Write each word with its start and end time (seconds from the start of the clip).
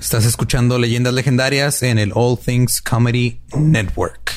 Estás 0.00 0.24
escuchando 0.24 0.78
Leyendas 0.78 1.12
Legendarias 1.12 1.82
en 1.82 1.98
el 1.98 2.12
All 2.14 2.38
Things 2.38 2.80
Comedy 2.80 3.42
Network. 3.54 4.32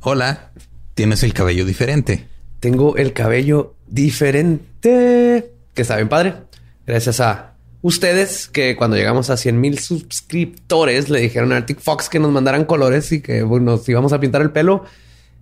Hola, 0.00 0.52
tienes 0.94 1.22
el 1.22 1.34
cabello 1.34 1.66
diferente. 1.66 2.26
Tengo 2.60 2.96
el 2.96 3.12
cabello 3.12 3.74
diferente, 3.86 5.52
que 5.74 5.82
está 5.82 5.96
bien 5.96 6.08
padre. 6.08 6.36
Gracias 6.86 7.20
a 7.20 7.56
ustedes 7.82 8.48
que 8.48 8.74
cuando 8.74 8.96
llegamos 8.96 9.28
a 9.28 9.36
100 9.36 9.60
mil 9.60 9.78
suscriptores 9.78 11.10
le 11.10 11.20
dijeron 11.20 11.52
a 11.52 11.58
Arctic 11.58 11.78
Fox 11.78 12.08
que 12.08 12.18
nos 12.18 12.32
mandaran 12.32 12.64
colores 12.64 13.12
y 13.12 13.20
que 13.20 13.42
nos 13.42 13.86
íbamos 13.86 14.14
a 14.14 14.18
pintar 14.18 14.40
el 14.40 14.50
pelo. 14.50 14.86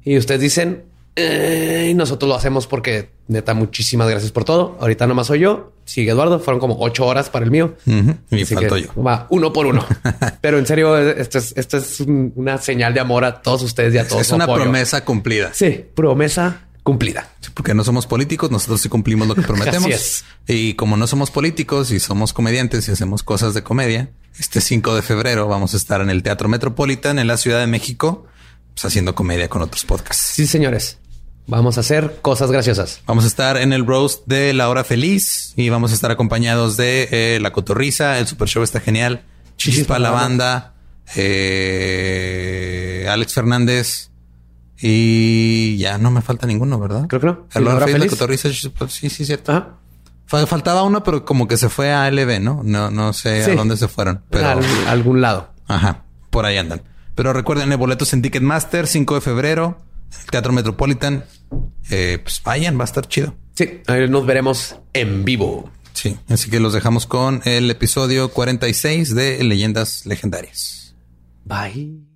Y 0.02 0.18
ustedes 0.18 0.40
dicen, 0.40 0.82
eh, 1.16 1.88
y 1.90 1.94
nosotros 1.94 2.28
lo 2.28 2.34
hacemos 2.34 2.66
porque 2.66 3.10
neta, 3.28 3.54
muchísimas 3.54 4.08
gracias 4.08 4.32
por 4.32 4.44
todo. 4.44 4.76
Ahorita 4.80 5.06
nomás 5.06 5.28
soy 5.28 5.40
yo. 5.40 5.72
Sigue 5.84 6.10
Eduardo. 6.10 6.40
Fueron 6.40 6.60
como 6.60 6.76
ocho 6.80 7.06
horas 7.06 7.30
para 7.30 7.44
el 7.44 7.50
mío. 7.50 7.76
Y 8.30 8.44
falto 8.44 8.76
yo. 8.76 8.88
Va 9.02 9.26
uno 9.30 9.52
por 9.52 9.66
uno. 9.66 9.86
Pero 10.40 10.58
en 10.58 10.66
serio, 10.66 10.98
esto 10.98 11.38
es, 11.38 11.52
esto 11.56 11.76
es 11.76 12.00
una 12.00 12.58
señal 12.58 12.94
de 12.94 13.00
amor 13.00 13.24
a 13.24 13.40
todos 13.42 13.62
ustedes 13.62 13.94
y 13.94 13.98
a 13.98 14.08
todos. 14.08 14.22
Es 14.22 14.32
una 14.32 14.46
promesa 14.46 15.04
cumplida. 15.04 15.52
Sí, 15.54 15.84
promesa 15.94 16.62
cumplida. 16.82 17.30
porque 17.54 17.74
no 17.74 17.82
somos 17.82 18.06
políticos, 18.06 18.50
nosotros 18.50 18.80
sí 18.80 18.88
cumplimos 18.88 19.26
lo 19.26 19.34
que 19.34 19.42
prometemos. 19.46 20.24
Y 20.46 20.74
como 20.74 20.96
no 20.96 21.06
somos 21.06 21.30
políticos 21.30 21.90
y 21.90 21.98
somos 21.98 22.32
comediantes 22.32 22.88
y 22.88 22.92
hacemos 22.92 23.22
cosas 23.22 23.54
de 23.54 23.62
comedia, 23.62 24.10
este 24.38 24.60
5 24.60 24.94
de 24.94 25.02
febrero 25.02 25.48
vamos 25.48 25.74
a 25.74 25.76
estar 25.76 26.00
en 26.00 26.10
el 26.10 26.22
Teatro 26.22 26.48
Metropolitan 26.48 27.18
en 27.18 27.26
la 27.26 27.36
Ciudad 27.36 27.60
de 27.60 27.66
México, 27.66 28.26
pues, 28.74 28.84
haciendo 28.84 29.14
comedia 29.14 29.48
con 29.48 29.62
otros 29.62 29.84
podcasts. 29.84 30.32
Sí, 30.34 30.46
señores. 30.46 30.98
Vamos 31.46 31.76
a 31.76 31.80
hacer 31.80 32.20
cosas 32.22 32.50
graciosas. 32.50 33.02
Vamos 33.06 33.24
a 33.24 33.26
estar 33.26 33.58
en 33.58 33.72
el 33.72 33.86
roast 33.86 34.26
de 34.26 34.54
La 34.54 34.68
Hora 34.70 34.82
Feliz 34.82 35.52
y 35.56 35.68
vamos 35.68 35.92
a 35.92 35.94
estar 35.94 36.10
acompañados 36.10 36.76
de 36.78 37.08
eh, 37.10 37.38
La 37.40 37.52
Cotorriza. 37.52 38.18
El 38.18 38.26
Super 38.26 38.48
Show 38.48 38.62
está 38.62 38.80
genial. 38.80 39.24
Chispa, 39.56 39.98
la 39.98 40.10
banda. 40.10 40.74
Eh, 41.16 43.06
Alex 43.10 43.34
Fernández. 43.34 44.10
Y 44.80 45.76
ya 45.76 45.98
no 45.98 46.10
me 46.10 46.22
falta 46.22 46.46
ninguno, 46.46 46.78
¿verdad? 46.78 47.06
Creo 47.08 47.20
que 47.20 47.26
no. 47.26 47.46
La 47.62 47.74
Hora 47.74 47.86
Feliz, 47.86 48.04
La 48.04 48.08
Cotorriza. 48.08 48.48
Sí, 48.50 49.10
sí, 49.10 49.24
cierto. 49.26 49.78
Faltaba 50.26 50.82
uno, 50.82 51.04
pero 51.04 51.24
como 51.24 51.46
que 51.46 51.58
se 51.58 51.68
fue 51.68 51.92
a 51.92 52.10
LB, 52.10 52.40
¿no? 52.40 52.62
No, 52.64 52.90
no 52.90 53.12
sé 53.12 53.44
a 53.44 53.54
dónde 53.54 53.76
se 53.76 53.88
fueron. 53.88 54.22
Pero... 54.30 54.48
A 54.48 54.90
algún 54.90 55.20
lado. 55.20 55.50
Ajá. 55.68 56.04
Por 56.30 56.46
ahí 56.46 56.56
andan. 56.56 56.82
Pero 57.14 57.32
recuerden, 57.32 57.78
boletos 57.78 58.12
en 58.14 58.22
Ticketmaster, 58.22 58.86
5 58.86 59.16
de 59.16 59.20
febrero. 59.20 59.78
Teatro 60.30 60.52
Metropolitan. 60.52 61.24
Eh, 61.90 62.18
pues 62.22 62.42
vayan, 62.42 62.78
va 62.78 62.82
a 62.82 62.86
estar 62.86 63.06
chido. 63.06 63.34
Sí, 63.54 63.80
nos 64.08 64.26
veremos 64.26 64.76
en 64.92 65.24
vivo. 65.24 65.70
Sí, 65.92 66.16
así 66.28 66.50
que 66.50 66.58
los 66.58 66.72
dejamos 66.72 67.06
con 67.06 67.40
el 67.44 67.70
episodio 67.70 68.28
46 68.30 69.14
de 69.14 69.42
Leyendas 69.44 70.06
Legendarias. 70.06 70.94
Bye. 71.44 72.13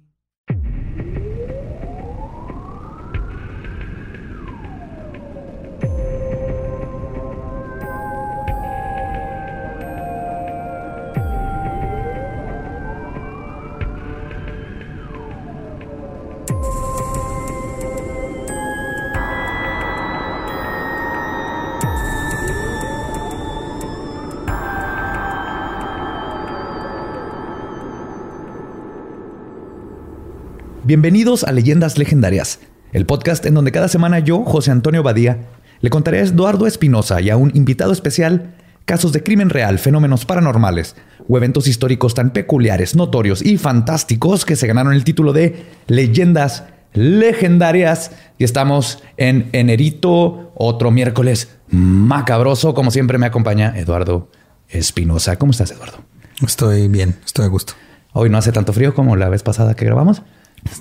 Bienvenidos 30.89 31.45
a 31.45 31.53
Leyendas 31.53 31.99
Legendarias, 31.99 32.61
el 32.95 33.05
podcast 33.05 33.45
en 33.45 33.53
donde 33.53 33.73
cada 33.73 33.89
semana 33.89 34.21
yo, 34.21 34.43
José 34.45 34.71
Antonio 34.71 35.03
Badía, 35.03 35.51
le 35.83 35.91
contaré 35.91 36.21
a 36.21 36.23
Eduardo 36.23 36.67
Espinosa 36.67 37.21
y 37.21 37.29
a 37.29 37.37
un 37.37 37.55
invitado 37.55 37.93
especial 37.93 38.55
casos 38.87 39.13
de 39.13 39.23
crimen 39.23 39.51
real, 39.51 39.79
fenómenos 39.79 40.25
paranormales 40.25 40.97
o 41.29 41.37
eventos 41.37 41.69
históricos 41.69 42.15
tan 42.15 42.31
peculiares, 42.31 42.97
notorios 42.97 43.43
y 43.43 43.59
fantásticos 43.59 44.47
que 44.47 44.57
se 44.57 44.67
ganaron 44.67 44.95
el 44.95 45.05
título 45.05 45.35
de 45.35 45.67
Leyendas 45.89 46.65
Legendarias. 46.95 48.13
Y 48.39 48.45
estamos 48.45 49.03
en 49.19 49.51
Enerito, 49.53 50.53
otro 50.55 50.91
miércoles 50.91 51.51
macabroso. 51.69 52.73
Como 52.73 52.91
siempre 52.91 53.19
me 53.19 53.27
acompaña 53.27 53.79
Eduardo 53.79 54.31
Espinosa. 54.71 55.37
¿Cómo 55.37 55.51
estás, 55.51 55.71
Eduardo? 55.71 55.99
Estoy 56.43 56.89
bien, 56.89 57.17
estoy 57.27 57.45
a 57.45 57.49
gusto. 57.49 57.75
Hoy 58.15 58.31
no 58.31 58.39
hace 58.39 58.53
tanto 58.53 58.73
frío 58.73 58.95
como 58.95 59.17
la 59.17 59.29
vez 59.29 59.43
pasada 59.43 59.75
que 59.75 59.85
grabamos. 59.85 60.23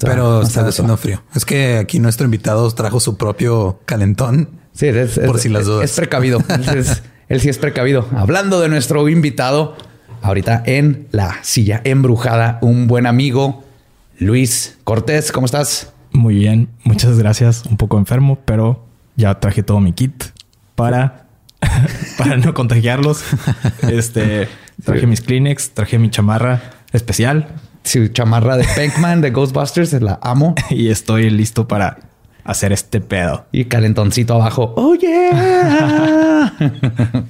Pero 0.01 0.41
está 0.41 0.67
haciendo 0.67 0.97
frío. 0.97 1.23
Es 1.33 1.45
que 1.45 1.77
aquí 1.77 1.99
nuestro 1.99 2.25
invitado 2.25 2.69
trajo 2.71 2.99
su 2.99 3.17
propio 3.17 3.79
calentón. 3.85 4.49
Sí, 4.73 4.87
es, 4.87 5.19
por 5.19 5.39
si 5.39 5.49
las 5.49 5.65
dudas. 5.65 5.83
Es 5.89 5.95
precavido. 5.95 6.39
él 7.29 7.41
sí 7.41 7.49
es 7.49 7.57
precavido. 7.57 8.07
Hablando 8.15 8.59
de 8.59 8.69
nuestro 8.69 9.07
invitado, 9.09 9.75
ahorita 10.21 10.63
en 10.65 11.07
la 11.11 11.37
silla 11.41 11.81
embrujada, 11.83 12.59
un 12.61 12.87
buen 12.87 13.05
amigo, 13.05 13.63
Luis 14.19 14.77
Cortés. 14.83 15.31
¿Cómo 15.31 15.45
estás? 15.45 15.93
Muy 16.11 16.35
bien, 16.35 16.69
muchas 16.83 17.17
gracias. 17.17 17.63
Un 17.65 17.77
poco 17.77 17.97
enfermo, 17.97 18.39
pero 18.45 18.85
ya 19.15 19.39
traje 19.39 19.63
todo 19.63 19.79
mi 19.79 19.93
kit 19.93 20.25
para, 20.75 21.27
para 22.17 22.37
no 22.37 22.53
contagiarlos. 22.53 23.23
Este 23.89 24.47
traje 24.83 25.07
mis 25.07 25.21
Kleenex, 25.21 25.71
traje 25.71 25.97
mi 25.97 26.09
chamarra 26.09 26.61
especial 26.93 27.47
su 27.87 28.07
chamarra 28.09 28.57
de 28.57 28.65
Pac-Man 28.65 29.21
de 29.21 29.31
Ghostbusters, 29.31 29.93
la 29.93 30.19
amo. 30.21 30.55
y 30.69 30.89
estoy 30.89 31.29
listo 31.29 31.67
para 31.67 31.97
hacer 32.43 32.71
este 32.71 33.01
pedo. 33.01 33.45
Y 33.51 33.65
calentoncito 33.65 34.35
abajo. 34.35 34.73
Oh 34.75 34.95
yeah. 34.95 36.53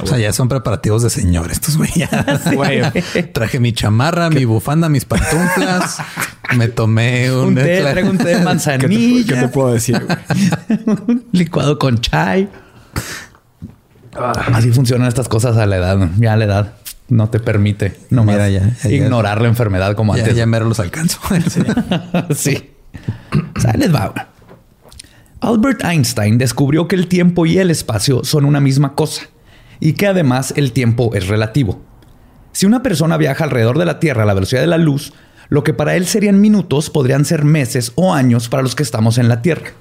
o 0.00 0.06
sea, 0.06 0.18
ya 0.18 0.32
son 0.32 0.48
preparativos 0.48 1.02
de 1.02 1.10
señor 1.10 1.50
estos 1.50 1.76
güeyes. 1.76 2.10
Traje 3.32 3.58
mi 3.58 3.72
chamarra, 3.72 4.30
mi 4.30 4.44
bufanda, 4.44 4.88
mis 4.88 5.04
pantuflas. 5.04 5.98
Me 6.56 6.68
tomé 6.68 7.32
un, 7.32 7.48
un 7.48 7.54
té, 7.54 7.80
traigo 7.80 8.10
un 8.10 8.18
té 8.18 8.36
de 8.36 8.38
manzanilla. 8.44 9.34
¿Qué 9.34 9.40
te, 9.40 9.48
puedo 9.48 9.72
decir? 9.72 10.06
licuado 11.32 11.78
con 11.78 12.00
chai. 12.00 12.48
Así 14.52 14.70
funcionan 14.72 15.08
estas 15.08 15.28
cosas 15.28 15.56
a 15.56 15.64
la 15.64 15.76
edad, 15.76 16.10
ya 16.18 16.34
a 16.34 16.36
la 16.36 16.44
edad 16.44 16.81
no 17.12 17.28
te 17.28 17.40
permite 17.40 17.94
no 18.08 18.24
Mira, 18.24 18.48
ya, 18.48 18.74
ignorar 18.88 19.42
la 19.42 19.48
enfermedad 19.48 19.94
como 19.94 20.14
antes. 20.14 20.34
Ya 20.34 20.46
mero 20.46 20.64
los 20.64 20.80
alcanzo. 20.80 21.20
sí. 22.34 22.70
les 23.76 23.94
va. 23.94 24.30
Albert 25.40 25.84
Einstein 25.84 26.38
descubrió 26.38 26.88
que 26.88 26.96
el 26.96 27.08
tiempo 27.08 27.44
y 27.44 27.58
el 27.58 27.70
espacio 27.70 28.24
son 28.24 28.46
una 28.46 28.60
misma 28.60 28.94
cosa 28.94 29.22
y 29.78 29.92
que 29.92 30.06
además 30.06 30.54
el 30.56 30.72
tiempo 30.72 31.14
es 31.14 31.28
relativo. 31.28 31.82
Si 32.52 32.64
una 32.64 32.82
persona 32.82 33.16
viaja 33.18 33.44
alrededor 33.44 33.78
de 33.78 33.84
la 33.84 34.00
Tierra 34.00 34.22
a 34.22 34.26
la 34.26 34.34
velocidad 34.34 34.60
de 34.62 34.66
la 34.66 34.78
luz, 34.78 35.12
lo 35.48 35.64
que 35.64 35.74
para 35.74 35.96
él 35.96 36.06
serían 36.06 36.40
minutos 36.40 36.88
podrían 36.88 37.26
ser 37.26 37.44
meses 37.44 37.92
o 37.94 38.14
años 38.14 38.48
para 38.48 38.62
los 38.62 38.74
que 38.74 38.82
estamos 38.82 39.18
en 39.18 39.28
la 39.28 39.42
Tierra. 39.42 39.72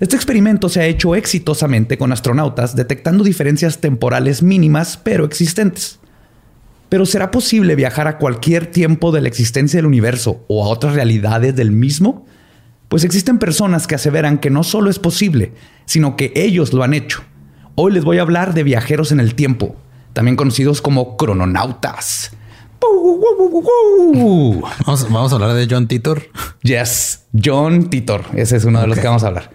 Este 0.00 0.16
experimento 0.16 0.68
se 0.68 0.80
ha 0.80 0.86
hecho 0.86 1.14
exitosamente 1.14 1.98
con 1.98 2.12
astronautas 2.12 2.74
detectando 2.74 3.22
diferencias 3.22 3.78
temporales 3.78 4.42
mínimas 4.42 4.96
pero 4.96 5.24
existentes. 5.24 6.00
Pero 6.88 7.06
¿será 7.06 7.30
posible 7.30 7.74
viajar 7.74 8.08
a 8.08 8.18
cualquier 8.18 8.66
tiempo 8.66 9.12
de 9.12 9.20
la 9.20 9.28
existencia 9.28 9.78
del 9.78 9.86
universo 9.86 10.44
o 10.48 10.64
a 10.64 10.68
otras 10.68 10.94
realidades 10.94 11.54
del 11.54 11.70
mismo? 11.70 12.26
Pues 12.88 13.04
existen 13.04 13.38
personas 13.38 13.86
que 13.86 13.94
aseveran 13.94 14.38
que 14.38 14.48
no 14.48 14.64
solo 14.64 14.88
es 14.88 14.98
posible, 14.98 15.52
sino 15.84 16.16
que 16.16 16.32
ellos 16.34 16.72
lo 16.72 16.82
han 16.82 16.94
hecho. 16.94 17.22
Hoy 17.74 17.92
les 17.92 18.04
voy 18.04 18.18
a 18.18 18.22
hablar 18.22 18.54
de 18.54 18.62
viajeros 18.62 19.12
en 19.12 19.20
el 19.20 19.34
tiempo, 19.34 19.76
también 20.14 20.36
conocidos 20.36 20.80
como 20.80 21.16
crononautas. 21.16 22.32
Vamos, 25.10 25.32
a 25.32 25.34
hablar 25.34 25.54
de 25.54 25.66
John 25.70 25.88
Titor. 25.88 26.22
Yes, 26.62 27.24
John 27.44 27.90
Titor. 27.90 28.24
Ese 28.34 28.56
es 28.56 28.64
uno 28.64 28.80
de 28.80 28.86
los 28.86 28.98
que 28.98 29.06
vamos 29.06 29.24
a 29.24 29.28
hablar. 29.28 29.50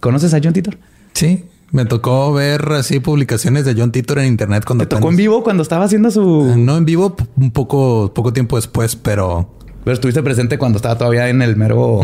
¿Conoces 0.00 0.34
a 0.34 0.40
John 0.42 0.52
Titor? 0.52 0.78
Sí, 1.12 1.44
me 1.72 1.84
tocó 1.84 2.32
ver 2.32 2.72
así 2.72 3.00
publicaciones 3.00 3.64
de 3.64 3.74
John 3.76 3.92
Titor 3.92 4.18
en 4.18 4.26
internet 4.26 4.64
cuando 4.64 4.86
¿Te 4.86 4.96
tocó 4.96 5.10
en 5.10 5.16
vivo 5.16 5.42
cuando 5.42 5.62
estaba 5.62 5.84
haciendo 5.84 6.10
su 6.10 6.54
no 6.56 6.76
en 6.76 6.84
vivo 6.84 7.16
un 7.36 7.50
poco 7.52 8.12
poco 8.14 8.32
tiempo 8.32 8.56
después, 8.56 8.96
pero 8.96 9.54
pero 9.84 9.94
estuviste 9.94 10.22
presente 10.22 10.58
cuando 10.58 10.76
estaba 10.76 10.98
todavía 10.98 11.28
en 11.28 11.42
el 11.42 11.56
mero 11.56 12.00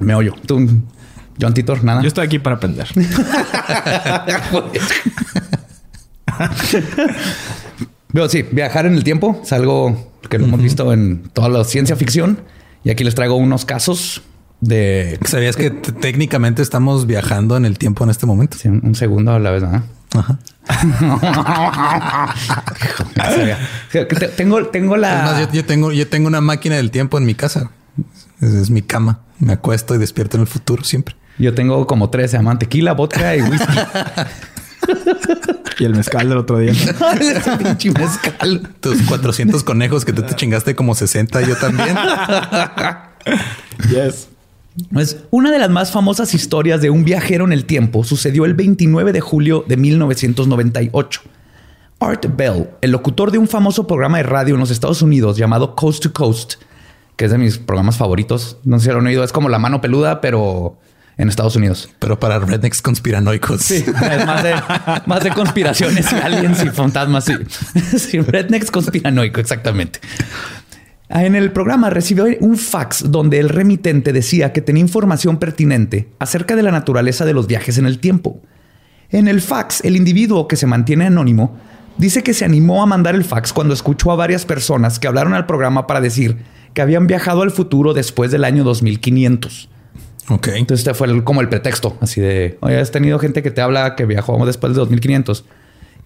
meollo. 0.00 0.34
Tú 0.46 0.66
John 1.40 1.54
Titor, 1.54 1.84
nada. 1.84 2.02
Yo 2.02 2.08
estoy 2.08 2.26
aquí 2.26 2.38
para 2.38 2.56
aprender. 2.56 2.88
Pero 8.12 8.28
sí, 8.28 8.42
viajar 8.50 8.86
en 8.86 8.94
el 8.94 9.04
tiempo 9.04 9.40
es 9.42 9.52
algo 9.52 10.12
que 10.28 10.38
lo 10.38 10.46
hemos 10.46 10.60
visto 10.62 10.92
en 10.92 11.28
toda 11.32 11.48
la 11.48 11.62
ciencia 11.64 11.94
ficción. 11.94 12.40
Y 12.82 12.90
aquí 12.90 13.04
les 13.04 13.14
traigo 13.14 13.36
unos 13.36 13.64
casos 13.64 14.22
de... 14.60 15.18
¿Sabías 15.24 15.56
que 15.56 15.70
técnicamente 15.70 16.62
estamos 16.62 17.06
viajando 17.06 17.56
en 17.56 17.64
el 17.64 17.78
tiempo 17.78 18.04
en 18.04 18.10
este 18.10 18.26
momento? 18.26 18.58
Sí, 18.58 18.68
un 18.68 18.94
segundo 18.94 19.32
a 19.32 19.38
la 19.38 19.50
vez, 19.50 19.62
¿no? 19.62 19.82
Ajá. 20.14 20.38
tengo, 24.36 24.66
tengo 24.66 24.96
la. 24.96 25.48
yo, 25.52 25.64
tengo, 25.64 25.92
yo 25.92 26.08
tengo 26.08 26.28
una 26.28 26.40
máquina 26.40 26.76
del 26.76 26.90
tiempo 26.90 27.18
en 27.18 27.26
mi 27.26 27.34
casa. 27.34 27.70
Es, 28.40 28.70
mi 28.70 28.82
cama. 28.82 29.20
Me 29.38 29.54
acuesto 29.54 29.94
y 29.94 29.98
despierto 29.98 30.36
en 30.36 30.42
el 30.42 30.46
futuro 30.46 30.84
siempre. 30.84 31.16
Yo 31.38 31.54
tengo 31.54 31.86
como 31.86 32.10
tres, 32.10 32.32
se 32.32 32.36
llaman 32.36 32.58
tequila, 32.58 32.92
vodka 32.92 33.36
y 33.36 33.42
whisky. 33.42 33.78
y 35.78 35.84
el 35.84 35.94
mezcal 35.94 36.28
del 36.28 36.38
otro 36.38 36.58
día. 36.58 36.72
pinche 37.58 37.92
mezcal. 37.92 38.68
Tus 38.80 39.02
400 39.02 39.62
conejos 39.62 40.04
que 40.04 40.12
tú 40.12 40.22
te 40.22 40.34
chingaste 40.34 40.74
como 40.74 40.94
60, 40.94 41.40
yo 41.42 41.56
también. 41.56 41.96
yes. 43.90 44.28
Pues 44.92 45.24
una 45.30 45.50
de 45.50 45.58
las 45.58 45.70
más 45.70 45.90
famosas 45.92 46.34
historias 46.34 46.80
de 46.80 46.90
un 46.90 47.04
viajero 47.04 47.44
en 47.44 47.52
el 47.52 47.64
tiempo 47.64 48.04
sucedió 48.04 48.44
el 48.44 48.54
29 48.54 49.12
de 49.12 49.20
julio 49.20 49.64
de 49.66 49.76
1998. 49.76 51.20
Art 52.00 52.26
Bell, 52.36 52.70
el 52.80 52.92
locutor 52.92 53.32
de 53.32 53.38
un 53.38 53.48
famoso 53.48 53.86
programa 53.86 54.18
de 54.18 54.22
radio 54.22 54.54
en 54.54 54.60
los 54.60 54.70
Estados 54.70 55.02
Unidos 55.02 55.36
llamado 55.36 55.74
Coast 55.74 56.02
to 56.04 56.12
Coast, 56.12 56.54
que 57.16 57.24
es 57.24 57.30
de 57.30 57.38
mis 57.38 57.58
programas 57.58 57.96
favoritos. 57.96 58.58
No 58.62 58.78
sé 58.78 58.86
si 58.86 58.92
lo 58.92 58.98
han 58.98 59.06
oído, 59.06 59.24
es 59.24 59.32
como 59.32 59.48
la 59.48 59.58
mano 59.58 59.80
peluda, 59.80 60.20
pero 60.20 60.78
en 61.16 61.28
Estados 61.28 61.56
Unidos. 61.56 61.90
Pero 61.98 62.18
para 62.18 62.38
rednecks 62.38 62.80
conspiranoicos. 62.80 63.60
Sí, 63.62 63.84
es 63.84 64.26
más 64.26 64.42
de, 64.44 64.54
más 65.06 65.24
de 65.24 65.30
conspiraciones 65.30 66.10
y 66.12 66.14
aliens 66.14 66.64
y 66.64 66.68
fantasmas. 66.70 67.24
Sí, 67.24 67.34
sí 67.98 68.20
rednecks 68.20 68.70
conspiranoico, 68.70 69.40
exactamente. 69.40 70.00
En 71.10 71.34
el 71.34 71.52
programa 71.52 71.88
recibió 71.88 72.26
un 72.40 72.58
fax 72.58 73.10
donde 73.10 73.38
el 73.38 73.48
remitente 73.48 74.12
decía 74.12 74.52
que 74.52 74.60
tenía 74.60 74.82
información 74.82 75.38
pertinente 75.38 76.08
acerca 76.18 76.54
de 76.54 76.62
la 76.62 76.70
naturaleza 76.70 77.24
de 77.24 77.32
los 77.32 77.46
viajes 77.46 77.78
en 77.78 77.86
el 77.86 77.98
tiempo. 77.98 78.42
En 79.10 79.26
el 79.26 79.40
fax, 79.40 79.82
el 79.84 79.96
individuo 79.96 80.46
que 80.48 80.56
se 80.56 80.66
mantiene 80.66 81.06
anónimo 81.06 81.56
dice 81.96 82.22
que 82.22 82.34
se 82.34 82.44
animó 82.44 82.82
a 82.82 82.86
mandar 82.86 83.14
el 83.14 83.24
fax 83.24 83.54
cuando 83.54 83.72
escuchó 83.72 84.12
a 84.12 84.16
varias 84.16 84.44
personas 84.44 84.98
que 84.98 85.08
hablaron 85.08 85.32
al 85.32 85.46
programa 85.46 85.86
para 85.86 86.02
decir 86.02 86.36
que 86.74 86.82
habían 86.82 87.06
viajado 87.06 87.40
al 87.40 87.50
futuro 87.50 87.94
después 87.94 88.30
del 88.30 88.44
año 88.44 88.62
2500. 88.64 89.70
Ok. 90.28 90.48
Entonces 90.48 90.86
este 90.86 90.92
fue 90.92 91.24
como 91.24 91.40
el 91.40 91.48
pretexto, 91.48 91.96
así 92.02 92.20
de, 92.20 92.58
oye, 92.60 92.78
has 92.78 92.90
tenido 92.90 93.18
gente 93.18 93.42
que 93.42 93.50
te 93.50 93.62
habla 93.62 93.96
que 93.96 94.04
viajó 94.04 94.44
después 94.44 94.74
de 94.74 94.78
2500. 94.80 95.46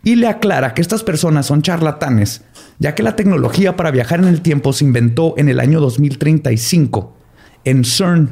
Y 0.05 0.17
le 0.17 0.27
aclara 0.27 0.75
que 0.75 0.83
estas 0.83 1.05
personas 1.05 1.47
son 1.47 1.63
charlatanes, 1.63 2.43
ya 2.79 2.95
que 2.95 3.03
la 3.03 3.15
tecnología 3.15 3.77
para 3.77 3.91
viajar 3.91 4.19
en 4.19 4.27
el 4.27 4.43
tiempo 4.43 4.73
se 4.73 4.85
inventó 4.85 5.35
en 5.37 5.49
el 5.49 5.61
año 5.61 5.81
2035 5.81 7.17
en 7.65 7.85
CERN, 7.85 8.31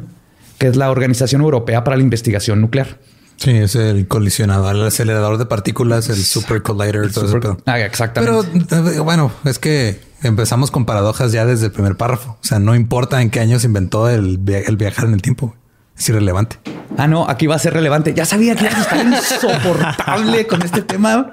que 0.58 0.66
es 0.66 0.76
la 0.76 0.90
Organización 0.90 1.42
Europea 1.42 1.84
para 1.84 1.96
la 1.96 2.02
Investigación 2.02 2.60
Nuclear. 2.60 2.98
Sí, 3.36 3.52
es 3.52 3.74
el 3.76 4.06
colisionador, 4.06 4.74
el 4.76 4.84
acelerador 4.84 5.38
de 5.38 5.46
partículas, 5.46 6.10
el 6.10 6.22
super 6.22 6.62
collider, 6.62 7.10
todo 7.10 7.38
eso. 7.38 7.58
Ah, 7.64 7.80
exactamente. 7.80 8.66
Pero 8.68 8.90
eh, 8.90 8.98
bueno, 9.00 9.32
es 9.44 9.58
que 9.58 10.00
empezamos 10.22 10.70
con 10.70 10.84
paradojas 10.84 11.32
ya 11.32 11.46
desde 11.46 11.66
el 11.66 11.72
primer 11.72 11.96
párrafo. 11.96 12.36
O 12.42 12.46
sea, 12.46 12.58
no 12.58 12.74
importa 12.74 13.22
en 13.22 13.30
qué 13.30 13.40
año 13.40 13.58
se 13.58 13.68
inventó 13.68 14.10
el, 14.10 14.40
el 14.46 14.76
viajar 14.76 15.06
en 15.06 15.14
el 15.14 15.22
tiempo 15.22 15.54
es 16.00 16.08
irrelevante. 16.08 16.56
Ah, 16.96 17.06
no, 17.06 17.28
aquí 17.28 17.46
va 17.46 17.56
a 17.56 17.58
ser 17.58 17.74
relevante. 17.74 18.14
Ya 18.14 18.24
sabía 18.24 18.56
que 18.56 18.66
estar 18.66 19.04
insoportable 19.04 20.46
con 20.48 20.62
este 20.62 20.80
tema, 20.80 21.30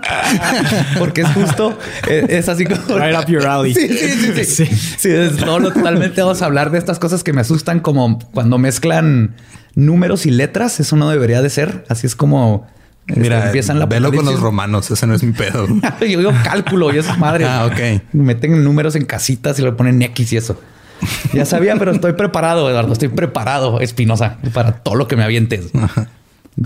porque 0.99 1.21
es 1.21 1.29
justo, 1.29 1.77
eh, 2.07 2.25
es, 2.29 2.49
así 2.49 2.65
como... 2.65 2.99
Right 2.99 3.17
up 3.17 3.27
your 3.27 3.47
alley. 3.47 3.73
Sí, 3.73 3.87
sí, 3.87 4.45
sí. 4.45 4.65
Sí, 4.65 5.09
es, 5.09 5.37
totalmente 5.37 6.21
vamos 6.21 6.41
a 6.41 6.45
hablar 6.45 6.69
de 6.71 6.77
estas 6.77 6.99
cosas 6.99 7.23
que 7.23 7.31
me 7.31 7.41
asustan 7.41 7.79
como 7.79 8.19
cuando 8.33 8.57
mezclan 8.57 9.35
números 9.73 10.25
y 10.25 10.31
letras. 10.31 10.81
Eso 10.81 10.97
no 10.97 11.09
debería 11.09 11.41
de 11.41 11.49
ser. 11.49 11.85
Así 11.87 12.05
es 12.05 12.15
como... 12.15 12.67
Este, 13.07 13.21
Mira, 13.21 13.45
empiezan 13.45 13.79
la 13.79 13.85
velo 13.85 14.11
con 14.11 14.25
los 14.25 14.41
romanos. 14.41 14.91
Ese 14.91 15.07
no 15.07 15.15
es 15.15 15.23
mi 15.23 15.31
pedo. 15.31 15.65
Yo 16.01 16.05
digo 16.19 16.31
cálculo 16.43 16.93
y 16.93 16.97
esas 16.97 17.17
madres. 17.17 17.47
Ah, 17.49 17.65
ok. 17.65 18.03
Meten 18.11 18.65
números 18.65 18.97
en 18.97 19.05
casitas 19.05 19.57
y 19.59 19.61
le 19.61 19.71
ponen 19.71 20.01
X 20.01 20.33
y 20.33 20.37
eso. 20.37 20.59
Ya 21.33 21.45
sabía, 21.45 21.75
pero 21.77 21.91
estoy 21.91 22.13
preparado, 22.13 22.69
Eduardo. 22.69 22.93
Estoy 22.93 23.09
preparado, 23.09 23.79
Espinosa, 23.79 24.37
para 24.53 24.79
todo 24.79 24.95
lo 24.95 25.07
que 25.07 25.15
me 25.15 25.23
avientes. 25.23 25.71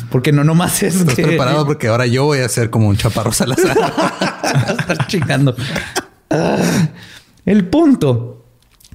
Porque 0.10 0.32
no 0.32 0.44
nomás 0.44 0.84
es 0.84 0.96
Estoy 0.96 1.24
preparado 1.26 1.66
porque 1.66 1.88
ahora 1.88 2.06
yo 2.06 2.26
voy 2.26 2.40
a 2.40 2.48
ser 2.48 2.70
como 2.70 2.88
un 2.88 2.96
chaparro 2.96 3.34
Salazar. 3.34 3.78
estar 4.80 5.08
chingando. 5.08 5.56
el 7.46 7.66
punto 7.66 8.46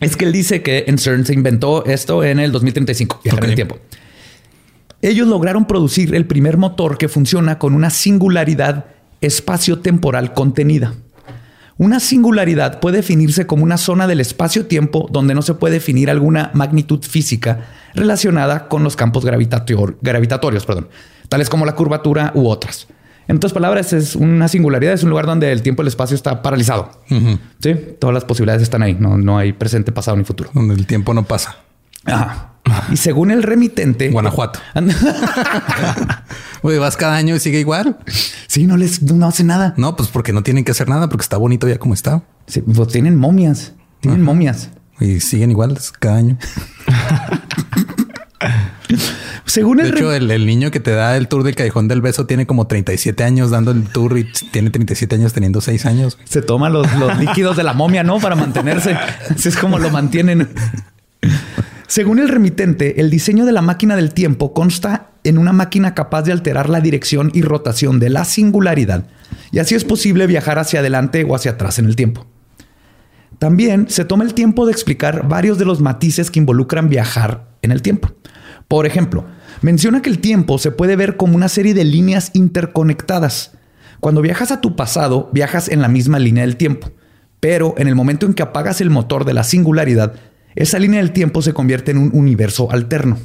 es 0.01 0.17
que 0.17 0.25
él 0.25 0.33
dice 0.33 0.63
que 0.63 0.85
en 0.87 0.99
CERN 0.99 1.27
se 1.27 1.35
inventó 1.35 1.85
esto 1.85 2.25
en 2.25 2.39
el 2.41 2.53
2035, 2.53 3.21
viajar 3.25 3.45
en 3.45 3.51
el 3.51 3.57
tiempo. 3.57 3.79
Ellos 5.03 5.29
lograron 5.29 5.67
producir 5.67 6.15
el 6.15 6.27
primer 6.27 6.57
motor 6.57 6.97
que 6.99 7.09
funciona 7.09 7.59
con 7.59 7.75
una 7.75 7.91
singularidad 7.91 8.87
espacio-temporal 9.21 10.33
contenida. 10.33 10.95
Una 11.79 12.01
singularidad 12.01 12.81
puede 12.81 12.99
definirse 12.99 13.47
como 13.47 13.63
una 13.63 13.77
zona 13.77 14.07
del 14.07 14.21
espacio-tiempo 14.21 15.09
donde 15.11 15.35
no 15.35 15.43
se 15.43 15.55
puede 15.55 15.75
definir 15.75 16.09
alguna 16.09 16.51
magnitud 16.55 17.03
física 17.03 17.67
relacionada 17.95 18.69
con 18.69 18.83
los 18.83 18.97
campos 18.97 19.27
gravitatorios, 19.27 20.65
perdón, 20.65 20.89
tales 21.29 21.51
como 21.51 21.67
la 21.67 21.75
curvatura 21.75 22.33
u 22.35 22.49
otras. 22.49 22.87
En 23.29 23.37
otras 23.37 23.53
palabras, 23.53 23.93
es 23.93 24.17
una 24.17 24.49
singularidad, 24.49 24.95
es 24.95 25.03
un 25.03 25.11
lugar 25.11 25.27
donde 25.27 25.53
el 25.53 25.61
tiempo 25.61 25.83
y 25.83 25.85
el 25.85 25.89
espacio 25.89 26.15
está 26.15 26.43
paralizado. 26.43 26.93
Sí, 27.61 27.75
todas 27.99 28.15
las 28.15 28.25
posibilidades 28.25 28.63
están 28.63 28.83
ahí. 28.83 28.97
No, 28.99 29.19
no 29.19 29.37
hay 29.37 29.53
presente, 29.53 29.93
pasado 29.93 30.17
ni 30.17 30.25
futuro. 30.25 30.51
Donde 30.55 30.75
el 30.75 30.87
tiempo 30.87 31.13
no 31.13 31.25
pasa. 31.25 31.57
Ajá. 32.07 32.47
Y 32.91 32.97
según 32.97 33.31
el 33.31 33.43
remitente, 33.43 34.11
Guanajuato. 34.11 34.59
Oye, 36.63 36.79
vas 36.81 36.97
cada 36.97 37.17
año 37.17 37.37
y 37.37 37.41
sigue 37.41 37.61
igual. 37.61 37.99
Sí, 38.49 38.67
no 38.67 38.77
les 38.77 39.03
no 39.03 39.27
hace 39.27 39.45
nada. 39.45 39.75
No, 39.77 39.95
pues 39.97 40.09
porque 40.09 40.33
no 40.33 40.43
tienen 40.43 40.65
que 40.65 40.73
hacer 40.73 40.89
nada, 40.89 41.09
porque 41.09 41.23
está 41.23 41.37
bonito 41.37 41.69
ya 41.69 41.79
como 41.79 41.95
está. 41.95 42.23
Sí, 42.47 42.63
pues 42.63 42.89
tienen 42.89 43.17
momias, 43.17 43.75
tienen 44.01 44.23
momias 44.23 44.71
y 45.01 45.21
siguen 45.21 45.51
igual 45.51 45.79
cada 46.01 46.17
año. 46.17 46.39
Según 49.45 49.81
el 49.81 49.93
de 49.93 49.97
hecho, 49.97 50.13
el, 50.13 50.47
niño 50.47 50.71
que 50.71 50.81
te 50.81 50.91
da 50.91 51.17
el 51.17 51.29
tour 51.29 51.43
del 51.45 51.55
Callejón 51.55 51.89
del 51.89 52.03
Beso 52.03 52.27
tiene 52.27 52.47
como 52.47 52.67
37 52.67 53.23
años 53.25 53.51
dando 53.51 53.71
el 53.71 53.85
tour 53.85 54.19
y 54.19 54.25
tiene 54.51 54.71
37 54.71 55.15
años 55.15 55.33
teniendo 55.33 55.61
6 55.61 55.87
años. 55.87 56.19
Se 56.25 56.43
toma 56.43 56.69
los, 56.69 56.93
los 56.95 57.17
líquidos 57.19 57.57
de 57.57 57.63
la 57.63 57.73
momia, 57.73 58.03
¿no? 58.03 58.19
Para 58.19 58.35
mantenerse. 58.35 58.95
Así 59.31 59.49
es 59.49 59.57
como 59.57 59.79
lo 59.79 59.91
mantienen. 59.91 60.49
Según 61.89 62.19
el 62.19 62.29
remitente, 62.29 63.01
el 63.01 63.11
diseño 63.11 63.45
de 63.45 63.53
la 63.53 63.63
máquina 63.63 63.95
del 63.95 64.13
tiempo 64.13 64.53
consta 64.53 65.11
en 65.23 65.39
una 65.39 65.53
máquina 65.53 65.95
capaz 65.95 66.23
de 66.23 66.33
alterar 66.33 66.69
la 66.69 66.81
dirección 66.81 67.31
y 67.33 67.43
rotación 67.43 68.01
de 68.01 68.11
la 68.11 68.25
singularidad, 68.25 69.07
y 69.53 69.61
así 69.61 69.77
es 69.77 69.85
posible 69.85 70.27
viajar 70.27 70.59
hacia 70.59 70.81
adelante 70.81 71.25
o 71.25 71.35
hacia 71.35 71.53
atrás 71.53 71.79
en 71.79 71.87
el 71.87 71.95
tiempo. 71.95 72.27
También 73.39 73.89
se 73.89 74.05
toma 74.05 74.25
el 74.25 74.35
tiempo 74.35 74.67
de 74.67 74.73
explicar 74.73 75.29
varios 75.29 75.59
de 75.59 75.65
los 75.65 75.81
matices 75.81 76.31
que 76.31 76.41
involucran 76.41 76.89
viajar 76.89 77.51
en 77.63 77.71
el 77.71 77.83
tiempo. 77.83 78.13
Por 78.67 78.87
ejemplo, 78.87 79.27
menciona 79.63 80.03
que 80.03 80.11
el 80.11 80.19
tiempo 80.19 80.59
se 80.59 80.73
puede 80.73 80.97
ver 80.97 81.17
como 81.17 81.37
una 81.37 81.49
serie 81.49 81.75
de 81.75 81.85
líneas 81.85 82.31
interconectadas. 82.35 83.53
Cuando 84.01 84.23
viajas 84.23 84.51
a 84.51 84.61
tu 84.61 84.75
pasado, 84.75 85.31
viajas 85.33 85.69
en 85.69 85.83
la 85.83 85.89
misma 85.89 86.19
línea 86.19 86.45
del 86.45 86.57
tiempo, 86.57 86.91
pero 87.39 87.75
en 87.79 87.87
el 87.87 87.95
momento 87.95 88.27
en 88.27 88.35
que 88.35 88.43
apagas 88.43 88.81
el 88.81 88.91
motor 88.91 89.25
de 89.25 89.35
la 89.35 89.45
singularidad, 89.45 90.15
esa 90.57 90.79
línea 90.79 91.01
del 91.01 91.13
tiempo 91.13 91.43
se 91.43 91.53
convierte 91.53 91.93
en 91.93 91.99
un 91.99 92.11
universo 92.13 92.71
alterno. 92.71 93.19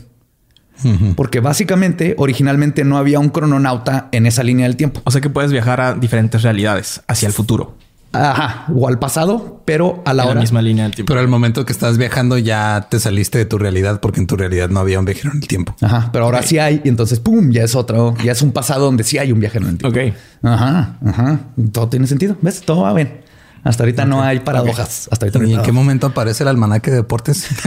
Porque 1.15 1.41
básicamente, 1.41 2.15
originalmente 2.17 2.83
no 2.83 2.97
había 2.97 3.19
un 3.19 3.29
crononauta 3.29 4.09
en 4.11 4.25
esa 4.25 4.43
línea 4.43 4.65
del 4.65 4.77
tiempo. 4.77 5.01
O 5.03 5.11
sea 5.11 5.21
que 5.21 5.29
puedes 5.29 5.51
viajar 5.51 5.79
a 5.79 5.93
diferentes 5.93 6.41
realidades, 6.41 7.01
hacia 7.07 7.27
el 7.27 7.33
futuro. 7.33 7.75
Ajá, 8.13 8.65
o 8.75 8.87
al 8.89 8.99
pasado, 8.99 9.61
pero 9.63 10.01
a 10.05 10.13
la, 10.13 10.25
hora. 10.25 10.41
misma 10.41 10.61
línea 10.61 10.83
del 10.83 10.93
tiempo. 10.93 11.11
Pero 11.11 11.21
al 11.21 11.29
momento 11.29 11.63
que 11.65 11.71
estás 11.71 11.97
viajando 11.97 12.37
ya 12.37 12.87
te 12.89 12.99
saliste 12.99 13.37
de 13.37 13.45
tu 13.45 13.57
realidad 13.57 14.01
porque 14.01 14.19
en 14.19 14.27
tu 14.27 14.35
realidad 14.35 14.69
no 14.69 14.81
había 14.81 14.99
un 14.99 15.05
viajero 15.05 15.31
en 15.31 15.37
el 15.37 15.47
tiempo. 15.47 15.75
Ajá, 15.81 16.09
pero 16.11 16.25
ahora 16.25 16.43
sí 16.43 16.57
hay 16.57 16.81
y 16.83 16.89
entonces 16.89 17.19
pum, 17.19 17.51
ya 17.51 17.63
es 17.63 17.73
otro, 17.73 18.13
ya 18.21 18.33
es 18.33 18.41
un 18.41 18.51
pasado 18.51 18.85
donde 18.85 19.05
sí 19.05 19.17
hay 19.17 19.31
un 19.31 19.39
viajero 19.39 19.65
en 19.65 19.71
el 19.71 19.77
tiempo. 19.77 19.97
Ok. 19.97 20.15
Ajá, 20.43 20.97
ajá. 21.05 21.39
Todo 21.71 21.87
tiene 21.87 22.05
sentido. 22.07 22.35
¿Ves? 22.41 22.61
Todo 22.61 22.81
va 22.81 22.93
bien. 22.93 23.21
Hasta 23.63 23.83
ahorita 23.83 24.05
no 24.05 24.23
hay 24.23 24.39
paradojas. 24.39 25.07
Hasta 25.11 25.25
ahorita 25.27 25.45
¿Y 25.45 25.53
en 25.53 25.61
qué 25.61 25.71
momento 25.71 26.07
aparece 26.07 26.43
el 26.43 26.49
almanaque 26.49 26.89
de 26.91 26.97
deportes? 26.97 27.47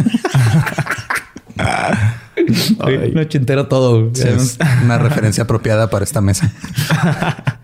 no 3.13 3.25
chintero 3.25 3.69
todo. 3.69 4.11
es 4.15 4.59
una 4.83 4.99
referencia 4.99 5.45
apropiada 5.45 5.89
para 5.91 6.05
esta 6.05 6.21
mesa. 6.21 6.53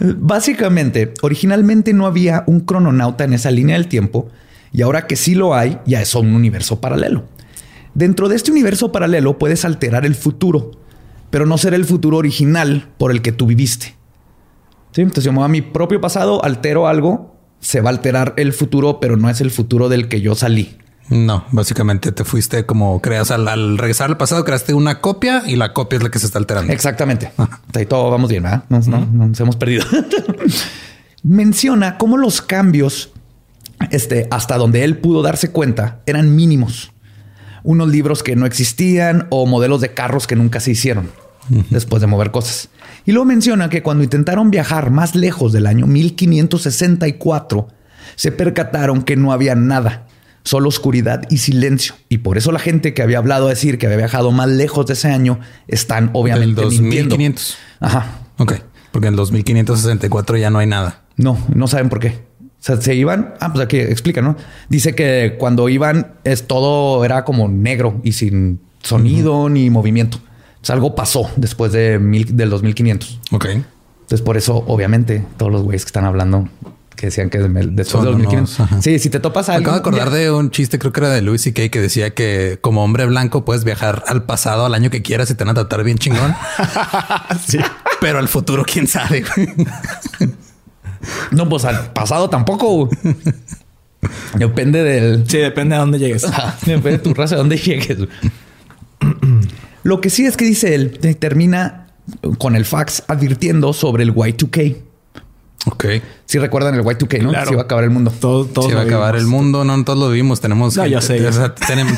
Básicamente, 0.00 1.14
originalmente 1.22 1.92
no 1.94 2.06
había 2.06 2.44
un 2.46 2.60
crononauta 2.60 3.24
en 3.24 3.32
esa 3.32 3.50
línea 3.50 3.76
del 3.76 3.88
tiempo 3.88 4.28
y 4.72 4.82
ahora 4.82 5.06
que 5.06 5.16
sí 5.16 5.34
lo 5.34 5.54
hay, 5.54 5.78
ya 5.86 6.02
es 6.02 6.14
un 6.14 6.34
universo 6.34 6.80
paralelo. 6.80 7.24
Dentro 7.94 8.28
de 8.28 8.36
este 8.36 8.50
universo 8.50 8.92
paralelo 8.92 9.38
puedes 9.38 9.64
alterar 9.64 10.04
el 10.04 10.14
futuro, 10.14 10.72
pero 11.30 11.46
no 11.46 11.56
será 11.56 11.76
el 11.76 11.86
futuro 11.86 12.18
original 12.18 12.90
por 12.98 13.10
el 13.10 13.22
que 13.22 13.32
tú 13.32 13.46
viviste. 13.46 13.94
¿Sí? 14.92 15.00
Entonces 15.00 15.24
yo 15.24 15.32
me 15.32 15.38
voy 15.38 15.46
a 15.46 15.48
mi 15.48 15.62
propio 15.62 16.00
pasado, 16.00 16.44
altero 16.44 16.88
algo 16.88 17.35
se 17.60 17.80
va 17.80 17.90
a 17.90 17.92
alterar 17.92 18.34
el 18.36 18.52
futuro, 18.52 19.00
pero 19.00 19.16
no 19.16 19.28
es 19.28 19.40
el 19.40 19.50
futuro 19.50 19.88
del 19.88 20.08
que 20.08 20.20
yo 20.20 20.34
salí. 20.34 20.76
No, 21.08 21.44
básicamente 21.52 22.10
te 22.10 22.24
fuiste 22.24 22.66
como 22.66 23.00
creas 23.00 23.30
al, 23.30 23.78
regresar 23.78 24.10
al 24.10 24.16
pasado, 24.16 24.44
creaste 24.44 24.74
una 24.74 25.00
copia 25.00 25.42
y 25.46 25.54
la 25.54 25.72
copia 25.72 25.98
es 25.98 26.02
la 26.02 26.10
que 26.10 26.18
se 26.18 26.26
está 26.26 26.38
alterando. 26.38 26.72
Exactamente. 26.72 27.30
Ahí 27.74 27.86
todo 27.86 28.10
vamos 28.10 28.28
bien, 28.28 28.42
¿verdad? 28.42 28.64
No, 28.68 28.80
nos 28.80 29.38
hemos 29.38 29.56
perdido. 29.56 29.84
Menciona 31.22 31.96
cómo 31.96 32.16
los 32.16 32.42
cambios, 32.42 33.12
este, 33.90 34.26
hasta 34.30 34.56
donde 34.58 34.82
él 34.82 34.98
pudo 34.98 35.22
darse 35.22 35.52
cuenta, 35.52 36.00
eran 36.06 36.34
mínimos. 36.34 36.92
Unos 37.62 37.88
libros 37.88 38.22
que 38.22 38.36
no 38.36 38.46
existían 38.46 39.26
o 39.30 39.46
modelos 39.46 39.80
de 39.80 39.94
carros 39.94 40.26
que 40.26 40.36
nunca 40.36 40.60
se 40.60 40.72
hicieron 40.72 41.10
después 41.70 42.00
de 42.00 42.06
mover 42.06 42.30
cosas. 42.30 42.68
Y 43.04 43.12
luego 43.12 43.26
menciona 43.26 43.68
que 43.68 43.82
cuando 43.82 44.04
intentaron 44.04 44.50
viajar 44.50 44.90
más 44.90 45.14
lejos 45.14 45.52
del 45.52 45.66
año 45.66 45.86
1564, 45.86 47.68
se 48.16 48.32
percataron 48.32 49.02
que 49.02 49.16
no 49.16 49.32
había 49.32 49.54
nada, 49.54 50.06
solo 50.42 50.68
oscuridad 50.68 51.22
y 51.30 51.38
silencio. 51.38 51.94
Y 52.08 52.18
por 52.18 52.38
eso 52.38 52.52
la 52.52 52.58
gente 52.58 52.94
que 52.94 53.02
había 53.02 53.18
hablado 53.18 53.46
a 53.46 53.50
decir 53.50 53.78
que 53.78 53.86
había 53.86 53.98
viajado 53.98 54.32
más 54.32 54.48
lejos 54.48 54.86
de 54.86 54.94
ese 54.94 55.08
año 55.08 55.40
están 55.68 56.10
obviamente 56.12 56.60
Del 56.60 56.70
2500. 56.70 57.56
Ajá. 57.80 58.20
Ok. 58.38 58.54
Porque 58.92 59.08
en 59.08 59.14
el 59.14 59.16
2564 59.16 60.36
ya 60.38 60.50
no 60.50 60.58
hay 60.58 60.66
nada. 60.66 61.02
No, 61.16 61.38
no 61.54 61.68
saben 61.68 61.88
por 61.88 62.00
qué. 62.00 62.26
O 62.40 62.62
sea, 62.66 62.80
se 62.80 62.94
iban. 62.94 63.34
Ah, 63.40 63.52
pues 63.52 63.64
aquí 63.64 63.78
explica, 63.78 64.22
¿no? 64.22 64.36
Dice 64.68 64.94
que 64.94 65.36
cuando 65.38 65.68
iban, 65.68 66.14
es 66.24 66.46
todo 66.46 67.04
era 67.04 67.24
como 67.24 67.48
negro 67.48 68.00
y 68.02 68.12
sin 68.12 68.60
sonido 68.82 69.48
ni 69.48 69.70
movimiento. 69.70 70.18
Algo 70.70 70.94
pasó 70.94 71.30
después 71.36 71.72
de 71.72 71.98
mil, 71.98 72.36
del 72.36 72.50
2500. 72.50 73.20
Ok. 73.32 73.46
Entonces, 73.46 74.22
por 74.22 74.36
eso, 74.36 74.64
obviamente, 74.66 75.24
todos 75.36 75.50
los 75.50 75.62
güeyes 75.62 75.84
que 75.84 75.88
están 75.88 76.04
hablando 76.04 76.48
que 76.96 77.06
decían 77.06 77.28
que 77.28 77.38
después 77.38 78.04
del 78.04 78.14
2500. 78.14 78.58
sí, 78.80 78.98
si 78.98 79.10
te 79.10 79.20
topas 79.20 79.48
a 79.48 79.56
Acabo 79.56 79.72
de 79.72 79.80
acordar 79.80 80.10
de 80.10 80.30
un 80.30 80.50
chiste, 80.50 80.78
creo 80.78 80.92
que 80.92 81.00
era 81.00 81.10
de 81.10 81.22
Louis 81.22 81.42
C.K. 81.42 81.68
que 81.68 81.80
decía 81.80 82.14
que 82.14 82.58
como 82.60 82.82
hombre 82.82 83.04
blanco 83.06 83.44
puedes 83.44 83.64
viajar 83.64 84.02
al 84.06 84.24
pasado 84.24 84.64
al 84.64 84.74
año 84.74 84.90
que 84.90 85.02
quieras 85.02 85.30
y 85.30 85.34
te 85.34 85.44
van 85.44 85.50
a 85.50 85.54
tratar 85.54 85.84
bien 85.84 85.98
chingón. 85.98 86.34
sí. 87.46 87.58
Pero 88.00 88.18
al 88.18 88.28
futuro, 88.28 88.64
quién 88.64 88.86
sabe. 88.86 89.24
no, 91.30 91.48
pues 91.48 91.64
al 91.64 91.92
pasado 91.92 92.30
tampoco. 92.30 92.88
Depende 94.34 94.82
del. 94.82 95.28
Sí, 95.28 95.38
depende 95.38 95.74
de 95.74 95.80
dónde 95.80 95.98
llegues. 95.98 96.24
depende 96.62 96.92
de 96.92 96.98
tu 96.98 97.12
raza, 97.14 97.34
de 97.34 97.38
dónde 97.38 97.56
llegues. 97.56 97.98
Lo 99.86 100.00
que 100.00 100.10
sí 100.10 100.26
es 100.26 100.36
que 100.36 100.44
dice 100.44 100.74
él, 100.74 100.98
termina 101.20 101.86
con 102.38 102.56
el 102.56 102.64
fax 102.64 103.04
advirtiendo 103.06 103.72
sobre 103.72 104.02
el 104.02 104.12
Y2K. 104.12 104.78
Ok. 105.66 105.84
Si 106.24 106.40
recuerdan 106.40 106.74
el 106.74 106.82
Y2K, 106.82 107.22
¿no? 107.22 107.30
Se 107.44 107.52
iba 107.52 107.62
a 107.62 107.64
acabar 107.66 107.84
el 107.84 107.90
mundo. 107.90 108.10
Todo, 108.10 108.46
todo 108.46 108.64
se 108.64 108.72
iba 108.72 108.80
a 108.80 108.84
acabar 108.84 109.14
el 109.14 109.28
mundo. 109.28 109.64
No, 109.64 109.84
todos 109.84 109.96
lo 109.96 110.08
vivimos. 110.10 110.40
Tenemos. 110.40 110.76
No, 110.76 110.84
ya 110.88 111.00
sé. 111.00 111.20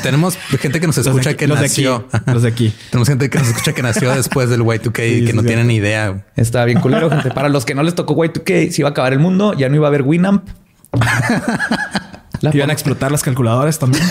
tenemos, 0.03 0.37
gente 0.59 0.79
que 0.79 0.85
nos 0.85 0.99
escucha 0.99 1.33
que 1.33 1.47
nació. 1.47 2.05
los 2.27 2.43
de 2.43 2.49
aquí. 2.49 2.71
tenemos 2.91 3.07
gente 3.07 3.27
que 3.27 3.39
nos 3.39 3.47
escucha 3.47 3.73
que 3.73 3.81
nació 3.81 4.11
después 4.11 4.51
del 4.51 4.61
Y2K 4.61 5.21
y 5.21 5.25
que 5.25 5.33
no 5.33 5.41
tienen 5.41 5.65
ni 5.65 5.77
idea. 5.77 6.27
Está 6.35 6.65
bien 6.65 6.81
culero, 6.81 7.09
gente. 7.09 7.31
Para 7.31 7.49
los 7.49 7.65
que 7.65 7.73
no 7.73 7.81
les 7.81 7.95
tocó 7.95 8.13
Y2K, 8.13 8.69
se 8.69 8.81
iba 8.83 8.89
a 8.89 8.91
acabar 8.91 9.13
el 9.13 9.19
mundo. 9.19 9.55
Ya 9.55 9.67
no 9.67 9.75
iba 9.75 9.87
a 9.87 9.89
haber 9.89 10.03
Winamp. 10.03 10.47
Iban 12.41 12.69
a 12.69 12.73
explotar 12.73 13.11
las 13.11 13.23
calculadoras 13.23 13.79
también. 13.79 14.03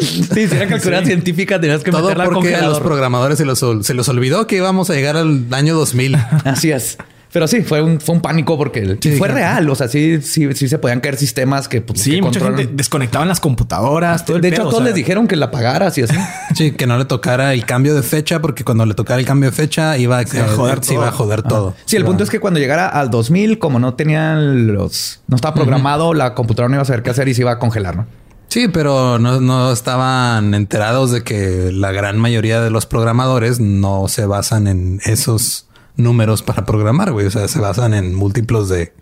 sí, 0.00 0.48
si 0.48 0.54
era 0.54 0.66
calculadora 0.66 1.04
científica, 1.06 1.60
tenías 1.60 1.82
que 1.82 1.90
Todo 1.90 2.02
meterla 2.02 2.24
porque 2.24 2.54
a 2.54 2.66
los 2.66 2.80
programadores 2.80 3.38
se 3.38 3.44
los, 3.44 3.58
se 3.58 3.94
los 3.94 4.08
olvidó 4.08 4.46
que 4.46 4.56
íbamos 4.56 4.90
a 4.90 4.94
llegar 4.94 5.16
al 5.16 5.46
año 5.52 5.74
2000. 5.74 6.16
Así 6.44 6.70
es. 6.70 6.98
Pero 7.32 7.48
sí, 7.48 7.62
fue 7.62 7.80
un, 7.80 7.98
fue 7.98 8.14
un 8.14 8.20
pánico 8.20 8.58
porque 8.58 8.98
fue 9.16 9.28
real. 9.28 9.68
O 9.70 9.74
sea, 9.74 9.88
sí, 9.88 10.20
sí, 10.20 10.52
sí 10.52 10.68
se 10.68 10.78
podían 10.78 11.00
caer 11.00 11.16
sistemas 11.16 11.66
que. 11.66 11.80
Pues, 11.80 12.00
sí, 12.00 12.20
mucha 12.20 12.40
gente 12.40 12.68
desconectaban 12.70 13.26
las 13.26 13.40
computadoras. 13.40 14.26
de 14.26 14.48
hecho, 14.48 14.68
todos 14.68 14.84
les 14.84 14.94
dijeron 14.94 15.26
que 15.26 15.36
la 15.36 15.50
pagaras 15.50 15.96
y 15.96 16.02
así. 16.02 16.14
sí, 16.54 16.72
que 16.72 16.86
no 16.86 16.98
le 16.98 17.06
tocara 17.06 17.54
el 17.54 17.64
cambio 17.64 17.94
de 17.94 18.02
fecha, 18.02 18.42
porque 18.42 18.64
cuando 18.64 18.84
le 18.84 18.92
tocara 18.94 19.18
el 19.18 19.26
cambio 19.26 19.50
de 19.50 19.56
fecha 19.56 19.96
iba 19.96 20.18
a, 20.18 20.24
joder, 20.24 20.80
todo. 20.80 20.94
Iba 20.94 21.08
a 21.08 21.12
joder 21.12 21.42
todo. 21.42 21.74
Sí, 21.86 21.96
el 21.96 22.04
punto 22.04 22.22
es 22.22 22.28
que 22.28 22.38
cuando 22.38 22.60
llegara 22.60 22.86
al 22.86 23.10
2000, 23.10 23.58
como 23.58 23.78
no 23.78 23.94
tenían 23.94 24.66
los. 24.66 25.20
No 25.26 25.36
estaba 25.36 25.54
programado, 25.54 26.12
la 26.12 26.34
computadora 26.34 26.68
no 26.68 26.76
iba 26.76 26.82
a 26.82 26.86
saber 26.86 27.02
qué 27.02 27.10
hacer 27.10 27.28
y 27.28 27.34
se 27.34 27.40
iba 27.40 27.52
a 27.52 27.58
congelar, 27.58 27.96
¿no? 27.96 28.06
Sí, 28.48 28.68
pero 28.68 29.18
no, 29.18 29.40
no, 29.40 29.72
estaban 29.72 30.52
enterados 30.52 31.10
de 31.10 31.22
que 31.22 31.70
la 31.72 31.92
gran 31.92 32.18
mayoría 32.18 32.60
de 32.60 32.68
los 32.68 32.84
programadores 32.84 33.58
no 33.60 34.08
se 34.08 34.26
basan 34.26 34.66
en 34.66 35.00
esos 35.06 35.68
números 35.96 36.42
para 36.42 36.64
programar, 36.64 37.12
güey. 37.12 37.26
O 37.26 37.30
sea, 37.30 37.48
se 37.48 37.58
basan 37.58 37.94
en 37.94 38.14
múltiplos 38.14 38.68
de 38.68 38.92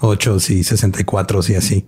8 0.00 0.36
y 0.48 0.64
64 0.64 1.40
y 1.48 1.54
así. 1.54 1.86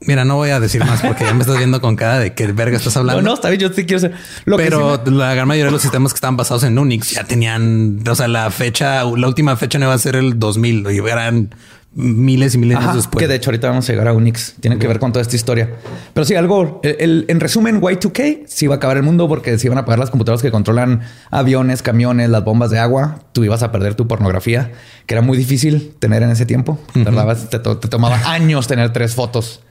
Mira, 0.00 0.24
no 0.26 0.36
voy 0.36 0.50
a 0.50 0.60
decir 0.60 0.84
más 0.84 1.00
porque 1.00 1.24
ya 1.24 1.32
me 1.32 1.40
estás 1.40 1.56
viendo 1.56 1.80
con 1.80 1.96
cara 1.96 2.18
de 2.18 2.34
qué 2.34 2.46
verga 2.48 2.76
estás 2.76 2.96
hablando. 2.96 3.22
No, 3.22 3.28
no, 3.28 3.34
está 3.34 3.48
bien, 3.48 3.60
yo 3.60 3.72
sí 3.72 3.86
quiero 3.86 4.00
ser. 4.00 4.14
Pero 4.44 5.02
la 5.06 5.34
gran 5.34 5.48
mayoría 5.48 5.66
de 5.66 5.72
los 5.72 5.80
sistemas 5.80 6.12
que 6.12 6.18
estaban 6.18 6.36
basados 6.36 6.64
en 6.64 6.78
Unix 6.78 7.12
ya 7.12 7.24
tenían, 7.24 8.02
o 8.06 8.14
sea, 8.14 8.28
la 8.28 8.50
fecha, 8.50 9.04
la 9.04 9.26
última 9.26 9.56
fecha 9.56 9.78
no 9.78 9.86
iba 9.86 9.94
a 9.94 9.98
ser 9.98 10.16
el 10.16 10.38
2000 10.38 10.86
y 10.90 10.98
eran 10.98 11.54
miles 11.96 12.54
y 12.54 12.58
miles 12.58 12.78
después. 12.94 13.18
Que 13.20 13.26
de 13.26 13.36
hecho 13.36 13.50
ahorita 13.50 13.68
vamos 13.68 13.88
a 13.88 13.92
llegar 13.92 14.06
a 14.06 14.12
Unix. 14.12 14.54
Tiene 14.60 14.78
que 14.78 14.86
ver 14.86 14.98
con 14.98 15.12
toda 15.12 15.22
esta 15.22 15.34
historia. 15.34 15.70
Pero 16.12 16.24
sí, 16.24 16.34
algo, 16.34 16.80
en 16.82 17.40
resumen, 17.40 17.80
Y2K 17.80 18.42
sí 18.46 18.66
iba 18.66 18.74
a 18.74 18.76
acabar 18.76 18.98
el 18.98 19.02
mundo 19.02 19.28
porque 19.28 19.58
se 19.58 19.66
iban 19.66 19.78
a 19.78 19.84
pagar 19.84 19.98
las 19.98 20.10
computadoras 20.10 20.42
que 20.42 20.50
controlan 20.50 21.00
aviones, 21.30 21.82
camiones, 21.82 22.28
las 22.28 22.44
bombas 22.44 22.70
de 22.70 22.78
agua. 22.78 23.20
Tú 23.32 23.44
ibas 23.44 23.62
a 23.62 23.72
perder 23.72 23.94
tu 23.94 24.06
pornografía, 24.06 24.72
que 25.06 25.14
era 25.14 25.22
muy 25.22 25.38
difícil 25.38 25.94
tener 25.98 26.22
en 26.22 26.30
ese 26.30 26.44
tiempo. 26.44 26.78
te, 26.92 27.58
tomaba 27.88 28.20
años 28.26 28.66
tener 28.66 28.92
tres 28.92 29.14
fotos. 29.14 29.62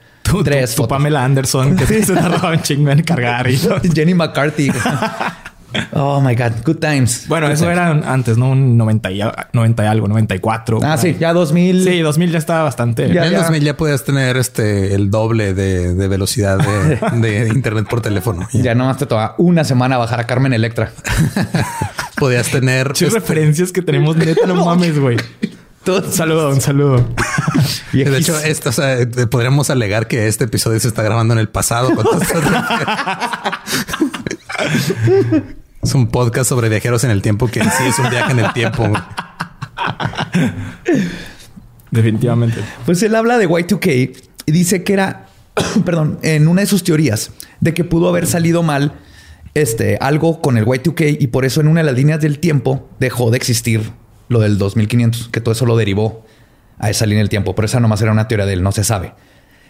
tres 0.44 0.74
fotos. 0.74 0.88
Pamela 0.88 1.24
Anderson 1.24 1.76
que 1.76 1.86
se 2.04 2.12
tardaba 2.12 2.50
un 2.50 2.60
chingo 2.60 2.90
en 2.90 3.02
cargar 3.04 3.48
y 3.48 3.56
Jenny 3.94 4.14
McCarthy. 4.14 4.72
Oh 5.92 6.20
my 6.20 6.34
God, 6.34 6.52
good 6.64 6.76
times. 6.76 7.26
Bueno, 7.28 7.48
eso 7.48 7.70
era 7.70 7.90
antes, 7.90 8.36
¿no? 8.38 8.50
Un 8.50 8.76
90 8.76 9.10
y, 9.12 9.20
90 9.52 9.90
algo, 9.90 10.08
94. 10.08 10.80
Ah, 10.82 10.96
sí, 10.96 11.16
ya 11.18 11.32
2000. 11.32 11.84
Sí, 11.84 12.00
2000 12.00 12.30
ya 12.30 12.38
estaba 12.38 12.62
bastante. 12.64 13.12
Ya, 13.12 13.26
en 13.26 13.34
2000 13.34 13.62
ya 13.62 13.76
podías 13.76 14.04
tener 14.04 14.36
este 14.36 14.94
el 14.94 15.10
doble 15.10 15.54
de, 15.54 16.08
velocidad 16.08 16.58
de, 17.12 17.48
internet 17.48 17.86
por 17.88 18.00
teléfono. 18.00 18.46
Ya, 18.52 18.74
nomás 18.74 18.98
te 18.98 19.06
toma 19.06 19.34
una 19.38 19.64
semana 19.64 19.98
bajar 19.98 20.20
a 20.20 20.26
Carmen 20.26 20.52
Electra. 20.52 20.92
podías 22.16 22.48
tener. 22.50 22.92
Este, 22.92 23.10
referencias 23.10 23.72
que 23.72 23.82
tenemos 23.82 24.16
neta, 24.16 24.46
no 24.46 24.54
mames, 24.64 24.98
güey. 24.98 25.16
Un 25.86 26.12
saludo, 26.12 26.50
un 26.50 26.60
saludo. 26.60 27.08
de 27.92 28.18
hecho, 28.18 28.36
esto, 28.40 28.70
podríamos 29.30 29.70
alegar 29.70 30.08
que 30.08 30.26
este 30.26 30.44
episodio 30.44 30.80
se 30.80 30.88
está 30.88 31.02
grabando 31.02 31.34
en 31.34 31.38
el 31.38 31.48
pasado. 31.48 31.90
Es 35.86 35.94
un 35.94 36.08
podcast 36.08 36.48
sobre 36.48 36.68
viajeros 36.68 37.04
en 37.04 37.12
el 37.12 37.22
tiempo 37.22 37.46
que 37.46 37.62
sí 37.62 37.84
es 37.86 37.96
un 38.00 38.10
viaje 38.10 38.32
en 38.32 38.40
el 38.40 38.52
tiempo. 38.52 38.92
Definitivamente. 41.92 42.60
Pues 42.84 43.00
él 43.04 43.14
habla 43.14 43.38
de 43.38 43.48
Y2K 43.48 44.16
y 44.46 44.50
dice 44.50 44.82
que 44.82 44.94
era, 44.94 45.26
perdón, 45.84 46.18
en 46.22 46.48
una 46.48 46.62
de 46.62 46.66
sus 46.66 46.82
teorías 46.82 47.30
de 47.60 47.72
que 47.72 47.84
pudo 47.84 48.08
haber 48.08 48.26
salido 48.26 48.64
mal 48.64 48.94
este, 49.54 49.96
algo 50.00 50.42
con 50.42 50.58
el 50.58 50.66
Y2K 50.66 51.18
y 51.20 51.28
por 51.28 51.44
eso 51.44 51.60
en 51.60 51.68
una 51.68 51.82
de 51.82 51.86
las 51.86 51.94
líneas 51.94 52.20
del 52.20 52.40
tiempo 52.40 52.88
dejó 52.98 53.30
de 53.30 53.36
existir 53.36 53.92
lo 54.28 54.40
del 54.40 54.58
2500, 54.58 55.28
que 55.28 55.40
todo 55.40 55.52
eso 55.52 55.66
lo 55.66 55.76
derivó 55.76 56.26
a 56.80 56.90
esa 56.90 57.06
línea 57.06 57.20
del 57.20 57.28
tiempo. 57.28 57.54
Pero 57.54 57.66
esa 57.66 57.78
nomás 57.78 58.02
era 58.02 58.10
una 58.10 58.26
teoría 58.26 58.46
de 58.46 58.54
él, 58.54 58.64
no 58.64 58.72
se 58.72 58.82
sabe. 58.82 59.14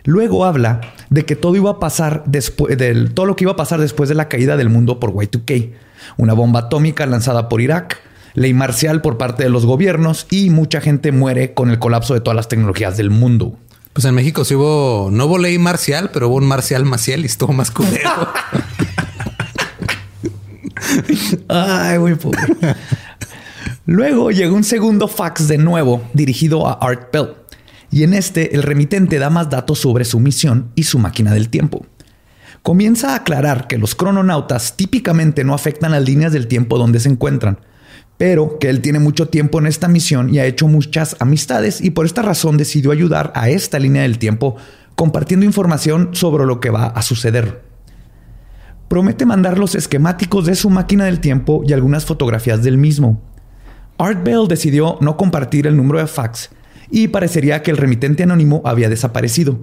Luego 0.04 0.46
habla 0.46 0.80
de 1.10 1.26
que 1.26 1.36
todo 1.36 1.56
iba 1.56 1.72
a 1.72 1.78
pasar 1.78 2.22
después 2.24 2.78
del 2.78 3.12
todo 3.12 3.26
lo 3.26 3.36
que 3.36 3.44
iba 3.44 3.52
a 3.52 3.56
pasar 3.56 3.80
después 3.82 4.08
de 4.08 4.14
la 4.14 4.30
caída 4.30 4.56
del 4.56 4.70
mundo 4.70 4.98
por 4.98 5.12
Y2K, 5.12 5.72
una 6.16 6.32
bomba 6.32 6.60
atómica 6.60 7.06
lanzada 7.06 7.48
por 7.48 7.60
Irak, 7.60 8.00
ley 8.34 8.54
marcial 8.54 9.00
por 9.00 9.18
parte 9.18 9.42
de 9.42 9.48
los 9.48 9.66
gobiernos 9.66 10.26
y 10.30 10.50
mucha 10.50 10.80
gente 10.80 11.12
muere 11.12 11.54
con 11.54 11.70
el 11.70 11.78
colapso 11.78 12.14
de 12.14 12.20
todas 12.20 12.36
las 12.36 12.48
tecnologías 12.48 12.96
del 12.96 13.10
mundo. 13.10 13.56
Pues 13.92 14.04
en 14.04 14.14
México 14.14 14.44
sí 14.44 14.54
hubo, 14.54 15.08
no 15.10 15.24
hubo 15.24 15.38
ley 15.38 15.58
marcial, 15.58 16.10
pero 16.12 16.28
hubo 16.28 16.36
un 16.36 16.46
marcial 16.46 16.84
maciel 16.84 17.22
y 17.22 17.26
estuvo 17.26 17.54
más 17.54 17.70
culero. 17.70 18.08
Ay, 21.48 21.98
pobre. 22.14 22.40
Luego 23.86 24.30
llegó 24.30 24.54
un 24.54 24.64
segundo 24.64 25.08
fax 25.08 25.48
de 25.48 25.58
nuevo 25.58 26.02
dirigido 26.12 26.68
a 26.68 26.72
Art 26.72 27.12
Bell 27.12 27.30
y 27.90 28.02
en 28.02 28.14
este 28.14 28.54
el 28.54 28.62
remitente 28.62 29.18
da 29.18 29.30
más 29.30 29.48
datos 29.48 29.78
sobre 29.78 30.04
su 30.04 30.20
misión 30.20 30.70
y 30.74 30.82
su 30.82 30.98
máquina 30.98 31.32
del 31.32 31.48
tiempo. 31.48 31.86
Comienza 32.66 33.12
a 33.12 33.18
aclarar 33.18 33.68
que 33.68 33.78
los 33.78 33.94
crononautas 33.94 34.76
típicamente 34.76 35.44
no 35.44 35.54
afectan 35.54 35.92
las 35.92 36.02
líneas 36.02 36.32
del 36.32 36.48
tiempo 36.48 36.78
donde 36.78 36.98
se 36.98 37.08
encuentran, 37.08 37.60
pero 38.18 38.58
que 38.58 38.68
él 38.68 38.80
tiene 38.80 38.98
mucho 38.98 39.28
tiempo 39.28 39.60
en 39.60 39.68
esta 39.68 39.86
misión 39.86 40.34
y 40.34 40.40
ha 40.40 40.46
hecho 40.46 40.66
muchas 40.66 41.14
amistades 41.20 41.80
y 41.80 41.90
por 41.90 42.06
esta 42.06 42.22
razón 42.22 42.56
decidió 42.56 42.90
ayudar 42.90 43.30
a 43.36 43.50
esta 43.50 43.78
línea 43.78 44.02
del 44.02 44.18
tiempo 44.18 44.56
compartiendo 44.96 45.46
información 45.46 46.08
sobre 46.10 46.44
lo 46.44 46.58
que 46.58 46.70
va 46.70 46.86
a 46.86 47.02
suceder. 47.02 47.62
Promete 48.88 49.26
mandar 49.26 49.58
los 49.58 49.76
esquemáticos 49.76 50.44
de 50.44 50.56
su 50.56 50.68
máquina 50.68 51.04
del 51.04 51.20
tiempo 51.20 51.62
y 51.64 51.72
algunas 51.72 52.04
fotografías 52.04 52.64
del 52.64 52.78
mismo. 52.78 53.22
Art 53.96 54.24
Bell 54.24 54.48
decidió 54.48 54.98
no 55.00 55.16
compartir 55.16 55.68
el 55.68 55.76
número 55.76 56.00
de 56.00 56.08
fax 56.08 56.50
y 56.90 57.06
parecería 57.06 57.62
que 57.62 57.70
el 57.70 57.76
remitente 57.76 58.24
anónimo 58.24 58.60
había 58.64 58.88
desaparecido. 58.88 59.56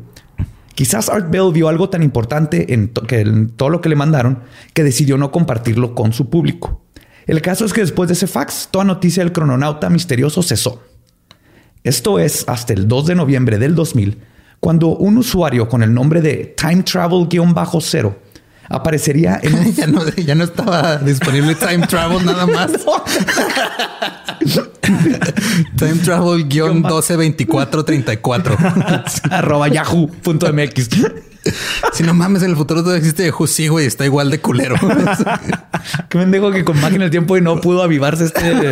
Quizás 0.75 1.09
Art 1.09 1.29
Bell 1.29 1.51
vio 1.53 1.67
algo 1.67 1.89
tan 1.89 2.01
importante 2.01 2.73
en, 2.73 2.89
que 3.07 3.47
todo 3.55 3.69
lo 3.69 3.81
que 3.81 3.89
le 3.89 3.95
mandaron 3.95 4.39
que 4.73 4.83
decidió 4.83 5.17
no 5.17 5.31
compartirlo 5.31 5.93
con 5.93 6.13
su 6.13 6.29
público. 6.29 6.81
El 7.27 7.41
caso 7.41 7.65
es 7.65 7.73
que 7.73 7.81
después 7.81 8.07
de 8.09 8.13
ese 8.13 8.27
fax, 8.27 8.69
toda 8.71 8.83
noticia 8.83 9.23
del 9.23 9.31
crononauta 9.31 9.89
misterioso 9.89 10.41
cesó. 10.41 10.83
Esto 11.83 12.19
es 12.19 12.43
hasta 12.47 12.73
el 12.73 12.87
2 12.87 13.07
de 13.07 13.15
noviembre 13.15 13.59
del 13.59 13.75
2000, 13.75 14.19
cuando 14.59 14.87
un 14.87 15.17
usuario 15.17 15.67
con 15.67 15.83
el 15.83 15.93
nombre 15.93 16.21
de 16.21 16.55
Time 16.57 16.83
Travel-0 16.83 18.15
aparecería 18.73 19.39
en 19.41 19.73
ya, 19.75 19.87
no, 19.87 20.05
ya 20.09 20.35
no 20.35 20.43
estaba 20.43 20.97
disponible 20.97 21.55
Time 21.55 21.87
Travel 21.87 22.25
nada 22.25 22.45
más. 22.45 22.71
Time 25.77 25.95
Travel 26.03 26.45
122434 26.45 28.57
arroba 29.29 29.67
yahoo.mx. 29.67 30.89
Si 31.91 32.03
no 32.03 32.13
mames, 32.13 32.41
en 32.43 32.51
el 32.51 32.55
futuro 32.55 32.83
todo 32.83 32.95
existe 32.95 33.25
Yahoo, 33.25 33.47
sí, 33.47 33.67
güey, 33.67 33.85
está 33.85 34.05
igual 34.05 34.31
de 34.31 34.39
culero. 34.39 34.75
Qué 36.07 36.17
mendejo 36.17 36.51
que 36.51 36.63
con 36.63 36.79
máquina 36.79 37.03
del 37.03 37.11
tiempo 37.11 37.35
y 37.37 37.41
no 37.41 37.59
pudo 37.59 37.83
avivarse 37.83 38.23
este, 38.25 38.71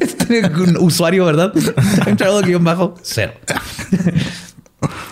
este 0.00 0.42
usuario, 0.80 1.24
¿verdad? 1.24 1.52
Time 1.52 2.16
Travel 2.16 2.58
bajo 2.58 2.96
cero. 3.02 3.34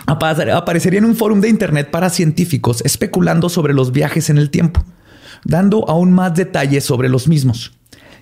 Aparecería 0.07 0.99
en 0.99 1.05
un 1.05 1.17
foro 1.17 1.35
de 1.37 1.49
internet 1.49 1.91
para 1.91 2.11
científicos 2.11 2.83
especulando 2.85 3.49
sobre 3.49 3.75
los 3.75 3.93
viajes 3.93 4.31
en 4.31 4.39
el 4.39 4.51
tiempo, 4.51 4.85
dando 5.45 5.89
aún 5.89 6.13
más 6.13 6.35
detalles 6.35 6.85
sobre 6.85 7.09
los 7.09 7.29
mismos. 7.29 7.73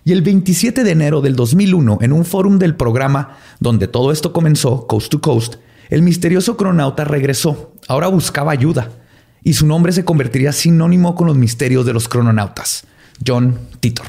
Y 0.04 0.12
el 0.12 0.22
27 0.22 0.84
de 0.84 0.90
enero 0.90 1.20
del 1.20 1.36
2001, 1.36 1.98
en 2.00 2.12
un 2.12 2.24
foro 2.24 2.50
del 2.56 2.74
programa 2.74 3.36
donde 3.58 3.88
todo 3.88 4.12
esto 4.12 4.32
comenzó, 4.32 4.86
Coast 4.86 5.10
to 5.10 5.20
Coast, 5.20 5.56
el 5.90 6.02
misterioso 6.02 6.56
cronauta 6.56 7.04
regresó. 7.04 7.72
Ahora 7.88 8.08
buscaba 8.08 8.52
ayuda 8.52 8.90
y 9.42 9.54
su 9.54 9.66
nombre 9.66 9.92
se 9.92 10.04
convertiría 10.04 10.52
sinónimo 10.52 11.14
con 11.14 11.26
los 11.26 11.36
misterios 11.36 11.84
de 11.84 11.92
los 11.92 12.08
crononautas, 12.08 12.84
John 13.26 13.58
Titor. 13.80 14.06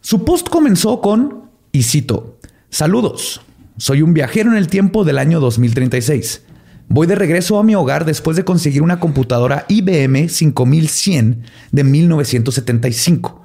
Su 0.00 0.24
post 0.24 0.48
comenzó 0.48 1.00
con, 1.00 1.44
y 1.70 1.84
cito, 1.84 2.38
saludos, 2.70 3.40
soy 3.76 4.02
un 4.02 4.14
viajero 4.14 4.50
en 4.50 4.56
el 4.56 4.68
tiempo 4.68 5.04
del 5.04 5.18
año 5.18 5.40
2036. 5.40 6.42
Voy 6.88 7.06
de 7.06 7.14
regreso 7.14 7.58
a 7.58 7.62
mi 7.62 7.74
hogar 7.74 8.04
después 8.04 8.36
de 8.36 8.44
conseguir 8.44 8.82
una 8.82 9.00
computadora 9.00 9.64
IBM 9.68 10.28
5100 10.28 11.42
de 11.70 11.84
1975. 11.84 13.42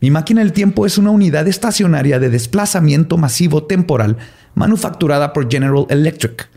Mi 0.00 0.10
máquina 0.10 0.40
del 0.40 0.52
tiempo 0.52 0.86
es 0.86 0.98
una 0.98 1.10
unidad 1.10 1.46
estacionaria 1.46 2.18
de 2.18 2.30
desplazamiento 2.30 3.18
masivo 3.18 3.64
temporal 3.64 4.16
manufacturada 4.54 5.32
por 5.32 5.50
General 5.50 5.86
Electric. 5.90 6.48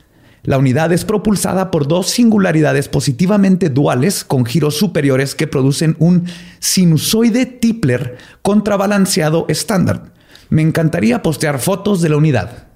La 0.43 0.57
unidad 0.57 0.93
es 0.93 1.03
propulsada 1.03 1.71
por 1.71 1.87
dos 1.87 2.07
singularidades 2.07 2.87
positivamente 2.87 3.69
duales 3.69 4.23
con 4.23 4.45
giros 4.45 4.77
superiores 4.77 5.35
que 5.35 5.47
producen 5.47 5.97
un 5.99 6.25
sinusoide 6.59 7.45
Tipler 7.45 8.17
contrabalanceado 8.41 9.45
estándar. 9.49 10.13
Me 10.49 10.61
encantaría 10.61 11.21
postear 11.21 11.59
fotos 11.59 12.01
de 12.01 12.09
la 12.09 12.17
unidad 12.17 12.68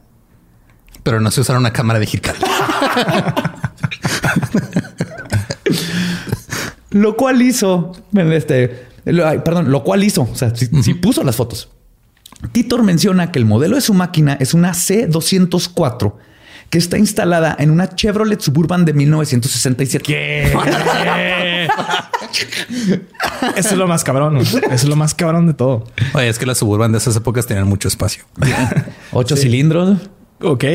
pero 1.04 1.20
no 1.20 1.30
se 1.32 1.42
usara 1.42 1.60
una 1.60 1.74
cámara 1.74 2.00
digital. 2.00 2.36
lo 6.92 7.18
cual 7.18 7.42
hizo, 7.42 7.92
este, 8.14 8.88
perdón, 9.04 9.72
lo 9.72 9.84
cual 9.84 10.04
hizo, 10.04 10.22
o 10.24 10.36
sea, 10.36 10.54
si, 10.56 10.94
puso 10.96 11.24
las 11.24 11.36
fotos. 11.36 11.70
Titor 12.52 12.84
menciona 12.84 13.32
que 13.32 13.40
el 13.40 13.46
modelo 13.46 13.76
de 13.76 13.82
su 13.82 13.94
máquina 13.94 14.38
es 14.40 14.54
una 14.54 14.72
C204 14.72 16.14
que 16.70 16.78
está 16.78 16.98
instalada 16.98 17.56
en 17.60 17.70
una 17.70 17.96
Chevrolet 17.96 18.42
Suburban 18.42 18.84
de 18.84 18.94
1967. 18.94 20.04
¿Qué? 20.04 20.52
Eso 23.56 23.70
es 23.70 23.78
lo 23.78 23.88
más 23.88 24.04
cabrón. 24.04 24.38
Eso 24.38 24.60
es 24.72 24.86
lo 24.86 24.96
más 24.96 25.14
cabrón 25.14 25.48
de 25.48 25.54
todo. 25.54 25.86
Oye, 26.14 26.30
es 26.30 26.40
que 26.40 26.46
las 26.46 26.58
Suburban 26.58 26.92
de 26.92 26.98
esas 26.98 27.16
épocas 27.16 27.46
tenían 27.46 27.68
mucho 27.68 27.88
espacio. 27.88 28.26
Ocho 29.12 29.36
cilindros. 29.36 30.00
Ok, 30.46 30.66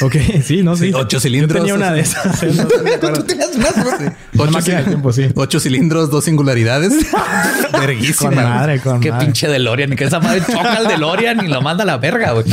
ok, 0.00 0.16
sí, 0.42 0.62
no, 0.62 0.76
sí. 0.76 0.92
ocho 0.94 1.20
cilindros. 1.20 1.58
Yo 1.58 1.60
tenía 1.60 1.74
una 1.74 1.92
de 1.92 2.00
esas. 2.00 2.40
Tú 2.40 3.22
tenías 3.24 3.50
una. 3.54 3.68
Ocho, 4.38 4.60
tiempo, 4.62 5.12
sí. 5.12 5.28
ocho 5.34 5.60
cilindros, 5.60 6.10
dos 6.10 6.24
singularidades. 6.24 6.94
Verguísima. 7.72 8.30
Con 8.30 8.42
madre, 8.42 8.80
con 8.80 9.00
Qué 9.00 9.12
pinche 9.12 9.48
DeLorean. 9.48 9.96
Que 9.96 10.04
esa 10.04 10.18
madre 10.18 10.40
choca 10.40 10.76
al 10.76 10.86
DeLorean 10.86 11.44
y 11.44 11.48
lo 11.48 11.60
manda 11.60 11.82
a 11.82 11.86
la 11.86 11.98
verga, 11.98 12.32
güey. 12.32 12.46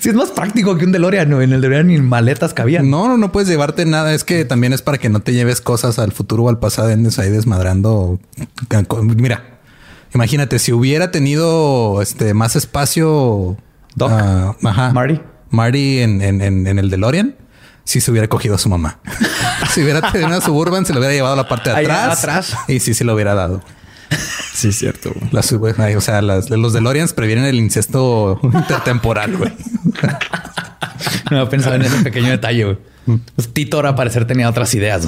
sí, 0.00 0.08
es 0.08 0.14
más 0.14 0.30
práctico 0.30 0.78
que 0.78 0.86
un 0.86 0.92
DeLorean, 0.92 1.28
¿no? 1.28 1.42
En 1.42 1.52
el 1.52 1.60
DeLorean 1.60 1.88
ni 1.88 1.98
maletas 1.98 2.54
cabían. 2.54 2.88
No, 2.88 3.08
no, 3.08 3.18
no 3.18 3.30
puedes 3.30 3.48
llevarte 3.48 3.84
nada. 3.84 4.14
Es 4.14 4.24
que 4.24 4.46
también 4.46 4.72
es 4.72 4.80
para 4.80 4.96
que 4.96 5.10
no 5.10 5.20
te 5.20 5.34
lleves 5.34 5.60
cosas 5.60 5.98
al 5.98 6.12
futuro 6.12 6.44
o 6.44 6.48
al 6.48 6.58
pasado. 6.58 6.88
Andes 6.88 7.18
ahí 7.18 7.28
desmadrando. 7.30 8.18
Mira, 9.16 9.58
imagínate 10.14 10.58
si 10.58 10.72
hubiera 10.72 11.10
tenido 11.10 12.00
este 12.00 12.32
más 12.32 12.56
espacio 12.56 13.58
Doc. 13.94 14.10
Ah, 14.12 14.56
ajá. 14.62 14.92
Marty. 14.92 15.20
Marty 15.50 16.00
en, 16.00 16.22
en, 16.22 16.40
en, 16.66 16.78
el 16.78 16.90
DeLorean. 16.90 17.36
Si 17.84 18.00
se 18.00 18.10
hubiera 18.10 18.28
cogido 18.28 18.54
a 18.54 18.58
su 18.58 18.68
mamá. 18.68 18.98
si 19.70 19.82
hubiera 19.82 20.00
tenido 20.10 20.28
una 20.28 20.40
Suburban, 20.40 20.86
se 20.86 20.92
lo 20.92 21.00
hubiera 21.00 21.14
llevado 21.14 21.34
a 21.34 21.36
la 21.36 21.48
parte 21.48 21.70
de 21.70 21.76
atrás. 21.76 22.18
atrás. 22.18 22.56
Y 22.66 22.80
sí 22.80 22.94
se 22.94 23.04
lo 23.04 23.14
hubiera 23.14 23.34
dado. 23.34 23.62
Sí, 24.54 24.72
cierto. 24.72 25.12
Las, 25.32 25.52
o 25.52 26.00
sea, 26.00 26.22
las, 26.22 26.48
los 26.48 26.72
DeLoreans 26.72 27.12
previenen 27.12 27.44
el 27.44 27.56
incesto 27.56 28.40
intertemporal, 28.42 29.36
güey. 29.36 29.52
no 31.30 31.48
pensaba 31.48 31.76
en 31.76 31.82
ese 31.82 32.02
pequeño 32.02 32.30
detalle, 32.30 32.64
güey. 32.64 32.78
Pues 33.34 33.52
Titor, 33.52 33.86
a 33.86 33.94
parecer, 33.94 34.26
tenía 34.26 34.48
otras 34.48 34.74
ideas. 34.74 35.06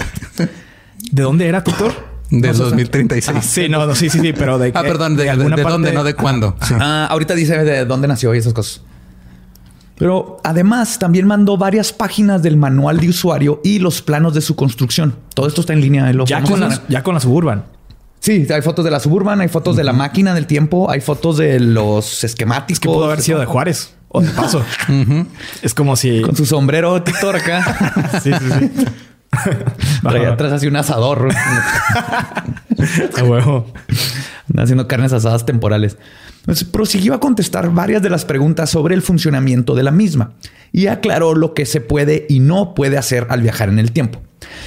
¿De 1.11 1.23
dónde 1.23 1.47
era 1.47 1.65
Titor? 1.65 2.16
De 2.31 2.53
2036. 2.53 3.39
sí, 3.45 3.69
no, 3.69 3.95
sí, 3.95 4.11
sí, 4.11 4.19
sí, 4.19 4.33
pero 4.33 4.59
de 4.59 4.73
Ah, 4.75 4.83
perdón, 4.83 5.17
de, 5.17 5.31
alguna 5.31 5.57
dónde, 5.57 5.93
no 5.93 6.03
de 6.03 6.15
cuándo. 6.15 6.57
Ah, 6.73 7.07
ahorita 7.11 7.35
dice 7.35 7.63
de 7.65 7.85
dónde 7.85 8.09
nació 8.09 8.35
y 8.35 8.39
esas 8.39 8.53
cosas. 8.53 8.83
Pero 9.99 10.39
además 10.45 10.99
también 10.99 11.27
mandó 11.27 11.57
varias 11.57 11.93
páginas 11.93 12.43
del 12.43 12.57
manual 12.57 13.01
de 13.01 13.09
usuario 13.09 13.61
y 13.65 13.79
los 13.79 14.03
planos 14.03 14.35
de 14.35 14.43
su 14.43 14.55
construcción. 14.55 15.17
Todo 15.35 15.47
esto 15.47 15.63
está 15.63 15.73
en 15.73 15.81
línea. 15.81 16.13
Lo 16.13 16.27
ya, 16.27 16.43
con 16.43 16.61
la, 16.61 16.83
ya 16.89 17.03
con 17.03 17.15
la 17.15 17.21
Suburban. 17.21 17.65
Sí, 18.21 18.47
hay 18.53 18.63
fotos 18.63 18.85
de 18.85 18.91
la 18.91 19.01
Suburban, 19.01 19.41
hay 19.41 19.49
fotos 19.49 19.77
de 19.77 19.85
la 19.85 19.93
máquina 19.93 20.35
del 20.35 20.47
tiempo, 20.47 20.91
hay 20.91 21.01
fotos 21.01 21.37
de 21.37 21.61
los 21.61 22.25
esquemáticos. 22.25 22.81
que 22.81 22.89
pudo 22.89 23.05
haber 23.05 23.23
sido 23.23 23.39
de 23.39 23.47
Juárez 23.47 23.95
o 24.09 24.21
de 24.21 24.29
Paso. 24.31 24.65
Es 25.63 25.75
como 25.75 25.97
si... 25.97 26.23
Con 26.23 26.35
su 26.35 26.45
sombrero 26.45 27.03
Titor 27.03 27.37
acá. 27.37 28.21
sí, 28.23 28.33
sí, 28.33 28.51
sí. 28.59 28.85
Traía 30.03 30.33
atrás 30.33 30.53
así 30.53 30.67
un 30.67 30.77
asador. 30.77 31.29
A 33.17 33.25
huevo. 33.25 33.67
Haciendo 34.57 34.87
carnes 34.89 35.13
asadas 35.13 35.45
temporales. 35.45 35.97
prosiguió 36.71 37.15
a 37.15 37.21
contestar 37.21 37.71
varias 37.71 38.03
de 38.03 38.11
las 38.11 38.25
preguntas 38.25 38.71
sobre 38.71 38.95
el 38.95 39.03
funcionamiento 39.03 39.75
de 39.75 39.83
la 39.83 39.91
misma 39.91 40.33
y 40.73 40.87
aclaró 40.87 41.35
lo 41.35 41.55
que 41.55 41.67
se 41.67 41.81
puede 41.81 42.27
y 42.29 42.41
no 42.41 42.75
puede 42.75 42.99
hacer 42.99 43.27
al 43.31 43.43
viajar 43.43 43.69
en 43.69 43.79
el 43.79 43.93
tiempo. 43.93 44.23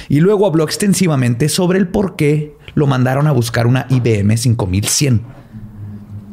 Y 0.08 0.20
luego 0.20 0.46
habló 0.46 0.64
extensivamente 0.64 1.48
sobre 1.48 1.78
el 1.78 1.88
por 1.88 2.16
qué 2.16 2.54
lo 2.74 2.86
mandaron 2.86 3.26
a 3.26 3.32
buscar 3.32 3.66
una 3.66 3.86
IBM 3.88 4.36
5100. 4.36 5.22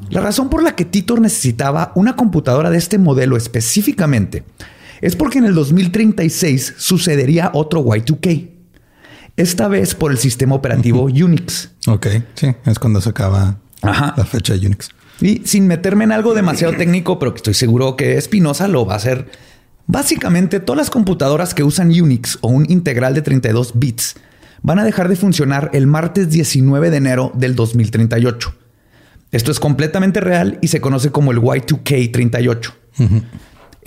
La 0.10 0.22
razón 0.22 0.50
por 0.50 0.64
la 0.64 0.76
que 0.76 0.86
Titor 0.86 1.20
necesitaba 1.20 1.92
una 1.96 2.16
computadora 2.16 2.70
de 2.70 2.78
este 2.78 2.98
modelo 2.98 3.38
específicamente 3.38 4.44
es 5.02 5.16
porque 5.16 5.40
en 5.40 5.46
el 5.46 5.56
2036 5.56 6.76
sucedería 6.78 7.52
otro 7.54 7.84
Y2K. 7.84 8.50
Esta 9.36 9.68
vez 9.68 9.94
por 9.94 10.12
el 10.12 10.18
sistema 10.18 10.56
operativo 10.56 11.04
Unix. 11.04 11.72
Ok, 11.86 12.08
sí, 12.34 12.48
es 12.66 12.80
cuando 12.80 13.02
se 13.02 13.10
acaba 13.10 13.58
la 13.82 14.26
fecha 14.26 14.54
de 14.54 14.66
Unix. 14.66 14.90
Y 15.22 15.42
sin 15.46 15.68
meterme 15.68 16.04
en 16.04 16.12
algo 16.12 16.34
demasiado 16.34 16.76
técnico, 16.76 17.20
pero 17.20 17.34
que 17.34 17.38
estoy 17.38 17.54
seguro 17.54 17.96
que 17.96 18.18
Espinosa 18.18 18.68
lo 18.68 18.86
va 18.86 18.94
a 18.94 18.98
hacer. 18.98 19.30
Básicamente, 19.86 20.60
todas 20.60 20.78
las 20.78 20.90
computadoras 20.90 21.54
que 21.54 21.64
usan 21.64 21.90
Unix 21.90 22.38
o 22.42 22.50
un 22.50 22.70
integral 22.70 23.14
de 23.14 23.22
32 23.22 23.74
bits 23.76 24.16
van 24.62 24.80
a 24.80 24.84
dejar 24.84 25.08
de 25.08 25.16
funcionar 25.16 25.70
el 25.74 25.88
martes 25.88 26.30
19 26.30 26.90
de 26.90 26.98
enero 26.98 27.32
del 27.36 27.56
2038. 27.56 28.54
Esto 29.32 29.52
es 29.52 29.60
completamente 29.60 30.20
real 30.20 30.58
y 30.62 30.70
se 30.70 30.82
conoce 30.82 31.12
como 31.12 31.32
el 31.32 31.40
Y2K 31.40 32.12
38. 32.12 32.76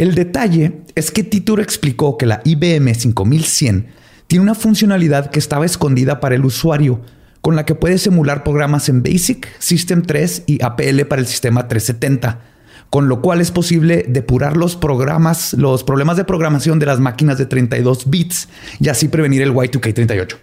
El 0.00 0.14
detalle 0.14 0.80
es 0.94 1.10
que 1.10 1.24
Titur 1.24 1.60
explicó 1.60 2.16
que 2.16 2.24
la 2.24 2.40
IBM 2.46 2.94
5100 2.94 3.88
tiene 4.28 4.42
una 4.42 4.54
funcionalidad 4.54 5.30
que 5.30 5.38
estaba 5.38 5.66
escondida 5.66 6.20
para 6.20 6.36
el 6.36 6.46
usuario, 6.46 7.02
con 7.42 7.54
la 7.54 7.66
que 7.66 7.74
puede 7.74 7.98
simular 7.98 8.42
programas 8.42 8.88
en 8.88 9.02
BASIC, 9.02 9.46
System 9.58 10.00
3 10.00 10.44
y 10.46 10.64
APL 10.64 11.02
para 11.02 11.20
el 11.20 11.26
sistema 11.26 11.68
370, 11.68 12.40
con 12.88 13.08
lo 13.08 13.20
cual 13.20 13.42
es 13.42 13.50
posible 13.50 14.06
depurar 14.08 14.56
los 14.56 14.74
programas, 14.74 15.52
los 15.52 15.84
problemas 15.84 16.16
de 16.16 16.24
programación 16.24 16.78
de 16.78 16.86
las 16.86 16.98
máquinas 16.98 17.36
de 17.36 17.44
32 17.44 18.08
bits 18.08 18.48
y 18.80 18.88
así 18.88 19.08
prevenir 19.08 19.42
el 19.42 19.52
Y2K38. 19.52 20.34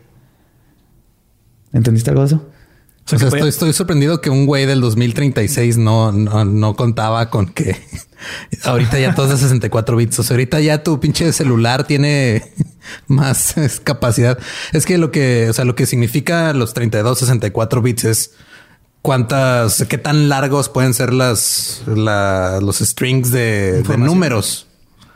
¿Entendiste 1.74 2.12
algo 2.12 2.22
de 2.22 2.28
eso? 2.28 2.48
O 3.14 3.18
sea, 3.18 3.30
estoy, 3.48 3.72
sorprendido 3.72 4.20
que 4.20 4.30
un 4.30 4.46
güey 4.46 4.66
del 4.66 4.82
2036 4.82 5.78
no, 5.78 6.12
no, 6.12 6.44
no 6.44 6.76
contaba 6.76 7.30
con 7.30 7.48
que 7.48 7.78
ahorita 8.64 9.00
ya 9.00 9.16
todos 9.16 9.30
de 9.30 9.38
64 9.38 9.96
bits. 9.96 10.20
O 10.20 10.24
sea, 10.24 10.36
ahorita 10.36 10.60
ya 10.60 10.84
tu 10.84 11.00
pinche 11.00 11.32
celular 11.32 11.86
tiene 11.86 12.52
más 13.08 13.56
capacidad. 13.84 14.38
Es 14.74 14.86
que 14.86 14.98
lo 14.98 15.12
que, 15.12 15.50
o 15.50 15.54
sea, 15.54 15.64
lo 15.64 15.76
que 15.76 15.86
significa 15.86 16.52
los 16.54 16.74
32, 16.74 17.20
64 17.20 17.82
bits 17.82 18.04
es 18.04 18.32
cuántas, 19.02 19.86
qué 19.86 19.98
tan 19.98 20.28
largos 20.28 20.68
pueden 20.68 20.94
ser 20.94 21.14
las, 21.14 21.84
los 21.86 22.80
strings 22.80 23.32
de, 23.32 23.84
números. 23.98 24.68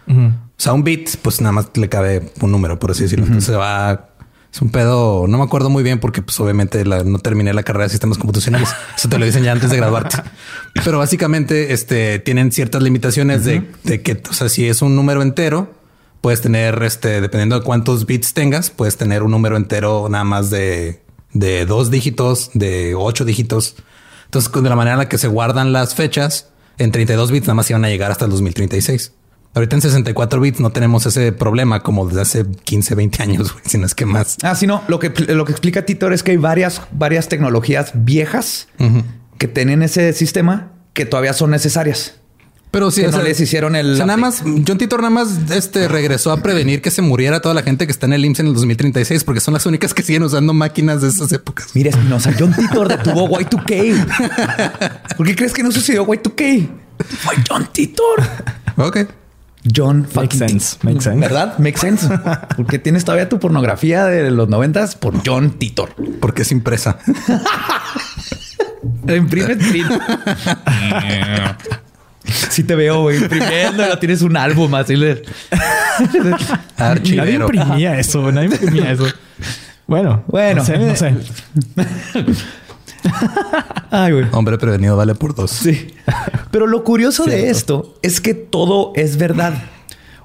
O 0.08 0.64
sea, 0.64 0.74
un 0.74 0.84
bit, 0.84 1.18
pues 1.22 1.42
nada 1.42 1.54
más 1.54 1.72
le 1.76 1.90
cabe 1.90 2.32
un 2.40 2.52
número, 2.52 2.80
por 2.80 2.92
así 2.92 3.04
decirlo. 3.04 3.26
Entonces 3.26 3.52
se 3.52 3.58
va 3.58 4.11
es 4.52 4.62
un 4.62 4.70
pedo, 4.70 5.28
no 5.28 5.38
me 5.38 5.44
acuerdo 5.46 5.70
muy 5.70 5.82
bien 5.82 6.00
porque 6.00 6.22
pues 6.22 6.38
obviamente 6.42 6.84
no 6.84 7.20
terminé 7.20 7.54
la 7.54 7.64
carrera 7.64 7.86
de 7.86 7.90
sistemas 7.90 8.18
computacionales. 8.18 8.70
Eso 8.98 9.08
te 9.08 9.18
lo 9.18 9.26
dicen 9.26 9.44
ya 9.44 9.54
antes 9.54 9.70
de 9.70 9.78
graduarte. 9.78 10.18
Pero 10.84 10.98
básicamente 10.98 11.72
este, 11.72 12.20
tienen 12.20 12.52
ciertas 12.52 12.84
limitaciones 12.84 13.46
de, 13.46 13.64
que, 14.02 14.22
o 14.30 14.34
sea, 14.34 14.50
si 14.50 14.68
es 14.68 14.82
un 14.82 14.96
número 14.96 15.22
entero, 15.22 15.74
puedes 16.20 16.42
tener, 16.42 16.84
este, 16.84 17.22
dependiendo 17.22 17.58
de 17.58 17.64
cuántos 17.64 18.06
bits 18.06 18.34
tengas, 18.34 18.72
puedes 18.72 18.98
tener 18.98 19.24
un 19.24 19.32
número 19.32 19.56
entero 19.56 20.08
nada 20.10 20.26
más 20.26 20.50
de, 20.50 21.02
de 21.32 21.66
dos 21.66 21.90
dígitos, 21.90 22.52
de 22.54 22.94
ocho 22.94 23.24
dígitos. 23.24 23.76
Entonces, 24.26 24.52
de 24.52 24.70
la 24.70 24.76
manera 24.76 24.96
en 24.96 25.00
la 25.00 25.10
que 25.10 25.18
se 25.18 25.30
guardan 25.30 25.72
las 25.72 25.96
fechas, 25.96 26.50
en 26.78 26.92
32 26.92 27.32
bits 27.32 27.48
nada 27.48 27.56
más 27.56 27.70
iban 27.70 27.86
a 27.86 27.90
llegar 27.90 28.12
hasta 28.12 28.26
el 28.26 28.32
2036. 28.32 29.14
Ahorita 29.54 29.76
en 29.76 29.82
64 29.82 30.40
bits 30.40 30.60
no 30.62 30.72
tenemos 30.72 31.06
ese 31.06 31.34
problema 31.34 31.82
como 31.82 32.08
desde 32.08 32.22
hace 32.22 32.46
15, 32.46 32.96
20 32.96 33.24
años, 33.24 33.52
güey, 33.54 33.66
si 33.66 33.78
no 33.78 33.86
es 33.86 33.94
que 33.94 34.06
más. 34.06 34.38
Ah, 34.44 34.56
sí, 34.56 34.66
no. 34.66 34.82
Lo 34.88 35.00
que, 35.00 35.10
lo 35.10 35.44
que 35.44 35.52
explica 35.52 35.86
Titor 35.86 36.14
es 36.14 36.24
que 36.24 36.32
hay 36.32 36.38
varias, 36.38 36.82
varias 36.92 37.28
tecnologías 37.28 37.92
viejas 37.94 38.70
que 39.38 39.48
tienen 39.48 39.84
ese 39.84 40.14
sistema 40.14 40.72
que 40.94 41.06
todavía 41.06 41.34
son 41.34 41.52
necesarias. 41.52 42.16
Pero 42.72 42.90
sí, 42.90 43.04
o 43.04 43.12
no 43.12 43.22
les 43.22 43.38
hicieron 43.42 43.76
el. 43.76 43.94
O 43.94 43.96
sea, 43.98 44.06
nada 44.06 44.16
más, 44.16 44.44
John 44.44 44.78
Titor 44.78 45.02
nada 45.02 45.10
más 45.10 45.52
este, 45.52 45.90
regresó 45.90 46.32
a 46.32 46.38
prevenir 46.38 46.82
que 46.82 46.90
se 46.90 47.02
muriera 47.02 47.42
toda 47.42 47.54
la 47.54 47.64
gente 47.64 47.86
que 47.86 47.92
está 47.92 48.06
en 48.06 48.14
el 48.14 48.24
IMSS 48.24 48.40
en 48.40 48.48
el 48.48 48.54
2036, 48.54 49.26
porque 49.26 49.42
son 49.42 49.54
las 49.54 49.66
únicas 49.66 49.94
que 49.94 50.04
siguen 50.04 50.24
usando 50.24 50.54
máquinas 50.54 51.02
de 51.02 51.10
esas 51.10 51.34
épocas. 51.34 51.72
Mira, 51.74 51.90
Espinosa, 51.90 52.34
John 52.40 52.54
Titor 52.54 52.88
detuvo 52.88 53.28
Y2K. 53.28 55.18
¿Por 55.18 55.28
qué 55.28 55.36
crees 55.36 55.52
que 55.52 55.64
no 55.64 55.72
sucedió 55.74 56.08
Y2K? 56.08 56.70
Fue 57.20 57.36
John 57.50 57.68
Titor. 57.74 58.24
Ok. 58.78 59.00
John 59.64 60.08
Makes 60.16 60.38
sense. 60.38 60.78
Makes 60.82 61.04
sense. 61.04 61.20
¿Verdad? 61.20 61.58
Makes 61.60 61.80
sense. 61.80 62.08
Porque 62.56 62.80
tienes 62.80 63.06
todavía 63.06 63.30
tu 63.30 63.40
pornografía 63.40 64.06
de 64.06 64.32
los 64.32 64.50
noventas 64.50 64.96
por 64.96 65.22
John 65.26 65.52
Titor. 65.52 65.94
Porque 66.20 66.42
es 66.42 66.52
impresa. 66.52 66.98
Imprime 69.08 69.58
Sí 72.24 72.64
te 72.64 72.76
veo, 72.76 73.02
güey, 73.02 73.18
imprimiendo, 73.18 73.98
tienes 74.00 74.22
un 74.22 74.38
álbum 74.38 74.74
así. 74.76 74.96
Nadie 76.78 77.34
imprimía 77.34 78.00
eso, 78.00 78.32
nadie 78.32 78.48
imprimía 78.48 78.92
eso. 78.92 79.08
Bueno, 79.88 80.24
bueno, 80.28 80.64
no 80.64 80.96
sé. 80.96 81.16
Ay, 83.92 84.14
güey. 84.14 84.26
Hombre 84.32 84.58
prevenido 84.58 84.96
vale 84.96 85.16
por 85.16 85.36
dos. 85.36 85.52
Sí. 85.52 85.94
Pero 86.52 86.68
lo 86.68 86.84
curioso 86.84 87.26
de 87.26 87.50
esto 87.50 87.98
es 88.02 88.22
que 88.22 88.34
todo 88.34 88.94
es 88.96 89.18
verdad. 89.18 89.54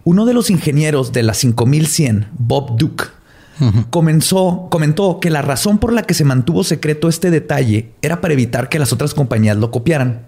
Uno 0.04 0.24
de 0.24 0.34
los 0.34 0.50
ingenieros 0.50 1.12
de 1.12 1.22
la 1.22 1.34
5100, 1.34 2.28
Bob 2.38 2.78
Duke, 2.78 3.04
comenzó, 3.90 4.68
comentó 4.70 5.18
que 5.20 5.30
la 5.30 5.42
razón 5.42 5.78
por 5.78 5.92
la 5.92 6.02
que 6.02 6.14
se 6.14 6.24
mantuvo 6.24 6.62
secreto 6.62 7.08
este 7.08 7.30
detalle 7.30 7.92
era 8.02 8.20
para 8.20 8.34
evitar 8.34 8.68
que 8.68 8.78
las 8.78 8.92
otras 8.92 9.14
compañías 9.14 9.56
lo 9.56 9.70
copiaran. 9.70 10.26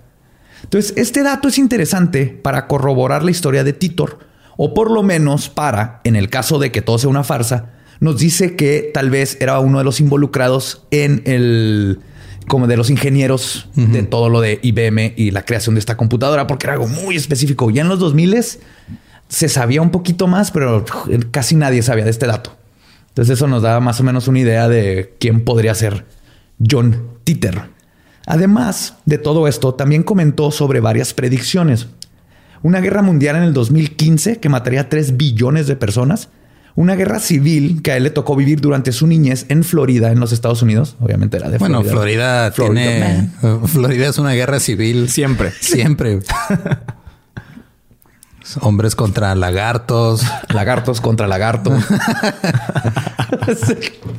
Entonces, 0.64 0.94
este 0.96 1.22
dato 1.22 1.48
es 1.48 1.58
interesante 1.58 2.26
para 2.26 2.66
corroborar 2.66 3.22
la 3.22 3.30
historia 3.30 3.62
de 3.62 3.72
Titor, 3.72 4.18
o 4.56 4.74
por 4.74 4.90
lo 4.90 5.04
menos 5.04 5.48
para, 5.48 6.00
en 6.04 6.16
el 6.16 6.30
caso 6.30 6.58
de 6.58 6.72
que 6.72 6.82
todo 6.82 6.98
sea 6.98 7.10
una 7.10 7.22
farsa, 7.22 7.70
nos 8.00 8.18
dice 8.18 8.56
que 8.56 8.90
tal 8.92 9.10
vez 9.10 9.36
era 9.40 9.60
uno 9.60 9.78
de 9.78 9.84
los 9.84 10.00
involucrados 10.00 10.86
en 10.90 11.22
el 11.24 12.00
como 12.48 12.66
de 12.66 12.76
los 12.76 12.90
ingenieros 12.90 13.68
de 13.74 14.02
todo 14.02 14.28
lo 14.28 14.40
de 14.40 14.58
IBM 14.62 15.14
y 15.16 15.30
la 15.30 15.44
creación 15.44 15.74
de 15.74 15.78
esta 15.80 15.96
computadora, 15.96 16.46
porque 16.46 16.66
era 16.66 16.74
algo 16.74 16.88
muy 16.88 17.14
específico. 17.16 17.70
Ya 17.70 17.82
en 17.82 17.88
los 17.88 18.00
2000 18.00 18.36
se 19.28 19.48
sabía 19.48 19.82
un 19.82 19.90
poquito 19.90 20.26
más, 20.26 20.50
pero 20.50 20.84
casi 21.30 21.54
nadie 21.54 21.82
sabía 21.82 22.04
de 22.04 22.10
este 22.10 22.26
dato. 22.26 22.56
Entonces 23.08 23.38
eso 23.38 23.46
nos 23.46 23.62
da 23.62 23.80
más 23.80 24.00
o 24.00 24.04
menos 24.04 24.28
una 24.28 24.40
idea 24.40 24.68
de 24.68 25.14
quién 25.20 25.44
podría 25.44 25.74
ser 25.74 26.06
John 26.58 27.18
Titor. 27.24 27.70
Además 28.26 28.96
de 29.06 29.18
todo 29.18 29.48
esto, 29.48 29.74
también 29.74 30.02
comentó 30.02 30.50
sobre 30.50 30.80
varias 30.80 31.14
predicciones. 31.14 31.86
Una 32.62 32.80
guerra 32.80 33.02
mundial 33.02 33.36
en 33.36 33.42
el 33.42 33.54
2015 33.54 34.38
que 34.38 34.48
mataría 34.48 34.82
a 34.82 34.88
3 34.88 35.16
billones 35.16 35.66
de 35.66 35.76
personas 35.76 36.28
una 36.78 36.94
guerra 36.94 37.18
civil 37.18 37.82
que 37.82 37.90
a 37.90 37.96
él 37.96 38.04
le 38.04 38.10
tocó 38.10 38.36
vivir 38.36 38.60
durante 38.60 38.92
su 38.92 39.08
niñez 39.08 39.46
en 39.48 39.64
Florida, 39.64 40.12
en 40.12 40.20
los 40.20 40.30
Estados 40.30 40.62
Unidos. 40.62 40.94
Obviamente 41.00 41.36
era 41.36 41.50
de 41.50 41.58
Florida. 41.58 41.78
Bueno, 41.80 41.90
Florida, 41.90 42.50
tiene. 42.52 43.30
Florida 43.66 44.06
es 44.06 44.18
una 44.18 44.30
guerra 44.34 44.60
civil. 44.60 45.08
Siempre. 45.08 45.50
Siempre. 45.60 46.20
Hombres 48.60 48.94
contra 48.94 49.34
lagartos. 49.34 50.22
Lagartos 50.48 51.00
contra 51.00 51.26
lagartos. 51.26 51.84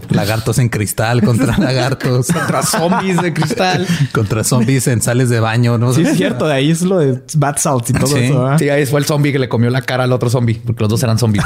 lagartos 0.10 0.60
en 0.60 0.70
cristal 0.70 1.22
contra 1.24 1.58
lagartos. 1.58 2.28
contra 2.34 2.64
zombies 2.64 3.22
de 3.22 3.34
cristal. 3.34 3.88
contra 4.12 4.44
zombies 4.44 4.88
en 4.88 5.02
sales 5.02 5.30
de 5.30 5.40
baño. 5.40 5.78
¿no? 5.78 5.94
Sí, 5.94 6.02
es 6.04 6.18
cierto. 6.18 6.48
De 6.48 6.54
ahí 6.54 6.70
es 6.72 6.82
lo 6.82 7.00
de 7.00 7.20
bad 7.36 7.58
salts 7.58 7.90
y 7.90 7.94
todo 7.94 8.16
eso. 8.18 8.58
Sí, 8.60 8.70
ahí 8.70 8.86
fue 8.86 9.00
el 9.00 9.06
zombie 9.06 9.32
que 9.32 9.40
le 9.40 9.50
comió 9.50 9.70
la 9.70 9.82
cara 9.82 10.04
al 10.04 10.14
otro 10.14 10.30
zombie, 10.30 10.62
porque 10.64 10.84
los 10.84 10.90
dos 10.90 11.04
eran 11.04 11.18
zombies. 11.18 11.44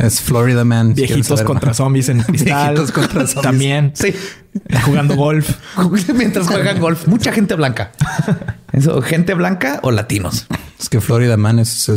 es 0.00 0.20
Florida 0.20 0.64
Man. 0.64 0.94
Viejitos 0.94 1.42
contra 1.42 1.74
zombies 1.74 2.08
en 2.08 2.22
cristal. 2.22 2.74
Viejitos 2.74 2.92
contra 2.92 3.26
zombies. 3.26 3.42
También. 3.42 3.92
Sí. 3.94 4.14
Jugando 4.84 5.16
golf. 5.16 5.56
Mientras 6.14 6.46
juegan 6.46 6.78
golf. 6.80 7.08
Mucha 7.08 7.32
gente 7.32 7.54
blanca. 7.54 7.90
Eso, 8.72 9.02
gente 9.02 9.34
blanca 9.34 9.80
o 9.82 9.90
latinos. 9.90 10.46
Es 10.78 10.88
que 10.88 11.00
Florida 11.00 11.36
Man 11.36 11.58
es, 11.58 11.88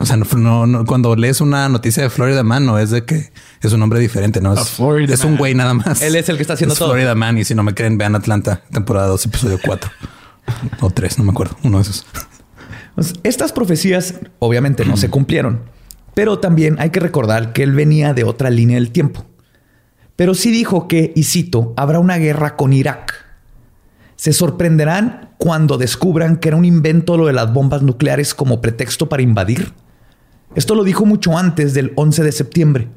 o 0.00 0.06
sea, 0.06 0.16
no, 0.16 0.84
cuando 0.86 1.14
lees 1.14 1.40
una 1.40 1.68
noticia 1.68 2.02
de 2.02 2.10
Florida 2.10 2.42
Man, 2.42 2.64
no 2.64 2.78
es 2.78 2.90
de 2.90 3.04
que 3.04 3.32
es 3.60 3.72
un 3.72 3.82
hombre 3.82 4.00
diferente, 4.00 4.40
no 4.40 4.54
es, 4.54 4.80
es 5.10 5.24
un 5.24 5.36
güey 5.36 5.54
nada 5.54 5.74
más. 5.74 6.00
Él 6.02 6.16
es 6.16 6.28
el 6.28 6.36
que 6.36 6.42
está 6.42 6.54
haciendo 6.54 6.74
todo. 6.74 6.88
Florida 6.88 7.14
Man. 7.14 7.38
Y 7.38 7.44
si 7.44 7.54
no 7.54 7.62
me 7.62 7.74
creen, 7.74 7.98
vean 7.98 8.14
Atlanta, 8.14 8.62
temporada 8.72 9.08
2, 9.08 9.26
episodio 9.26 9.58
4 9.62 9.90
o 10.80 10.90
3, 10.90 11.18
no 11.18 11.24
me 11.24 11.30
acuerdo. 11.32 11.56
Uno 11.62 11.78
de 11.78 11.82
esos. 11.82 12.06
Pues, 12.94 13.14
estas 13.22 13.52
profecías 13.52 14.14
obviamente 14.38 14.84
no 14.84 14.96
se 14.96 15.10
cumplieron, 15.10 15.62
pero 16.14 16.38
también 16.38 16.76
hay 16.80 16.90
que 16.90 17.00
recordar 17.00 17.52
que 17.52 17.62
él 17.62 17.72
venía 17.72 18.14
de 18.14 18.24
otra 18.24 18.50
línea 18.50 18.76
del 18.76 18.90
tiempo. 18.90 19.26
Pero 20.16 20.34
sí 20.34 20.50
dijo 20.50 20.86
que, 20.86 21.12
y 21.16 21.24
cito, 21.24 21.72
habrá 21.76 21.98
una 21.98 22.18
guerra 22.18 22.56
con 22.56 22.72
Irak. 22.72 23.14
Se 24.16 24.34
sorprenderán 24.34 25.29
cuando 25.40 25.78
descubran 25.78 26.36
que 26.36 26.48
era 26.48 26.56
un 26.58 26.66
invento 26.66 27.16
lo 27.16 27.26
de 27.26 27.32
las 27.32 27.50
bombas 27.50 27.80
nucleares 27.80 28.34
como 28.34 28.60
pretexto 28.60 29.08
para 29.08 29.22
invadir. 29.22 29.72
Esto 30.54 30.74
lo 30.74 30.84
dijo 30.84 31.06
mucho 31.06 31.38
antes 31.38 31.72
del 31.72 31.92
11 31.96 32.24
de 32.24 32.32
septiembre. 32.32 32.88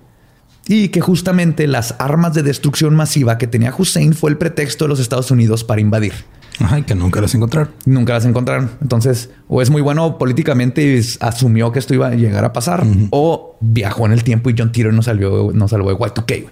Y 0.67 0.89
que 0.89 0.99
justamente 0.99 1.67
las 1.67 1.95
armas 1.99 2.33
de 2.33 2.43
destrucción 2.43 2.95
masiva 2.95 3.37
que 3.37 3.47
tenía 3.47 3.73
Hussein 3.75 4.13
fue 4.13 4.29
el 4.29 4.37
pretexto 4.37 4.83
de 4.83 4.89
los 4.89 4.99
Estados 4.99 5.31
Unidos 5.31 5.63
para 5.63 5.79
invadir. 5.79 6.11
Ay, 6.59 6.83
que 6.83 6.95
nunca 6.95 7.21
las 7.21 7.33
encontraron. 7.33 7.71
Nunca 7.85 8.11
las 8.11 8.25
encontraron. 8.25 8.71
Entonces, 8.81 9.29
o 9.47 9.61
es 9.61 9.69
muy 9.69 9.81
bueno 9.81 10.17
políticamente 10.17 10.83
y 10.83 11.01
asumió 11.21 11.71
que 11.71 11.79
esto 11.79 11.93
iba 11.93 12.07
a 12.07 12.15
llegar 12.15 12.43
a 12.43 12.51
pasar, 12.51 12.85
o 13.11 13.55
viajó 13.61 14.05
en 14.05 14.11
el 14.11 14.25
tiempo 14.25 14.49
y 14.49 14.55
John 14.57 14.73
Titor 14.73 14.93
no 14.93 15.01
salió, 15.01 15.51
no 15.53 15.69
salvó 15.69 15.91
de 15.91 15.95
Y2K. 15.95 16.49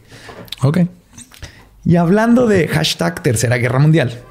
Ok. 0.63 0.79
Y 1.83 1.97
hablando 1.97 2.47
de 2.47 2.69
hashtag 2.69 3.21
Tercera 3.21 3.57
Guerra 3.57 3.79
Mundial, 3.79 4.21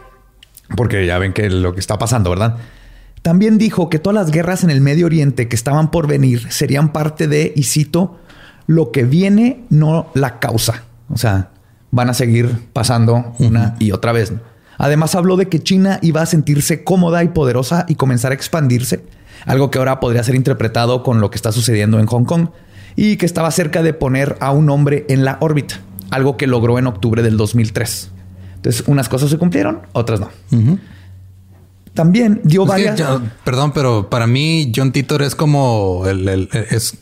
porque 0.76 1.06
ya 1.06 1.18
ven 1.18 1.32
que 1.32 1.50
lo 1.50 1.74
que 1.74 1.80
está 1.80 1.98
pasando, 1.98 2.30
¿verdad? 2.30 2.56
También 3.22 3.58
dijo 3.58 3.90
que 3.90 3.98
todas 3.98 4.14
las 4.14 4.30
guerras 4.30 4.64
en 4.64 4.70
el 4.70 4.80
Medio 4.80 5.06
Oriente 5.06 5.48
que 5.48 5.56
estaban 5.56 5.90
por 5.90 6.06
venir 6.06 6.50
serían 6.50 6.92
parte 6.92 7.28
de, 7.28 7.52
y 7.54 7.64
cito, 7.64 8.18
lo 8.66 8.92
que 8.92 9.04
viene, 9.04 9.64
no 9.68 10.10
la 10.14 10.38
causa. 10.38 10.84
O 11.10 11.18
sea, 11.18 11.50
van 11.90 12.08
a 12.08 12.14
seguir 12.14 12.68
pasando 12.72 13.34
una 13.38 13.76
y 13.78 13.92
otra 13.92 14.12
vez. 14.12 14.32
Además 14.78 15.14
habló 15.14 15.36
de 15.36 15.48
que 15.48 15.62
China 15.62 15.98
iba 16.02 16.22
a 16.22 16.26
sentirse 16.26 16.84
cómoda 16.84 17.22
y 17.22 17.28
poderosa 17.28 17.84
y 17.88 17.96
comenzar 17.96 18.32
a 18.32 18.34
expandirse, 18.34 19.04
algo 19.44 19.70
que 19.70 19.78
ahora 19.78 20.00
podría 20.00 20.22
ser 20.22 20.34
interpretado 20.34 21.02
con 21.02 21.20
lo 21.20 21.30
que 21.30 21.36
está 21.36 21.52
sucediendo 21.52 21.98
en 21.98 22.06
Hong 22.06 22.24
Kong, 22.24 22.48
y 22.96 23.16
que 23.16 23.26
estaba 23.26 23.50
cerca 23.50 23.82
de 23.82 23.92
poner 23.92 24.36
a 24.40 24.52
un 24.52 24.70
hombre 24.70 25.04
en 25.08 25.24
la 25.24 25.36
órbita, 25.40 25.80
algo 26.10 26.36
que 26.38 26.46
logró 26.46 26.78
en 26.78 26.86
octubre 26.86 27.22
del 27.22 27.36
2003. 27.36 28.10
Entonces, 28.60 28.84
unas 28.86 29.08
cosas 29.08 29.30
se 29.30 29.38
cumplieron, 29.38 29.80
otras 29.92 30.20
no. 30.20 30.30
También 31.94 32.42
dio 32.44 32.66
varias. 32.66 33.00
perdón, 33.42 33.72
pero 33.72 34.10
para 34.10 34.26
mí, 34.26 34.70
John 34.76 34.92
Titor 34.92 35.22
es 35.22 35.34
como 35.34 36.04
el, 36.06 36.48
es 36.70 36.98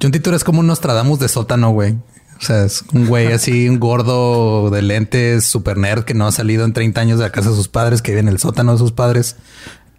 John 0.00 0.12
Titor 0.12 0.34
es 0.34 0.44
como 0.44 0.60
un 0.60 0.66
Nostradamus 0.66 1.18
de 1.18 1.28
sótano, 1.28 1.70
güey. 1.70 1.92
O 2.38 2.42
sea, 2.42 2.64
es 2.64 2.84
un 2.92 3.06
güey 3.06 3.32
así, 3.32 3.68
un 3.68 3.80
gordo 3.80 4.68
de 4.68 4.82
lentes, 4.82 5.44
super 5.44 5.78
nerd 5.78 6.04
que 6.04 6.12
no 6.12 6.26
ha 6.26 6.32
salido 6.32 6.66
en 6.66 6.74
30 6.74 7.00
años 7.00 7.18
de 7.18 7.24
la 7.24 7.32
casa 7.32 7.48
de 7.48 7.56
sus 7.56 7.68
padres, 7.68 8.02
que 8.02 8.12
vive 8.12 8.20
en 8.20 8.28
el 8.28 8.38
sótano 8.38 8.72
de 8.72 8.78
sus 8.78 8.92
padres 8.92 9.36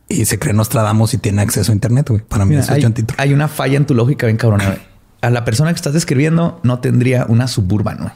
y 0.08 0.26
se 0.26 0.38
cree 0.38 0.54
Nostradamus 0.54 1.14
y 1.14 1.18
tiene 1.18 1.42
acceso 1.42 1.72
a 1.72 1.76
internet, 1.76 2.10
güey. 2.10 2.22
Para 2.22 2.46
mí 2.46 2.56
eso 2.56 2.74
hay, 2.74 2.80
es 2.80 2.86
John 2.86 2.94
Titor. 2.94 3.16
Hay 3.20 3.34
una 3.34 3.48
falla 3.48 3.78
en 3.78 3.86
tu 3.86 3.96
lógica 3.96 4.28
bien 4.28 4.38
cabrona. 4.38 4.78
a 5.22 5.30
la 5.30 5.46
persona 5.46 5.72
que 5.72 5.78
estás 5.78 5.94
describiendo 5.94 6.60
no 6.64 6.80
tendría 6.80 7.26
una 7.28 7.48
suburban. 7.48 8.14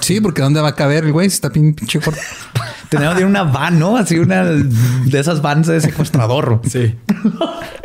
Sí, 0.00 0.20
porque 0.20 0.42
¿dónde 0.42 0.60
va 0.60 0.68
a 0.68 0.74
caber 0.74 1.04
el 1.04 1.12
güey? 1.12 1.26
está 1.26 1.50
pinche 1.50 2.00
corto. 2.00 2.20
Tenemos 2.88 3.20
una 3.22 3.44
van, 3.44 3.78
¿no? 3.78 3.96
Así 3.96 4.18
una 4.18 4.44
de 4.44 5.18
esas 5.18 5.40
vans 5.40 5.66
de 5.66 5.80
secuestrador. 5.80 6.60
Sí. 6.68 6.94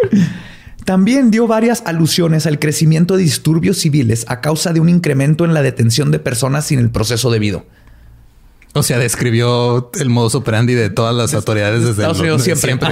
También 0.85 1.31
dio 1.31 1.47
varias 1.47 1.83
alusiones 1.85 2.45
al 2.45 2.59
crecimiento 2.59 3.17
de 3.17 3.23
disturbios 3.23 3.77
civiles 3.77 4.25
a 4.29 4.41
causa 4.41 4.73
de 4.73 4.79
un 4.79 4.89
incremento 4.89 5.45
en 5.45 5.53
la 5.53 5.61
detención 5.61 6.11
de 6.11 6.19
personas 6.19 6.65
sin 6.65 6.79
el 6.79 6.91
proceso 6.91 7.29
debido. 7.29 7.65
O 8.73 8.83
sea, 8.83 8.97
describió 8.97 9.91
el 9.99 10.09
modus 10.09 10.35
operandi 10.35 10.75
de 10.75 10.89
todas 10.89 11.15
las 11.15 11.33
autoridades 11.33 11.81
desde 11.81 11.91
Estados 11.91 12.19
Unidos 12.19 12.43
siempre. 12.43 12.89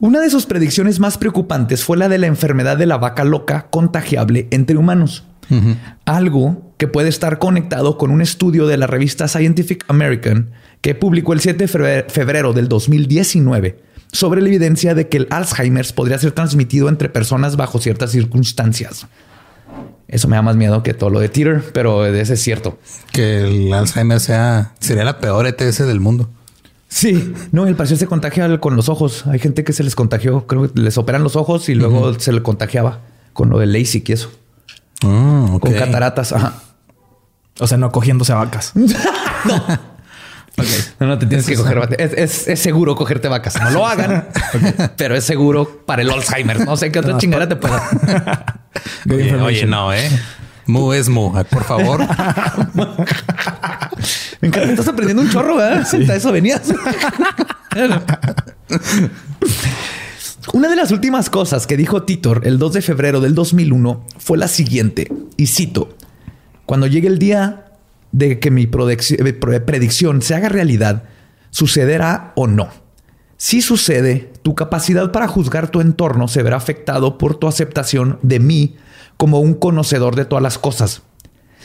Una 0.00 0.20
de 0.20 0.30
sus 0.30 0.46
predicciones 0.46 1.00
más 1.00 1.18
preocupantes 1.18 1.84
fue 1.84 1.96
la 1.96 2.08
de 2.08 2.18
la 2.18 2.26
enfermedad 2.26 2.76
de 2.76 2.86
la 2.86 2.98
vaca 2.98 3.24
loca 3.24 3.66
contagiable 3.70 4.46
entre 4.50 4.76
humanos. 4.76 5.24
Algo 6.04 6.72
que 6.76 6.88
puede 6.88 7.08
estar 7.08 7.38
conectado 7.38 7.98
con 7.98 8.10
un 8.10 8.22
estudio 8.22 8.66
de 8.66 8.76
la 8.76 8.86
revista 8.86 9.28
Scientific 9.28 9.84
American 9.88 10.50
que 10.80 10.94
publicó 10.94 11.32
el 11.32 11.40
7 11.40 11.66
de 11.66 12.04
febrero 12.08 12.52
del 12.52 12.68
2019 12.68 13.80
sobre 14.12 14.40
la 14.40 14.48
evidencia 14.48 14.94
de 14.94 15.08
que 15.08 15.18
el 15.18 15.26
Alzheimer 15.30 15.86
podría 15.94 16.18
ser 16.18 16.32
transmitido 16.32 16.88
entre 16.88 17.08
personas 17.08 17.56
bajo 17.56 17.78
ciertas 17.78 18.12
circunstancias. 18.12 19.06
Eso 20.06 20.28
me 20.28 20.36
da 20.36 20.42
más 20.42 20.56
miedo 20.56 20.82
que 20.82 20.94
todo 20.94 21.10
lo 21.10 21.20
de 21.20 21.28
Twitter, 21.28 21.62
pero 21.74 22.06
ese 22.06 22.34
es 22.34 22.40
cierto. 22.40 22.78
Que 23.12 23.40
el 23.40 23.72
Alzheimer 23.72 24.20
sea 24.20 24.74
sería 24.80 25.04
la 25.04 25.18
peor 25.18 25.46
ETS 25.46 25.86
del 25.86 26.00
mundo. 26.00 26.30
Sí, 26.88 27.34
no, 27.52 27.66
el 27.66 27.76
paciente 27.76 28.04
se 28.04 28.06
contagia 28.06 28.58
con 28.60 28.74
los 28.74 28.88
ojos. 28.88 29.26
Hay 29.26 29.38
gente 29.38 29.62
que 29.62 29.74
se 29.74 29.84
les 29.84 29.94
contagió, 29.94 30.46
creo 30.46 30.72
que 30.72 30.80
les 30.80 30.96
operan 30.96 31.22
los 31.22 31.36
ojos 31.36 31.68
y 31.68 31.74
luego 31.74 32.18
se 32.18 32.32
le 32.32 32.42
contagiaba 32.42 33.00
con 33.34 33.50
lo 33.50 33.58
de 33.58 33.66
LASIK 33.66 34.08
y 34.08 34.12
eso. 34.12 34.30
Ah, 35.04 35.58
con 35.60 35.72
cataratas. 35.74 36.32
Ajá. 36.32 36.54
O 37.60 37.66
sea, 37.66 37.78
no 37.78 37.90
cogiéndose 37.90 38.32
a 38.32 38.36
vacas. 38.36 38.72
no. 39.44 39.88
No, 40.98 41.06
no 41.06 41.18
te 41.18 41.26
tienes 41.26 41.46
que 41.46 41.54
coger 41.54 41.96
es, 41.98 42.48
es, 42.48 42.60
seguro 42.60 42.96
cogerte 42.96 43.28
vacas. 43.28 43.60
No 43.62 43.70
lo 43.70 43.86
hagan, 43.86 44.28
pero 44.96 45.14
es 45.14 45.22
seguro 45.24 45.84
para 45.86 46.02
el 46.02 46.10
Alzheimer. 46.10 46.66
No 46.66 46.76
sé 46.76 46.90
qué 46.90 46.98
otra 46.98 47.16
chingada 47.16 47.48
te 47.48 47.54
pueda. 47.54 48.60
oye, 49.44 49.66
no, 49.66 49.92
eh. 49.92 50.10
Mu 50.66 50.92
es 50.92 51.08
mu, 51.08 51.32
por 51.44 51.64
favor. 51.64 52.00
Me 54.40 54.48
encanta, 54.48 54.70
estás 54.70 54.88
aprendiendo 54.88 55.22
un 55.22 55.30
chorro, 55.30 55.64
¿eh? 55.64 55.84
Sí. 55.88 56.04
eso 56.10 56.32
venías. 56.32 56.62
Una 60.54 60.68
de 60.68 60.76
las 60.76 60.92
últimas 60.92 61.28
cosas 61.28 61.66
que 61.66 61.76
dijo 61.76 62.04
Titor 62.04 62.46
el 62.46 62.58
2 62.58 62.72
de 62.72 62.82
febrero 62.82 63.20
del 63.20 63.34
2001 63.34 64.04
fue 64.18 64.38
la 64.38 64.48
siguiente, 64.48 65.12
y 65.36 65.46
cito, 65.46 65.90
cuando 66.64 66.86
llegue 66.86 67.08
el 67.08 67.18
día 67.18 67.72
de 68.12 68.38
que 68.38 68.50
mi 68.50 68.62
eh, 68.62 69.60
predicción 69.60 70.22
se 70.22 70.34
haga 70.34 70.48
realidad, 70.48 71.04
sucederá 71.50 72.32
o 72.34 72.46
no. 72.46 72.68
Si 73.36 73.60
sucede, 73.60 74.32
tu 74.42 74.54
capacidad 74.54 75.12
para 75.12 75.28
juzgar 75.28 75.70
tu 75.70 75.82
entorno 75.82 76.28
se 76.28 76.42
verá 76.42 76.56
afectado 76.56 77.18
por 77.18 77.36
tu 77.36 77.46
aceptación 77.46 78.18
de 78.22 78.40
mí 78.40 78.76
como 79.18 79.40
un 79.40 79.52
conocedor 79.52 80.16
de 80.16 80.24
todas 80.24 80.42
las 80.42 80.58
cosas. 80.58 81.02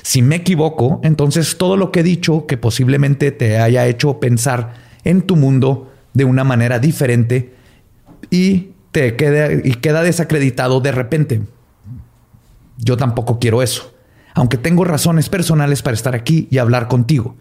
Si 0.02 0.22
me 0.22 0.36
equivoco, 0.36 1.00
entonces 1.04 1.58
todo 1.58 1.78
lo 1.78 1.92
que 1.92 2.02
he 2.02 2.04
dicho 2.04 2.46
que 2.48 2.58
posiblemente 2.58 3.32
te 3.32 3.60
haya 3.60 3.88
hecho 3.88 4.20
pensar 4.20 4.74
en 5.06 5.22
tu 5.22 5.38
mundo 5.38 5.90
de 6.14 6.26
una 6.26 6.44
manera 6.44 6.80
diferente 6.80 7.56
y 8.30 8.73
te 8.94 9.18
queda, 9.18 9.52
y 9.52 9.74
queda 9.74 10.02
desacreditado 10.02 10.80
de 10.80 10.94
repente. 10.94 11.42
Yo 12.78 12.96
tampoco 12.96 13.40
quiero 13.40 13.62
eso 13.62 13.94
aunque 14.34 14.58
tengo 14.58 14.84
razones 14.84 15.30
personales 15.30 15.82
para 15.82 15.96
estar 15.96 16.16
aquí 16.16 16.48
y 16.50 16.58
hablar 16.58 16.88
contigo. 16.88 17.36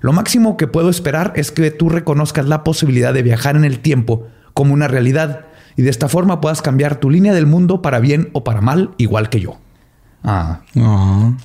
Lo 0.00 0.12
máximo 0.12 0.56
que 0.56 0.66
puedo 0.66 0.90
esperar 0.90 1.32
es 1.36 1.52
que 1.52 1.70
tú 1.70 1.88
reconozcas 1.88 2.46
la 2.46 2.64
posibilidad 2.64 3.14
de 3.14 3.22
viajar 3.22 3.56
en 3.56 3.64
el 3.64 3.78
tiempo 3.78 4.26
como 4.52 4.74
una 4.74 4.88
realidad 4.88 5.46
y 5.76 5.82
de 5.82 5.90
esta 5.90 6.08
forma 6.08 6.40
puedas 6.40 6.60
cambiar 6.60 6.96
tu 6.96 7.08
línea 7.08 7.32
del 7.32 7.46
mundo 7.46 7.80
para 7.80 8.00
bien 8.00 8.28
o 8.32 8.44
para 8.44 8.60
mal, 8.60 8.90
igual 8.98 9.28
que 9.28 9.40
yo. 9.40 9.58
Ah. 10.24 10.60
No. 10.74 11.36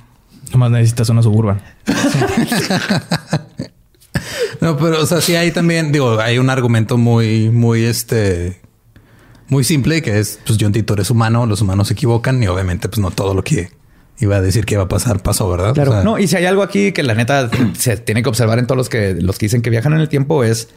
Nomás 0.52 0.70
necesitas 0.70 1.08
una 1.08 1.22
suburban. 1.22 1.60
no, 4.60 4.76
pero 4.76 5.02
o 5.02 5.06
sea, 5.06 5.20
sí 5.20 5.36
hay 5.36 5.52
también, 5.52 5.92
digo, 5.92 6.18
hay 6.20 6.38
un 6.38 6.50
argumento 6.50 6.98
muy, 6.98 7.50
muy 7.50 7.84
este, 7.84 8.60
muy 9.48 9.64
simple 9.64 10.02
que 10.02 10.18
es, 10.18 10.38
pues 10.46 10.58
John 10.60 10.72
Titor 10.72 11.00
es 11.00 11.10
humano, 11.10 11.46
los 11.46 11.60
humanos 11.60 11.88
se 11.88 11.94
equivocan 11.94 12.42
y 12.42 12.48
obviamente 12.48 12.88
pues 12.88 12.98
no 12.98 13.10
todo 13.10 13.34
lo 13.34 13.42
que 13.42 13.70
iba 14.20 14.36
a 14.36 14.40
decir 14.40 14.64
que 14.64 14.74
iba 14.74 14.84
a 14.84 14.88
pasar, 14.88 15.22
pasó, 15.22 15.48
¿verdad? 15.48 15.74
Claro. 15.74 16.02
no, 16.02 16.18
y 16.18 16.26
si 16.26 16.36
hay 16.36 16.46
algo 16.46 16.62
aquí 16.62 16.92
que 16.92 17.02
la 17.02 17.14
neta 17.14 17.50
se 17.78 17.96
tiene 17.96 18.22
que 18.22 18.28
observar 18.28 18.58
en 18.58 18.66
todos 18.66 18.76
los 18.76 18.88
que 18.88 19.14
los 19.14 19.38
que 19.38 19.46
dicen 19.46 19.62
que 19.62 19.70
viajan 19.70 19.92
en 19.92 20.00
el 20.00 20.08
tiempo 20.08 20.44
es 20.44 20.68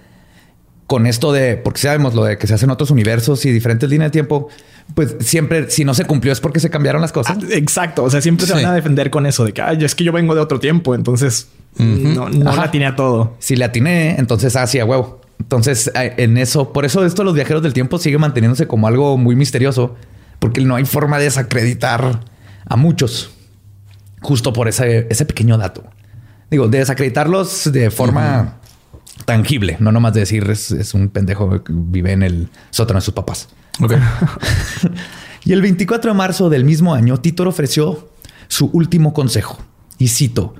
con 0.92 1.08
esto 1.08 1.32
de, 1.32 1.56
porque 1.56 1.80
sabemos 1.80 2.16
lo 2.16 2.26
de 2.26 2.38
que 2.38 2.48
se 2.48 2.54
hacen 2.54 2.70
otros 2.70 2.92
universos 2.92 3.46
y 3.46 3.52
diferentes 3.54 3.90
líneas 3.90 4.10
de 4.10 4.12
tiempo, 4.12 4.50
pues 4.94 5.16
siempre, 5.22 5.72
si 5.72 5.86
no 5.86 5.94
se 5.94 6.04
cumplió 6.04 6.34
es 6.34 6.42
porque 6.42 6.60
se 6.60 6.70
cambiaron 6.70 7.02
las 7.02 7.14
cosas. 7.14 7.38
Ah, 7.42 7.46
exacto. 7.52 8.04
O 8.04 8.10
sea, 8.10 8.20
siempre 8.20 8.46
se 8.46 8.52
van 8.52 8.66
a 8.66 8.74
defender 8.74 9.10
con 9.10 9.26
eso 9.26 9.46
de 9.46 9.54
que 9.54 9.62
Ay, 9.62 9.82
es 9.86 9.96
que 9.96 10.04
yo 10.04 10.12
vengo 10.12 10.36
de 10.36 10.42
otro 10.42 10.60
tiempo. 10.60 10.94
Entonces 10.94 11.48
no, 11.78 12.28
no 12.28 12.56
la 12.56 12.64
atiné 12.64 12.88
a 12.88 12.98
todo. 12.98 13.38
Si 13.40 13.56
le 13.56 13.64
atiné, 13.64 14.18
entonces 14.20 14.58
así 14.58 14.80
ah, 14.80 14.84
a 14.84 14.86
huevo. 14.86 15.21
Entonces, 15.42 15.92
en 15.96 16.38
eso, 16.38 16.72
por 16.72 16.86
eso 16.86 17.04
esto 17.04 17.24
los 17.24 17.34
viajeros 17.34 17.64
del 17.64 17.74
tiempo 17.74 17.98
sigue 17.98 18.20
manteniéndose 18.20 18.68
como 18.68 18.88
algo 18.88 19.18
muy 19.18 19.36
misterioso, 19.36 19.96
porque 20.38 20.62
no 20.62 20.76
hay 20.76 20.86
forma 20.86 21.18
de 21.18 21.24
desacreditar 21.24 22.20
a 22.64 22.76
muchos, 22.76 23.32
justo 24.22 24.54
por 24.54 24.68
ese, 24.68 25.08
ese 25.10 25.26
pequeño 25.26 25.58
dato. 25.58 25.84
Digo, 26.52 26.68
de 26.68 26.78
desacreditarlos 26.78 27.72
de 27.74 27.90
forma 27.90 28.60
tangible, 29.26 29.78
no 29.80 29.92
nomás 29.92 30.14
de 30.14 30.20
decir 30.20 30.48
es, 30.48 30.94
un 30.94 31.10
pendejo 31.10 31.64
que 31.64 31.74
vive 31.76 32.12
en 32.12 32.22
el 32.22 32.50
sótano 32.70 33.00
de 33.00 33.06
sus 33.06 33.16
papás. 33.16 33.50
y 35.44 35.54
el 35.54 35.62
24 35.64 36.12
de 36.12 36.18
marzo 36.18 36.52
del 36.52 36.66
mismo 36.66 36.94
año, 36.94 37.18
Titor 37.18 37.48
ofreció 37.48 38.12
su 38.48 38.68
último 38.74 39.12
consejo. 39.12 39.58
Y 39.98 40.10
cito, 40.10 40.54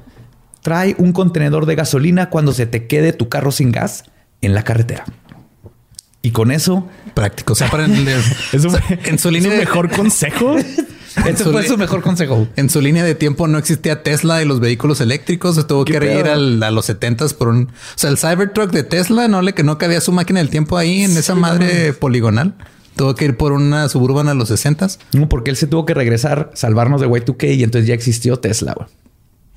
trae 0.64 0.96
un 0.98 1.12
contenedor 1.14 1.68
de 1.68 1.76
gasolina 1.76 2.32
cuando 2.32 2.52
se 2.52 2.66
te 2.66 2.88
quede 2.88 3.14
tu 3.14 3.30
carro 3.30 3.52
sin 3.52 3.72
gas 3.72 4.06
en 4.42 4.54
la 4.54 4.64
carretera. 4.64 5.06
Y 6.22 6.32
con 6.32 6.52
eso... 6.52 6.88
Práctico. 7.14 7.54
O 7.54 7.56
sea, 7.56 7.70
para 7.70 7.86
en 9.06 9.20
su 9.20 9.32
línea 9.32 9.52
de 9.52 9.58
mejor 9.58 9.90
consejo. 9.96 10.56
Ese 11.26 11.44
fue 11.44 11.68
su 11.68 11.78
mejor 11.78 12.02
consejo. 12.02 12.48
En 12.56 12.70
su 12.70 12.80
línea 12.80 13.04
de 13.04 13.16
tiempo 13.16 13.48
no 13.48 13.58
existía 13.58 14.02
Tesla 14.04 14.42
y 14.42 14.46
los 14.46 14.60
vehículos 14.60 15.02
eléctricos. 15.02 15.56
Se 15.56 15.64
tuvo 15.64 15.84
que 15.84 15.94
ir 15.94 16.28
a 16.28 16.38
los 16.72 16.86
70 16.86 17.28
por 17.38 17.50
un... 17.50 17.64
O 17.66 17.98
sea, 17.98 18.10
el 18.10 18.18
Cybertruck 18.18 18.72
de 18.72 18.84
Tesla 18.84 19.28
no 19.28 19.42
le 19.42 19.54
que 19.54 19.64
no 19.64 19.78
cabía 19.78 20.00
su 20.00 20.12
máquina 20.12 20.40
del 20.40 20.50
tiempo 20.50 20.78
ahí 20.78 21.04
en 21.04 21.18
esa 21.18 21.36
madre 21.36 21.94
poligonal. 21.94 22.56
Tuvo 22.96 23.16
que 23.16 23.26
ir 23.26 23.38
por 23.38 23.52
una 23.52 23.90
suburban 23.90 24.28
a 24.28 24.34
los 24.34 24.50
60 24.50 24.88
No, 25.14 25.30
porque 25.30 25.50
él 25.50 25.58
se 25.58 25.66
tuvo 25.66 25.86
que 25.86 25.94
regresar, 25.94 26.52
salvarnos 26.54 27.02
de 27.02 27.08
Y2K 27.08 27.56
y 27.56 27.64
entonces 27.64 27.88
ya 27.88 27.94
existió 27.94 28.38
Tesla. 28.38 28.76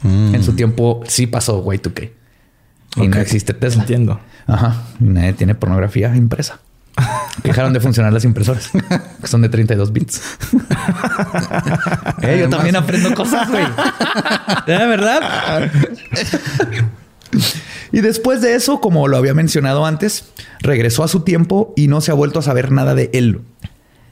En 0.03 0.42
su 0.42 0.53
mm. 0.53 0.57
tiempo 0.57 1.03
sí 1.07 1.27
pasó 1.27 1.64
Y2K. 1.64 2.11
Y 2.97 3.09
no 3.09 3.18
existe 3.18 3.55
Tesla. 3.55 3.83
Entiendo. 3.83 4.20
Ajá. 4.47 4.83
Y 5.01 5.05
nadie 5.05 5.33
tiene 5.33 5.55
pornografía 5.55 6.15
impresa. 6.17 6.61
Dejaron 7.43 7.73
de 7.73 7.81
funcionar 7.81 8.13
las 8.13 8.25
impresoras, 8.25 8.71
que 9.21 9.27
son 9.27 9.43
de 9.43 9.49
32 9.49 9.93
bits. 9.93 10.23
Eh, 12.23 12.39
yo 12.41 12.49
también 12.49 12.77
aprendo 12.77 13.13
cosas, 13.15 13.51
güey. 13.51 13.67
¿De 14.67 14.87
verdad? 14.87 15.71
y 17.93 18.01
después 18.01 18.41
de 18.41 18.55
eso, 18.55 18.81
como 18.81 19.09
lo 19.09 19.17
había 19.17 19.35
mencionado 19.35 19.85
antes, 19.85 20.27
regresó 20.61 21.03
a 21.03 21.09
su 21.09 21.21
tiempo 21.21 21.75
y 21.77 21.89
no 21.89 22.01
se 22.01 22.13
ha 22.13 22.15
vuelto 22.15 22.39
a 22.39 22.43
saber 22.43 22.73
nada 22.73 22.95
de 22.95 23.11
él. 23.13 23.43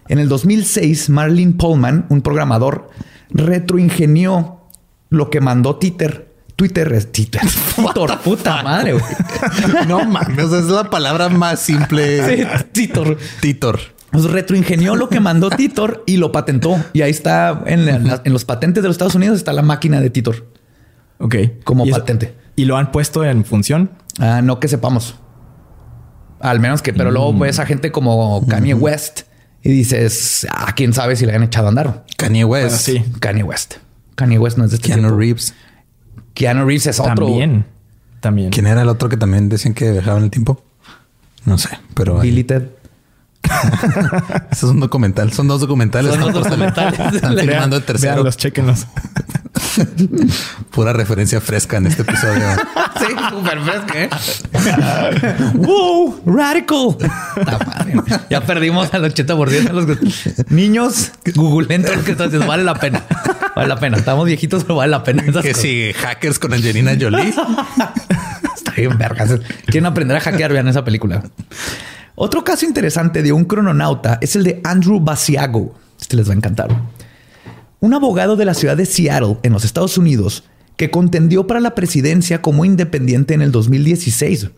En 0.09 0.19
el 0.19 0.29
2006, 0.29 1.09
Marlene 1.09 1.53
Pullman, 1.53 2.07
un 2.09 2.21
programador, 2.21 2.91
retroingenió 3.31 4.61
lo 5.09 5.31
que 5.31 5.41
mandó 5.41 5.77
Titer 5.77 6.32
Twitter 6.63 6.93
es 6.93 7.11
Twitter. 7.11 7.41
Titor, 7.75 8.21
puta 8.25 8.63
madre, 8.63 8.93
güey. 8.93 9.05
No 9.89 10.05
mames, 10.05 10.53
es 10.53 10.67
la 10.67 10.89
palabra 10.89 11.29
más 11.29 11.59
simple. 11.59 12.25
Sí, 12.25 12.45
Titor. 12.71 13.19
Titor. 13.41 13.81
Pues 14.13 14.27
retroingenió 14.27 14.95
lo 14.95 15.09
que 15.09 15.19
mandó 15.19 15.51
Titor 15.51 16.05
y 16.07 16.19
lo 16.19 16.31
patentó. 16.31 16.81
Y 16.93 17.03
ahí 17.03 17.11
está 17.11 17.65
en, 17.67 18.09
los 18.27 18.45
patentes 18.45 18.81
de 18.81 18.89
los 18.89 18.95
Estados 18.95 19.17
Unidos 19.17 19.39
está 19.39 19.53
la 19.53 19.63
máquina 19.63 20.01
de 20.01 20.11
Titor. 20.11 20.47
Ok. 21.19 21.35
Como 21.65 21.85
patente. 21.85 22.33
¿Y 22.55 22.67
lo 22.67 22.77
han 22.77 22.93
puesto 22.93 23.25
en 23.25 23.45
función? 23.45 23.91
Ah, 24.21 24.41
no 24.41 24.61
que 24.61 24.69
sepamos. 24.69 25.17
Al 26.39 26.61
menos 26.61 26.81
que, 26.81 26.93
pero 26.93 27.11
luego 27.11 27.33
mm. 27.33 27.41
ves 27.41 27.59
a 27.59 27.67
gente 27.67 27.91
como 27.91 28.47
Kanye 28.47 28.75
West 28.75 29.23
y 29.65 29.71
dices, 29.71 30.47
ah, 30.49 30.73
quién 30.77 30.93
sabe 30.93 31.17
si 31.17 31.27
le 31.27 31.35
han 31.35 31.43
echado 31.43 31.67
a 31.67 31.71
andar. 31.71 32.05
Kanye 32.17 32.45
West. 32.45 32.77
sí. 32.77 33.05
Kanye 33.19 33.43
West. 33.43 33.79
Kanye 34.15 34.39
West 34.39 34.59
no 34.59 34.65
es 34.65 34.71
de 34.71 34.77
este 34.77 34.91
Keanu 34.91 35.17
Reeves. 35.19 35.55
Keanu 36.35 36.65
Reeves 36.65 36.87
es 36.87 37.01
otro. 37.01 37.27
También. 37.27 37.67
También. 38.21 38.51
¿Quién 38.51 38.67
era 38.67 38.83
el 38.83 38.89
otro 38.89 39.09
que 39.09 39.17
también 39.17 39.49
decían 39.49 39.75
que 39.75 39.87
dejaba 39.91 40.19
en 40.19 40.25
el 40.25 40.31
tiempo? 40.31 40.63
No 41.45 41.59
sé, 41.59 41.71
pero. 41.95 42.21
Billy 42.21 42.45
Ted. 42.45 42.69
Eso 44.51 44.67
es 44.67 44.73
un 44.73 44.81
documental. 44.81 45.33
Son 45.33 45.49
dos 45.49 45.61
documentales. 45.61 46.15
Son 46.15 46.33
dos 46.33 46.45
documentales. 46.49 47.15
Están 47.15 47.37
filmando 47.37 47.77
el 47.77 47.83
tercero. 47.85 48.31
Chequenlos. 48.31 48.87
Pura 50.71 50.93
referencia 50.93 51.41
fresca 51.41 51.77
en 51.77 51.87
este 51.87 52.03
episodio. 52.03 52.43
sí, 52.99 53.15
súper 53.31 53.61
fresca, 53.61 54.03
¿eh? 54.03 54.11
¡Wow! 55.55 56.23
¡Radical! 56.27 56.97
Ya 58.31 58.41
perdimos 58.43 58.93
al 58.95 59.05
80% 59.13 59.49
de 59.49 59.73
los 59.73 60.51
niños. 60.51 61.13
Googleen 61.35 61.83
todo 61.83 61.97
lo 61.97 62.05
que 62.05 62.15
diciendo. 62.15 62.47
Vale 62.47 62.65
la 62.65 62.75
pena. 62.75 63.03
Vale 63.55 63.69
la 63.69 63.79
pena. 63.79 63.97
Estamos 63.99 64.27
viejitos, 64.27 64.65
pero 64.65 64.77
vale 64.77 64.91
la 64.91 65.05
pena. 65.05 65.25
que 65.43 65.55
sigue 65.55 65.95
hackers 65.95 66.39
con 66.39 66.53
Angelina 66.53 66.93
Jolie. 66.99 67.29
Está 68.57 68.73
bien, 68.77 68.97
vergas. 68.99 69.31
Quieren 69.67 69.87
aprender 69.87 70.17
a 70.17 70.21
hackear, 70.21 70.53
vean 70.53 70.69
esa 70.69 70.85
película. 70.85 71.23
Otro 72.15 72.45
caso 72.45 72.67
interesante 72.67 73.23
de 73.23 73.33
un 73.33 73.45
crononauta 73.45 74.19
es 74.21 74.37
el 74.37 74.45
de 74.45 74.61
Andrew 74.65 75.01
Basiago. 75.01 75.75
Este 76.01 76.17
les 76.17 76.29
va 76.29 76.33
a 76.33 76.37
encantar. 76.37 76.69
Un 77.83 77.95
abogado 77.95 78.37
de 78.37 78.45
la 78.45 78.55
ciudad 78.55 78.77
de 78.77 78.87
Seattle, 78.87 79.39
en 79.43 79.53
los 79.53 79.65
Estados 79.65 79.99
Unidos, 79.99 80.45
que 80.77 80.93
contendió 80.93 81.49
para 81.49 81.59
la 81.59 81.75
presidencia 81.75 82.41
como 82.41 82.65
independiente 82.65 83.35
en 83.35 83.43
el 83.43 83.51
2016 83.51 84.51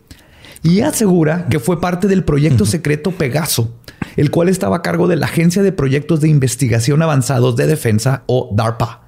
y 0.61 0.81
asegura 0.81 1.47
que 1.47 1.59
fue 1.59 1.81
parte 1.81 2.07
del 2.07 2.23
proyecto 2.23 2.67
secreto 2.67 3.09
Pegaso, 3.09 3.73
el 4.15 4.29
cual 4.29 4.47
estaba 4.47 4.77
a 4.77 4.81
cargo 4.83 5.07
de 5.07 5.15
la 5.15 5.25
Agencia 5.25 5.63
de 5.63 5.71
Proyectos 5.71 6.21
de 6.21 6.27
Investigación 6.27 7.01
Avanzados 7.01 7.55
de 7.55 7.65
Defensa 7.65 8.21
o 8.27 8.51
DARPA. 8.53 9.01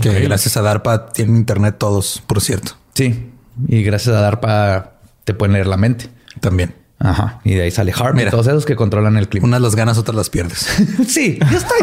Que 0.00 0.20
gracias 0.20 0.56
a 0.56 0.62
DARPA 0.62 1.08
tienen 1.08 1.34
internet 1.34 1.74
todos, 1.78 2.22
por 2.28 2.40
cierto. 2.40 2.76
Sí, 2.94 3.32
y 3.66 3.82
gracias 3.82 4.14
a 4.14 4.20
DARPA 4.20 5.00
te 5.24 5.34
pueden 5.34 5.54
leer 5.54 5.66
la 5.66 5.76
mente. 5.76 6.10
También. 6.38 6.76
Ajá. 7.02 7.40
Y 7.44 7.54
de 7.54 7.62
ahí 7.62 7.70
sale 7.70 7.92
Harm 7.96 8.18
y 8.20 8.30
todos 8.30 8.46
esos 8.46 8.64
que 8.64 8.76
controlan 8.76 9.16
el 9.16 9.28
clima. 9.28 9.46
Unas 9.46 9.60
las 9.60 9.74
ganas, 9.74 9.98
otras 9.98 10.14
las 10.14 10.30
pierdes. 10.30 10.58
sí, 11.08 11.38
ya 11.40 11.56
estoy. 11.56 11.78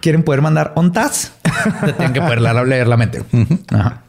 ¿Quieren 0.00 0.22
poder 0.22 0.42
mandar 0.42 0.72
ONTAS? 0.76 1.32
Te 1.84 1.92
tienen 1.94 2.12
que 2.12 2.20
poder 2.20 2.40
leer 2.40 2.86
la 2.86 2.96
mente. 2.96 3.24
Ajá. 3.70 4.02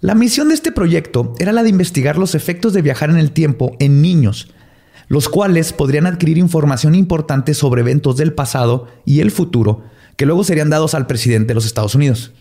La 0.00 0.14
misión 0.14 0.48
de 0.48 0.54
este 0.54 0.70
proyecto 0.70 1.34
era 1.40 1.52
la 1.52 1.64
de 1.64 1.70
investigar 1.70 2.16
los 2.16 2.36
efectos 2.36 2.72
de 2.72 2.82
viajar 2.82 3.10
en 3.10 3.18
el 3.18 3.32
tiempo 3.32 3.76
en 3.80 4.00
niños, 4.00 4.54
los 5.08 5.28
cuales 5.28 5.72
podrían 5.72 6.06
adquirir 6.06 6.38
información 6.38 6.94
importante 6.94 7.52
sobre 7.52 7.80
eventos 7.80 8.16
del 8.16 8.32
pasado 8.32 8.86
y 9.04 9.20
el 9.20 9.32
futuro 9.32 9.82
que 10.14 10.26
luego 10.26 10.44
serían 10.44 10.70
dados 10.70 10.94
al 10.94 11.08
presidente 11.08 11.48
de 11.48 11.54
los 11.54 11.66
Estados 11.66 11.96
Unidos. 11.96 12.32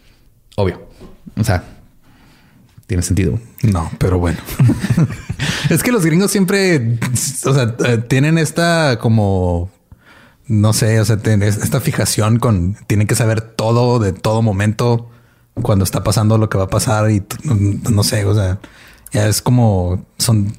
Obvio. 0.55 0.87
O 1.35 1.43
sea, 1.43 1.63
tiene 2.87 3.03
sentido. 3.03 3.39
No, 3.63 3.91
pero 3.99 4.17
bueno. 4.17 4.39
es 5.69 5.83
que 5.83 5.91
los 5.91 6.05
gringos 6.05 6.31
siempre, 6.31 6.97
o 7.45 7.53
sea, 7.53 7.75
eh, 7.85 7.97
tienen 7.97 8.37
esta 8.37 8.97
como, 8.99 9.69
no 10.47 10.73
sé, 10.73 10.99
o 10.99 11.05
sea, 11.05 11.17
esta 11.23 11.81
fijación 11.81 12.39
con, 12.39 12.77
tienen 12.87 13.05
que 13.05 13.15
saber 13.15 13.41
todo 13.41 13.99
de 13.99 14.13
todo 14.13 14.41
momento 14.41 15.09
cuando 15.61 15.83
está 15.83 16.03
pasando 16.03 16.37
lo 16.37 16.49
que 16.49 16.57
va 16.57 16.65
a 16.65 16.69
pasar 16.69 17.11
y 17.11 17.23
no 17.43 18.03
sé, 18.03 18.25
o 18.25 18.33
sea, 18.33 18.59
ya 19.11 19.27
es 19.27 19.41
como, 19.41 20.05
son 20.17 20.53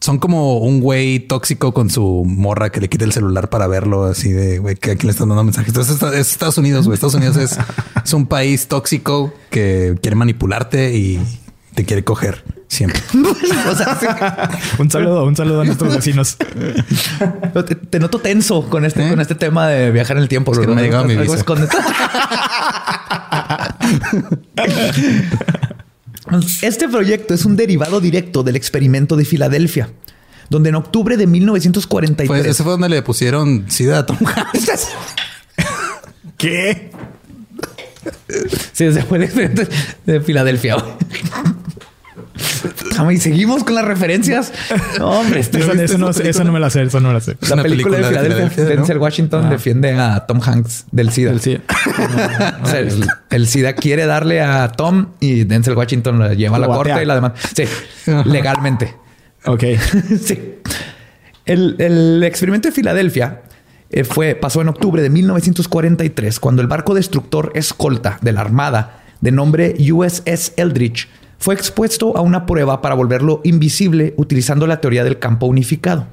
son 0.00 0.18
como 0.18 0.58
un 0.58 0.80
güey 0.80 1.20
tóxico 1.20 1.72
con 1.72 1.90
su 1.90 2.24
morra 2.26 2.70
que 2.70 2.80
le 2.80 2.88
quita 2.88 3.04
el 3.04 3.12
celular 3.12 3.50
para 3.50 3.66
verlo 3.66 4.04
así 4.04 4.32
de 4.32 4.58
güey 4.58 4.76
que 4.76 4.92
aquí 4.92 5.06
le 5.06 5.12
están 5.12 5.28
dando 5.28 5.44
mensajes. 5.44 5.68
Entonces 5.68 6.02
es 6.14 6.32
Estados 6.32 6.58
Unidos, 6.58 6.86
güey. 6.86 6.94
Estados 6.94 7.14
Unidos 7.14 7.36
es, 7.36 7.58
es 8.04 8.12
un 8.12 8.26
país 8.26 8.68
tóxico 8.68 9.32
que 9.50 9.96
quiere 10.00 10.16
manipularte 10.16 10.96
y 10.96 11.20
te 11.74 11.84
quiere 11.84 12.04
coger 12.04 12.44
siempre. 12.68 13.00
un 14.78 14.90
saludo, 14.90 15.24
un 15.24 15.36
saludo 15.36 15.60
a 15.60 15.64
nuestros 15.64 15.94
vecinos. 15.94 16.36
Te, 17.90 18.00
noto 18.00 18.18
tenso 18.18 18.68
con 18.68 18.84
este, 18.84 19.06
¿Eh? 19.06 19.10
con 19.10 19.20
este 19.20 19.34
tema 19.34 19.68
de 19.68 19.90
viajar 19.90 20.16
en 20.16 20.22
el 20.22 20.28
tiempo. 20.28 20.52
Es 20.52 20.58
que 20.58 20.66
no 20.66 20.74
me 20.74 20.82
llegado 20.82 21.04
mi 21.04 21.16
visa. 21.16 21.44
Este 26.62 26.88
proyecto 26.88 27.34
es 27.34 27.44
un 27.44 27.56
derivado 27.56 28.00
directo 28.00 28.42
del 28.42 28.56
experimento 28.56 29.16
de 29.16 29.24
Filadelfia, 29.24 29.90
donde 30.48 30.68
en 30.68 30.76
octubre 30.76 31.16
de 31.16 31.26
1943... 31.26 32.28
Pues 32.28 32.46
ese 32.46 32.62
fue 32.62 32.72
donde 32.72 32.88
le 32.88 33.02
pusieron 33.02 33.66
SIDA 33.68 33.98
a 33.98 34.06
Tom 34.06 34.18
Hanks. 34.24 34.88
¿Qué? 36.36 36.90
Sí, 38.72 38.84
ese 38.84 39.02
fue 39.02 39.18
el 39.18 39.24
experimento 39.24 39.62
de 40.06 40.20
Filadelfia. 40.20 40.76
Y 43.10 43.18
seguimos 43.18 43.64
con 43.64 43.74
las 43.74 43.84
referencias. 43.84 44.52
hombre, 45.00 45.40
este 45.40 45.58
eso, 45.58 45.98
no, 45.98 46.06
me 46.52 46.60
la 46.60 46.70
sé, 46.70 46.82
eso 46.82 47.00
no 47.00 47.08
me 47.08 47.14
la 47.14 47.20
sé. 47.20 47.36
La 47.48 47.62
película, 47.62 47.98
de 47.98 48.04
Filadelfia, 48.04 48.64
Denzel 48.64 48.98
Washington 48.98 49.46
ah. 49.46 49.50
defiende 49.50 49.92
a 49.92 50.26
Tom 50.26 50.40
Hanks 50.42 50.86
del 50.90 51.10
SIDA. 51.10 51.32
el, 53.30 53.46
SIDA 53.46 53.74
quiere 53.74 54.06
darle 54.06 54.40
a 54.40 54.68
Tom 54.68 55.08
y 55.20 55.44
Denzel 55.44 55.76
Washington 55.76 56.18
lo 56.18 56.32
lleva 56.32 56.56
a 56.56 56.60
la 56.60 56.66
corte 56.66 57.02
y 57.02 57.06
la 57.06 57.14
demás. 57.14 57.32
Sí, 57.54 57.64
legalmente. 58.24 58.94
Ok. 59.44 59.64
sí. 60.24 60.58
El, 61.44 61.76
el, 61.78 62.22
experimento 62.22 62.68
de 62.68 62.72
Filadelfia 62.72 63.42
eh, 63.90 64.04
fue, 64.04 64.34
pasó 64.34 64.62
en 64.62 64.68
octubre 64.68 65.02
de 65.02 65.10
1943, 65.10 66.38
cuando 66.38 66.62
el 66.62 66.68
barco 66.68 66.94
destructor 66.94 67.50
escolta 67.54 68.18
de 68.22 68.32
la 68.32 68.40
Armada 68.40 69.02
de 69.20 69.32
nombre 69.32 69.74
USS 69.78 70.52
Eldridge 70.56 71.08
fue 71.42 71.56
expuesto 71.56 72.16
a 72.16 72.20
una 72.20 72.46
prueba 72.46 72.80
para 72.80 72.94
volverlo 72.94 73.40
invisible 73.42 74.14
utilizando 74.16 74.68
la 74.68 74.80
teoría 74.80 75.02
del 75.02 75.18
campo 75.18 75.46
unificado 75.46 76.06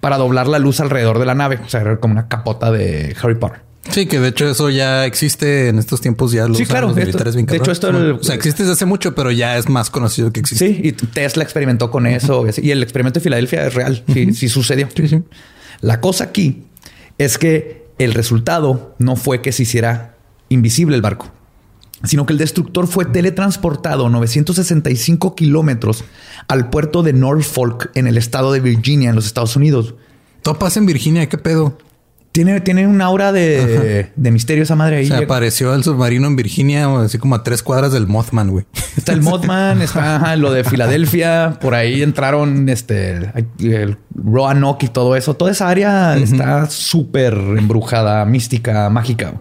para 0.00 0.18
doblar 0.18 0.46
la 0.46 0.58
luz 0.58 0.78
alrededor 0.80 1.18
de 1.18 1.24
la 1.24 1.34
nave, 1.34 1.58
o 1.64 1.68
sea, 1.70 1.96
como 1.96 2.12
una 2.12 2.28
capota 2.28 2.70
de 2.70 3.16
Harry 3.22 3.34
Potter. 3.34 3.62
Sí, 3.88 4.04
que 4.04 4.20
de 4.20 4.28
hecho 4.28 4.46
eso 4.46 4.68
ya 4.68 5.06
existe 5.06 5.68
en 5.68 5.78
estos 5.78 6.02
tiempos 6.02 6.32
ya 6.32 6.46
los, 6.46 6.58
sí, 6.58 6.66
claro, 6.66 6.88
militares 6.92 7.34
De 7.34 7.56
hecho, 7.56 7.72
esto 7.72 7.88
o 7.88 8.22
sea, 8.22 8.34
existe 8.34 8.62
desde 8.62 8.74
hace 8.74 8.84
mucho, 8.84 9.14
pero 9.14 9.30
ya 9.30 9.56
es 9.56 9.70
más 9.70 9.88
conocido 9.88 10.30
que 10.30 10.40
existe. 10.40 10.66
Sí, 10.68 10.80
y 10.82 10.92
Tesla 10.92 11.42
experimentó 11.42 11.90
con 11.90 12.06
eso 12.06 12.44
y 12.58 12.70
el 12.70 12.82
experimento 12.82 13.20
de 13.20 13.24
Filadelfia 13.24 13.66
es 13.66 13.72
real. 13.72 14.04
Sí, 14.12 14.50
sucedió. 14.50 14.88
La 15.80 16.02
cosa 16.02 16.24
aquí 16.24 16.64
es 17.16 17.38
que 17.38 17.86
el 17.96 18.12
resultado 18.12 18.94
no 18.98 19.16
fue 19.16 19.40
que 19.40 19.52
se 19.52 19.62
hiciera 19.62 20.16
invisible 20.50 20.94
el 20.94 21.00
barco 21.00 21.32
sino 22.04 22.26
que 22.26 22.32
el 22.32 22.38
destructor 22.38 22.86
fue 22.86 23.04
teletransportado 23.06 24.08
965 24.08 25.34
kilómetros 25.34 26.04
al 26.48 26.70
puerto 26.70 27.02
de 27.02 27.12
Norfolk 27.12 27.90
en 27.94 28.06
el 28.06 28.18
estado 28.18 28.52
de 28.52 28.60
Virginia, 28.60 29.10
en 29.10 29.16
los 29.16 29.26
Estados 29.26 29.56
Unidos. 29.56 29.94
Todo 30.42 30.58
pasa 30.58 30.78
en 30.78 30.86
Virginia, 30.86 31.28
¿qué 31.28 31.38
pedo? 31.38 31.78
Tiene, 32.34 32.60
tiene 32.62 32.84
un 32.88 33.00
aura 33.00 33.30
de, 33.30 34.10
misterio 34.16 34.64
esa 34.64 34.74
madre 34.74 34.96
ahí. 34.96 35.06
Se 35.06 35.14
apareció 35.14 35.72
el 35.72 35.84
submarino 35.84 36.26
en 36.26 36.34
Virginia, 36.34 36.92
así 37.00 37.16
como 37.16 37.36
a 37.36 37.44
tres 37.44 37.62
cuadras 37.62 37.92
del 37.92 38.08
Mothman, 38.08 38.50
güey. 38.50 38.66
Está 38.96 39.12
el 39.12 39.22
Mothman, 39.22 39.80
está 39.80 40.34
lo 40.34 40.52
de 40.52 40.64
Filadelfia, 40.64 41.58
por 41.60 41.74
ahí 41.76 42.02
entraron 42.02 42.68
este 42.68 43.30
el 43.60 43.98
Roanoke 44.12 44.86
y 44.86 44.88
todo 44.88 45.14
eso. 45.14 45.34
Toda 45.34 45.52
esa 45.52 45.68
área 45.68 46.16
está 46.16 46.68
súper 46.68 47.34
embrujada, 47.34 48.24
mística, 48.24 48.90
mágica. 48.90 49.34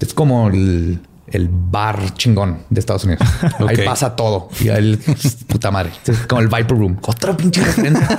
Es 0.00 0.12
como 0.12 0.48
el, 0.48 1.00
el 1.32 1.48
bar 1.50 2.14
chingón 2.14 2.64
de 2.70 2.80
Estados 2.80 3.04
Unidos. 3.04 3.26
Ahí 3.68 3.78
pasa 3.84 4.16
todo. 4.16 4.48
Y 4.60 4.68
ahí, 4.68 4.96
puta 5.46 5.70
madre. 5.70 5.90
Como 6.28 6.40
el 6.40 6.48
Viper 6.48 6.76
Room. 6.76 6.98
Otra 7.02 7.36
pinche 7.36 7.62
referencia. 7.62 8.06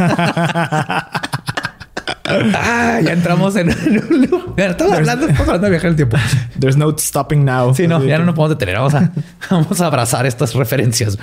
ah, 2.26 3.00
ya 3.04 3.14
entramos 3.14 3.56
en 3.56 3.70
Estamos 3.70 4.94
hablando, 4.94 5.28
estamos 5.28 5.48
hablando 5.48 5.66
de 5.66 5.72
viajar 5.72 5.90
el 5.92 5.96
tiempo. 5.96 6.18
There's 6.60 6.78
no 6.78 6.96
stopping 6.98 7.44
now. 7.44 7.74
Sí, 7.74 7.88
no, 7.88 8.04
ya 8.04 8.18
no 8.18 8.26
nos 8.26 8.36
podemos 8.36 8.58
detener. 8.58 8.76
Vamos 8.76 8.96
a, 8.96 9.12
vamos 9.50 9.82
a 9.82 9.88
abrazar 9.88 10.26
estas 10.26 10.54
referencias. 10.54 11.18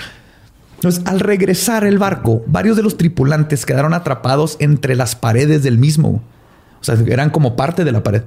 Entonces, 0.77 1.05
al 1.07 1.21
regresar 1.21 1.85
el 1.85 1.99
barco, 1.99 2.45
varios 2.47 2.77
de 2.77 2.85
los 2.85 2.97
tripulantes 2.97 3.67
quedaron 3.67 3.95
atrapados 3.95 4.57
entre 4.61 4.95
las 4.95 5.17
paredes 5.17 5.63
del 5.63 5.77
mismo. 5.77 6.23
O 6.81 6.85
sea, 6.85 6.97
eran 7.07 7.31
como 7.31 7.57
parte 7.57 7.85
de 7.85 7.93
la 7.93 8.03
pared. 8.03 8.23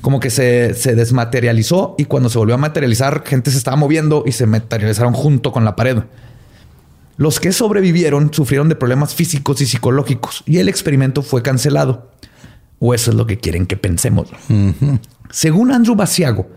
Como 0.00 0.20
que 0.20 0.30
se, 0.30 0.74
se, 0.74 0.94
desmaterializó 0.94 1.94
y 1.96 2.06
cuando 2.06 2.28
se 2.28 2.38
volvió 2.38 2.54
a 2.54 2.58
materializar, 2.58 3.22
gente 3.24 3.50
se 3.50 3.58
estaba 3.58 3.76
moviendo 3.76 4.24
y 4.26 4.32
se 4.32 4.46
materializaron 4.46 5.14
junto 5.14 5.52
con 5.52 5.64
la 5.64 5.76
pared. 5.76 5.98
Los 7.16 7.38
que 7.38 7.52
sobrevivieron 7.52 8.32
sufrieron 8.32 8.68
de 8.68 8.74
problemas 8.74 9.14
físicos 9.14 9.60
y 9.60 9.66
psicológicos 9.66 10.42
y 10.46 10.58
el 10.58 10.68
experimento 10.68 11.22
fue 11.22 11.42
cancelado. 11.42 12.10
O 12.80 12.92
eso 12.92 13.12
es 13.12 13.16
lo 13.16 13.26
que 13.26 13.38
quieren 13.38 13.66
que 13.66 13.76
pensemos. 13.76 14.28
Según 15.30 15.70
Andrew 15.70 15.94
Basiago, 15.94 16.48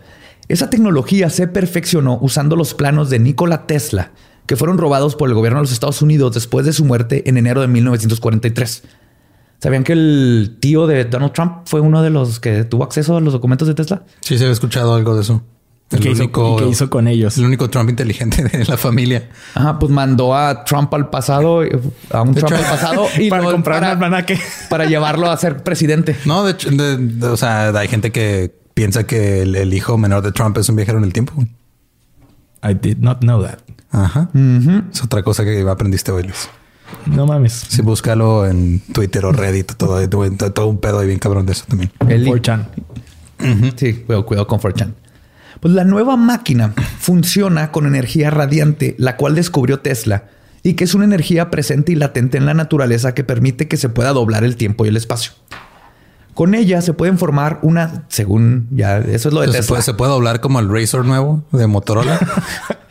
esa 0.48 0.68
tecnología 0.68 1.30
se 1.30 1.46
perfeccionó 1.46 2.18
usando 2.20 2.56
los 2.56 2.74
planos 2.74 3.08
de 3.10 3.18
Nikola 3.18 3.66
Tesla, 3.66 4.10
que 4.46 4.56
fueron 4.56 4.78
robados 4.78 5.14
por 5.14 5.28
el 5.28 5.34
gobierno 5.34 5.58
de 5.58 5.64
los 5.64 5.72
Estados 5.72 6.02
Unidos 6.02 6.34
después 6.34 6.66
de 6.66 6.72
su 6.72 6.84
muerte 6.84 7.28
en 7.28 7.36
enero 7.36 7.60
de 7.60 7.68
1943. 7.68 8.82
¿Sabían 9.60 9.82
que 9.82 9.92
el 9.92 10.56
tío 10.60 10.86
de 10.86 11.04
Donald 11.04 11.32
Trump 11.32 11.62
fue 11.64 11.80
uno 11.80 12.02
de 12.02 12.10
los 12.10 12.38
que 12.38 12.64
tuvo 12.64 12.84
acceso 12.84 13.16
a 13.16 13.20
los 13.20 13.32
documentos 13.32 13.66
de 13.66 13.74
Tesla? 13.74 14.04
Sí, 14.20 14.38
se 14.38 14.44
había 14.44 14.52
escuchado 14.52 14.94
algo 14.94 15.14
de 15.16 15.22
eso. 15.22 15.42
El 15.90 16.00
¿Qué, 16.00 16.10
único, 16.10 16.56
hizo, 16.58 16.68
hizo, 16.68 16.90
con 16.90 17.08
ellos? 17.08 17.38
El 17.38 17.46
único 17.46 17.70
Trump 17.70 17.88
inteligente 17.88 18.44
de 18.52 18.64
la 18.64 18.76
familia. 18.76 19.30
Ajá, 19.54 19.78
pues 19.78 19.90
mandó 19.90 20.36
a 20.36 20.64
Trump 20.64 20.92
al 20.92 21.08
pasado, 21.08 21.62
a 22.10 22.22
un 22.22 22.34
Trump 22.34 22.52
al 22.52 22.60
pasado 22.60 23.06
y 23.18 23.30
para 23.30 23.44
comprar 23.44 23.82
un 23.82 23.88
almanaque 23.88 24.38
para 24.70 24.84
llevarlo 24.84 25.30
a 25.30 25.36
ser 25.36 25.62
presidente. 25.64 26.14
No, 26.24 26.44
de 26.44 26.52
hecho, 26.52 26.68
o 27.22 27.36
sea, 27.36 27.70
hay 27.70 27.88
gente 27.88 28.12
que 28.12 28.54
piensa 28.74 29.04
que 29.06 29.42
el, 29.42 29.74
hijo 29.74 29.96
menor 29.96 30.22
de 30.22 30.30
Trump 30.30 30.56
es 30.58 30.68
un 30.68 30.76
viajero 30.76 30.98
en 30.98 31.04
el 31.04 31.12
tiempo. 31.12 31.32
I 32.62 32.74
did 32.74 32.98
not 32.98 33.20
know 33.20 33.42
that. 33.42 33.58
Ajá. 33.90 34.28
Es 34.92 35.02
otra 35.02 35.22
cosa 35.22 35.42
que 35.42 35.66
aprendiste 35.68 36.12
hoy, 36.12 36.24
Luis. 36.24 36.50
No 37.06 37.26
mames. 37.26 37.52
Sí, 37.68 37.82
búscalo 37.82 38.46
en 38.46 38.80
Twitter 38.92 39.24
o 39.24 39.32
Reddit, 39.32 39.72
todo, 39.74 40.06
todo, 40.08 40.66
un 40.66 40.78
pedo 40.78 41.00
ahí 41.00 41.06
bien 41.06 41.18
cabrón 41.18 41.46
de 41.46 41.52
eso 41.52 41.64
también. 41.68 41.90
El 42.08 42.26
4chan. 42.26 42.66
Sí, 43.76 43.94
cuidado, 43.94 44.26
cuidado 44.26 44.46
con 44.46 44.60
4chan. 44.60 44.94
Pues 45.60 45.74
la 45.74 45.84
nueva 45.84 46.16
máquina 46.16 46.74
funciona 46.98 47.72
con 47.72 47.86
energía 47.86 48.30
radiante, 48.30 48.94
la 48.98 49.16
cual 49.16 49.34
descubrió 49.34 49.80
Tesla, 49.80 50.24
y 50.62 50.74
que 50.74 50.84
es 50.84 50.94
una 50.94 51.04
energía 51.04 51.50
presente 51.50 51.92
y 51.92 51.94
latente 51.94 52.38
en 52.38 52.46
la 52.46 52.54
naturaleza 52.54 53.14
que 53.14 53.24
permite 53.24 53.68
que 53.68 53.76
se 53.76 53.88
pueda 53.88 54.12
doblar 54.12 54.44
el 54.44 54.56
tiempo 54.56 54.84
y 54.84 54.88
el 54.88 54.96
espacio. 54.96 55.32
Con 56.34 56.54
ella 56.54 56.82
se 56.82 56.92
pueden 56.92 57.18
formar 57.18 57.58
una, 57.62 58.04
según 58.08 58.68
ya, 58.70 58.98
eso 58.98 59.28
es 59.28 59.34
lo 59.34 59.40
de 59.40 59.48
Tesla. 59.48 59.62
Se 59.62 59.68
puede, 59.68 59.82
se 59.82 59.94
puede 59.94 60.12
doblar 60.12 60.40
como 60.40 60.60
el 60.60 60.68
Razor 60.68 61.04
nuevo 61.04 61.42
de 61.50 61.66
Motorola. 61.66 62.20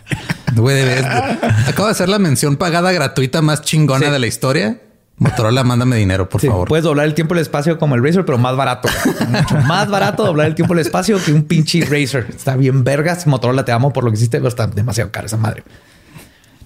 acabo 1.68 1.86
de 1.88 1.92
hacer 1.92 2.10
la 2.10 2.20
mención 2.20 2.58
pagada 2.58 2.92
gratuita 2.92 3.42
más 3.42 3.62
chingona 3.62 4.10
de 4.12 4.20
la 4.20 4.28
historia. 4.28 4.82
Motorola, 5.20 5.64
mándame 5.64 5.96
dinero, 5.96 6.30
por 6.30 6.42
favor. 6.42 6.68
Puedes 6.68 6.84
doblar 6.84 7.08
el 7.08 7.16
tiempo 7.16 7.34
y 7.34 7.40
el 7.40 7.42
espacio 7.42 7.80
como 7.80 7.96
el 7.96 8.04
Razer, 8.04 8.24
pero 8.24 8.38
más 8.38 8.56
barato. 8.56 8.88
Mucho 9.30 9.56
más 9.66 9.90
barato 9.90 10.24
doblar 10.24 10.46
el 10.46 10.54
tiempo 10.54 10.76
y 10.76 10.80
el 10.80 10.86
espacio 10.86 11.18
que 11.24 11.34
un 11.34 11.44
pinche 11.44 11.82
Razer. 11.86 12.28
Está 12.30 12.56
bien 12.56 12.84
vergas. 12.84 13.26
Motorola, 13.26 13.66
te 13.66 13.72
amo 13.72 13.92
por 13.92 14.04
lo 14.04 14.12
que 14.12 14.18
hiciste, 14.18 14.38
pero 14.38 14.50
está 14.50 14.68
demasiado 14.68 15.12
cara 15.12 15.26
esa 15.26 15.38
madre. 15.38 15.64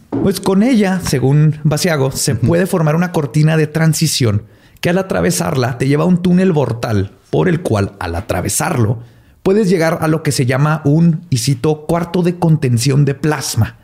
Pues 0.09 0.41
con 0.41 0.63
ella, 0.63 0.99
según 1.01 1.59
Basiago, 1.63 2.11
se 2.11 2.35
puede 2.35 2.67
formar 2.67 2.95
una 2.97 3.13
cortina 3.13 3.55
de 3.55 3.67
transición 3.67 4.43
que 4.81 4.89
al 4.89 4.97
atravesarla 4.97 5.77
te 5.77 5.87
lleva 5.87 6.03
a 6.03 6.07
un 6.07 6.21
túnel 6.21 6.51
vortal 6.51 7.13
por 7.29 7.47
el 7.47 7.61
cual 7.61 7.93
al 7.99 8.15
atravesarlo 8.15 8.99
puedes 9.43 9.69
llegar 9.69 9.99
a 10.01 10.07
lo 10.07 10.23
que 10.23 10.31
se 10.31 10.45
llama 10.45 10.81
un, 10.85 11.25
y 11.29 11.37
cito, 11.37 11.85
cuarto 11.85 12.23
de 12.23 12.37
contención 12.37 13.03
de 13.05 13.15
plasma. 13.15 13.77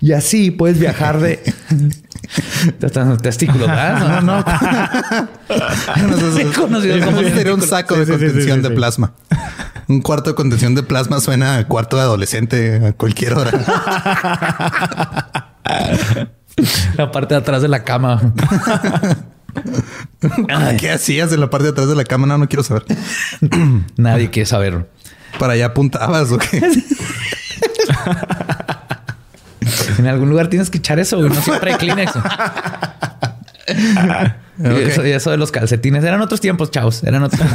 Y 0.00 0.12
así 0.12 0.50
puedes 0.50 0.78
viajar 0.80 1.20
de 1.20 1.38
testículos, 3.22 3.68
¿verdad? 3.68 4.20
No, 4.20 4.38
no. 4.38 4.44
¿Cómo 6.56 6.80
sería 6.80 7.54
un 7.54 7.62
saco 7.62 7.96
de 7.96 8.06
contención 8.06 8.62
de 8.62 8.70
plasma? 8.70 9.12
Un 9.86 10.00
cuarto 10.00 10.30
de 10.30 10.36
contención 10.36 10.74
de 10.74 10.82
plasma 10.82 11.20
suena 11.20 11.58
a 11.58 11.68
cuarto 11.68 11.96
de 11.96 12.02
adolescente 12.02 12.84
a 12.84 12.92
cualquier 12.92 13.34
hora. 13.34 13.52
La 16.96 17.12
parte 17.12 17.34
de 17.34 17.40
atrás 17.40 17.62
de 17.62 17.68
la 17.68 17.84
cama. 17.84 18.20
¿Qué 20.78 20.90
hacías 20.90 21.32
en 21.32 21.40
la 21.40 21.50
parte 21.50 21.64
de 21.64 21.70
atrás 21.70 21.88
de 21.88 21.94
la 21.94 22.04
cama? 22.04 22.26
No, 22.26 22.38
no 22.38 22.48
quiero 22.48 22.62
saber. 22.62 22.84
Nadie 23.96 24.30
quiere 24.30 24.46
saber. 24.46 24.88
¿Para 25.38 25.54
allá 25.54 25.66
apuntabas 25.66 26.30
o 26.32 26.38
qué? 26.38 26.62
en 29.98 30.06
algún 30.06 30.30
lugar 30.30 30.48
tienes 30.48 30.70
que 30.70 30.78
echar 30.78 30.98
eso, 30.98 31.20
No 31.20 31.34
siempre 31.34 31.72
hay 31.72 31.78
Kleenex. 31.78 32.12
y, 34.58 35.10
eso, 35.10 35.30
de 35.30 35.36
los 35.36 35.50
calcetines 35.50 36.04
eran 36.04 36.20
otros 36.20 36.40
tiempos, 36.40 36.70
chavos. 36.70 37.02
Eran 37.04 37.22
otros. 37.22 37.40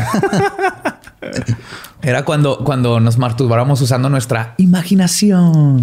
Era 2.01 2.23
cuando, 2.23 2.59
cuando 2.63 2.99
nos 2.99 3.17
masturbábamos 3.17 3.81
usando 3.81 4.09
nuestra 4.09 4.53
imaginación. 4.57 5.81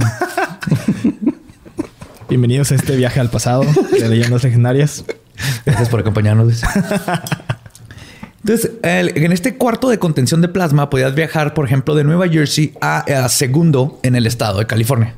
Bienvenidos 2.29 2.73
a 2.73 2.77
este 2.77 2.97
viaje 2.97 3.21
al 3.21 3.31
pasado 3.31 3.65
de 3.93 4.09
leyendas 4.09 4.43
legendarias. 4.43 5.05
Gracias 5.65 5.89
por 5.89 6.01
acompañarnos. 6.01 6.63
Entonces, 8.45 8.73
en 8.83 9.33
este 9.33 9.57
cuarto 9.57 9.89
de 9.89 9.99
contención 9.99 10.43
de 10.43 10.49
plasma 10.49 10.91
podías 10.91 11.15
viajar, 11.15 11.55
por 11.55 11.65
ejemplo, 11.65 11.95
de 11.95 12.05
Nueva 12.05 12.29
Jersey 12.29 12.75
a 12.81 13.27
Segundo 13.31 13.99
en 14.03 14.17
el 14.17 14.27
estado 14.27 14.59
de 14.59 14.67
California 14.67 15.15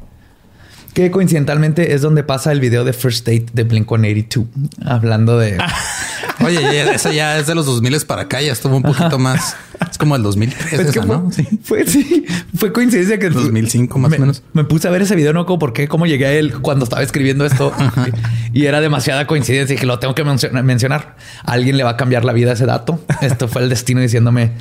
que 0.96 1.10
coincidentalmente 1.10 1.92
es 1.92 2.00
donde 2.00 2.24
pasa 2.24 2.52
el 2.52 2.58
video 2.58 2.82
de 2.82 2.94
First 2.94 3.26
Date 3.26 3.48
de 3.52 3.64
Blink 3.64 3.86
182, 3.86 4.46
hablando 4.82 5.38
de. 5.38 5.58
Oye, 6.42 6.90
eso 6.94 7.12
ya 7.12 7.38
es 7.38 7.46
de 7.46 7.54
los 7.54 7.66
2000 7.66 8.06
para 8.06 8.22
acá, 8.22 8.40
ya 8.40 8.50
estuvo 8.50 8.78
un 8.78 8.82
poquito 8.82 9.18
más. 9.18 9.56
Es 9.90 9.98
como 9.98 10.16
el 10.16 10.22
2003, 10.22 11.06
¿no? 11.06 11.30
Sí. 11.30 11.46
Fue, 11.62 11.86
sí, 11.86 12.24
fue 12.56 12.72
coincidencia 12.72 13.18
que 13.18 13.28
2005 13.28 13.98
más 13.98 14.14
o 14.14 14.18
menos. 14.18 14.42
Me 14.54 14.64
puse 14.64 14.88
a 14.88 14.90
ver 14.90 15.02
ese 15.02 15.14
video, 15.14 15.34
no 15.34 15.44
como 15.44 15.58
por 15.58 15.74
qué, 15.74 15.86
cómo 15.86 16.06
llegué 16.06 16.24
a 16.24 16.32
él 16.32 16.62
cuando 16.62 16.84
estaba 16.84 17.02
escribiendo 17.02 17.44
esto 17.44 17.74
y, 18.54 18.64
era 18.64 18.80
demasiada 18.80 19.26
coincidencia 19.26 19.76
y 19.76 19.78
que 19.78 19.84
lo 19.84 19.98
tengo 19.98 20.14
que 20.14 20.24
mencionar. 20.24 21.16
alguien 21.44 21.76
le 21.76 21.84
va 21.84 21.90
a 21.90 21.96
cambiar 21.98 22.24
la 22.24 22.32
vida 22.32 22.52
a 22.52 22.54
ese 22.54 22.64
dato. 22.64 23.04
Esto 23.20 23.48
fue 23.48 23.60
el 23.60 23.68
destino 23.68 24.00
diciéndome, 24.00 24.52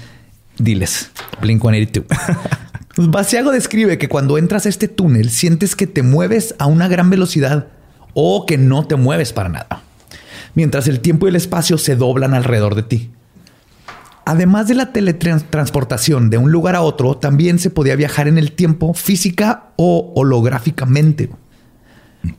diles, 0.57 1.11
Blink 1.39 1.61
182. 1.61 2.05
Pues 2.95 3.09
Basiago 3.09 3.51
describe 3.51 3.97
que 3.97 4.07
cuando 4.07 4.37
entras 4.37 4.65
a 4.65 4.69
este 4.69 4.87
túnel 4.87 5.29
sientes 5.29 5.75
que 5.75 5.85
te 5.85 6.01
mueves 6.01 6.55
a 6.59 6.65
una 6.65 6.87
gran 6.87 7.09
velocidad 7.09 7.67
o 8.13 8.45
que 8.45 8.57
no 8.57 8.87
te 8.87 8.95
mueves 8.95 9.33
para 9.33 9.49
nada, 9.49 9.81
mientras 10.53 10.87
el 10.87 11.01
tiempo 11.01 11.25
y 11.25 11.29
el 11.29 11.35
espacio 11.35 11.77
se 11.77 11.97
doblan 11.97 12.33
alrededor 12.33 12.73
de 12.73 12.83
ti. 12.83 13.11
Además 14.25 14.69
de 14.69 14.75
la 14.75 14.93
teletransportación 14.93 16.29
de 16.29 16.37
un 16.37 16.53
lugar 16.53 16.75
a 16.75 16.81
otro, 16.81 17.17
también 17.17 17.59
se 17.59 17.69
podía 17.69 17.97
viajar 17.97 18.29
en 18.29 18.37
el 18.37 18.53
tiempo 18.53 18.93
física 18.93 19.73
o 19.75 20.13
holográficamente. 20.15 21.29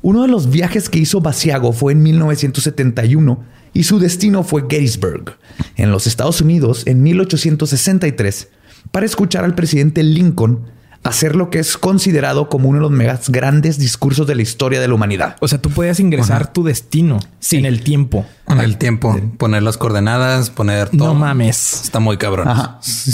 Uno 0.01 0.23
de 0.23 0.29
los 0.29 0.49
viajes 0.49 0.89
que 0.89 0.99
hizo 0.99 1.21
Basiago 1.21 1.75
fue 1.75 1.93
en 1.93 2.03
1971 2.03 3.45
y 3.75 3.83
su 3.83 3.99
destino 3.99 4.43
fue 4.43 4.63
Gettysburg, 4.63 5.37
en 5.77 5.93
los 5.93 6.07
Estados 6.07 6.41
Unidos, 6.41 6.85
en 6.87 7.03
1863 7.03 8.49
para 8.91 9.07
escuchar 9.07 9.45
al 9.45 9.55
presidente 9.55 10.03
Lincoln 10.03 10.77
hacer 11.07 11.37
lo 11.37 11.51
que 11.51 11.59
es 11.59 11.77
considerado 11.77 12.49
como 12.49 12.69
uno 12.69 12.79
de 12.79 12.83
los 12.83 12.91
más 12.91 13.31
grandes 13.31 13.79
discursos 13.79 14.27
de 14.27 14.35
la 14.35 14.43
historia 14.43 14.81
de 14.81 14.89
la 14.89 14.95
humanidad. 14.95 15.37
O 15.41 15.49
sea, 15.49 15.61
tú 15.61 15.71
podías 15.71 16.01
ingresar 16.01 16.53
tu 16.53 16.65
destino 16.65 17.21
en 17.53 17.65
el 17.65 17.83
tiempo. 17.83 18.27
En 18.49 18.61
el 18.61 18.77
tiempo. 18.77 19.19
Poner 19.39 19.63
las 19.63 19.77
coordenadas, 19.77 20.51
poner 20.51 20.91
todo. 20.91 21.09
No 21.09 21.15
mames. 21.15 21.83
Está 21.85 22.01
muy 22.01 22.17
cabrón. 22.17 22.49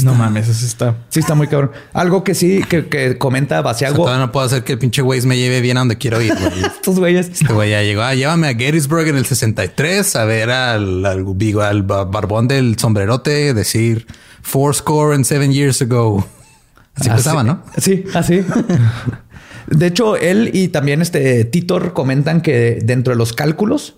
No 0.02 0.14
mames, 0.14 0.48
eso 0.48 0.66
está. 0.66 0.96
Sí, 1.08 1.20
está 1.20 1.34
muy 1.34 1.46
cabrón. 1.46 1.72
Algo 1.92 2.24
que 2.24 2.34
sí, 2.34 2.62
que, 2.68 3.18
comenta 3.18 3.60
Basiago. 3.60 3.96
todavía 3.96 4.26
no 4.26 4.32
puedo 4.32 4.46
hacer 4.46 4.64
que 4.64 4.72
el 4.72 4.78
pinche 4.78 5.02
güey 5.02 5.20
me 5.22 5.36
lleve 5.36 5.60
bien 5.60 5.76
a 5.76 5.80
donde 5.80 5.98
quiero 5.98 6.20
ir. 6.20 6.32
Estos 6.64 6.98
güeyes. 6.98 7.28
Este 7.28 7.52
güey 7.52 7.70
ya 7.70 7.82
llegó. 7.82 8.02
Ah, 8.02 8.14
llévame 8.14 8.48
a 8.48 8.54
Gettysburg 8.54 9.08
en 9.08 9.16
el 9.16 9.26
63 9.26 10.16
a 10.16 10.24
ver 10.24 10.50
al, 10.50 11.04
al, 11.04 11.26
al 11.60 11.82
barbón 11.82 12.48
del 12.48 12.78
sombrerote 12.78 13.54
decir 13.54 14.06
four 14.42 14.74
score 14.74 15.14
and 15.14 15.24
seven 15.24 15.52
years 15.52 15.80
ago. 15.80 16.26
Así 16.94 17.08
empezaba, 17.08 17.42
¿no? 17.42 17.62
Sí, 17.78 18.04
así. 18.12 18.44
de 19.66 19.86
hecho, 19.86 20.18
él 20.18 20.50
y 20.52 20.68
también 20.68 21.00
este 21.00 21.46
Titor 21.46 21.94
comentan 21.94 22.42
que 22.42 22.80
dentro 22.84 23.14
de 23.14 23.16
los 23.16 23.32
cálculos 23.32 23.94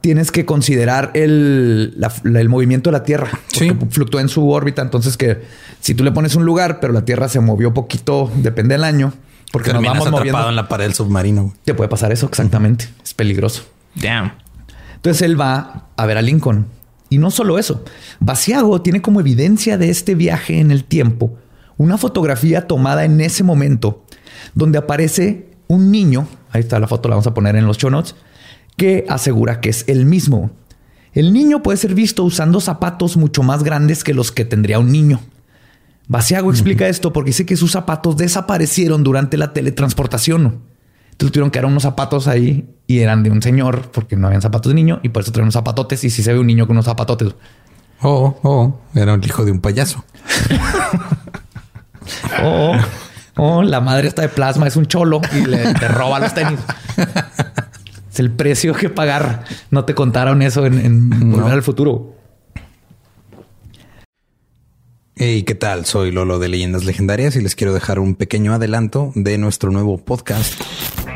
tienes 0.00 0.30
que 0.30 0.46
considerar 0.46 1.10
el, 1.12 1.98
el, 2.24 2.48
movimiento 2.48 2.88
de 2.88 2.92
la 2.92 3.02
Tierra. 3.02 3.28
Sí. 3.48 3.70
Fluctúa 3.90 4.22
en 4.22 4.28
su 4.30 4.48
órbita. 4.48 4.80
Entonces, 4.80 5.18
que 5.18 5.42
si 5.80 5.94
tú 5.94 6.04
le 6.04 6.12
pones 6.12 6.36
un 6.36 6.46
lugar, 6.46 6.80
pero 6.80 6.94
la 6.94 7.04
Tierra 7.04 7.28
se 7.28 7.40
movió 7.40 7.74
poquito, 7.74 8.30
depende 8.36 8.76
del 8.76 8.84
año. 8.84 9.12
Porque 9.52 9.72
nos 9.72 9.82
vamos 9.82 10.10
moviendo. 10.10 10.48
en 10.48 10.56
la 10.56 10.68
pared 10.68 10.84
del 10.84 10.94
submarino. 10.94 11.52
Te 11.64 11.74
puede 11.74 11.88
pasar 11.88 12.12
eso, 12.12 12.26
exactamente. 12.26 12.88
Es 13.04 13.12
peligroso. 13.12 13.64
Damn. 13.94 14.32
Entonces 14.94 15.20
él 15.22 15.38
va 15.38 15.88
a 15.96 16.06
ver 16.06 16.16
a 16.16 16.22
Lincoln 16.22 16.66
y 17.08 17.18
no 17.18 17.30
solo 17.30 17.58
eso, 17.58 17.84
Basiago 18.20 18.82
tiene 18.82 19.02
como 19.02 19.20
evidencia 19.20 19.78
de 19.78 19.90
este 19.90 20.14
viaje 20.14 20.58
en 20.60 20.70
el 20.70 20.84
tiempo 20.84 21.38
una 21.78 21.98
fotografía 21.98 22.66
tomada 22.66 23.04
en 23.04 23.20
ese 23.20 23.44
momento 23.44 24.04
donde 24.54 24.78
aparece 24.78 25.50
un 25.68 25.90
niño, 25.90 26.26
ahí 26.50 26.60
está 26.60 26.78
la 26.78 26.88
foto, 26.88 27.08
la 27.08 27.16
vamos 27.16 27.26
a 27.26 27.34
poner 27.34 27.56
en 27.56 27.66
los 27.66 27.78
show 27.78 27.90
notes, 27.90 28.14
que 28.76 29.04
asegura 29.08 29.60
que 29.60 29.70
es 29.70 29.84
el 29.88 30.06
mismo. 30.06 30.50
El 31.12 31.32
niño 31.32 31.62
puede 31.62 31.78
ser 31.78 31.94
visto 31.94 32.24
usando 32.24 32.60
zapatos 32.60 33.16
mucho 33.16 33.42
más 33.42 33.62
grandes 33.62 34.04
que 34.04 34.14
los 34.14 34.32
que 34.32 34.44
tendría 34.44 34.78
un 34.78 34.92
niño. 34.92 35.20
Basiago 36.08 36.50
explica 36.50 36.86
esto 36.88 37.12
porque 37.12 37.30
dice 37.30 37.46
que 37.46 37.56
sus 37.56 37.72
zapatos 37.72 38.16
desaparecieron 38.16 39.02
durante 39.02 39.36
la 39.36 39.52
teletransportación. 39.52 40.60
Entonces 41.16 41.32
tuvieron 41.32 41.50
que 41.50 41.60
dar 41.60 41.64
unos 41.64 41.82
zapatos 41.82 42.28
ahí 42.28 42.68
y 42.86 42.98
eran 42.98 43.22
de 43.22 43.30
un 43.30 43.40
señor 43.40 43.90
porque 43.90 44.16
no 44.16 44.26
habían 44.26 44.42
zapatos 44.42 44.68
de 44.68 44.74
niño 44.74 45.00
y 45.02 45.08
por 45.08 45.22
eso 45.22 45.32
traen 45.32 45.44
unos 45.44 45.54
zapatotes 45.54 46.04
y 46.04 46.10
si 46.10 46.22
se 46.22 46.30
ve 46.30 46.38
un 46.38 46.46
niño 46.46 46.66
con 46.66 46.76
unos 46.76 46.84
zapatotes. 46.84 47.34
Oh, 48.02 48.38
oh, 48.42 48.78
era 48.94 49.14
el 49.14 49.24
hijo 49.24 49.42
de 49.46 49.50
un 49.50 49.60
payaso. 49.62 50.04
oh, 52.44 52.76
oh, 53.36 53.62
la 53.62 53.80
madre 53.80 54.08
está 54.08 54.20
de 54.20 54.28
plasma, 54.28 54.66
es 54.66 54.76
un 54.76 54.84
cholo 54.84 55.22
y 55.34 55.46
le 55.46 55.72
te 55.72 55.88
roba 55.88 56.18
los 56.18 56.34
tenis. 56.34 56.60
es 58.12 58.20
el 58.20 58.30
precio 58.30 58.74
que 58.74 58.90
pagar. 58.90 59.44
No 59.70 59.86
te 59.86 59.94
contaron 59.94 60.42
eso 60.42 60.66
en, 60.66 61.30
Volver 61.32 61.54
al 61.54 61.62
Futuro. 61.62 62.14
Hey, 65.14 65.44
¿qué 65.44 65.54
tal? 65.54 65.86
Soy 65.86 66.10
Lolo 66.10 66.38
de 66.38 66.48
Leyendas 66.48 66.84
Legendarias 66.84 67.36
y 67.36 67.40
les 67.40 67.56
quiero 67.56 67.72
dejar 67.72 68.00
un 68.00 68.16
pequeño 68.16 68.52
adelanto 68.52 69.12
de 69.14 69.38
nuestro 69.38 69.70
nuevo 69.70 69.96
podcast. 69.96 70.60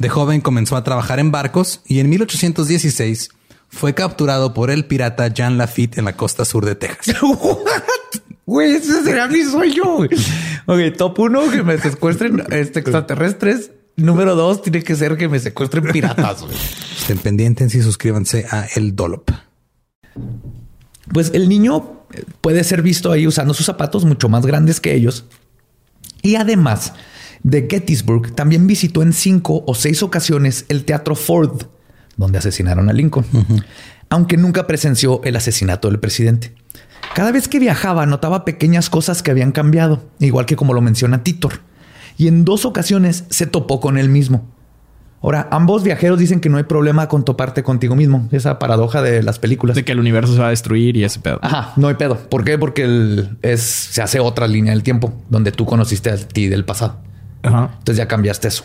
De 0.00 0.08
joven 0.08 0.40
comenzó 0.40 0.76
a 0.76 0.82
trabajar 0.82 1.18
en 1.20 1.30
barcos 1.30 1.82
y 1.84 2.00
en 2.00 2.08
1816 2.08 3.28
fue 3.68 3.94
capturado 3.94 4.54
por 4.54 4.70
el 4.70 4.86
pirata 4.86 5.28
Jean 5.28 5.58
Lafitte 5.58 5.98
en 5.98 6.06
la 6.06 6.16
costa 6.16 6.46
sur 6.46 6.64
de 6.64 6.74
Texas. 6.74 7.16
Güey, 8.46 8.74
ese 8.74 9.04
será 9.04 9.28
mi 9.28 9.44
sueño. 9.44 9.98
Ok, 10.66 10.96
top 10.98 11.20
uno, 11.20 11.48
que 11.52 11.62
me 11.62 11.78
secuestren 11.78 12.42
este, 12.50 12.80
extraterrestres. 12.80 13.70
Número 13.94 14.34
dos, 14.34 14.62
tiene 14.62 14.82
que 14.82 14.96
ser 14.96 15.16
que 15.16 15.28
me 15.28 15.38
secuestren 15.38 15.84
piratas. 15.92 16.44
Estén 16.98 17.18
pendientes 17.18 17.72
y 17.76 17.82
suscríbanse 17.82 18.46
a 18.50 18.66
El 18.74 18.96
Dolop. 18.96 19.30
Pues 21.12 21.30
el 21.32 21.48
niño 21.48 22.06
puede 22.40 22.64
ser 22.64 22.82
visto 22.82 23.12
ahí 23.12 23.24
usando 23.24 23.54
sus 23.54 23.66
zapatos 23.66 24.04
mucho 24.04 24.28
más 24.28 24.44
grandes 24.44 24.80
que 24.80 24.94
ellos. 24.94 25.26
Y 26.22 26.34
además 26.34 26.92
de 27.42 27.66
Gettysburg, 27.70 28.34
también 28.34 28.66
visitó 28.66 29.02
en 29.02 29.12
cinco 29.12 29.64
o 29.66 29.74
seis 29.74 30.02
ocasiones 30.02 30.66
el 30.68 30.84
Teatro 30.84 31.14
Ford, 31.14 31.62
donde 32.16 32.38
asesinaron 32.38 32.88
a 32.88 32.92
Lincoln, 32.92 33.24
aunque 34.08 34.36
nunca 34.36 34.66
presenció 34.66 35.20
el 35.24 35.36
asesinato 35.36 35.88
del 35.88 36.00
presidente. 36.00 36.54
Cada 37.14 37.32
vez 37.32 37.48
que 37.48 37.58
viajaba 37.58 38.06
notaba 38.06 38.44
pequeñas 38.44 38.90
cosas 38.90 39.22
que 39.22 39.30
habían 39.30 39.52
cambiado, 39.52 40.04
igual 40.18 40.46
que 40.46 40.56
como 40.56 40.74
lo 40.74 40.80
menciona 40.80 41.24
Titor. 41.24 41.60
Y 42.16 42.28
en 42.28 42.44
dos 42.44 42.64
ocasiones 42.64 43.24
se 43.30 43.46
topó 43.46 43.80
con 43.80 43.98
él 43.98 44.10
mismo. 44.10 44.46
Ahora, 45.22 45.48
ambos 45.50 45.82
viajeros 45.82 46.18
dicen 46.18 46.40
que 46.40 46.48
no 46.48 46.56
hay 46.56 46.64
problema 46.64 47.08
con 47.08 47.24
toparte 47.24 47.62
contigo 47.62 47.94
mismo. 47.94 48.28
Esa 48.32 48.58
paradoja 48.58 49.02
de 49.02 49.22
las 49.22 49.38
películas. 49.38 49.76
De 49.76 49.84
que 49.84 49.92
el 49.92 49.98
universo 49.98 50.32
se 50.32 50.40
va 50.40 50.46
a 50.46 50.50
destruir 50.50 50.96
y 50.96 51.04
ese 51.04 51.20
pedo. 51.20 51.38
Ajá, 51.42 51.72
no 51.76 51.88
hay 51.88 51.94
pedo. 51.94 52.16
¿Por 52.16 52.44
qué? 52.44 52.58
Porque 52.58 53.26
es, 53.42 53.60
se 53.60 54.00
hace 54.00 54.18
otra 54.20 54.46
línea 54.48 54.72
del 54.72 54.82
tiempo 54.82 55.12
donde 55.28 55.52
tú 55.52 55.66
conociste 55.66 56.10
a 56.10 56.16
ti 56.16 56.48
del 56.48 56.64
pasado. 56.64 57.00
Ajá. 57.42 57.70
Entonces 57.78 57.96
ya 57.96 58.08
cambiaste 58.08 58.48
eso. 58.48 58.64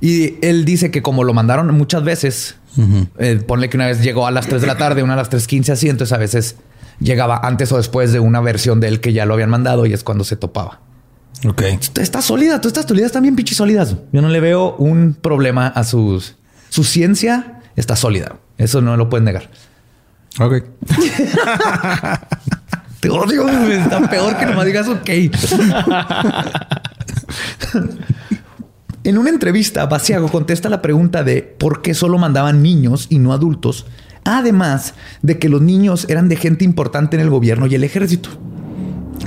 Y 0.00 0.44
él 0.44 0.64
dice 0.64 0.90
que 0.90 1.02
como 1.02 1.24
lo 1.24 1.32
mandaron 1.32 1.72
muchas 1.74 2.04
veces, 2.04 2.56
eh, 3.18 3.42
ponle 3.46 3.68
que 3.68 3.76
una 3.76 3.86
vez 3.86 4.02
llegó 4.02 4.26
a 4.26 4.30
las 4.30 4.46
3 4.46 4.60
de 4.60 4.66
la 4.66 4.76
tarde, 4.76 5.02
una 5.02 5.14
a 5.14 5.16
las 5.16 5.30
3.15 5.30 5.70
así, 5.70 5.88
entonces 5.88 6.12
a 6.12 6.18
veces 6.18 6.56
llegaba 7.00 7.40
antes 7.42 7.72
o 7.72 7.76
después 7.76 8.12
de 8.12 8.20
una 8.20 8.40
versión 8.40 8.80
de 8.80 8.88
él 8.88 9.00
que 9.00 9.12
ya 9.12 9.26
lo 9.26 9.34
habían 9.34 9.50
mandado 9.50 9.86
y 9.86 9.92
es 9.92 10.04
cuando 10.04 10.24
se 10.24 10.36
topaba. 10.36 10.80
Ok. 11.46 11.62
Está 11.98 12.22
sólida, 12.22 12.60
todas 12.60 12.72
estas 12.72 12.86
teorías 12.86 13.06
están 13.06 13.22
bien 13.22 13.36
pinches 13.36 13.56
sólidas. 13.56 13.96
Yo 14.12 14.22
no 14.22 14.28
le 14.28 14.40
veo 14.40 14.74
un 14.76 15.14
problema 15.14 15.68
a 15.68 15.84
sus... 15.84 16.36
Su 16.68 16.84
ciencia 16.84 17.60
está 17.76 17.96
sólida. 17.96 18.36
Eso 18.58 18.80
no 18.80 18.96
lo 18.96 19.08
pueden 19.08 19.24
negar. 19.24 19.48
Ok. 20.40 20.64
Te 23.00 23.10
odio. 23.10 23.48
Está 23.48 24.08
peor 24.08 24.36
que 24.36 24.46
no 24.46 24.56
me 24.56 24.64
digas 24.64 24.88
ok. 24.88 25.08
en 29.04 29.18
una 29.18 29.30
entrevista, 29.30 29.86
Basiago 29.86 30.28
contesta 30.28 30.68
la 30.68 30.82
pregunta 30.82 31.24
de 31.24 31.42
por 31.42 31.82
qué 31.82 31.94
solo 31.94 32.18
mandaban 32.18 32.62
niños 32.62 33.06
y 33.10 33.18
no 33.18 33.32
adultos 33.32 33.86
Además 34.26 34.94
de 35.22 35.38
que 35.38 35.48
los 35.48 35.62
niños 35.62 36.06
eran 36.08 36.28
de 36.28 36.34
gente 36.34 36.64
importante 36.64 37.16
en 37.16 37.22
el 37.22 37.30
gobierno 37.30 37.66
y 37.66 37.76
el 37.76 37.84
ejército. 37.84 38.28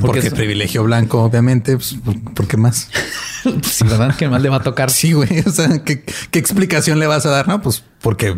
Porque, 0.01 0.29
privilegio 0.29 0.83
blanco, 0.83 1.23
obviamente. 1.23 1.77
Pues, 1.77 1.95
¿Por 2.35 2.47
qué 2.47 2.57
más? 2.57 2.89
sí, 3.63 3.85
¿verdad? 3.85 4.13
¿Qué 4.17 4.27
más 4.27 4.41
le 4.41 4.49
va 4.49 4.57
a 4.57 4.61
tocar? 4.61 4.91
Sí, 4.91 5.13
güey. 5.13 5.39
O 5.45 5.51
sea, 5.51 5.83
¿qué, 5.83 6.03
explicación 6.33 6.99
le 6.99 7.07
vas 7.07 7.25
a 7.25 7.29
dar? 7.29 7.47
No, 7.47 7.61
pues 7.61 7.83
porque 8.01 8.37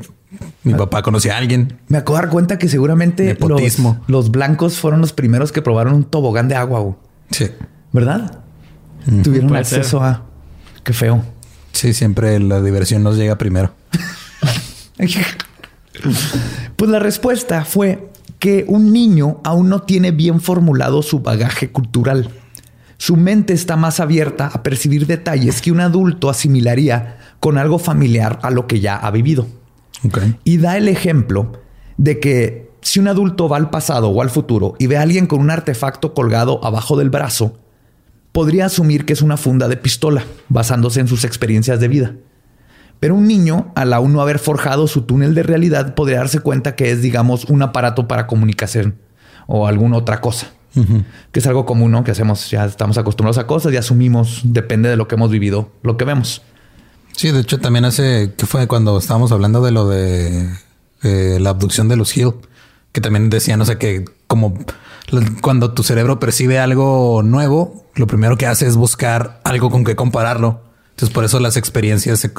mi 0.63 0.75
papá 0.75 1.01
conocía 1.01 1.33
a 1.33 1.37
alguien. 1.39 1.79
Me 1.87 1.97
acabo 1.97 2.17
de 2.17 2.21
dar 2.21 2.31
cuenta 2.31 2.59
que 2.59 2.69
seguramente 2.69 3.35
los, 3.39 3.79
los, 4.07 4.31
blancos 4.31 4.77
fueron 4.77 5.01
los 5.01 5.13
primeros 5.13 5.51
que 5.51 5.63
probaron 5.63 5.95
un 5.95 6.03
tobogán 6.03 6.47
de 6.47 6.55
agua. 6.55 6.79
Güey. 6.81 6.95
Sí. 7.31 7.47
¿Verdad? 7.91 8.40
Tuvieron 9.23 9.55
acceso 9.55 10.01
a... 10.03 10.23
Qué 10.83 10.93
feo. 10.93 11.23
Sí, 11.71 11.93
siempre 11.93 12.39
la 12.39 12.61
diversión 12.61 13.03
nos 13.03 13.17
llega 13.17 13.37
primero. 13.37 13.73
Pues 16.75 16.89
la 16.89 16.99
respuesta 16.99 17.65
fue 17.65 18.09
que 18.39 18.65
un 18.67 18.91
niño 18.91 19.39
aún 19.43 19.69
no 19.69 19.83
tiene 19.83 20.11
bien 20.11 20.41
formulado 20.41 21.03
su 21.03 21.19
bagaje 21.19 21.71
cultural. 21.71 22.29
Su 22.97 23.17
mente 23.17 23.53
está 23.53 23.75
más 23.75 23.99
abierta 23.99 24.47
a 24.47 24.63
percibir 24.63 25.05
detalles 25.05 25.61
que 25.61 25.71
un 25.71 25.79
adulto 25.79 26.29
asimilaría 26.29 27.17
con 27.39 27.57
algo 27.57 27.77
familiar 27.77 28.39
a 28.41 28.49
lo 28.49 28.67
que 28.67 28.79
ya 28.79 28.95
ha 28.95 29.11
vivido. 29.11 29.47
Y 30.43 30.57
da 30.57 30.77
el 30.77 30.87
ejemplo 30.87 31.51
de 31.97 32.19
que 32.19 32.71
si 32.81 32.99
un 32.99 33.07
adulto 33.07 33.47
va 33.47 33.57
al 33.57 33.69
pasado 33.69 34.09
o 34.09 34.21
al 34.21 34.29
futuro 34.29 34.75
y 34.79 34.87
ve 34.87 34.97
a 34.97 35.03
alguien 35.03 35.27
con 35.27 35.39
un 35.39 35.51
artefacto 35.51 36.13
colgado 36.13 36.63
abajo 36.65 36.97
del 36.97 37.11
brazo, 37.11 37.59
podría 38.31 38.65
asumir 38.65 39.05
que 39.05 39.13
es 39.13 39.21
una 39.21 39.37
funda 39.37 39.67
de 39.67 39.77
pistola, 39.77 40.25
basándose 40.49 40.99
en 40.99 41.07
sus 41.07 41.23
experiencias 41.23 41.79
de 41.79 41.87
vida. 41.87 42.15
Pero 42.99 43.15
un 43.15 43.27
niño, 43.27 43.71
al 43.75 43.93
aún 43.93 44.13
no 44.13 44.21
haber 44.21 44.37
forjado 44.37 44.87
su 44.87 45.01
túnel 45.01 45.33
de 45.33 45.43
realidad, 45.43 45.95
podría 45.95 46.19
darse 46.19 46.39
cuenta 46.39 46.75
que 46.75 46.91
es, 46.91 47.01
digamos, 47.01 47.45
un 47.45 47.61
aparato 47.63 48.07
para 48.07 48.27
comunicación 48.27 48.95
o 49.47 49.67
alguna 49.67 49.97
otra 49.97 50.21
cosa. 50.21 50.51
Que 51.31 51.39
es 51.39 51.47
algo 51.47 51.65
común, 51.65 51.91
¿no? 51.91 52.03
Que 52.05 52.11
hacemos, 52.11 52.49
ya 52.49 52.63
estamos 52.63 52.97
acostumbrados 52.97 53.37
a 53.37 53.45
cosas 53.47 53.73
y 53.73 53.77
asumimos, 53.77 54.41
depende 54.45 54.87
de 54.87 54.95
lo 54.95 55.07
que 55.07 55.15
hemos 55.15 55.29
vivido, 55.29 55.71
lo 55.83 55.97
que 55.97 56.05
vemos. 56.05 56.43
Sí, 57.17 57.31
de 57.31 57.41
hecho 57.41 57.59
también 57.59 57.83
hace, 57.85 58.33
que 58.37 58.45
fue 58.45 58.67
cuando 58.67 58.97
estábamos 58.97 59.33
hablando 59.33 59.61
de 59.61 59.71
lo 59.71 59.89
de 59.89 60.49
eh, 61.03 61.39
la 61.41 61.49
abducción 61.49 61.89
de 61.89 61.97
los 61.97 62.15
Hill, 62.15 62.33
que 62.93 63.01
también 63.01 63.29
decían, 63.29 63.59
o 63.59 63.65
sea, 63.65 63.77
que 63.77 64.05
como 64.27 64.57
cuando 65.41 65.73
tu 65.73 65.83
cerebro 65.83 66.19
percibe 66.19 66.59
algo 66.59 67.21
nuevo, 67.23 67.85
lo 67.95 68.07
primero 68.07 68.37
que 68.37 68.47
hace 68.47 68.67
es 68.67 68.75
buscar 68.75 69.41
algo 69.43 69.69
con 69.69 69.83
que 69.83 69.95
compararlo. 69.95 70.61
Entonces, 70.91 71.13
por 71.15 71.23
eso 71.23 71.39
las 71.39 71.57
experiencias 71.57 72.29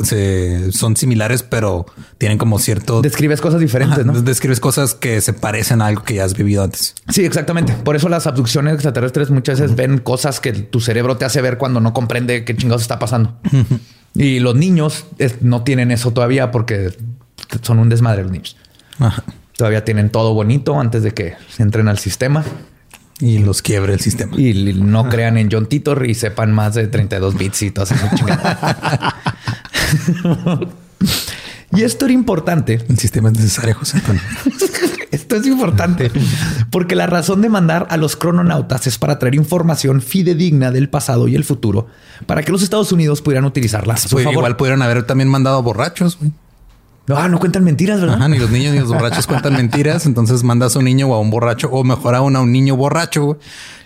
son 0.70 0.96
similares, 0.96 1.42
pero 1.42 1.86
tienen 2.18 2.38
como 2.38 2.60
cierto. 2.60 3.02
Describes 3.02 3.40
cosas 3.40 3.60
diferentes, 3.60 4.06
¿no? 4.06 4.12
Describes 4.22 4.60
cosas 4.60 4.94
que 4.94 5.20
se 5.20 5.32
parecen 5.32 5.82
a 5.82 5.86
algo 5.86 6.04
que 6.04 6.14
ya 6.14 6.24
has 6.24 6.34
vivido 6.34 6.62
antes. 6.62 6.94
Sí, 7.08 7.24
exactamente. 7.24 7.72
Por 7.72 7.96
eso 7.96 8.08
las 8.08 8.28
abducciones 8.28 8.74
extraterrestres 8.74 9.30
muchas 9.30 9.58
veces 9.58 9.74
ven 9.74 9.98
cosas 9.98 10.38
que 10.38 10.52
tu 10.52 10.80
cerebro 10.80 11.16
te 11.16 11.24
hace 11.24 11.40
ver 11.40 11.58
cuando 11.58 11.80
no 11.80 11.92
comprende 11.92 12.44
qué 12.44 12.54
chingados 12.54 12.82
está 12.82 13.00
pasando. 13.00 13.36
Y 14.14 14.38
los 14.38 14.54
niños 14.54 15.06
no 15.40 15.64
tienen 15.64 15.90
eso 15.90 16.12
todavía 16.12 16.52
porque 16.52 16.96
son 17.62 17.80
un 17.80 17.88
desmadre 17.88 18.22
los 18.22 18.30
niños. 18.30 18.56
Todavía 19.56 19.84
tienen 19.84 20.10
todo 20.10 20.34
bonito 20.34 20.78
antes 20.78 21.02
de 21.02 21.12
que 21.12 21.34
entren 21.58 21.88
al 21.88 21.98
sistema. 21.98 22.44
Y 23.20 23.38
los 23.38 23.62
quiebre 23.62 23.92
el 23.92 24.00
sistema. 24.00 24.36
Y 24.36 24.74
no 24.74 25.08
crean 25.08 25.38
en 25.38 25.48
John 25.50 25.66
Titor 25.66 26.06
y 26.06 26.14
sepan 26.14 26.52
más 26.52 26.74
de 26.74 26.88
32 26.88 27.38
bits 27.38 27.62
y 27.62 27.70
todas 27.70 27.92
esas 27.92 28.10
Y 31.74 31.82
esto 31.82 32.04
era 32.04 32.12
importante. 32.12 32.80
El 32.88 32.98
sistema 32.98 33.30
es 33.30 33.38
necesario, 33.38 33.76
José 33.76 34.02
esto 35.12 35.36
es 35.36 35.46
importante 35.46 36.10
porque 36.70 36.96
la 36.96 37.06
razón 37.06 37.42
de 37.42 37.50
mandar 37.50 37.86
a 37.90 37.98
los 37.98 38.16
crononautas 38.16 38.86
es 38.86 38.98
para 38.98 39.18
traer 39.18 39.34
información 39.34 40.00
fidedigna 40.00 40.70
del 40.70 40.88
pasado 40.88 41.28
y 41.28 41.36
el 41.36 41.44
futuro 41.44 41.86
para 42.26 42.42
que 42.42 42.50
los 42.50 42.62
Estados 42.62 42.92
Unidos 42.92 43.22
pudieran 43.22 43.44
utilizarla. 43.44 43.94
Pues 44.10 44.26
igual 44.26 44.56
pudieran 44.56 44.82
haber 44.82 45.04
también 45.04 45.28
mandado 45.28 45.62
borrachos. 45.62 46.18
No, 47.06 47.28
no 47.28 47.38
cuentan 47.40 47.64
mentiras, 47.64 48.00
¿verdad? 48.00 48.28
ni 48.28 48.38
los 48.38 48.50
niños 48.50 48.74
ni 48.74 48.78
los 48.78 48.88
borrachos 48.88 49.26
cuentan 49.26 49.54
mentiras. 49.54 50.06
Entonces 50.06 50.44
mandas 50.44 50.76
a 50.76 50.78
un 50.78 50.84
niño 50.84 51.08
o 51.08 51.14
a 51.14 51.20
un 51.20 51.30
borracho, 51.30 51.68
o 51.70 51.82
mejor 51.82 52.14
aún 52.14 52.36
a 52.36 52.40
un 52.40 52.52
niño 52.52 52.76
borracho, 52.76 53.38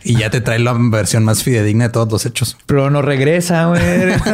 y 0.04 0.16
ya 0.16 0.28
te 0.28 0.42
trae 0.42 0.58
la 0.58 0.76
versión 0.78 1.24
más 1.24 1.42
fidedigna 1.42 1.84
de 1.84 1.90
todos 1.90 2.12
los 2.12 2.26
hechos. 2.26 2.58
Pero 2.66 2.90
no 2.90 3.00
regresa, 3.00 3.66
güey. 3.66 3.80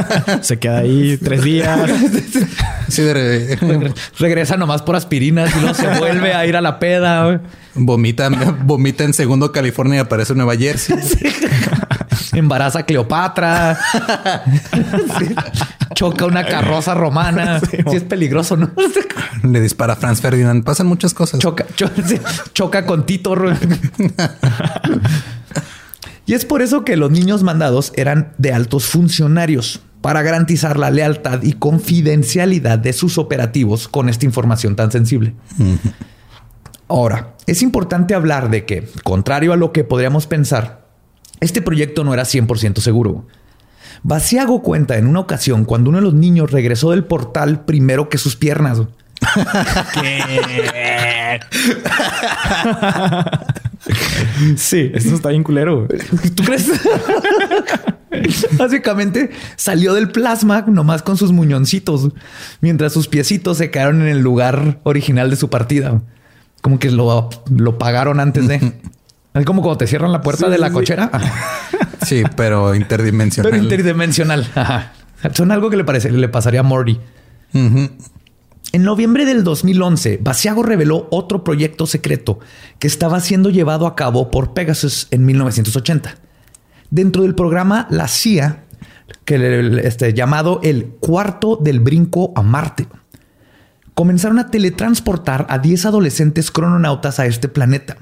Se 0.42 0.58
queda 0.58 0.78
ahí 0.78 1.16
tres 1.16 1.42
días. 1.42 1.90
Sí, 2.88 3.02
regresa 4.18 4.56
nomás 4.56 4.82
por 4.82 4.96
aspirinas 4.96 5.54
y 5.56 5.60
luego 5.60 5.74
se 5.74 5.86
vuelve 5.98 6.34
a 6.34 6.44
ir 6.44 6.56
a 6.56 6.60
la 6.60 6.78
peda, 6.78 7.24
güey. 7.24 7.38
Vomita, 7.74 8.28
vomita 8.64 9.04
en 9.04 9.14
segundo 9.14 9.50
California 9.50 9.96
y 9.96 10.00
aparece 10.00 10.32
en 10.32 10.38
Nueva 10.38 10.56
Jersey. 10.56 10.98
Embaraza 12.32 12.80
a 12.80 12.82
Cleopatra. 12.82 13.78
choca 15.94 16.26
una 16.26 16.44
carroza 16.44 16.94
romana. 16.94 17.60
Sí, 17.72 17.96
es 17.96 18.04
peligroso, 18.04 18.56
¿no? 18.56 18.70
Le 19.42 19.60
dispara 19.60 19.94
a 19.94 19.96
Franz 19.96 20.20
Ferdinand. 20.20 20.64
Pasan 20.64 20.86
muchas 20.86 21.14
cosas. 21.14 21.40
Choca, 21.40 21.66
choca 22.54 22.86
con 22.86 23.06
Tito. 23.06 23.34
y 26.26 26.34
es 26.34 26.44
por 26.44 26.62
eso 26.62 26.84
que 26.84 26.96
los 26.96 27.10
niños 27.10 27.42
mandados 27.42 27.92
eran 27.96 28.32
de 28.38 28.52
altos 28.52 28.86
funcionarios 28.86 29.80
para 30.00 30.22
garantizar 30.22 30.78
la 30.78 30.90
lealtad 30.90 31.42
y 31.42 31.54
confidencialidad 31.54 32.78
de 32.78 32.92
sus 32.92 33.18
operativos 33.18 33.88
con 33.88 34.08
esta 34.08 34.26
información 34.26 34.76
tan 34.76 34.90
sensible. 34.90 35.34
Ahora, 36.88 37.34
es 37.46 37.62
importante 37.62 38.14
hablar 38.14 38.50
de 38.50 38.66
que, 38.66 38.88
contrario 39.04 39.52
a 39.52 39.56
lo 39.56 39.72
que 39.72 39.84
podríamos 39.84 40.26
pensar, 40.26 40.86
este 41.40 41.62
proyecto 41.62 42.04
no 42.04 42.14
era 42.14 42.24
100% 42.24 42.78
seguro. 42.80 43.26
Vaciago 44.02 44.62
cuenta 44.62 44.96
en 44.96 45.06
una 45.06 45.20
ocasión 45.20 45.64
cuando 45.64 45.90
uno 45.90 45.98
de 45.98 46.04
los 46.04 46.14
niños 46.14 46.50
regresó 46.50 46.90
del 46.90 47.04
portal 47.04 47.64
primero 47.64 48.08
que 48.08 48.18
sus 48.18 48.36
piernas. 48.36 48.80
¿Qué? 49.94 51.40
sí, 54.56 54.90
esto 54.94 55.14
está 55.14 55.28
bien 55.28 55.44
culero. 55.44 55.86
¿Tú 56.34 56.42
crees? 56.42 56.68
Básicamente 58.52 59.30
salió 59.56 59.94
del 59.94 60.10
plasma 60.10 60.64
nomás 60.66 61.02
con 61.02 61.16
sus 61.16 61.32
muñoncitos, 61.32 62.10
mientras 62.60 62.92
sus 62.92 63.08
piecitos 63.08 63.58
se 63.58 63.70
quedaron 63.70 64.02
en 64.02 64.08
el 64.08 64.18
lugar 64.18 64.80
original 64.82 65.30
de 65.30 65.36
su 65.36 65.48
partida. 65.48 66.02
Como 66.60 66.78
que 66.78 66.90
lo, 66.90 67.30
lo 67.50 67.78
pagaron 67.78 68.20
antes 68.20 68.48
de. 68.48 68.72
Es 69.34 69.46
como 69.46 69.62
cuando 69.62 69.78
te 69.78 69.86
cierran 69.86 70.12
la 70.12 70.20
puerta 70.20 70.50
de 70.50 70.58
la 70.58 70.70
cochera. 70.70 71.10
sí, 72.04 72.22
pero 72.36 72.74
interdimensional. 72.74 73.50
Pero 73.50 73.62
interdimensional. 73.62 74.46
Son 75.34 75.52
algo 75.52 75.70
que 75.70 75.76
le, 75.76 75.84
parece, 75.84 76.10
le 76.10 76.28
pasaría 76.28 76.60
a 76.60 76.64
Morty. 76.64 76.98
En 78.72 78.82
noviembre 78.84 79.26
del 79.26 79.44
2011, 79.44 80.18
Basiago 80.22 80.62
reveló 80.62 81.08
otro 81.10 81.44
proyecto 81.44 81.86
secreto 81.86 82.40
que 82.78 82.86
estaba 82.86 83.20
siendo 83.20 83.50
llevado 83.50 83.86
a 83.86 83.94
cabo 83.94 84.30
por 84.30 84.54
Pegasus 84.54 85.08
en 85.10 85.26
1980 85.26 86.16
dentro 86.92 87.22
del 87.22 87.34
programa 87.34 87.88
La 87.90 88.06
CIA, 88.06 88.64
que 89.24 89.80
este, 89.82 90.12
llamado 90.14 90.60
el 90.62 90.86
cuarto 91.00 91.56
del 91.56 91.80
brinco 91.80 92.32
a 92.36 92.42
Marte. 92.42 92.86
Comenzaron 93.94 94.38
a 94.38 94.50
teletransportar 94.50 95.46
a 95.48 95.58
10 95.58 95.86
adolescentes 95.86 96.50
crononautas 96.50 97.18
a 97.18 97.26
este 97.26 97.48
planeta. 97.48 97.96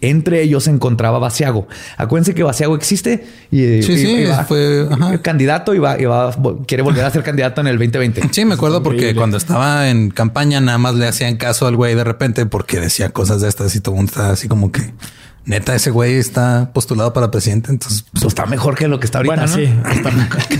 Entre 0.00 0.42
ellos 0.42 0.64
se 0.64 0.70
encontraba 0.70 1.18
Basiago. 1.18 1.68
Acuérdense 1.96 2.34
que 2.34 2.42
Basiago 2.42 2.76
existe 2.76 3.26
y, 3.50 3.82
fue 4.46 4.88
candidato 5.22 5.74
y 5.74 5.78
va, 5.78 5.96
quiere 6.66 6.82
volver 6.82 7.04
a 7.04 7.10
ser 7.10 7.22
candidato 7.22 7.60
en 7.60 7.68
el 7.68 7.78
2020. 7.78 8.28
Sí, 8.32 8.44
me 8.44 8.54
acuerdo 8.54 8.82
porque 8.82 9.14
cuando 9.14 9.36
estaba 9.36 9.88
en 9.88 10.10
campaña 10.10 10.60
nada 10.60 10.78
más 10.78 10.94
le 10.94 11.06
hacían 11.06 11.36
caso 11.36 11.66
al 11.66 11.76
güey 11.76 11.94
de 11.94 12.04
repente 12.04 12.46
porque 12.46 12.80
decía 12.80 13.10
cosas 13.10 13.40
de 13.40 13.48
estas 13.48 13.74
y 13.74 13.80
todo 13.80 13.94
mundo 13.94 14.10
estaba 14.10 14.30
así 14.30 14.48
como 14.48 14.70
que 14.70 14.92
neta, 15.46 15.74
ese 15.74 15.90
güey 15.90 16.14
está 16.14 16.70
postulado 16.74 17.12
para 17.12 17.30
presidente, 17.30 17.70
entonces 17.70 18.04
pues, 18.12 18.24
está 18.24 18.46
mejor 18.46 18.74
que 18.74 18.88
lo 18.88 19.00
que 19.00 19.06
está 19.06 19.18
ahorita. 19.18 19.46
sí, 19.48 19.66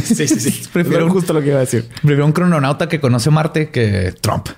sí, 0.04 0.28
sí, 0.28 0.40
sí. 0.40 0.62
Prefiero 0.72 1.10
justo 1.10 1.32
lo 1.32 1.42
que 1.42 1.48
iba 1.48 1.58
a 1.58 1.60
decir. 1.60 1.88
Prefiero 1.88 2.24
un 2.24 2.32
crononauta 2.32 2.88
que 2.88 3.00
conoce 3.00 3.30
Marte 3.30 3.70
que 3.70 4.14
Trump. 4.20 4.48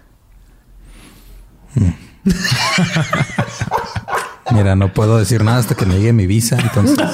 Hmm. 1.75 1.91
Mira, 4.53 4.77
no 4.77 4.93
puedo 4.93 5.19
decir 5.19 5.45
nada 5.45 5.59
hasta 5.59 5.75
que 5.75 5.87
me 5.87 5.97
llegue 5.97 6.13
mi 6.13 6.27
visa. 6.27 6.59
Entonces, 6.61 6.99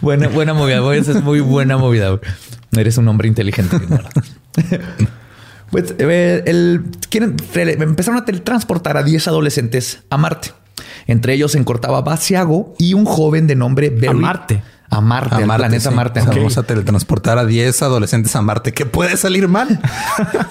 buena, 0.00 0.28
buena 0.28 0.54
movida. 0.54 0.94
Esa 0.94 1.12
es 1.12 1.22
muy 1.22 1.40
buena 1.40 1.76
movida. 1.76 2.18
Eres 2.72 2.98
un 2.98 3.08
hombre 3.08 3.28
inteligente. 3.28 3.76
Pues 5.68 5.96
eh, 5.98 6.44
el, 6.46 6.84
quieren, 7.10 7.34
empezaron 7.52 8.20
a 8.20 8.24
transportar 8.24 8.96
a 8.96 9.02
10 9.02 9.26
adolescentes 9.26 10.04
a 10.10 10.16
Marte. 10.16 10.52
Entre 11.08 11.34
ellos 11.34 11.52
se 11.52 11.58
encortaba 11.58 12.02
Basiago 12.02 12.72
y 12.78 12.94
un 12.94 13.04
joven 13.04 13.48
de 13.48 13.56
nombre 13.56 13.90
Berry. 13.90 14.06
A 14.06 14.12
Marte. 14.12 14.62
A 14.88 15.00
Marte, 15.00 15.34
a 15.34 15.46
Marte, 15.46 15.66
planeta 15.66 15.90
Marte. 15.90 16.20
Vamos 16.20 16.56
a 16.56 16.62
teletransportar 16.62 17.38
a 17.38 17.44
10 17.44 17.82
adolescentes 17.82 18.34
a 18.36 18.42
Marte. 18.42 18.72
¿Qué 18.72 18.86
puede 18.86 19.16
salir 19.16 19.48
mal? 19.48 19.80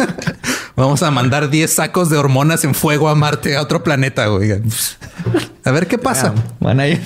Vamos 0.75 1.03
a 1.03 1.11
mandar 1.11 1.49
10 1.49 1.71
sacos 1.71 2.09
de 2.09 2.17
hormonas 2.17 2.65
en 2.65 2.73
fuego 2.73 3.07
a 3.07 3.15
Marte, 3.15 3.55
a 3.55 3.61
otro 3.61 3.81
planeta. 3.83 4.29
Oigan. 4.29 4.63
A 5.63 5.71
ver 5.71 5.87
qué 5.87 5.97
pasa. 5.97 6.33
Van 6.59 6.79
a 6.81 6.87
ir, 6.87 7.01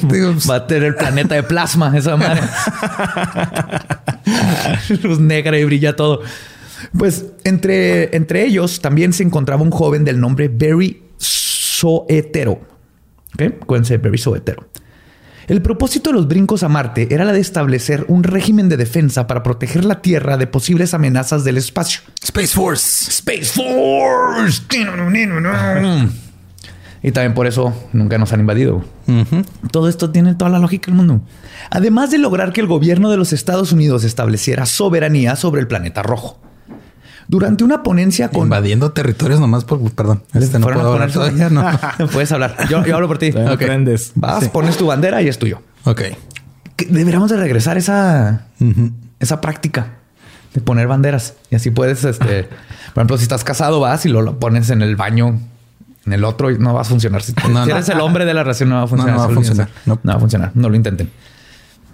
va 0.50 0.56
a 0.56 0.68
tener 0.68 0.84
el 0.84 0.96
planeta 0.96 1.36
de 1.36 1.44
plasma, 1.44 1.96
esa 1.96 2.18
madre. 2.18 2.42
Luz 5.04 5.20
negra 5.20 5.58
y 5.60 5.66
brilla 5.66 5.96
todo. 5.96 6.22
Pues 6.98 7.26
entre, 7.44 8.16
entre 8.16 8.44
ellos 8.46 8.82
también 8.82 9.14
se 9.14 9.24
encontraba 9.24 9.62
un 9.62 9.72
joven 9.72 10.04
del 10.04 10.20
nombre 10.20 10.48
Barry 10.48 11.04
Soetero. 11.18 12.60
¿Okay? 13.36 13.50
Cuéntense, 13.66 13.98
Barry 13.98 14.18
Soetero. 14.18 14.68
El 15.50 15.64
propósito 15.64 16.12
de 16.12 16.16
los 16.16 16.28
brincos 16.28 16.62
a 16.62 16.70
Marte 16.70 17.08
era 17.10 17.26
la 17.26 17.34
de 17.34 17.40
establecer 17.40 18.06
un 18.08 18.22
régimen 18.22 18.70
de 18.70 18.78
defensa 18.78 19.26
para 19.26 19.42
proteger 19.42 19.84
la 19.84 20.00
Tierra 20.00 20.38
de 20.38 20.46
posibles 20.46 20.94
amenazas 20.94 21.44
del 21.44 21.58
espacio. 21.58 22.02
Space 22.22 22.54
Force. 22.54 23.10
Space 23.10 23.46
Force. 23.46 24.62
y 27.02 27.12
también 27.12 27.34
por 27.34 27.48
eso 27.48 27.74
nunca 27.94 28.20
nos 28.20 28.32
han 28.32 28.42
invadido. 28.42 28.86
Todo 29.72 29.90
esto 29.90 30.12
tiene 30.12 30.36
toda 30.36 30.52
la 30.52 30.60
lógica 30.60 30.92
del 30.92 30.96
mundo. 30.96 31.22
Además 31.72 32.12
de 32.12 32.20
lograr 32.20 32.54
que 32.54 32.62
el 32.62 32.68
gobierno 32.68 33.10
de 33.10 33.18
los 33.18 33.34
Estados 33.34 33.72
Unidos 33.72 34.04
estableciera 34.04 34.68
soberanía 34.68 35.36
sobre 35.36 35.62
el 35.62 35.68
planeta 35.68 36.04
rojo. 36.04 36.40
Durante 37.30 37.64
una 37.64 37.84
ponencia 37.84 38.30
con... 38.30 38.46
Invadiendo 38.46 38.92
territorios 38.92 39.40
nomás 39.40 39.64
por... 39.64 39.80
Perdón. 39.92 40.24
Este 40.34 40.58
no 40.58 40.66
puedo 40.66 40.94
hablar 40.94 41.12
todavía, 41.12 41.50
no. 41.52 41.64
Puedes 42.12 42.32
hablar. 42.32 42.58
Yo, 42.70 42.80
hablo 42.80 43.08
por 43.08 43.20
ti. 43.20 43.32
Aprendes. 43.38 44.14
Vas, 44.16 44.50
pones 44.50 44.78
tu 44.78 44.88
bandera 44.88 45.22
y 45.22 45.28
es 45.28 45.38
tuyo. 45.38 45.62
Ok. 45.84 46.02
Deberíamos 46.90 47.30
de 47.30 47.38
regresar 47.38 47.78
esa... 47.78 48.48
Esa 49.20 49.42
práctica 49.42 50.00
de 50.56 50.62
poner 50.62 50.88
banderas. 50.88 51.36
Y 51.52 51.56
así 51.56 51.70
puedes, 51.70 52.04
este... 52.04 52.50
Por 52.96 53.02
ejemplo, 53.02 53.18
si 53.18 53.24
estás 53.24 53.44
casado, 53.44 53.80
vas 53.80 54.08
y 54.08 54.10
lo, 54.10 54.40
pones 54.40 54.72
en 54.72 54.82
el 54.82 54.96
baño 54.96 55.40
en 56.08 56.14
el 56.14 56.24
otro 56.24 56.50
y 56.50 56.58
no 56.58 56.74
va 56.74 56.82
a 56.82 56.84
funcionar. 56.84 57.22
Si, 57.22 57.36
eres 57.70 57.90
el 57.90 58.00
hombre 58.00 58.26
de 58.26 58.34
la 58.34 58.42
relación, 58.42 58.70
no 58.70 58.78
va 58.78 58.84
a 58.84 58.88
funcionar. 58.88 59.16
No, 59.16 59.20
va 59.20 59.26
a 59.26 59.30
funcionar. 59.30 59.70
No. 59.86 60.00
va 60.04 60.14
a 60.14 60.20
funcionar. 60.20 60.52
No 60.56 60.70
lo 60.70 60.76
intenten. 60.76 61.12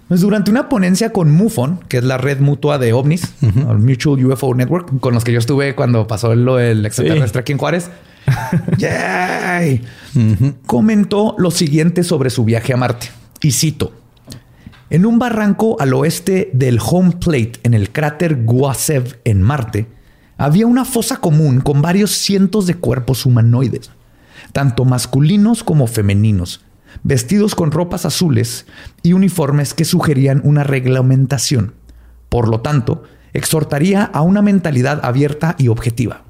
Pues 0.08 0.20
durante 0.20 0.52
una 0.52 0.68
ponencia 0.68 1.12
con 1.12 1.32
MUFON, 1.32 1.80
que 1.88 1.98
es 1.98 2.04
la 2.04 2.16
red 2.16 2.38
mutua 2.38 2.78
de 2.78 2.92
ovnis, 2.92 3.34
Mutual 3.40 4.24
UFO 4.24 4.54
Network, 4.54 5.00
con 5.00 5.14
los 5.14 5.24
que 5.24 5.32
yo 5.32 5.40
estuve 5.40 5.74
cuando 5.74 6.06
pasó 6.06 6.32
lo 6.36 6.56
del 6.56 6.86
extraterrestre 6.86 7.40
aquí 7.40 7.52
en 7.52 7.58
Juárez, 7.58 7.90
comentó 10.66 11.34
lo 11.38 11.50
siguiente 11.50 12.04
sobre 12.04 12.30
su 12.30 12.44
viaje 12.44 12.72
a 12.72 12.76
Marte. 12.76 13.08
Y 13.40 13.50
cito: 13.50 13.92
En 14.90 15.06
un 15.06 15.18
barranco 15.18 15.76
al 15.80 15.92
oeste 15.92 16.50
del 16.52 16.78
home 16.80 17.16
plate, 17.18 17.54
en 17.64 17.74
el 17.74 17.90
cráter 17.90 18.44
Guasev 18.44 19.18
en 19.24 19.42
Marte, 19.42 19.86
había 20.38 20.68
una 20.68 20.84
fosa 20.84 21.16
común 21.16 21.60
con 21.60 21.82
varios 21.82 22.12
cientos 22.12 22.68
de 22.68 22.74
cuerpos 22.74 23.26
humanoides, 23.26 23.90
tanto 24.52 24.84
masculinos 24.84 25.64
como 25.64 25.88
femeninos 25.88 26.60
vestidos 27.02 27.54
con 27.54 27.70
ropas 27.70 28.04
azules 28.04 28.66
y 29.02 29.12
uniformes 29.12 29.74
que 29.74 29.84
sugerían 29.84 30.40
una 30.44 30.64
reglamentación. 30.64 31.74
Por 32.28 32.48
lo 32.48 32.60
tanto, 32.60 33.04
exhortaría 33.32 34.04
a 34.04 34.22
una 34.22 34.42
mentalidad 34.42 35.00
abierta 35.04 35.56
y 35.58 35.68
objetiva. 35.68 36.24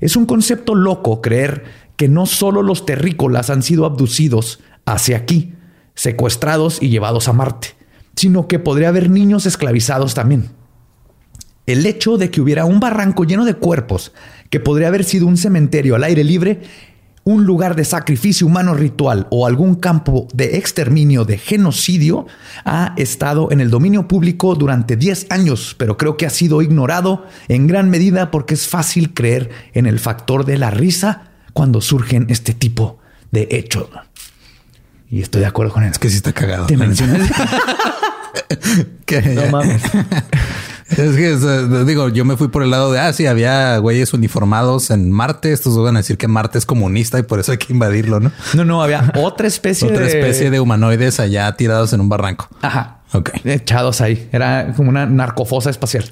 Es 0.00 0.16
un 0.16 0.26
concepto 0.26 0.74
loco 0.74 1.20
creer 1.20 1.64
que 1.96 2.08
no 2.08 2.26
solo 2.26 2.62
los 2.62 2.86
terrícolas 2.86 3.50
han 3.50 3.62
sido 3.62 3.84
abducidos 3.84 4.60
hacia 4.86 5.16
aquí, 5.16 5.54
secuestrados 5.94 6.80
y 6.80 6.90
llevados 6.90 7.28
a 7.28 7.32
Marte, 7.32 7.74
sino 8.14 8.46
que 8.46 8.60
podría 8.60 8.88
haber 8.88 9.10
niños 9.10 9.46
esclavizados 9.46 10.14
también. 10.14 10.50
El 11.66 11.84
hecho 11.84 12.16
de 12.16 12.30
que 12.30 12.40
hubiera 12.40 12.64
un 12.64 12.80
barranco 12.80 13.24
lleno 13.24 13.44
de 13.44 13.54
cuerpos, 13.54 14.12
que 14.48 14.60
podría 14.60 14.88
haber 14.88 15.04
sido 15.04 15.26
un 15.26 15.36
cementerio 15.36 15.96
al 15.96 16.04
aire 16.04 16.24
libre, 16.24 16.62
un 17.28 17.44
lugar 17.44 17.76
de 17.76 17.84
sacrificio 17.84 18.46
humano 18.46 18.72
ritual 18.72 19.26
o 19.28 19.46
algún 19.46 19.74
campo 19.74 20.26
de 20.32 20.56
exterminio, 20.56 21.26
de 21.26 21.36
genocidio, 21.36 22.26
ha 22.64 22.94
estado 22.96 23.52
en 23.52 23.60
el 23.60 23.68
dominio 23.68 24.08
público 24.08 24.54
durante 24.54 24.96
10 24.96 25.26
años, 25.28 25.76
pero 25.76 25.98
creo 25.98 26.16
que 26.16 26.24
ha 26.24 26.30
sido 26.30 26.62
ignorado 26.62 27.26
en 27.48 27.66
gran 27.66 27.90
medida 27.90 28.30
porque 28.30 28.54
es 28.54 28.66
fácil 28.66 29.12
creer 29.12 29.50
en 29.74 29.84
el 29.84 29.98
factor 29.98 30.46
de 30.46 30.56
la 30.56 30.70
risa 30.70 31.32
cuando 31.52 31.82
surgen 31.82 32.24
este 32.30 32.54
tipo 32.54 32.98
de 33.30 33.46
hechos. 33.50 33.88
Y 35.10 35.20
estoy 35.20 35.42
de 35.42 35.48
acuerdo 35.48 35.74
con 35.74 35.84
él. 35.84 35.90
Es 35.90 35.98
que 35.98 36.08
sí 36.08 36.16
está 36.16 36.32
cagado. 36.32 36.64
Te. 36.64 36.78
No 39.34 39.50
mames. 39.50 39.82
Es 40.90 41.16
que, 41.16 41.84
digo, 41.84 42.08
yo 42.08 42.24
me 42.24 42.36
fui 42.36 42.48
por 42.48 42.62
el 42.62 42.70
lado 42.70 42.90
de, 42.90 42.98
ah, 42.98 43.12
sí, 43.12 43.26
había 43.26 43.76
güeyes 43.78 44.14
uniformados 44.14 44.90
en 44.90 45.10
Marte. 45.10 45.52
Estos 45.52 45.76
van 45.82 45.96
a 45.96 46.00
decir 46.00 46.16
que 46.16 46.28
Marte 46.28 46.56
es 46.56 46.64
comunista 46.64 47.18
y 47.18 47.22
por 47.22 47.40
eso 47.40 47.52
hay 47.52 47.58
que 47.58 47.72
invadirlo, 47.72 48.20
¿no? 48.20 48.32
No, 48.54 48.64
no, 48.64 48.82
había 48.82 49.12
otra 49.16 49.46
especie 49.46 49.88
otra 49.88 50.06
especie 50.06 50.50
de 50.50 50.60
humanoides 50.60 51.20
allá 51.20 51.54
tirados 51.56 51.92
en 51.92 52.00
un 52.00 52.08
barranco. 52.08 52.48
Ajá. 52.62 53.00
Ok. 53.12 53.30
Echados 53.44 54.00
ahí. 54.00 54.28
Era 54.32 54.72
como 54.76 54.88
una 54.88 55.06
narcofosa 55.06 55.70
espacial. 55.70 56.04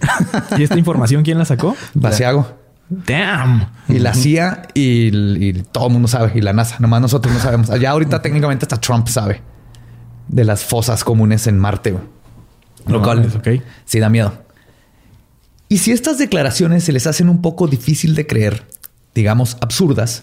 ¿Y 0.59 0.63
esta 0.63 0.79
información 0.79 1.23
quién 1.23 1.39
la 1.39 1.45
sacó? 1.45 1.75
Vaciago. 1.95 2.47
Damn. 2.89 3.69
Y 3.89 3.99
la 3.99 4.15
CIA 4.15 4.69
y, 4.75 5.53
todo 5.73 5.87
el 5.87 5.93
mundo 5.93 6.09
sabe. 6.09 6.33
Y 6.35 6.41
la 6.41 6.53
NASA. 6.53 6.77
Nomás 6.79 7.01
nosotros 7.01 7.33
no 7.35 7.41
sabemos. 7.41 7.71
Allá 7.71 7.91
ahorita 7.91 8.23
técnicamente 8.23 8.65
hasta 8.65 8.79
Trump 8.79 9.09
sabe 9.09 9.43
de 10.29 10.45
las 10.45 10.65
fosas 10.65 11.05
comunes 11.05 11.47
en 11.47 11.59
Marte. 11.59 11.97
Lo 12.87 13.03
cual 13.03 13.29
sí 13.85 13.99
da 13.99 14.09
miedo. 14.09 14.46
Y 15.69 15.79
si 15.79 15.91
estas 15.91 16.19
declaraciones 16.19 16.85
se 16.85 16.93
les 16.93 17.07
hacen 17.07 17.29
un 17.29 17.43
poco 17.43 17.67
difícil 17.67 18.15
de 18.15 18.27
creer, 18.27 18.65
digamos 19.15 19.57
absurdas, 19.61 20.23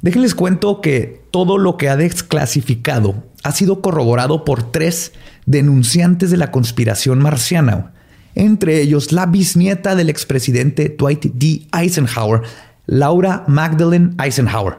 déjenles 0.00 0.34
cuento 0.34 0.80
que 0.80 1.22
todo 1.30 1.58
lo 1.58 1.76
que 1.76 1.88
ha 1.88 1.96
desclasificado 1.96 3.24
ha 3.42 3.52
sido 3.52 3.82
corroborado 3.82 4.44
por 4.44 4.70
tres 4.70 5.12
denunciantes 5.46 6.30
de 6.30 6.36
la 6.36 6.50
conspiración 6.50 7.18
marciana, 7.18 7.92
entre 8.34 8.80
ellos 8.80 9.12
la 9.12 9.26
bisnieta 9.26 9.94
del 9.94 10.08
expresidente 10.08 10.94
Dwight 10.98 11.24
D. 11.34 11.66
Eisenhower, 11.72 12.42
Laura 12.86 13.44
Magdalene 13.46 14.14
Eisenhower. 14.22 14.76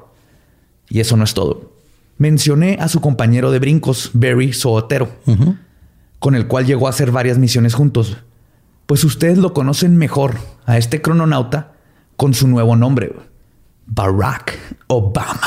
Y 0.90 1.00
eso 1.02 1.18
no 1.18 1.24
es 1.24 1.34
todo. 1.34 1.74
Mencioné 2.18 2.78
a 2.80 2.88
su 2.88 3.02
compañero 3.02 3.52
de 3.52 3.60
brincos, 3.60 4.12
Barry 4.14 4.54
Sootero, 4.54 5.10
con 6.20 6.36
el 6.36 6.48
cual 6.48 6.66
llegó 6.66 6.88
a 6.88 6.92
hacer 6.92 7.12
varias 7.12 7.38
misiones 7.38 7.74
juntos. 7.74 8.18
Pues 8.86 9.04
ustedes 9.04 9.38
lo 9.38 9.54
conocen 9.54 9.98
mejor 9.98 10.38
a 10.66 10.78
este 10.78 11.02
crononauta 11.02 11.72
con 12.18 12.34
su 12.34 12.48
nuevo 12.48 12.76
nombre, 12.76 13.14
Barack 13.86 14.58
Obama. 14.88 15.40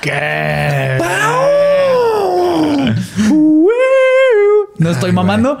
¿Qué? 0.00 0.98
No 4.78 4.90
estoy 4.90 5.12
mamando. 5.12 5.58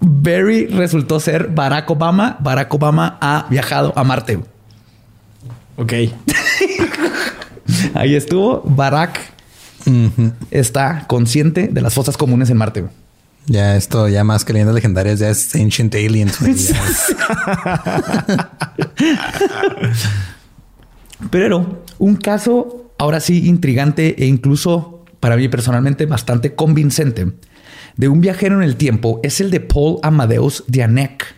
Barry 0.00 0.66
resultó 0.66 1.20
ser 1.20 1.48
Barack 1.48 1.90
Obama. 1.90 2.36
Barack 2.40 2.72
Obama 2.74 3.18
ha 3.20 3.46
viajado 3.50 3.92
a 3.96 4.04
Marte. 4.04 4.40
Ok. 5.76 5.92
Ahí 7.94 8.14
estuvo. 8.14 8.62
Barack 8.64 9.20
está 10.50 11.04
consciente 11.06 11.68
de 11.68 11.80
las 11.80 11.94
fosas 11.94 12.16
comunes 12.16 12.50
en 12.50 12.56
Marte. 12.56 12.84
Ya 13.46 13.76
esto, 13.76 14.08
ya 14.08 14.24
más 14.24 14.44
que 14.44 14.52
leyendas 14.54 14.74
legendarias, 14.74 15.18
ya 15.18 15.28
es 15.28 15.54
Ancient 15.54 15.94
Aliens. 15.94 16.38
Pero 21.30 21.84
un 21.98 22.16
caso 22.16 22.92
ahora 22.98 23.20
sí 23.20 23.46
intrigante 23.46 24.22
e 24.22 24.26
incluso 24.26 25.04
para 25.20 25.36
mí 25.36 25.48
personalmente 25.48 26.06
bastante 26.06 26.54
convincente 26.54 27.32
de 27.96 28.08
un 28.08 28.20
viajero 28.20 28.56
en 28.56 28.62
el 28.62 28.76
tiempo 28.76 29.20
es 29.22 29.40
el 29.40 29.50
de 29.50 29.60
Paul 29.60 29.98
Amadeus 30.02 30.64
Dianek 30.66 31.34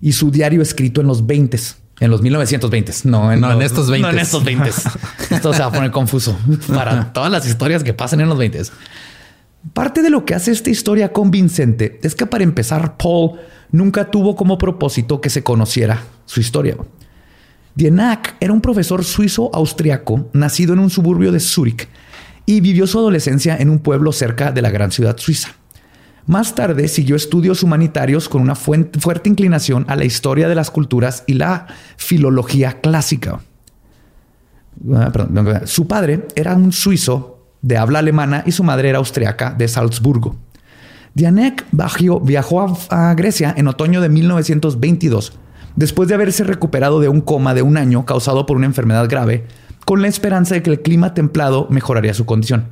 y 0.00 0.12
su 0.12 0.30
diario 0.30 0.62
escrito 0.62 1.00
en 1.00 1.06
los 1.06 1.26
20 1.26 1.58
en 2.00 2.10
los 2.10 2.20
1920 2.20 2.92
no 3.04 3.32
en, 3.32 3.42
en 3.42 3.62
estos 3.62 3.88
20 3.88 4.06
no 4.06 4.12
en 4.12 4.18
estos 4.18 4.44
20 4.44 4.68
esto 5.30 5.52
se 5.52 5.60
va 5.60 5.66
a 5.66 5.72
poner 5.72 5.90
confuso 5.90 6.38
para 6.68 7.12
todas 7.12 7.30
las 7.30 7.46
historias 7.46 7.82
que 7.82 7.94
pasan 7.94 8.20
en 8.20 8.28
los 8.28 8.38
20 8.38 8.62
parte 9.72 10.02
de 10.02 10.10
lo 10.10 10.24
que 10.24 10.34
hace 10.34 10.52
esta 10.52 10.70
historia 10.70 11.12
convincente 11.12 11.98
es 12.02 12.14
que 12.14 12.26
para 12.26 12.44
empezar 12.44 12.96
Paul 12.96 13.38
nunca 13.70 14.10
tuvo 14.10 14.36
como 14.36 14.58
propósito 14.58 15.20
que 15.20 15.30
se 15.30 15.42
conociera 15.42 16.02
su 16.24 16.40
historia. 16.40 16.76
Dienak 17.74 18.36
era 18.40 18.52
un 18.52 18.60
profesor 18.60 19.04
suizo 19.04 19.50
austriaco 19.52 20.30
nacido 20.32 20.72
en 20.72 20.78
un 20.78 20.90
suburbio 20.90 21.30
de 21.30 21.40
Zúrich 21.40 21.88
y 22.46 22.60
vivió 22.60 22.86
su 22.86 22.98
adolescencia 22.98 23.56
en 23.56 23.68
un 23.68 23.80
pueblo 23.80 24.12
cerca 24.12 24.52
de 24.52 24.62
la 24.62 24.70
gran 24.70 24.92
ciudad 24.92 25.18
suiza. 25.18 25.50
Más 26.26 26.54
tarde 26.54 26.88
siguió 26.88 27.14
estudios 27.14 27.62
humanitarios 27.62 28.28
con 28.28 28.42
una 28.42 28.54
fuerte 28.56 29.28
inclinación 29.28 29.84
a 29.88 29.94
la 29.94 30.04
historia 30.04 30.48
de 30.48 30.54
las 30.54 30.70
culturas 30.70 31.22
y 31.26 31.34
la 31.34 31.66
filología 31.96 32.80
clásica. 32.80 33.40
Ah, 34.92 35.12
su 35.64 35.86
padre 35.86 36.26
era 36.34 36.54
un 36.54 36.72
suizo 36.72 37.35
de 37.66 37.76
habla 37.76 37.98
alemana 37.98 38.44
y 38.46 38.52
su 38.52 38.62
madre 38.62 38.90
era 38.90 38.98
austriaca 38.98 39.52
de 39.52 39.66
Salzburgo. 39.66 40.36
Dianek 41.14 41.66
viajó 42.22 42.78
a 42.90 43.14
Grecia 43.14 43.52
en 43.56 43.66
otoño 43.66 44.00
de 44.00 44.08
1922, 44.08 45.32
después 45.74 46.08
de 46.08 46.14
haberse 46.14 46.44
recuperado 46.44 47.00
de 47.00 47.08
un 47.08 47.20
coma 47.20 47.54
de 47.54 47.62
un 47.62 47.76
año 47.76 48.04
causado 48.06 48.46
por 48.46 48.56
una 48.56 48.66
enfermedad 48.66 49.08
grave, 49.08 49.46
con 49.84 50.00
la 50.00 50.06
esperanza 50.08 50.54
de 50.54 50.62
que 50.62 50.70
el 50.70 50.82
clima 50.82 51.12
templado 51.12 51.66
mejoraría 51.68 52.14
su 52.14 52.24
condición. 52.24 52.68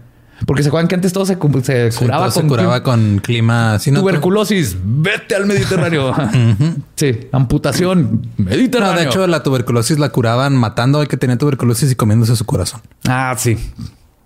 Porque 0.47 0.62
se 0.62 0.68
acuerdan 0.68 0.88
que 0.88 0.95
antes 0.95 1.12
todo 1.12 1.26
se, 1.26 1.38
curaba, 1.38 2.30
con, 2.30 2.49
curaba 2.49 2.82
con 2.82 3.18
clima. 3.18 3.78
tuberculosis, 3.82 4.76
vete 4.84 5.34
al 5.34 5.47
Mediterráneo. 5.47 6.12
Sí, 6.97 7.28
amputación, 7.32 8.28
Mediterráneo. 8.36 9.01
de 9.01 9.07
hecho, 9.07 9.26
la 9.26 9.42
tuberculosis 9.42 9.99
la 9.99 10.11
curaban 10.11 10.55
matando 10.55 11.01
al 11.01 11.09
que 11.09 11.16
tenía 11.16 11.36
tuberculosis 11.36 11.90
y 11.90 11.97
comiéndose 11.97 12.36
su 12.36 12.45
corazón. 12.45 12.80
Ah, 13.05 13.34
sí. 13.36 13.59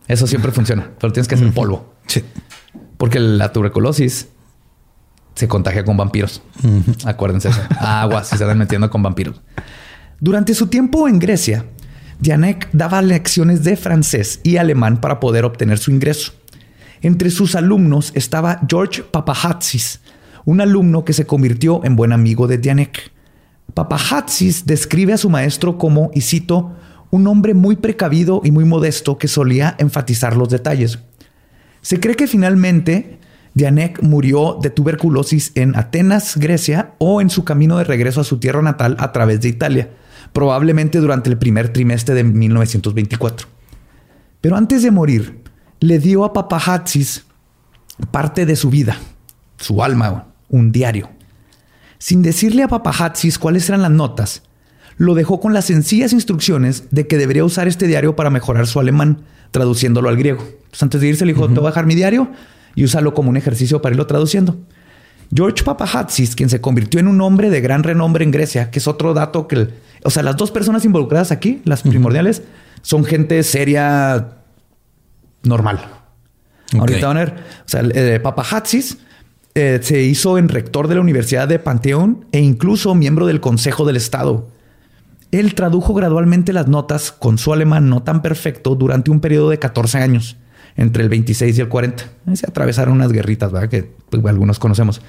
Eso 0.09 0.27
siempre 0.27 0.51
funciona, 0.51 0.91
pero 0.99 1.13
tienes 1.13 1.29
que 1.29 1.35
hacer 1.35 1.53
polvo. 1.53 1.95
Sí. 2.07 2.25
Porque 2.97 3.21
la 3.21 3.53
tuberculosis 3.53 4.29
se 5.35 5.47
contagia 5.47 5.85
con 5.85 5.97
vampiros. 5.97 6.43
Acuérdense 7.05 7.51
eso. 7.51 7.61
Agua, 7.79 8.25
se 8.25 8.35
están 8.35 8.59
metiendo 8.59 8.91
con 8.91 9.03
vampiros. 9.03 9.41
Durante 10.19 10.55
su 10.55 10.67
tiempo 10.67 11.07
en 11.07 11.21
Grecia, 11.21 11.67
Dianek 12.19 12.71
daba 12.73 13.03
lecciones 13.03 13.63
de 13.63 13.77
francés 13.77 14.41
y 14.43 14.57
alemán 14.57 15.01
para 15.01 15.21
poder 15.21 15.45
obtener 15.45 15.79
su 15.79 15.93
ingreso. 15.93 16.33
Entre 17.03 17.31
sus 17.31 17.55
alumnos 17.55 18.11
estaba 18.15 18.61
George 18.69 19.05
Papahatsis, 19.05 20.01
un 20.45 20.61
alumno 20.61 21.05
que 21.05 21.13
se 21.13 21.27
convirtió 21.27 21.85
en 21.85 21.95
buen 21.95 22.13
amigo 22.13 22.49
de 22.49 22.59
Dianek. 22.59 23.13
Papahatsis 23.75 24.67
describe 24.67 25.13
a 25.13 25.19
su 25.19 25.31
maestro 25.31 25.79
como, 25.79 26.11
y 26.15 26.23
cito, 26.23 26.75
un 27.11 27.27
hombre 27.27 27.55
muy 27.55 27.77
precavido 27.77 28.41
y 28.45 28.51
muy 28.51 28.65
modesto 28.65 29.19
que 29.19 29.29
solía 29.29 29.75
enfatizar 29.79 30.37
los 30.37 30.49
detalles. 30.49 30.99
Se 31.81 32.01
cree 32.01 32.17
que 32.17 32.27
finalmente 32.27 33.19
Dianek 33.55 34.03
murió 34.03 34.59
de 34.61 34.71
tuberculosis 34.71 35.53
en 35.55 35.77
Atenas, 35.77 36.37
Grecia, 36.37 36.95
o 36.99 37.21
en 37.21 37.31
su 37.31 37.45
camino 37.45 37.79
de 37.79 37.85
regreso 37.85 38.21
a 38.21 38.25
su 38.25 38.39
tierra 38.39 38.63
natal 38.63 38.97
a 38.99 39.13
través 39.13 39.41
de 39.41 39.49
Italia 39.49 39.91
probablemente 40.33 40.99
durante 40.99 41.31
el 41.31 41.39
primer 41.39 41.73
trimestre 41.73 42.15
de 42.15 42.25
1924. 42.25 43.49
Pero 44.41 44.57
antes 44.57 44.83
de 44.83 44.91
morir, 44.91 45.43
le 45.81 45.99
dio 45.99 46.25
a 46.25 46.33
Papahatsis 46.33 47.25
parte 48.11 48.47
de 48.47 48.57
su 48.57 48.71
vida, 48.71 48.97
su 49.57 49.83
alma, 49.83 50.29
un 50.49 50.71
diario. 50.73 51.11
Sin 51.99 52.23
decirle 52.23 52.63
a 52.63 52.69
Papahatsis 52.69 53.39
cuáles 53.39 53.69
eran 53.69 53.83
las 53.83 53.91
notas, 53.91 54.43
lo 54.99 55.15
dejó 55.15 55.41
con 55.41 55.55
las 55.55 55.65
sencillas 55.65 56.13
instrucciones 56.13 56.85
de 56.91 57.07
que 57.07 57.17
debería 57.17 57.45
usar 57.45 57.69
este 57.69 57.87
diario 57.87 58.17
para 58.17 58.31
mejorar 58.31 58.67
su 58.67 58.81
alemán, 58.81 59.23
traduciéndolo 59.53 60.09
al 60.09 60.17
griego. 60.17 60.45
antes 60.81 61.01
de 61.01 61.09
irse 61.09 61.25
le 61.25 61.33
dijo, 61.33 61.49
te 61.49 61.55
voy 61.55 61.67
a 61.67 61.71
dejar 61.71 61.87
mi 61.87 61.95
diario 61.95 62.29
y 62.75 62.85
úsalo 62.85 63.15
como 63.15 63.31
un 63.31 63.37
ejercicio 63.37 63.81
para 63.81 63.95
irlo 63.95 64.07
traduciendo. 64.07 64.59
George 65.35 65.63
Papahatsis, 65.63 66.35
quien 66.35 66.49
se 66.49 66.61
convirtió 66.61 67.01
en 67.01 67.09
un 67.09 67.21
hombre 67.21 67.51
de 67.51 67.61
gran 67.61 67.83
renombre 67.83 68.25
en 68.25 68.31
Grecia, 68.31 68.71
que 68.71 68.79
es 68.79 68.89
otro 68.89 69.15
dato 69.15 69.47
que, 69.47 69.69
o 70.05 70.11
sea, 70.11 70.23
las 70.23 70.37
dos 70.37 70.51
personas 70.51 70.85
involucradas 70.85 71.31
aquí, 71.31 71.61
las 71.65 71.83
primordiales, 71.83 72.43
son 72.83 73.05
gente 73.05 73.43
seria, 73.43 74.39
normal. 75.43 75.81
Ahorita 76.79 77.07
van 77.07 77.17
a 77.17 77.21
ver, 77.21 77.35
o 77.65 77.69
sea, 77.69 77.83
eh, 77.83 78.21
Papahatsis 78.21 78.99
eh, 79.55 79.79
se 79.83 80.03
hizo 80.03 80.39
en 80.39 80.49
rector 80.49 80.89
de 80.89 80.97
la 80.97 81.01
Universidad 81.01 81.49
de 81.49 81.59
Panteón 81.59 82.27
e 82.33 82.41
incluso 82.41 82.95
miembro 82.95 83.27
del 83.27 83.41
Consejo 83.41 83.85
del 83.85 83.97
Estado. 83.97 84.49
Él 85.31 85.55
tradujo 85.55 85.95
gradualmente 85.95 86.53
las 86.53 86.69
notas 86.69 87.13
con 87.13 87.39
su 87.39 87.53
alemán 87.53 87.89
no 87.89 88.03
tan 88.03 88.23
perfecto 88.23 88.75
durante 88.75 89.11
un 89.11 89.21
periodo 89.21 89.51
de 89.51 89.59
14 89.59 89.99
años, 89.99 90.37
entre 90.77 91.03
el 91.03 91.09
26 91.09 91.59
y 91.59 91.61
el 91.61 91.69
40. 91.69 92.05
Se 92.35 92.47
atravesaron 92.47 92.95
unas 92.95 93.13
guerritas, 93.13 93.53
¿verdad? 93.53 93.69
Que 93.69 93.93
pues, 94.11 94.25
algunos 94.25 94.59
conocemos 94.59 95.03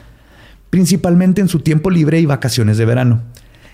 principalmente 0.69 1.41
en 1.41 1.47
su 1.47 1.59
tiempo 1.59 1.89
libre 1.89 2.19
y 2.19 2.25
vacaciones 2.25 2.77
de 2.77 2.85
verano. 2.85 3.23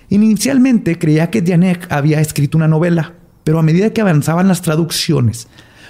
Inicialmente 0.08 0.98
creía 0.98 1.30
que 1.30 1.42
Dianek 1.42 1.90
había 1.90 2.20
escrito 2.20 2.56
una 2.56 2.68
novela, 2.68 3.14
pero 3.44 3.58
a 3.58 3.62
medida 3.62 3.92
que 3.92 4.00
avanzaban 4.00 4.48
las 4.48 4.62
traducciones, 4.62 5.48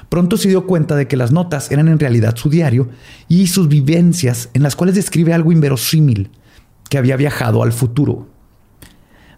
pronto 0.09 0.37
se 0.37 0.49
dio 0.49 0.67
cuenta 0.67 0.97
de 0.97 1.07
que 1.07 1.17
las 1.17 1.33
notas 1.33 1.71
eran 1.71 1.89
en 1.89 1.99
realidad 1.99 2.37
su 2.37 2.49
diario 2.49 2.89
y 3.29 3.47
sus 3.49 3.69
vivencias 3.69 4.51
en 4.55 4.63
las 4.63 4.77
cuales 4.77 4.95
describe 4.95 5.33
algo 5.33 5.53
inverosímil, 5.53 6.31
que 6.89 6.99
había 6.99 7.17
viajado 7.17 7.63
al 7.63 7.73
futuro. 7.73 8.29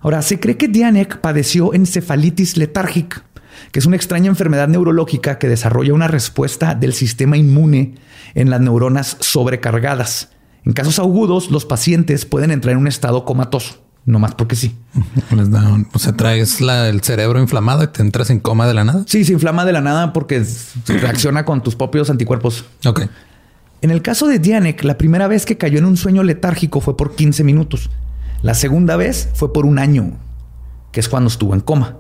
Ahora, 0.01 0.23
se 0.23 0.39
cree 0.39 0.57
que 0.57 0.69
Dianek 0.69 1.21
padeció 1.21 1.75
encefalitis 1.75 2.57
letárgica, 2.57 3.25
que 3.73 3.79
es 3.79 3.87
una 3.87 3.97
extraña 3.97 4.29
enfermedad 4.29 4.69
neurológica 4.69 5.39
que 5.39 5.49
desarrolla 5.49 5.95
una 5.95 6.09
respuesta 6.09 6.75
del 6.75 6.93
sistema 6.93 7.37
inmune 7.37 7.95
en 8.35 8.51
las 8.51 8.61
neuronas 8.61 9.17
sobrecargadas 9.21 10.31
En 10.65 10.73
casos 10.73 10.99
agudos, 10.99 11.51
los 11.51 11.65
pacientes 11.65 12.27
pueden 12.27 12.51
entrar 12.51 12.73
en 12.73 12.79
un 12.79 12.87
estado 12.87 13.25
comatoso, 13.25 13.83
no 14.05 14.19
más 14.19 14.35
porque 14.35 14.55
sí. 14.55 14.77
o 15.93 15.99
sea, 15.99 16.13
traes 16.13 16.61
el 16.61 17.01
cerebro 17.03 17.41
inflamado 17.41 17.83
y 17.83 17.89
te 17.89 18.03
entras 18.03 18.31
en 18.31 18.39
coma 18.39 18.67
de 18.67 18.75
la 18.75 18.85
nada. 18.85 19.05
Sí, 19.07 19.25
se 19.25 19.33
inflama 19.33 19.65
de 19.65 19.73
la 19.73 19.81
nada 19.81 20.13
porque 20.13 20.45
reacciona 20.87 21.45
con 21.45 21.63
tus 21.63 21.75
propios 21.75 22.11
anticuerpos. 22.11 22.65
Ok. 22.85 23.03
En 23.81 23.91
el 23.91 24.03
caso 24.03 24.27
de 24.27 24.39
Dianek, 24.41 24.83
la 24.83 24.99
primera 24.99 25.29
vez 25.29 25.47
que 25.47 25.57
cayó 25.57 25.79
en 25.79 25.85
un 25.85 25.97
sueño 25.97 26.25
letárgico 26.25 26.81
fue 26.81 26.97
por 26.97 27.15
15 27.15 27.45
minutos. 27.45 27.91
La 28.41 28.55
segunda 28.55 28.97
vez 28.97 29.31
fue 29.35 29.53
por 29.53 29.67
un 29.67 29.79
año, 29.81 30.13
que 30.93 31.01
es 31.01 31.09
cuando 31.09 31.29
estuvo 31.29 31.55
en 31.55 31.61
coma. 31.61 31.97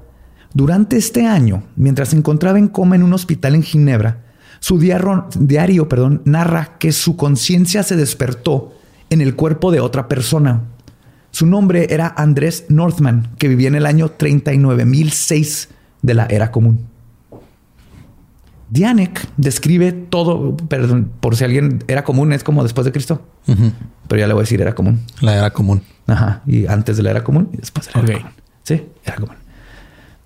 Durante 0.55 0.97
este 0.97 1.27
año, 1.27 1.65
mientras 1.75 2.11
se 2.11 2.17
encontraba 2.17 2.59
en 2.59 2.69
coma 2.69 2.95
en 2.95 3.03
un 3.03 3.13
hospital 3.13 3.57
en 3.57 3.63
Ginebra, 3.63 4.25
su 4.61 4.79
diario, 4.79 5.89
perdón, 5.89 6.23
narra 6.25 6.79
que 6.79 6.93
su 6.93 7.17
conciencia 7.17 7.83
se 7.83 7.97
despertó 7.97 8.73
en 9.11 9.21
el 9.21 9.35
cuerpo 9.35 9.71
de 9.71 9.81
otra 9.81 10.09
persona. 10.09 10.63
Su 11.31 11.47
nombre 11.47 11.89
era 11.91 12.15
Andrés 12.17 12.67
Northman, 12.69 13.35
que 13.39 13.49
vivía 13.49 13.69
en 13.69 13.75
el 13.75 13.87
año 13.87 14.11
39006 14.11 15.69
de 16.03 16.15
la 16.15 16.27
era 16.27 16.51
común. 16.51 16.87
Dianek 18.71 19.27
describe 19.37 19.93
todo, 19.93 20.57
perdón, 20.57 21.11
por 21.21 21.37
si 21.37 21.45
alguien 21.45 21.83
era 21.89 22.05
común, 22.05 22.33
es 22.33 22.45
como 22.45 22.63
después 22.63 22.85
de 22.85 22.93
Cristo. 22.93 23.23
Pero 23.47 24.21
ya 24.21 24.27
le 24.27 24.35
voy 24.35 24.43
a 24.43 24.45
decir 24.45 24.61
era 24.61 24.75
común. 24.75 25.01
La 25.21 25.37
era 25.37 25.51
común. 25.51 25.83
Ajá. 26.07 26.43
Y 26.47 26.67
antes 26.67 26.97
de 26.97 27.03
la 27.03 27.11
era 27.11 27.25
común 27.25 27.49
y 27.53 27.57
después 27.57 27.87
de 27.87 27.93
la 27.95 28.01
era 28.01 28.19
común. 28.19 28.33
Sí, 28.63 28.83
era 29.05 29.17
común. 29.17 29.37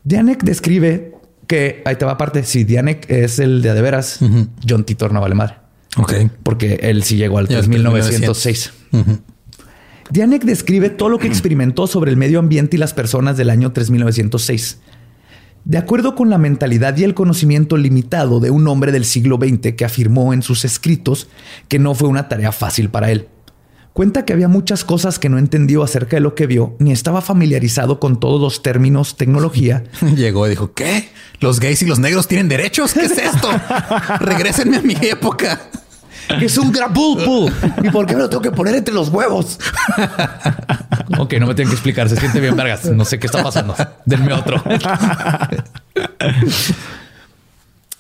Dianek 0.05 0.43
describe 0.43 1.15
que 1.47 1.83
ahí 1.85 1.97
te 1.97 2.05
va 2.05 2.13
aparte. 2.13 2.43
Si 2.43 2.65
Dianek 2.65 3.09
es 3.11 3.39
el 3.39 3.63
de 3.63 3.75
de 3.75 3.83
veras, 3.83 4.19
John 4.69 4.85
Titor 4.85 5.13
no 5.13 5.21
vale 5.21 5.35
madre. 5.35 5.57
Ok. 5.97 6.15
Porque 6.43 6.81
él 6.83 7.03
sí 7.05 7.17
llegó 7.17 7.39
al 7.39 7.47
3906. 7.47 8.73
Dianek 10.11 10.45
describe 10.45 10.91
todo 10.91 11.09
lo 11.09 11.19
que 11.19 11.27
experimentó 11.27 11.87
sobre 11.87 12.11
el 12.11 12.17
medio 12.17 12.39
ambiente 12.39 12.77
y 12.77 12.79
las 12.79 12.93
personas 12.93 13.37
del 13.37 13.51
año 13.51 13.73
3906. 13.73 14.81
De 15.65 15.79
acuerdo 15.79 16.17
con 16.17 16.29
la 16.29 16.39
mentalidad 16.39 16.97
y 16.97 17.05
el 17.05 17.15
conocimiento 17.15 17.77
limitado 17.77 18.41
de 18.41 18.51
un 18.51 18.67
hombre 18.67 18.91
del 18.91 19.05
siglo 19.05 19.37
XX 19.37 19.75
que 19.77 19.85
afirmó 19.85 20.33
en 20.33 20.43
sus 20.43 20.65
escritos 20.65 21.29
que 21.69 21.79
no 21.79 21.95
fue 21.95 22.09
una 22.09 22.29
tarea 22.29 22.51
fácil 22.51 22.91
para 22.91 23.13
él. 23.13 23.29
Cuenta 23.93 24.25
que 24.25 24.33
había 24.33 24.49
muchas 24.49 24.85
cosas 24.85 25.19
que 25.19 25.29
no 25.29 25.39
entendió 25.39 25.83
acerca 25.83 26.17
de 26.17 26.21
lo 26.21 26.35
que 26.35 26.47
vio, 26.47 26.75
ni 26.79 26.93
estaba 26.93 27.21
familiarizado 27.21 28.01
con 28.01 28.19
todos 28.19 28.41
los 28.41 28.63
términos 28.63 29.17
tecnología. 29.17 29.85
Llegó 30.17 30.47
y 30.47 30.51
dijo, 30.51 30.73
¿qué? 30.73 31.11
¿Los 31.41 31.61
gays 31.61 31.83
y 31.83 31.87
los 31.87 31.99
negros 31.99 32.27
tienen 32.27 32.49
derechos? 32.49 32.95
¿Qué 32.95 33.05
es 33.05 33.19
esto? 33.19 33.49
Regrésenme 34.21 34.79
a 34.79 34.83
mi 34.83 34.97
época. 35.03 35.61
Es 36.41 36.59
un 36.59 36.73
grapulpo. 36.73 37.51
¿Y 37.83 37.91
por 37.91 38.07
qué 38.07 38.15
me 38.15 38.23
lo 38.23 38.31
tengo 38.31 38.43
que 38.43 38.51
poner 38.51 38.75
entre 38.75 38.95
los 38.95 39.09
huevos? 39.09 39.59
ok, 41.19 41.35
no 41.35 41.47
me 41.47 41.55
tienen 41.55 41.69
que 41.69 41.75
explicar. 41.75 42.09
Se 42.09 42.17
siente 42.17 42.41
bien, 42.41 42.57
vergas. 42.57 42.85
No 42.91 43.05
sé 43.05 43.19
qué 43.19 43.27
está 43.27 43.43
pasando. 43.43 43.75
Denme 44.05 44.33
otro. 44.33 44.63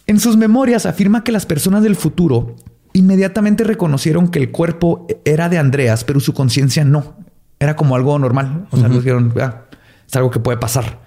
en 0.07 0.21
sus 0.21 0.37
memorias 0.37 0.87
afirma 0.87 1.25
que 1.25 1.33
las 1.33 1.47
personas 1.47 1.83
del 1.83 1.97
futuro 1.97 2.57
inmediatamente 2.93 3.65
reconocieron 3.65 4.29
que 4.29 4.39
el 4.39 4.51
cuerpo 4.51 5.07
era 5.25 5.49
de 5.49 5.59
Andreas, 5.59 6.05
pero 6.05 6.21
su 6.21 6.35
conciencia 6.35 6.85
no. 6.85 7.17
Era 7.59 7.77
como 7.77 7.97
algo 7.97 8.19
normal. 8.19 8.67
O 8.71 8.77
sea, 8.77 8.89
dijeron, 8.89 9.33
ah, 9.41 9.63
es 10.07 10.17
algo 10.17 10.31
que 10.31 10.41
puede 10.41 10.59
pasar. 10.59 11.01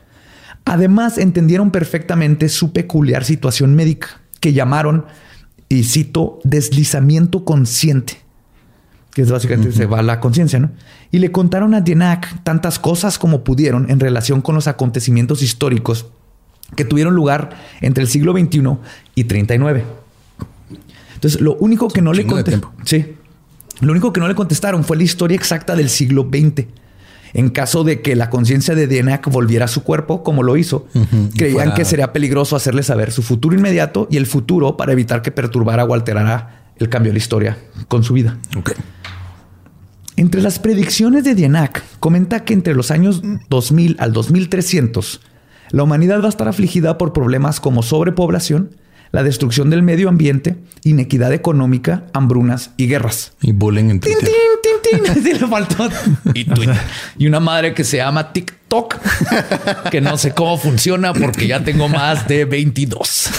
Además, 0.66 1.18
entendieron 1.18 1.70
perfectamente 1.70 2.50
su 2.50 2.74
peculiar 2.74 3.24
situación 3.24 3.76
médica, 3.76 4.22
que 4.40 4.54
llamaron, 4.54 5.06
y 5.70 5.84
cito, 5.84 6.40
deslizamiento 6.44 7.44
consciente, 7.44 8.18
que 9.14 9.22
es 9.24 9.32
básicamente 9.32 9.72
se 9.72 9.86
va 9.86 10.02
la 10.04 10.20
conciencia, 10.20 10.60
¿no? 10.60 10.72
Y 11.12 11.20
le 11.20 11.32
contaron 11.32 11.74
a 11.74 11.82
Dienak 11.82 12.44
tantas 12.44 12.80
cosas 12.80 13.18
como 13.18 13.44
pudieron 13.44 13.90
en 13.90 14.00
relación 14.00 14.42
con 14.42 14.56
los 14.56 14.68
acontecimientos 14.68 15.42
históricos 15.42 16.08
que 16.76 16.86
tuvieron 16.86 17.16
lugar 17.16 17.52
entre 17.82 18.04
el 18.04 18.10
siglo 18.10 18.34
XXI 18.34 18.78
y 19.16 19.24
39. 19.26 19.84
Entonces, 21.16 21.40
lo 21.42 21.56
único 21.56 21.88
que 21.88 22.02
no 22.02 22.14
le 22.14 22.26
contestaron. 22.26 22.72
Sí. 22.84 23.16
Lo 23.82 23.92
único 23.92 24.14
que 24.14 24.20
no 24.20 24.28
le 24.28 24.36
contestaron 24.36 24.84
fue 24.84 24.98
la 24.98 25.04
historia 25.04 25.36
exacta 25.36 25.76
del 25.76 25.90
siglo 25.90 26.30
XX. 26.30 26.66
En 27.36 27.50
caso 27.50 27.84
de 27.84 28.02
que 28.02 28.16
la 28.16 28.30
conciencia 28.30 28.76
de 28.76 28.88
Dienak 28.88 29.30
volviera 29.30 29.66
a 29.66 29.68
su 29.68 29.84
cuerpo, 29.84 30.24
como 30.24 30.42
lo 30.42 30.56
hizo, 30.56 30.88
creían 31.36 31.74
que 31.74 31.84
sería 31.84 32.14
peligroso 32.14 32.56
hacerle 32.56 32.82
saber 32.82 33.12
su 33.12 33.24
futuro 33.24 33.54
inmediato 33.58 34.08
y 34.10 34.16
el 34.16 34.26
futuro 34.26 34.78
para 34.78 34.94
evitar 34.94 35.22
que 35.22 35.32
perturbara 35.32 35.84
o 35.84 35.94
alterara 35.94 36.72
el 36.78 36.88
cambio 36.88 37.10
de 37.10 37.16
la 37.16 37.18
historia 37.18 37.58
con 37.90 38.06
su 38.06 38.14
vida. 38.14 38.38
Entre 40.16 40.42
las 40.42 40.60
predicciones 40.60 41.26
de 41.26 41.36
Dienak, 41.36 41.84
comenta 42.00 42.46
que 42.46 42.54
entre 42.54 42.74
los 42.74 42.90
años 42.90 43.22
2000 43.50 43.98
al 44.00 44.14
2300, 44.14 45.20
la 45.72 45.84
humanidad 45.84 46.22
va 46.22 46.28
a 46.28 46.30
estar 46.30 46.48
afligida 46.48 46.98
por 46.98 47.12
problemas 47.12 47.60
como 47.60 47.84
sobrepoblación, 47.84 48.78
la 49.12 49.24
destrucción 49.24 49.70
del 49.70 49.84
medio 49.84 50.08
ambiente, 50.08 50.56
inequidad 50.86 51.34
económica, 51.34 52.06
hambrunas 52.14 52.72
y 52.78 52.88
guerras. 52.88 53.34
Y 53.42 53.52
bullying 53.52 53.90
en 53.90 54.00
Twitter. 54.92 55.42
le 55.42 55.48
faltó. 55.48 55.90
Y, 56.34 56.48
y 57.18 57.28
una 57.28 57.40
madre 57.40 57.74
que 57.74 57.84
se 57.84 57.98
llama 57.98 58.34
TikTok, 58.34 58.96
que 59.92 60.02
no 60.02 60.18
sé 60.18 60.34
cómo 60.34 60.58
funciona 60.58 61.14
porque 61.14 61.48
ya 61.48 61.64
tengo 61.64 61.88
más 61.88 62.28
de 62.28 62.46
22. 62.46 63.30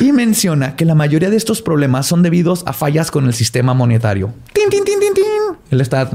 Y 0.00 0.12
menciona 0.12 0.76
que 0.76 0.84
la 0.84 0.94
mayoría 0.94 1.30
de 1.30 1.36
estos 1.36 1.62
problemas 1.62 2.06
son 2.06 2.22
debidos 2.22 2.62
a 2.66 2.72
fallas 2.72 3.10
con 3.10 3.26
el 3.26 3.34
sistema 3.34 3.74
monetario. 3.74 4.32
¡Tin, 4.52 4.68
tin, 4.70 4.84
tin, 4.84 5.00
tin, 5.00 5.14
tin! 5.14 5.24
Él 5.70 5.80
está 5.80 6.08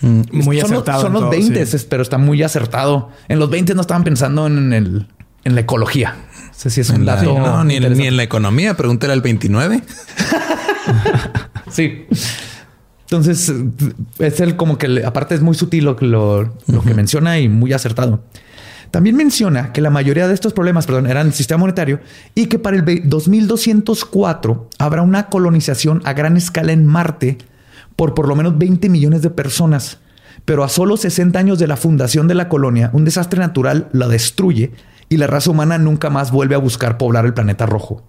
mm, 0.00 0.22
muy 0.32 0.60
acertado. 0.60 1.02
son 1.02 1.12
los 1.12 1.30
20, 1.30 1.66
pero 1.88 2.02
está 2.02 2.18
muy 2.18 2.42
acertado. 2.42 3.10
En 3.28 3.38
los 3.38 3.50
20 3.50 3.74
no 3.74 3.80
estaban 3.80 4.04
pensando 4.04 4.46
en, 4.46 4.72
el, 4.72 5.06
en 5.44 5.54
la 5.54 5.60
ecología 5.60 6.16
sé 6.56 6.70
si 6.70 6.80
es 6.80 6.90
un 6.90 7.04
dato. 7.04 7.38
no, 7.38 7.64
ni, 7.64 7.76
en 7.76 8.16
la 8.16 8.22
economía. 8.22 8.74
Pregúntale 8.74 9.12
al 9.12 9.20
29. 9.20 9.82
sí. 11.74 12.06
Entonces, 13.02 13.52
es 14.18 14.40
el 14.40 14.56
como 14.56 14.78
que 14.78 15.02
aparte 15.04 15.34
es 15.34 15.42
muy 15.42 15.54
sutil 15.54 15.84
lo, 15.84 15.96
lo, 16.00 16.54
lo 16.66 16.82
que 16.82 16.94
menciona 16.94 17.38
y 17.38 17.48
muy 17.48 17.72
acertado. 17.72 18.22
También 18.90 19.16
menciona 19.16 19.72
que 19.72 19.80
la 19.80 19.90
mayoría 19.90 20.28
de 20.28 20.34
estos 20.34 20.52
problemas, 20.52 20.86
perdón, 20.86 21.08
eran 21.08 21.26
el 21.26 21.32
sistema 21.32 21.58
monetario 21.58 22.00
y 22.34 22.46
que 22.46 22.58
para 22.58 22.76
el 22.76 23.08
2204 23.08 24.70
habrá 24.78 25.02
una 25.02 25.26
colonización 25.26 26.00
a 26.04 26.12
gran 26.12 26.36
escala 26.36 26.72
en 26.72 26.86
Marte 26.86 27.38
por 27.96 28.14
por 28.14 28.28
lo 28.28 28.36
menos 28.36 28.56
20 28.56 28.88
millones 28.88 29.22
de 29.22 29.30
personas. 29.30 29.98
Pero 30.44 30.62
a 30.62 30.68
solo 30.68 30.96
60 30.96 31.38
años 31.38 31.58
de 31.58 31.66
la 31.66 31.76
fundación 31.76 32.28
de 32.28 32.34
la 32.34 32.48
colonia, 32.48 32.90
un 32.92 33.04
desastre 33.04 33.40
natural 33.40 33.88
la 33.92 34.08
destruye 34.08 34.72
y 35.08 35.16
la 35.16 35.26
raza 35.26 35.50
humana 35.50 35.78
nunca 35.78 36.10
más 36.10 36.30
vuelve 36.30 36.54
a 36.54 36.58
buscar 36.58 36.96
poblar 36.96 37.26
el 37.26 37.34
planeta 37.34 37.66
rojo. 37.66 38.02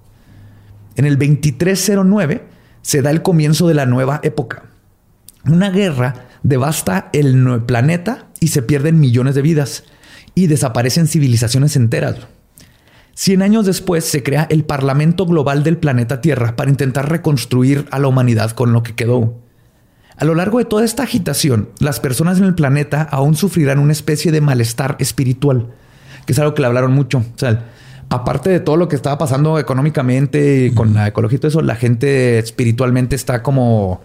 En 0.96 1.06
el 1.06 1.18
2309 1.18 2.55
se 2.86 3.02
da 3.02 3.10
el 3.10 3.24
comienzo 3.24 3.68
de 3.68 3.74
la 3.74 3.88
nueva 3.88 4.20
época. 4.22 4.66
Una 5.44 5.72
guerra 5.72 6.28
devasta 6.44 7.10
el 7.14 7.64
planeta 7.66 8.28
y 8.40 8.50
se 8.50 8.62
pierden 8.62 9.00
millones 9.00 9.34
de 9.34 9.42
vidas 9.42 9.86
y 10.36 10.46
desaparecen 10.46 11.08
civilizaciones 11.08 11.76
enteras. 11.76 12.18
Cien 13.16 13.42
años 13.42 13.66
después 13.66 14.06
se 14.06 14.22
crea 14.22 14.46
el 14.52 14.66
Parlamento 14.66 15.26
Global 15.26 15.64
del 15.64 15.78
planeta 15.78 16.22
Tierra 16.22 16.56
para 16.56 16.70
intentar 16.70 17.10
reconstruir 17.10 17.88
a 17.90 17.98
la 17.98 18.08
humanidad 18.08 18.52
con 18.52 18.72
lo 18.72 18.84
que 18.84 18.94
quedó. 18.94 19.34
A 20.18 20.26
lo 20.26 20.36
largo 20.36 20.60
de 20.60 20.66
toda 20.66 20.86
esta 20.86 21.02
agitación, 21.02 21.70
las 21.80 22.00
personas 22.00 22.38
en 22.38 22.44
el 22.44 22.54
planeta 22.54 23.02
aún 23.02 23.36
sufrirán 23.36 23.80
una 23.80 23.94
especie 23.94 24.32
de 24.32 24.42
malestar 24.42 24.96
espiritual 25.00 25.70
que 26.26 26.34
es 26.34 26.40
algo 26.40 26.54
que 26.54 26.62
le 26.62 26.68
hablaron 26.68 26.94
mucho. 26.94 27.20
O 27.20 27.38
sea, 27.38 27.66
aparte 28.10 28.50
de 28.50 28.60
todo 28.60 28.78
lo 28.78 28.88
que 28.88 28.96
estaba 28.96 29.18
pasando 29.18 29.60
económicamente 29.60 30.66
y 30.66 30.72
con 30.72 30.94
la 30.94 31.08
ecología 31.08 31.38
y 31.38 31.40
todo 31.40 31.50
eso, 31.50 31.62
la 31.62 31.76
gente 31.76 32.40
espiritualmente 32.40 33.16
está 33.16 33.44
como 33.44 34.02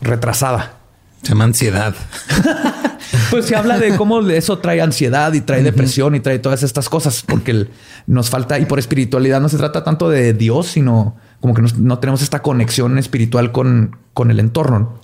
retrasada. 0.00 0.74
Se 1.22 1.30
llama 1.30 1.44
ansiedad. 1.44 1.94
pues 3.30 3.46
se 3.46 3.56
habla 3.56 3.78
de 3.78 3.96
cómo 3.96 4.20
eso 4.20 4.58
trae 4.58 4.80
ansiedad 4.82 5.32
y 5.32 5.40
trae 5.40 5.62
depresión 5.62 6.14
y 6.14 6.20
trae 6.20 6.38
todas 6.38 6.62
estas 6.62 6.88
cosas, 6.88 7.24
porque 7.26 7.68
nos 8.06 8.28
falta, 8.28 8.58
y 8.58 8.66
por 8.66 8.78
espiritualidad 8.78 9.40
no 9.40 9.48
se 9.48 9.56
trata 9.56 9.84
tanto 9.84 10.10
de 10.10 10.34
Dios, 10.34 10.66
sino 10.66 11.16
como 11.40 11.54
que 11.54 11.62
no 11.62 11.98
tenemos 11.98 12.22
esta 12.22 12.42
conexión 12.42 12.98
espiritual 12.98 13.52
con, 13.52 13.96
con 14.12 14.30
el 14.30 14.40
entorno. 14.40 15.00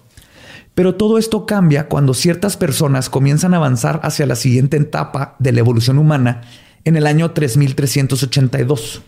Pero 0.74 0.94
todo 0.94 1.18
esto 1.18 1.46
cambia 1.46 1.88
cuando 1.88 2.14
ciertas 2.14 2.56
personas 2.56 3.10
comienzan 3.10 3.54
a 3.54 3.58
avanzar 3.58 4.00
hacia 4.02 4.26
la 4.26 4.36
siguiente 4.36 4.76
etapa 4.76 5.36
de 5.38 5.52
la 5.52 5.60
evolución 5.60 5.98
humana 5.98 6.42
en 6.84 6.96
el 6.96 7.06
año 7.06 7.30
3382. 7.32 9.02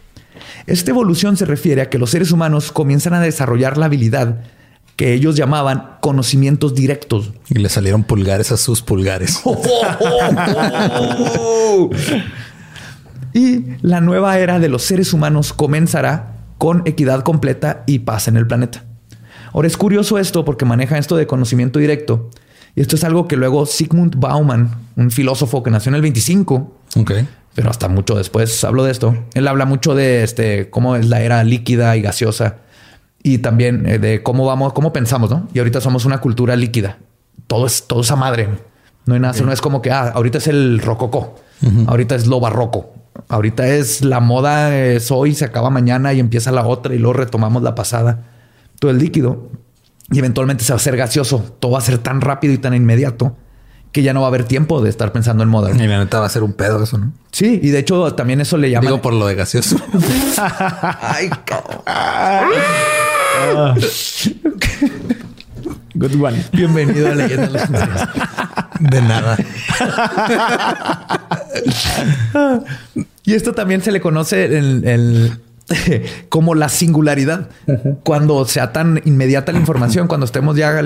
Esta 0.66 0.90
evolución 0.90 1.36
se 1.36 1.44
refiere 1.44 1.82
a 1.82 1.90
que 1.90 1.98
los 1.98 2.10
seres 2.10 2.32
humanos 2.32 2.72
comienzan 2.72 3.14
a 3.14 3.20
desarrollar 3.20 3.78
la 3.78 3.86
habilidad 3.86 4.42
que 4.96 5.14
ellos 5.14 5.36
llamaban 5.36 5.96
conocimientos 6.00 6.74
directos. 6.74 7.32
Y 7.48 7.58
le 7.58 7.68
salieron 7.68 8.04
pulgares 8.04 8.52
a 8.52 8.56
sus 8.56 8.82
pulgares. 8.82 9.42
y 13.32 13.64
la 13.80 14.00
nueva 14.00 14.38
era 14.38 14.58
de 14.58 14.68
los 14.68 14.82
seres 14.82 15.12
humanos 15.12 15.52
comenzará 15.52 16.36
con 16.58 16.82
equidad 16.86 17.22
completa 17.22 17.84
y 17.86 18.00
paz 18.00 18.28
en 18.28 18.36
el 18.36 18.46
planeta. 18.46 18.84
Ahora 19.52 19.66
es 19.66 19.76
curioso 19.76 20.18
esto 20.18 20.44
porque 20.44 20.64
maneja 20.64 20.98
esto 20.98 21.16
de 21.16 21.26
conocimiento 21.26 21.78
directo. 21.78 22.30
Y 22.74 22.80
esto 22.80 22.96
es 22.96 23.04
algo 23.04 23.28
que 23.28 23.36
luego 23.36 23.66
Sigmund 23.66 24.16
Bauman, 24.18 24.70
un 24.96 25.10
filósofo 25.10 25.62
que 25.62 25.70
nació 25.70 25.90
en 25.90 25.96
el 25.96 26.02
25, 26.02 26.74
pero 27.54 27.70
hasta 27.70 27.88
mucho 27.88 28.16
después 28.16 28.64
habló 28.64 28.84
de 28.84 28.92
esto. 28.92 29.16
Él 29.34 29.46
habla 29.48 29.64
mucho 29.64 29.94
de 29.94 30.22
este 30.22 30.70
cómo 30.70 30.96
es 30.96 31.06
la 31.06 31.20
era 31.20 31.44
líquida 31.44 31.96
y 31.96 32.02
gaseosa 32.02 32.56
y 33.22 33.38
también 33.38 33.86
eh, 33.86 33.98
de 33.98 34.22
cómo 34.22 34.46
vamos, 34.46 34.72
cómo 34.72 34.92
pensamos, 34.92 35.30
¿no? 35.30 35.48
Y 35.52 35.58
ahorita 35.58 35.80
somos 35.80 36.04
una 36.04 36.20
cultura 36.20 36.56
líquida. 36.56 36.98
Todo 37.46 37.66
es 37.66 37.86
todo 37.86 38.00
esa 38.00 38.16
madre. 38.16 38.48
No 39.04 39.14
hay 39.14 39.20
nada, 39.20 39.38
no 39.42 39.52
es 39.52 39.60
como 39.60 39.82
que 39.82 39.90
ah, 39.90 40.12
ahorita 40.14 40.38
es 40.38 40.46
el 40.46 40.78
rococó, 40.78 41.34
ahorita 41.88 42.14
es 42.14 42.28
lo 42.28 42.38
barroco, 42.38 42.94
ahorita 43.28 43.66
es 43.66 44.04
la 44.04 44.20
moda 44.20 44.76
es 44.76 45.10
hoy, 45.10 45.34
se 45.34 45.44
acaba 45.44 45.70
mañana 45.70 46.12
y 46.12 46.20
empieza 46.20 46.52
la 46.52 46.64
otra 46.64 46.94
y 46.94 46.98
luego 46.98 47.14
retomamos 47.14 47.64
la 47.64 47.74
pasada. 47.74 48.28
Todo 48.78 48.92
el 48.92 48.98
líquido 48.98 49.50
y 50.12 50.20
eventualmente 50.20 50.62
se 50.62 50.72
va 50.72 50.76
a 50.76 50.80
hacer 50.80 50.96
gaseoso. 50.96 51.56
Todo 51.58 51.72
va 51.72 51.78
a 51.78 51.82
ser 51.82 51.98
tan 51.98 52.20
rápido 52.20 52.54
y 52.54 52.58
tan 52.58 52.74
inmediato 52.74 53.36
que 53.92 54.02
ya 54.02 54.14
no 54.14 54.20
va 54.20 54.26
a 54.26 54.28
haber 54.28 54.44
tiempo 54.44 54.80
de 54.80 54.88
estar 54.88 55.12
pensando 55.12 55.42
en 55.42 55.50
moda. 55.50 55.70
Y 55.70 55.86
la 55.86 55.98
neta 55.98 56.18
va 56.18 56.26
a 56.26 56.30
ser 56.30 56.42
un 56.42 56.54
pedo 56.54 56.82
eso, 56.82 56.96
¿no? 56.96 57.12
Sí, 57.30 57.60
y 57.62 57.68
de 57.68 57.78
hecho 57.78 58.14
también 58.14 58.40
eso 58.40 58.56
le 58.56 58.70
llaman. 58.70 58.86
Digo 58.86 59.02
por 59.02 59.12
lo 59.12 59.26
de 59.26 59.34
gaseoso. 59.34 59.76
Ay, 61.02 61.30
Good 65.94 66.22
one. 66.22 66.42
Bienvenido 66.52 67.08
a 67.08 67.14
Leyenda 67.14 67.48
de 67.48 67.52
los 67.52 67.68
De 68.80 69.02
nada. 69.02 69.36
y 73.24 73.34
esto 73.34 73.52
también 73.52 73.82
se 73.82 73.92
le 73.92 74.00
conoce 74.00 74.46
el, 74.46 74.84
el 74.86 75.38
como 76.28 76.54
la 76.54 76.68
singularidad. 76.68 77.48
Cuando 78.04 78.44
sea 78.44 78.72
tan 78.72 79.00
inmediata 79.04 79.52
la 79.52 79.58
información, 79.58 80.08
cuando 80.08 80.26
estemos 80.26 80.56
ya 80.56 80.80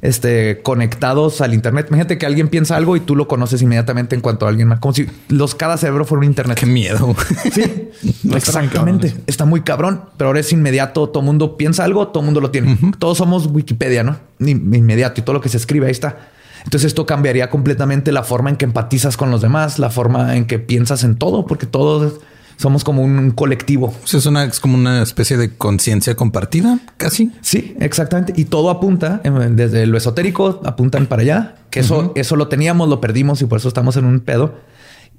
este, 0.00 0.60
conectados 0.62 1.40
al 1.40 1.54
Internet. 1.54 1.86
Imagínate 1.88 2.18
que 2.18 2.26
alguien 2.26 2.48
piensa 2.48 2.76
algo 2.76 2.96
y 2.96 3.00
tú 3.00 3.16
lo 3.16 3.28
conoces 3.28 3.62
inmediatamente 3.62 4.14
en 4.14 4.20
cuanto 4.20 4.46
a 4.46 4.48
alguien 4.48 4.68
más. 4.68 4.80
Como 4.80 4.94
si 4.94 5.06
los 5.28 5.54
cada 5.54 5.76
cerebro 5.76 6.04
fuera 6.04 6.20
un 6.20 6.26
Internet. 6.26 6.58
Qué 6.58 6.66
miedo. 6.66 7.14
Sí, 7.52 7.90
exactamente. 8.34 9.14
Está 9.26 9.44
muy 9.44 9.62
cabrón, 9.62 10.02
pero 10.16 10.28
ahora 10.28 10.40
es 10.40 10.52
inmediato. 10.52 11.08
Todo 11.08 11.22
mundo 11.22 11.56
piensa 11.56 11.84
algo, 11.84 12.08
todo 12.08 12.22
mundo 12.22 12.40
lo 12.40 12.50
tiene. 12.50 12.78
Todos 12.98 13.18
somos 13.18 13.46
Wikipedia, 13.46 14.02
¿no? 14.02 14.16
Inmediato 14.40 15.20
y 15.20 15.24
todo 15.24 15.34
lo 15.34 15.40
que 15.40 15.48
se 15.48 15.56
escribe 15.56 15.86
ahí 15.86 15.92
está. 15.92 16.28
Entonces 16.64 16.88
esto 16.88 17.06
cambiaría 17.06 17.50
completamente 17.50 18.12
la 18.12 18.22
forma 18.22 18.50
en 18.50 18.56
que 18.56 18.64
empatizas 18.64 19.16
con 19.16 19.30
los 19.30 19.42
demás, 19.42 19.78
la 19.78 19.90
forma 19.90 20.36
en 20.36 20.46
que 20.46 20.58
piensas 20.58 21.04
en 21.04 21.16
todo, 21.16 21.46
porque 21.46 21.66
todo 21.66 22.20
somos 22.56 22.84
como 22.84 23.02
un 23.02 23.30
colectivo. 23.32 23.94
es 24.04 24.26
una, 24.26 24.44
es 24.44 24.60
como 24.60 24.76
una 24.76 25.02
especie 25.02 25.36
de 25.36 25.54
conciencia 25.56 26.14
compartida, 26.14 26.78
casi. 26.96 27.32
Sí, 27.40 27.76
exactamente. 27.80 28.32
Y 28.36 28.46
todo 28.46 28.70
apunta 28.70 29.20
em, 29.24 29.56
desde 29.56 29.86
lo 29.86 29.96
esotérico, 29.96 30.60
apuntan 30.64 31.06
para 31.06 31.22
allá, 31.22 31.54
que 31.70 31.80
eso, 31.80 32.12
eso 32.14 32.36
lo 32.36 32.48
teníamos, 32.48 32.88
lo 32.88 33.00
perdimos 33.00 33.42
y 33.42 33.46
por 33.46 33.58
eso 33.58 33.68
estamos 33.68 33.96
en 33.96 34.04
un 34.04 34.20
pedo 34.20 34.54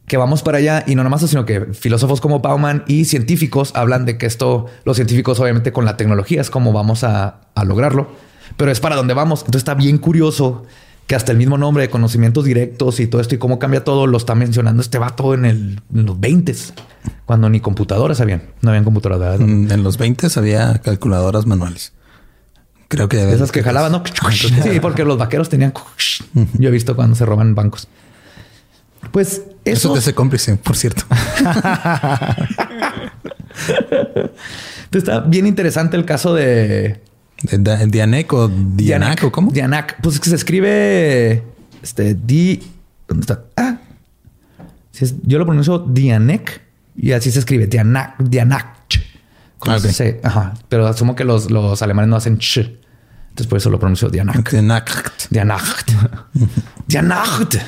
que 0.07 0.17
vamos 0.17 0.43
para 0.43 0.57
allá 0.57 0.84
y 0.86 0.95
no 0.95 1.03
nomás, 1.03 1.21
sino 1.29 1.45
que 1.45 1.73
filósofos 1.73 2.19
como 2.19 2.39
Bauman 2.39 2.84
y 2.88 3.05
científicos 3.05 3.71
hablan 3.73 4.05
de 4.05 4.17
que 4.17 4.25
esto, 4.25 4.65
los 4.84 4.97
científicos 4.97 5.39
obviamente 5.39 5.71
con 5.71 5.86
la 5.86 5.95
tecnología 5.95 6.41
es 6.41 6.49
como 6.49 6.73
vamos 6.73 7.03
a, 7.03 7.41
a 7.55 7.63
lograrlo, 7.63 8.09
pero 8.57 8.69
es 8.69 8.79
para 8.79 8.95
dónde 8.95 9.13
vamos. 9.13 9.41
Entonces 9.41 9.61
está 9.61 9.75
bien 9.75 9.97
curioso 9.97 10.63
que 11.08 11.16
hasta 11.16 11.32
el 11.32 11.38
mismo 11.38 11.58
nombre 11.58 11.84
de 11.84 11.89
conocimientos 11.89 12.45
directos 12.45 12.99
y 12.99 13.08
todo 13.08 13.22
esto 13.22 13.36
y 13.36 13.38
cómo 13.38 13.60
cambia 13.60 13.84
todo 13.84 14.08
lo 14.08 14.18
está 14.18 14.36
mencionando 14.36 14.82
este 14.82 14.97
vato 14.97 15.34
en, 15.34 15.45
el, 15.45 15.82
en 15.93 16.06
los 16.06 16.20
20 16.20 16.56
cuando 17.26 17.49
ni 17.49 17.60
computadoras 17.60 18.22
habían. 18.22 18.43
No 18.62 18.70
habían 18.70 18.84
computadoras. 18.86 19.39
Mm, 19.39 19.72
en 19.72 19.84
los 19.84 19.97
20 19.97 20.28
había 20.36 20.80
calculadoras 20.80 21.45
manuales. 21.45 21.93
Creo 22.88 23.10
que 23.10 23.34
esas 23.34 23.51
que 23.51 23.64
jalaban, 23.64 23.91
¿no? 23.91 24.04
Sí, 24.32 24.80
porque 24.80 25.04
los 25.04 25.18
vaqueros 25.18 25.49
tenían. 25.49 25.74
Yo 26.54 26.70
he 26.70 26.72
visto 26.72 26.95
cuando 26.95 27.16
se 27.16 27.26
roban 27.26 27.56
bancos. 27.56 27.88
Pues 29.12 29.41
eso, 29.66 29.88
eso 29.89 29.93
te 29.93 29.99
hace 29.99 30.14
cómplice, 30.14 30.56
por 30.56 30.78
cierto. 30.78 31.04
está 34.91 35.20
bien 35.22 35.45
interesante 35.47 35.97
el 35.97 36.06
caso 36.06 36.34
de 36.34 37.01
Dianek 37.44 38.34
o 38.34 38.48
Dianac, 38.48 39.24
o 39.24 39.32
cómo? 39.32 39.52
Dianac. 39.52 40.02
Pues 40.02 40.16
es 40.16 40.22
que 40.22 40.30
se 40.30 40.36
escribe 40.36 41.44
este 41.82 42.16
Di. 42.16 42.62
¿Dónde 43.08 43.22
está? 43.22 43.44
Ah, 43.58 43.78
yo 45.24 45.39
lo 45.39 45.46
pronuncio 45.46 45.80
Dianek 45.80 46.62
y 46.96 47.12
así 47.12 47.32
se 47.32 47.39
escribe 47.39 47.68
Dianac. 47.68 48.16
Dianac. 48.20 48.78
Ah, 49.66 49.78
ajá. 50.24 50.54
Pero 50.68 50.88
asumo 50.88 51.16
que 51.16 51.24
los, 51.24 51.50
los, 51.50 51.82
alemanes 51.82 52.10
no 52.10 52.16
hacen 52.16 52.38
ch. 52.38 52.58
Entonces 52.58 53.48
por 53.48 53.58
eso 53.58 53.70
lo 53.70 53.80
pronuncio 53.80 54.10
Dianac. 54.10 54.52
Dianac. 54.52 55.30
Dianac. 55.30 55.86
Dianac. 56.88 57.66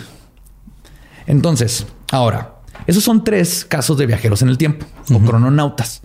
Entonces, 1.28 1.88
ahora, 2.12 2.56
esos 2.86 3.04
son 3.04 3.24
tres 3.24 3.66
casos 3.66 3.98
de 3.98 4.06
viajeros 4.06 4.42
en 4.42 4.50
el 4.50 4.58
tiempo 4.58 4.86
o 5.12 5.20
crononautas. 5.20 6.02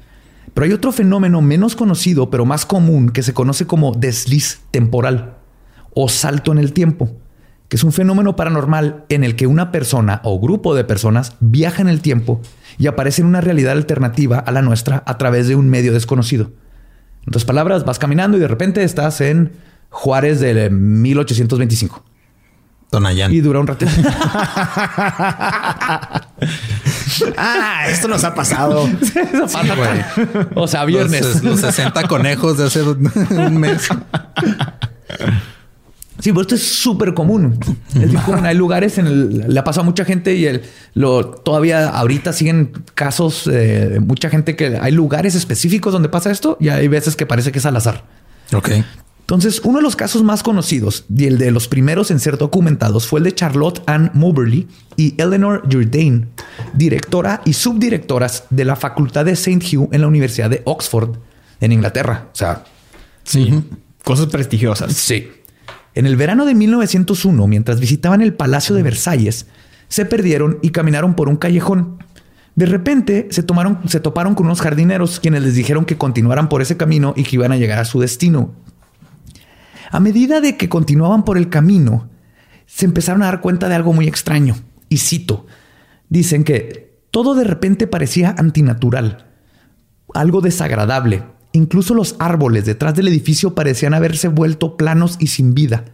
Pero 0.54 0.64
hay 0.64 0.72
otro 0.72 0.92
fenómeno 0.92 1.40
menos 1.40 1.76
conocido, 1.76 2.30
pero 2.30 2.44
más 2.44 2.66
común, 2.66 3.10
que 3.10 3.22
se 3.22 3.34
conoce 3.34 3.66
como 3.66 3.92
desliz 3.92 4.60
temporal 4.70 5.36
o 5.94 6.08
salto 6.08 6.52
en 6.52 6.58
el 6.58 6.72
tiempo, 6.72 7.10
que 7.68 7.76
es 7.76 7.84
un 7.84 7.92
fenómeno 7.92 8.36
paranormal 8.36 9.04
en 9.08 9.24
el 9.24 9.36
que 9.36 9.46
una 9.46 9.70
persona 9.70 10.20
o 10.24 10.40
grupo 10.40 10.74
de 10.74 10.84
personas 10.84 11.36
viaja 11.40 11.82
en 11.82 11.88
el 11.88 12.00
tiempo 12.00 12.40
y 12.78 12.86
aparece 12.86 13.22
en 13.22 13.28
una 13.28 13.40
realidad 13.40 13.72
alternativa 13.72 14.38
a 14.38 14.52
la 14.52 14.62
nuestra 14.62 15.02
a 15.06 15.18
través 15.18 15.48
de 15.48 15.54
un 15.54 15.68
medio 15.68 15.92
desconocido. 15.92 16.50
En 17.22 17.28
otras 17.28 17.44
palabras, 17.44 17.84
vas 17.84 17.98
caminando 17.98 18.36
y 18.36 18.40
de 18.40 18.48
repente 18.48 18.82
estás 18.82 19.20
en 19.20 19.52
Juárez 19.90 20.40
de 20.40 20.70
1825. 20.70 22.04
Tonayán. 22.90 23.32
Y 23.32 23.40
dura 23.40 23.60
un 23.60 23.68
ratito. 23.68 23.92
ah, 27.36 27.84
esto 27.88 28.08
nos 28.08 28.24
ha 28.24 28.34
pasado. 28.34 28.88
o 30.54 30.68
sea, 30.68 30.84
viernes. 30.84 31.42
Los, 31.42 31.60
60 31.60 32.02
conejos 32.04 32.58
de 32.58 32.66
hace 32.66 32.82
un 32.82 33.58
mes. 33.58 33.88
Sí, 36.20 36.32
pero 36.32 36.42
esto 36.42 36.54
es 36.54 36.62
súper 36.62 37.14
común. 37.14 37.58
Hay 38.42 38.54
lugares 38.54 38.98
en 38.98 39.06
el, 39.06 39.52
le 39.52 39.58
ha 39.58 39.64
pasado 39.64 39.82
a 39.82 39.84
mucha 39.84 40.04
gente 40.04 40.34
y 40.34 40.46
el, 40.46 40.62
lo, 40.94 41.30
todavía 41.30 41.88
ahorita 41.88 42.32
siguen 42.32 42.72
casos 42.94 43.46
de 43.46 44.00
mucha 44.00 44.28
gente 44.28 44.54
que 44.54 44.78
hay 44.80 44.92
lugares 44.92 45.34
específicos 45.34 45.92
donde 45.92 46.08
pasa 46.08 46.30
esto 46.30 46.58
y 46.60 46.68
hay 46.68 46.88
veces 46.88 47.16
que 47.16 47.24
parece 47.26 47.52
que 47.52 47.58
es 47.58 47.66
al 47.66 47.76
azar. 47.76 48.04
Ok. 48.52 48.70
Entonces, 49.30 49.60
uno 49.62 49.78
de 49.78 49.84
los 49.84 49.94
casos 49.94 50.24
más 50.24 50.42
conocidos 50.42 51.04
y 51.08 51.26
el 51.26 51.38
de 51.38 51.52
los 51.52 51.68
primeros 51.68 52.10
en 52.10 52.18
ser 52.18 52.36
documentados 52.36 53.06
fue 53.06 53.20
el 53.20 53.24
de 53.24 53.32
Charlotte 53.32 53.80
Ann 53.86 54.10
Moberly 54.12 54.66
y 54.96 55.14
Eleanor 55.22 55.62
Jourdain, 55.70 56.30
directora 56.74 57.40
y 57.44 57.52
subdirectoras 57.52 58.46
de 58.50 58.64
la 58.64 58.74
Facultad 58.74 59.24
de 59.24 59.30
St. 59.30 59.64
Hugh 59.64 59.88
en 59.92 60.00
la 60.00 60.08
Universidad 60.08 60.50
de 60.50 60.62
Oxford, 60.64 61.10
en 61.60 61.70
Inglaterra. 61.70 62.26
O 62.32 62.34
sea, 62.34 62.64
sí, 63.22 63.62
cosas 64.02 64.26
prestigiosas. 64.26 64.94
Sí. 64.94 65.28
En 65.94 66.06
el 66.06 66.16
verano 66.16 66.44
de 66.44 66.56
1901, 66.56 67.46
mientras 67.46 67.78
visitaban 67.78 68.22
el 68.22 68.34
Palacio 68.34 68.74
de 68.74 68.82
Versalles, 68.82 69.46
se 69.86 70.06
perdieron 70.06 70.58
y 70.60 70.70
caminaron 70.70 71.14
por 71.14 71.28
un 71.28 71.36
callejón. 71.36 72.02
De 72.56 72.66
repente 72.66 73.28
se, 73.30 73.44
tomaron, 73.44 73.78
se 73.86 74.00
toparon 74.00 74.34
con 74.34 74.46
unos 74.46 74.60
jardineros 74.60 75.20
quienes 75.20 75.44
les 75.44 75.54
dijeron 75.54 75.84
que 75.84 75.96
continuaran 75.96 76.48
por 76.48 76.62
ese 76.62 76.76
camino 76.76 77.14
y 77.16 77.22
que 77.22 77.36
iban 77.36 77.52
a 77.52 77.56
llegar 77.56 77.78
a 77.78 77.84
su 77.84 78.00
destino, 78.00 78.56
a 79.90 80.00
medida 80.00 80.40
de 80.40 80.56
que 80.56 80.68
continuaban 80.68 81.24
por 81.24 81.36
el 81.36 81.48
camino, 81.48 82.08
se 82.66 82.86
empezaron 82.86 83.22
a 83.22 83.26
dar 83.26 83.40
cuenta 83.40 83.68
de 83.68 83.74
algo 83.74 83.92
muy 83.92 84.06
extraño. 84.06 84.54
Y 84.88 84.98
cito, 84.98 85.46
dicen 86.08 86.44
que 86.44 87.00
todo 87.10 87.34
de 87.34 87.44
repente 87.44 87.88
parecía 87.88 88.34
antinatural, 88.38 89.26
algo 90.14 90.40
desagradable. 90.40 91.24
Incluso 91.52 91.94
los 91.94 92.14
árboles 92.20 92.64
detrás 92.64 92.94
del 92.94 93.08
edificio 93.08 93.56
parecían 93.56 93.94
haberse 93.94 94.28
vuelto 94.28 94.76
planos 94.76 95.16
y 95.18 95.26
sin 95.26 95.54
vida, 95.54 95.84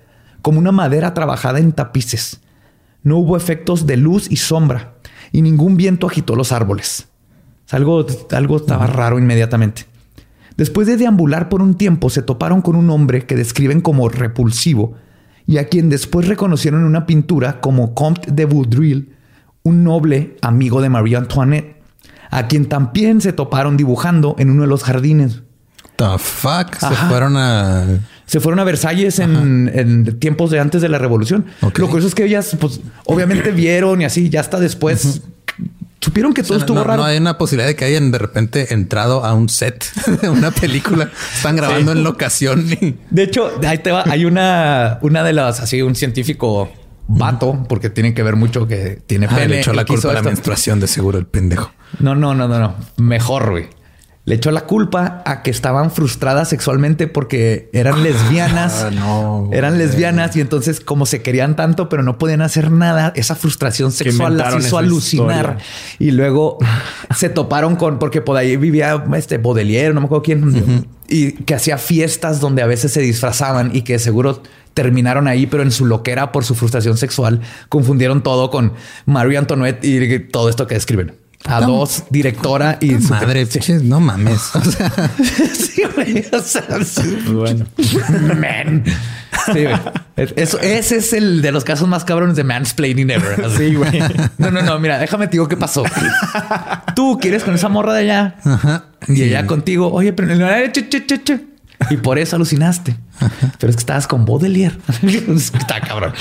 como 0.42 0.58
una 0.58 0.72
madera 0.72 1.14
trabajada 1.14 1.58
en 1.58 1.72
tapices. 1.72 2.40
No 3.02 3.16
hubo 3.16 3.36
efectos 3.36 3.86
de 3.86 3.96
luz 3.96 4.30
y 4.30 4.36
sombra, 4.36 4.96
y 5.32 5.40
ningún 5.40 5.78
viento 5.78 6.06
agitó 6.06 6.36
los 6.36 6.52
árboles. 6.52 7.08
Algo, 7.70 8.06
algo 8.32 8.56
estaba 8.58 8.86
raro 8.86 9.18
inmediatamente. 9.18 9.86
Después 10.56 10.86
de 10.86 10.96
deambular 10.96 11.48
por 11.48 11.60
un 11.60 11.74
tiempo, 11.74 12.08
se 12.08 12.22
toparon 12.22 12.62
con 12.62 12.76
un 12.76 12.88
hombre 12.90 13.26
que 13.26 13.36
describen 13.36 13.80
como 13.80 14.08
repulsivo 14.08 14.94
y 15.46 15.58
a 15.58 15.68
quien 15.68 15.90
después 15.90 16.26
reconocieron 16.26 16.80
en 16.80 16.86
una 16.86 17.06
pintura 17.06 17.60
como 17.60 17.94
Comte 17.94 18.32
de 18.32 18.46
Vaudreuil, 18.46 19.14
un 19.62 19.84
noble 19.84 20.36
amigo 20.42 20.80
de 20.80 20.88
Marie 20.88 21.16
Antoinette, 21.16 21.76
a 22.30 22.48
quien 22.48 22.66
también 22.66 23.20
se 23.20 23.32
toparon 23.32 23.76
dibujando 23.76 24.34
en 24.38 24.50
uno 24.50 24.62
de 24.62 24.68
los 24.68 24.82
jardines. 24.82 25.42
The 25.96 26.18
fuck? 26.18 26.74
Se 26.76 26.94
fueron 27.08 27.36
a. 27.36 27.84
Se 28.26 28.40
fueron 28.40 28.58
a 28.58 28.64
Versalles 28.64 29.18
en, 29.18 30.18
tiempos 30.18 30.50
de 30.50 30.58
antes 30.58 30.82
de 30.82 30.88
la 30.88 30.98
revolución. 30.98 31.46
Lo 31.60 31.70
curioso 31.70 32.08
es 32.08 32.14
que 32.14 32.24
ellas, 32.24 32.56
pues, 32.58 32.80
obviamente 33.04 33.52
vieron 33.52 34.02
y 34.02 34.04
así, 34.04 34.28
ya 34.28 34.40
hasta 34.40 34.58
después 34.58 35.22
Supieron 36.00 36.34
que 36.34 36.42
todo 36.42 36.58
estuvo 36.58 36.84
raro. 36.84 37.02
No 37.02 37.04
hay 37.04 37.18
una 37.18 37.38
posibilidad 37.38 37.68
de 37.68 37.74
que 37.76 37.84
hayan 37.84 38.12
de 38.12 38.18
repente 38.18 38.74
entrado 38.74 39.24
a 39.24 39.34
un 39.34 39.48
set 39.48 39.84
de 40.22 40.28
una 40.28 40.50
película. 40.50 41.10
Están 41.34 41.56
grabando 41.56 41.92
en 41.92 42.04
locación. 42.04 42.66
De 43.10 43.22
hecho, 43.22 43.50
ahí 43.66 43.78
te 43.78 43.92
va. 43.92 44.04
Hay 44.06 44.24
una, 44.24 44.98
una 45.02 45.24
de 45.24 45.32
las, 45.32 45.60
así, 45.60 45.82
un 45.82 45.94
científico 45.94 46.70
vato, 47.08 47.64
porque 47.68 47.90
tiene 47.90 48.14
que 48.14 48.22
ver 48.22 48.36
mucho 48.36 48.66
que 48.66 49.00
tiene 49.06 49.28
pene. 49.28 49.48
le 49.48 49.60
echó 49.60 49.72
la 49.72 49.84
culpa 49.84 50.10
a 50.10 50.14
la 50.14 50.22
menstruación 50.22 50.80
de 50.80 50.86
seguro 50.86 51.18
el 51.18 51.26
pendejo. 51.26 51.72
No, 51.98 52.14
no, 52.14 52.34
no, 52.34 52.46
no, 52.46 52.58
no. 52.58 52.74
Mejor, 52.96 53.50
güey 53.50 53.68
le 54.26 54.34
echó 54.34 54.50
la 54.50 54.62
culpa 54.62 55.22
a 55.24 55.42
que 55.42 55.52
estaban 55.52 55.92
frustradas 55.92 56.48
sexualmente 56.48 57.06
porque 57.06 57.70
eran 57.72 58.02
lesbianas. 58.02 58.66
Ah, 58.86 58.90
no, 58.90 59.48
eran 59.52 59.78
lesbianas 59.78 60.36
y 60.36 60.40
entonces 60.40 60.80
como 60.80 61.06
se 61.06 61.22
querían 61.22 61.56
tanto 61.56 61.88
pero 61.88 62.02
no 62.02 62.18
podían 62.18 62.42
hacer 62.42 62.70
nada, 62.70 63.12
esa 63.16 63.34
frustración 63.34 63.92
sexual 63.92 64.36
las 64.36 64.54
hizo 64.56 64.76
alucinar. 64.76 65.58
Y 65.98 66.10
luego 66.10 66.58
se 67.14 67.28
toparon 67.28 67.76
con, 67.76 67.98
porque 67.98 68.20
por 68.20 68.36
ahí 68.36 68.56
vivía 68.56 69.04
este 69.16 69.38
Baudelaire, 69.38 69.94
no 69.94 70.00
me 70.00 70.06
acuerdo 70.06 70.22
quién, 70.22 70.86
y 71.08 71.32
que 71.32 71.54
hacía 71.54 71.78
fiestas 71.78 72.40
donde 72.40 72.62
a 72.62 72.66
veces 72.66 72.92
se 72.92 73.00
disfrazaban 73.00 73.74
y 73.74 73.82
que 73.82 73.98
seguro 73.98 74.42
terminaron 74.74 75.28
ahí, 75.28 75.46
pero 75.46 75.62
en 75.62 75.70
su 75.70 75.86
loquera 75.86 76.32
por 76.32 76.44
su 76.44 76.54
frustración 76.54 76.96
sexual 76.96 77.40
confundieron 77.68 78.22
todo 78.22 78.50
con 78.50 78.72
Marie 79.06 79.38
Antoinette 79.38 79.84
y 79.84 80.18
todo 80.18 80.48
esto 80.48 80.66
que 80.66 80.74
describen 80.74 81.25
a 81.44 81.60
dos, 81.60 82.04
directora 82.10 82.78
y 82.80 83.00
su 83.00 83.10
madre. 83.10 83.46
no 83.82 84.00
mames. 84.00 84.50
O 84.54 84.64
sea, 84.64 85.10
sí, 85.54 85.82
güey. 85.94 86.24
O 86.32 86.40
sea, 86.40 86.64
bueno. 87.32 87.66
Man. 88.38 88.84
Sí, 89.52 89.64
güey. 89.64 89.76
Eso, 90.16 90.58
ese 90.60 90.96
es 90.96 91.12
el 91.12 91.42
de 91.42 91.52
los 91.52 91.64
casos 91.64 91.86
más 91.88 92.04
cabrones 92.04 92.36
de 92.36 92.44
mansplaining 92.44 93.10
ever. 93.10 93.44
Así, 93.44 93.74
güey. 93.74 94.00
No, 94.38 94.50
no, 94.50 94.62
no. 94.62 94.78
Mira, 94.78 94.98
déjame 94.98 95.26
te 95.26 95.32
digo 95.32 95.46
qué 95.48 95.56
pasó. 95.56 95.84
Tú 96.96 97.18
quieres 97.20 97.44
con 97.44 97.54
esa 97.54 97.68
morra 97.68 97.92
de 97.92 98.00
allá 98.00 98.36
Ajá. 98.44 98.84
y 99.06 99.22
ella 99.22 99.46
contigo. 99.46 99.92
Oye, 99.92 100.12
pero 100.12 100.34
y 101.90 101.96
por 101.98 102.18
eso 102.18 102.36
alucinaste. 102.36 102.96
Pero 103.58 103.70
es 103.70 103.76
que 103.76 103.80
estabas 103.80 104.06
con 104.06 104.24
Baudelaire. 104.24 104.76
Está 105.02 105.80
cabrón. 105.80 106.12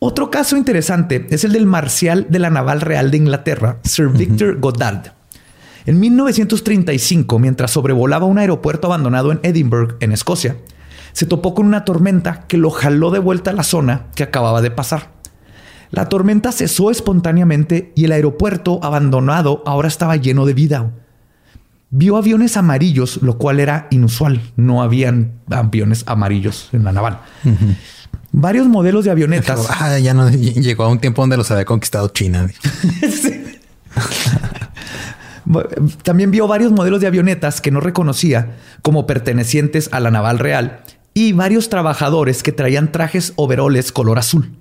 Otro 0.00 0.30
caso 0.30 0.56
interesante 0.56 1.26
es 1.30 1.42
el 1.42 1.52
del 1.52 1.66
marcial 1.66 2.28
de 2.30 2.38
la 2.38 2.50
Naval 2.50 2.82
Real 2.82 3.10
de 3.10 3.16
Inglaterra, 3.16 3.78
Sir 3.82 4.08
Victor 4.08 4.60
Goddard. 4.60 5.12
En 5.86 5.98
1935, 5.98 7.40
mientras 7.40 7.72
sobrevolaba 7.72 8.24
un 8.24 8.38
aeropuerto 8.38 8.86
abandonado 8.86 9.32
en 9.32 9.40
Edinburgh, 9.42 9.96
en 9.98 10.12
Escocia, 10.12 10.56
se 11.12 11.26
topó 11.26 11.52
con 11.52 11.66
una 11.66 11.84
tormenta 11.84 12.46
que 12.46 12.58
lo 12.58 12.70
jaló 12.70 13.10
de 13.10 13.18
vuelta 13.18 13.50
a 13.50 13.54
la 13.54 13.64
zona 13.64 14.06
que 14.14 14.22
acababa 14.22 14.62
de 14.62 14.70
pasar. 14.70 15.10
La 15.90 16.08
tormenta 16.08 16.52
cesó 16.52 16.92
espontáneamente 16.92 17.92
y 17.96 18.04
el 18.04 18.12
aeropuerto 18.12 18.78
abandonado 18.84 19.64
ahora 19.66 19.88
estaba 19.88 20.14
lleno 20.14 20.46
de 20.46 20.54
vida. 20.54 20.92
Vio 21.90 22.16
aviones 22.16 22.56
amarillos, 22.56 23.20
lo 23.20 23.36
cual 23.36 23.58
era 23.58 23.88
inusual. 23.90 24.42
No 24.54 24.80
habían 24.80 25.40
aviones 25.50 26.04
amarillos 26.06 26.68
en 26.72 26.84
la 26.84 26.92
naval 26.92 27.18
varios 28.32 28.66
modelos 28.66 29.04
de 29.04 29.10
avionetas. 29.10 29.66
Ah, 29.68 29.98
ya 29.98 30.14
no 30.14 30.30
llegó 30.30 30.84
a 30.84 30.88
un 30.88 30.98
tiempo 30.98 31.22
donde 31.22 31.36
los 31.36 31.50
había 31.50 31.64
conquistado 31.64 32.08
China. 32.08 32.48
También 36.02 36.30
vio 36.30 36.46
varios 36.46 36.72
modelos 36.72 37.00
de 37.00 37.06
avionetas 37.06 37.60
que 37.60 37.70
no 37.70 37.80
reconocía 37.80 38.56
como 38.82 39.06
pertenecientes 39.06 39.88
a 39.92 40.00
la 40.00 40.10
naval 40.10 40.38
real 40.38 40.82
y 41.14 41.32
varios 41.32 41.70
trabajadores 41.70 42.42
que 42.42 42.52
traían 42.52 42.92
trajes 42.92 43.32
overoles 43.36 43.90
color 43.92 44.18
azul. 44.18 44.52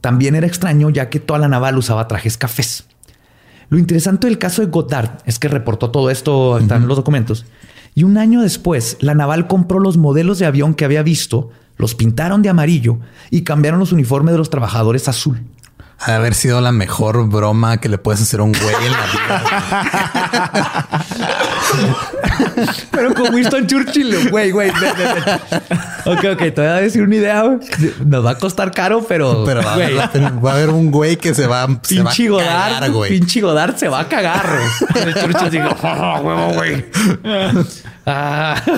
También 0.00 0.34
era 0.34 0.46
extraño 0.46 0.90
ya 0.90 1.10
que 1.10 1.20
toda 1.20 1.38
la 1.38 1.48
naval 1.48 1.76
usaba 1.76 2.08
trajes 2.08 2.38
cafés. 2.38 2.84
Lo 3.68 3.78
interesante 3.78 4.26
del 4.26 4.38
caso 4.38 4.62
de 4.62 4.68
Goddard 4.68 5.18
es 5.26 5.38
que 5.38 5.48
reportó 5.48 5.90
todo 5.90 6.10
esto, 6.10 6.58
están 6.58 6.82
en 6.82 6.88
los 6.88 6.96
documentos, 6.96 7.44
y 7.94 8.04
un 8.04 8.16
año 8.16 8.42
después 8.42 8.96
la 9.00 9.14
naval 9.14 9.48
compró 9.48 9.80
los 9.80 9.96
modelos 9.96 10.38
de 10.38 10.46
avión 10.46 10.74
que 10.74 10.84
había 10.84 11.02
visto 11.02 11.50
los 11.76 11.94
pintaron 11.94 12.42
de 12.42 12.48
amarillo 12.48 12.98
y 13.30 13.42
cambiaron 13.42 13.80
los 13.80 13.92
uniformes 13.92 14.32
de 14.32 14.38
los 14.38 14.50
trabajadores 14.50 15.08
azul. 15.08 15.42
Ha 15.98 16.10
de 16.10 16.16
haber 16.18 16.34
sido 16.34 16.60
la 16.60 16.72
mejor 16.72 17.26
broma 17.28 17.78
que 17.78 17.88
le 17.88 17.96
puedes 17.96 18.20
hacer 18.20 18.40
a 18.40 18.42
un 18.42 18.52
güey 18.52 18.74
en 18.84 18.92
la 18.92 19.06
vida. 19.06 19.42
Pero 22.90 23.14
con 23.14 23.34
Winston 23.34 23.66
Churchill, 23.66 24.30
güey, 24.30 24.50
güey. 24.50 24.70
Ok, 26.04 26.24
ok, 26.32 26.38
te 26.38 26.52
voy 26.54 26.66
a 26.66 26.74
decir 26.74 27.02
una 27.02 27.16
idea. 27.16 27.58
Nos 28.04 28.24
va 28.24 28.30
a 28.30 28.38
costar 28.38 28.72
caro, 28.72 29.04
pero. 29.08 29.44
Pero 29.44 29.62
va, 29.62 29.72
a 29.72 30.52
haber 30.52 30.68
un 30.68 30.90
güey 30.90 31.16
que 31.16 31.34
se 31.34 31.46
va, 31.46 31.66
se 31.82 32.02
va 32.02 32.10
a 32.10 32.14
cagar, 32.14 32.90
güey. 32.90 33.10
Pinche 33.10 33.40
Godard 33.40 33.76
se 33.76 33.88
va 33.88 34.00
a 34.00 34.08
cagar. 34.08 34.58
El 34.94 35.14
Churchill 35.14 35.50
digo, 35.50 35.68
oh, 35.82 36.20
huevo, 36.20 36.52
güey. 36.54 36.84
Ah. 38.06 38.62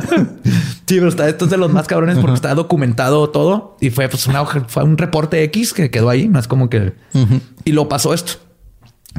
Sí, 0.89 0.95
pero 0.95 1.09
está, 1.09 1.29
esto 1.29 1.45
es 1.45 1.51
de 1.51 1.59
los 1.59 1.71
más 1.71 1.87
cabrones 1.87 2.17
porque 2.17 2.35
está 2.35 2.55
documentado 2.55 3.29
todo 3.29 3.77
y 3.79 3.91
fue, 3.91 4.09
pues, 4.09 4.27
una, 4.27 4.47
fue 4.47 4.85
un 4.85 4.97
reporte 4.97 5.43
X 5.43 5.75
que 5.75 5.91
quedó 5.91 6.09
ahí. 6.09 6.29
No 6.29 6.39
es 6.39 6.49
como 6.49 6.71
que. 6.71 6.95
Y 7.67 7.73
lo 7.73 7.91
pasó 7.91 8.15
esto. 8.15 8.39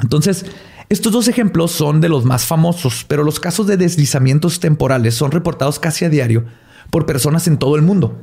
Entonces, 0.01 0.47
estos 0.89 1.13
dos 1.13 1.27
ejemplos 1.27 1.71
son 1.71 2.01
de 2.01 2.09
los 2.09 2.25
más 2.25 2.45
famosos, 2.45 3.05
pero 3.07 3.23
los 3.23 3.39
casos 3.39 3.67
de 3.67 3.77
deslizamientos 3.77 4.59
temporales 4.59 5.13
son 5.13 5.29
reportados 5.29 5.77
casi 5.77 6.05
a 6.05 6.09
diario 6.09 6.45
por 6.89 7.05
personas 7.05 7.47
en 7.47 7.59
todo 7.59 7.75
el 7.75 7.83
mundo. 7.83 8.19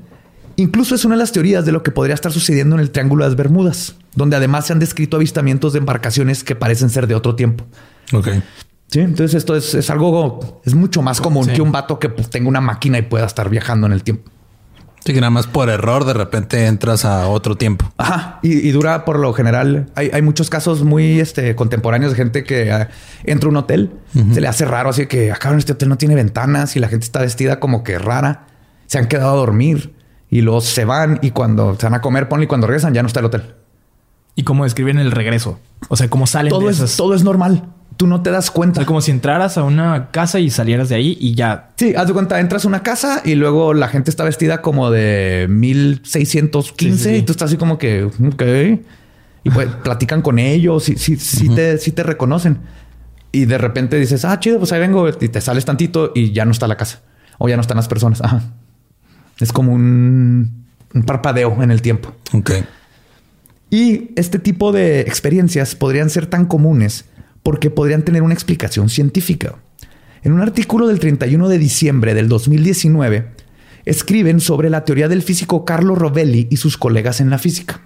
Incluso 0.57 0.97
es 0.97 1.05
una 1.05 1.15
de 1.15 1.21
las 1.21 1.31
teorías 1.31 1.65
de 1.65 1.71
lo 1.71 1.85
que 1.85 1.93
podría 1.93 2.15
estar 2.15 2.33
sucediendo 2.33 2.75
en 2.75 2.81
el 2.81 2.91
Triángulo 2.91 3.23
de 3.23 3.31
las 3.31 3.37
Bermudas, 3.37 3.95
donde 4.17 4.35
además 4.35 4.67
se 4.67 4.73
han 4.73 4.81
descrito 4.81 5.19
avistamientos 5.19 5.75
de 5.75 5.79
embarcaciones 5.79 6.43
que 6.43 6.57
parecen 6.57 6.91
ser 6.91 7.07
de 7.07 7.15
otro 7.15 7.37
tiempo. 7.37 7.65
Ok. 8.13 8.29
Sí, 8.89 9.01
entonces 9.01 9.35
esto 9.35 9.57
es, 9.57 9.91
algo, 9.91 10.61
es 10.65 10.75
mucho 10.75 11.03
más 11.03 11.21
común 11.21 11.47
que 11.49 11.61
un 11.61 11.73
vato 11.73 11.99
que 11.99 12.09
pues, 12.09 12.31
tenga 12.31 12.49
una 12.49 12.61
máquina 12.61 12.99
y 12.99 13.03
pueda 13.03 13.27
estar 13.27 13.51
viajando 13.51 13.87
en 13.87 13.93
el 13.93 14.03
tiempo. 14.03 14.31
Sí, 15.05 15.13
que 15.13 15.21
nada 15.21 15.31
más 15.31 15.47
por 15.47 15.69
error 15.69 16.05
de 16.05 16.15
repente 16.15 16.67
entras 16.67 17.05
a 17.05 17.29
otro 17.29 17.57
tiempo. 17.57 17.89
Ajá. 17.97 18.41
Y, 18.43 18.71
dura 18.73 19.05
por 19.05 19.21
lo 19.21 19.33
general. 19.33 19.87
Hay, 19.95 20.21
muchos 20.23 20.51
casos 20.51 20.83
muy 20.83 21.21
este, 21.21 21.55
contemporáneos 21.55 22.13
de 22.13 22.17
gente 22.17 22.43
que 22.43 22.73
ah, 22.73 22.89
entra 23.23 23.47
a 23.47 23.51
un 23.51 23.57
hotel, 23.57 23.93
se 24.33 24.41
le 24.41 24.49
hace 24.49 24.65
raro, 24.65 24.91
así 24.91 25.07
que 25.07 25.31
acá 25.31 25.51
en 25.51 25.59
este 25.59 25.75
hotel 25.75 25.89
no 25.89 25.97
tiene 25.97 26.17
ventanas 26.17 26.75
y 26.75 26.81
la 26.81 26.89
gente 26.89 27.05
está 27.05 27.21
vestida 27.21 27.61
como 27.61 27.85
que 27.85 27.99
rara. 28.01 28.47
Se 28.87 28.99
han 28.99 29.07
quedado 29.07 29.31
a 29.31 29.37
dormir 29.37 29.95
y 30.29 30.41
luego 30.41 30.61
se 30.61 30.85
van 30.85 31.21
y 31.23 31.31
cuando 31.31 31.77
se 31.79 31.87
van 31.87 31.95
a 31.95 32.01
comer, 32.01 32.29
ponle 32.29 32.47
y 32.47 32.49
cuando 32.49 32.67
regresan 32.67 32.93
ya 32.93 33.03
no 33.03 33.07
está 33.07 33.21
el 33.21 33.27
hotel. 33.27 33.55
¿Y 34.35 34.43
cómo 34.43 34.65
describen 34.65 34.99
el 34.99 35.13
regreso? 35.13 35.61
O 35.89 35.97
sea, 35.97 36.09
cómo 36.09 36.27
salen 36.27 36.51
todo 36.51 36.69
es, 36.69 36.97
Todo 36.97 37.15
es 37.15 37.23
normal 37.23 37.76
tú 37.97 38.07
no 38.07 38.23
te 38.23 38.31
das 38.31 38.51
cuenta. 38.51 38.85
como 38.85 39.01
si 39.01 39.11
entraras 39.11 39.59
a 39.59 39.65
una 39.65 40.11
casa 40.11 40.39
y 40.39 40.51
salieras 40.51 40.89
de 40.89 40.97
ahí 40.97 41.17
y 41.21 41.35
ya. 41.35 41.71
Sí, 41.77 41.95
haz 41.97 42.07
de 42.07 42.13
cuenta, 42.13 42.41
entras 42.41 42.65
a 42.65 42.69
una 42.69 42.83
casa 42.83 43.23
y 43.25 43.35
luego 43.35 43.75
la 43.75 43.89
gente 43.89 44.11
está 44.11 44.25
vestida 44.25 44.63
como 44.63 44.91
de 44.91 45.47
1615 45.49 47.17
y 47.17 47.23
tú 47.23 47.33
estás 47.33 47.49
así 47.49 47.57
como 47.57 47.79
que, 47.79 48.05
ok. 48.05 48.43
Y 49.45 49.51
pues 49.51 49.69
platican 49.85 50.23
con 50.23 50.39
ellos 50.39 50.89
y 50.89 50.97
sí, 50.97 51.17
sí, 51.17 51.49
te, 51.49 51.79
sí 51.79 51.93
te 51.93 52.03
reconocen. 52.03 52.59
Y 53.33 53.45
de 53.47 53.59
repente 53.59 53.99
dices, 53.99 54.25
ah, 54.25 54.39
chido, 54.41 54.59
pues 54.59 54.73
ahí 54.73 54.81
vengo 54.81 55.09
y 55.09 55.29
te 55.29 55.41
sales 55.41 55.65
tantito 55.65 56.13
y 56.15 56.33
ya 56.33 56.45
no 56.45 56.53
está 56.53 56.67
la 56.67 56.77
casa 56.77 57.03
o 57.39 57.49
ya 57.49 57.57
no 57.57 57.63
están 57.63 57.77
las 57.77 57.89
personas. 57.89 58.21
Ajá. 58.23 58.43
Es 59.41 59.53
como 59.53 59.73
un, 59.73 60.65
un 60.95 61.03
parpadeo 61.03 61.63
en 61.63 61.71
el 61.71 61.83
tiempo. 61.83 62.13
Ok. 62.33 62.53
Y 63.69 64.11
este 64.17 64.39
tipo 64.39 64.73
de 64.73 65.01
experiencias 65.01 65.75
podrían 65.75 66.09
ser 66.09 66.27
tan 66.27 66.47
comunes 66.47 67.07
porque 67.47 67.71
podrían 67.71 68.03
tener 68.03 68.25
una 68.25 68.35
explicación 68.35 68.89
científica. 68.89 69.55
En 70.25 70.33
un 70.33 70.41
artículo 70.41 70.89
del 70.89 70.99
31 70.99 71.49
de 71.49 71.59
diciembre 71.59 72.13
del 72.13 72.29
2019, 72.29 73.31
escriben 73.85 74.41
sobre 74.41 74.69
la 74.69 74.85
teoría 74.85 75.07
del 75.07 75.23
físico 75.23 75.65
Carlo 75.65 75.95
Rovelli 75.95 76.49
y 76.51 76.57
sus 76.57 76.77
colegas 76.77 77.21
en 77.21 77.31
la 77.31 77.39
física, 77.39 77.83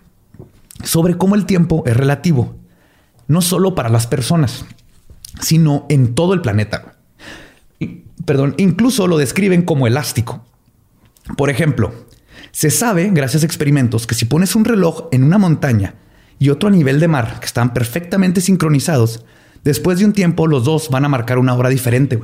sobre 0.82 1.18
cómo 1.18 1.34
el 1.34 1.44
tiempo 1.44 1.82
es 1.84 1.94
relativo, 1.94 2.56
no 3.28 3.42
solo 3.42 3.74
para 3.74 3.90
las 3.90 4.06
personas, 4.06 4.64
sino 5.42 5.84
en 5.90 6.14
todo 6.14 6.32
el 6.32 6.40
planeta. 6.40 6.96
Perdón, 8.24 8.54
incluso 8.56 9.06
lo 9.08 9.18
describen 9.18 9.60
como 9.60 9.86
elástico. 9.86 10.42
Por 11.36 11.50
ejemplo, 11.50 11.92
se 12.50 12.70
sabe, 12.70 13.10
gracias 13.12 13.42
a 13.42 13.46
experimentos, 13.46 14.06
que 14.06 14.14
si 14.14 14.24
pones 14.24 14.56
un 14.56 14.64
reloj 14.64 15.08
en 15.12 15.22
una 15.22 15.36
montaña 15.36 15.96
y 16.38 16.48
otro 16.48 16.70
a 16.70 16.72
nivel 16.72 16.98
de 16.98 17.08
mar, 17.08 17.40
que 17.40 17.46
están 17.46 17.74
perfectamente 17.74 18.40
sincronizados, 18.40 19.22
Después 19.64 19.98
de 19.98 20.06
un 20.06 20.12
tiempo, 20.12 20.46
los 20.46 20.64
dos 20.64 20.88
van 20.90 21.04
a 21.04 21.08
marcar 21.08 21.38
una 21.38 21.54
hora 21.54 21.68
diferente. 21.68 22.18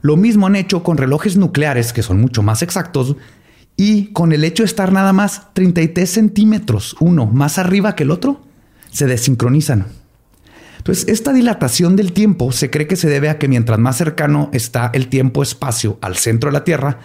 Lo 0.00 0.16
mismo 0.16 0.46
han 0.46 0.56
hecho 0.56 0.82
con 0.82 0.96
relojes 0.96 1.36
nucleares, 1.36 1.92
que 1.92 2.02
son 2.02 2.20
mucho 2.20 2.42
más 2.42 2.62
exactos, 2.62 3.16
y 3.76 4.06
con 4.12 4.32
el 4.32 4.44
hecho 4.44 4.62
de 4.62 4.66
estar 4.66 4.92
nada 4.92 5.12
más 5.12 5.48
33 5.54 6.10
centímetros, 6.10 6.96
uno 7.00 7.26
más 7.26 7.58
arriba 7.58 7.94
que 7.94 8.02
el 8.02 8.10
otro, 8.10 8.40
se 8.90 9.06
desincronizan. 9.06 9.86
Entonces, 10.78 11.06
esta 11.08 11.32
dilatación 11.32 11.94
del 11.94 12.12
tiempo 12.12 12.50
se 12.50 12.68
cree 12.68 12.88
que 12.88 12.96
se 12.96 13.08
debe 13.08 13.30
a 13.30 13.38
que 13.38 13.46
mientras 13.46 13.78
más 13.78 13.96
cercano 13.96 14.50
está 14.52 14.90
el 14.92 15.08
tiempo-espacio 15.08 15.98
al 16.00 16.16
centro 16.16 16.50
de 16.50 16.54
la 16.54 16.64
Tierra, 16.64 16.98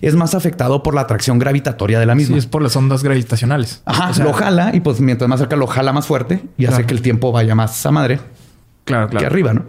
es 0.00 0.14
más 0.14 0.34
afectado 0.34 0.82
por 0.82 0.94
la 0.94 1.00
atracción 1.00 1.38
gravitatoria 1.38 1.98
de 1.98 2.06
la 2.06 2.14
misma. 2.14 2.34
Sí, 2.34 2.38
es 2.38 2.46
por 2.46 2.62
las 2.62 2.76
ondas 2.76 3.02
gravitacionales. 3.02 3.82
Ajá, 3.84 4.22
lo 4.22 4.32
jala 4.32 4.70
y 4.74 4.80
pues 4.80 5.00
mientras 5.00 5.28
más 5.28 5.40
cerca 5.40 5.56
lo 5.56 5.66
jala 5.66 5.92
más 5.92 6.06
fuerte 6.06 6.42
y 6.56 6.66
hace 6.66 6.84
que 6.84 6.94
el 6.94 7.02
tiempo 7.02 7.32
vaya 7.32 7.54
más 7.54 7.84
a 7.84 7.90
madre. 7.90 8.20
Claro, 8.84 9.08
claro. 9.08 9.18
que 9.18 9.26
arriba, 9.26 9.54
¿no? 9.54 9.64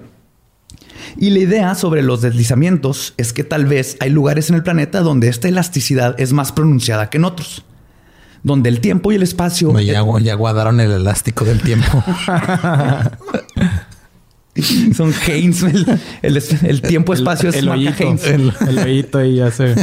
Y 1.18 1.30
la 1.30 1.40
idea 1.40 1.76
sobre 1.76 2.04
los 2.04 2.22
deslizamientos 2.22 3.14
es 3.18 3.34
que 3.34 3.44
tal 3.44 3.66
vez 3.66 3.98
hay 4.00 4.10
lugares 4.10 4.50
en 4.50 4.56
el 4.56 4.64
planeta 4.64 5.02
donde 5.02 5.28
esta 5.30 5.48
elasticidad 5.48 6.20
es 6.20 6.34
más 6.34 6.52
pronunciada 6.52 7.10
que 7.10 7.18
en 7.18 7.26
otros. 7.26 7.64
Donde 8.44 8.70
el 8.70 8.80
tiempo 8.80 9.12
y 9.12 9.16
el 9.16 9.24
espacio... 9.24 9.78
Ya, 9.80 10.04
ya 10.22 10.34
guardaron 10.36 10.80
el 10.80 10.92
elástico 10.92 11.46
del 11.46 11.62
tiempo. 11.62 12.04
Son 14.96 15.14
Haynes, 15.28 15.66
el, 16.22 16.82
tiempo-espacio 16.82 17.50
es 17.50 17.58
el 17.58 17.68
hoyito, 17.68 18.16
El, 18.24 18.54
el 18.70 19.10
ahí 19.14 19.36
ya 19.36 19.52
se... 19.52 19.76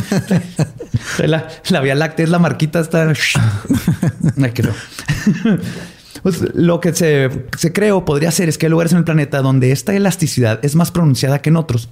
La, 1.27 1.47
la, 1.69 1.81
Vía 1.81 1.95
Láctea 1.95 2.25
es 2.25 2.31
la 2.31 2.39
marquita, 2.39 2.81
está... 2.81 3.13
Pues 6.23 6.55
lo 6.55 6.81
que 6.81 6.95
se, 6.95 7.47
se 7.59 7.73
cree 7.73 7.93
o 7.93 8.05
podría 8.05 8.31
ser 8.31 8.49
es 8.49 8.59
que 8.59 8.67
hay 8.67 8.71
lugares 8.71 8.93
en 8.93 8.99
el 8.99 9.05
planeta 9.05 9.43
donde 9.43 9.73
esta 9.73 9.95
elasticidad 9.95 10.65
es 10.65 10.77
más 10.77 10.91
pronunciada 10.91 11.41
que 11.41 11.51
en 11.51 11.57
otros. 11.57 11.89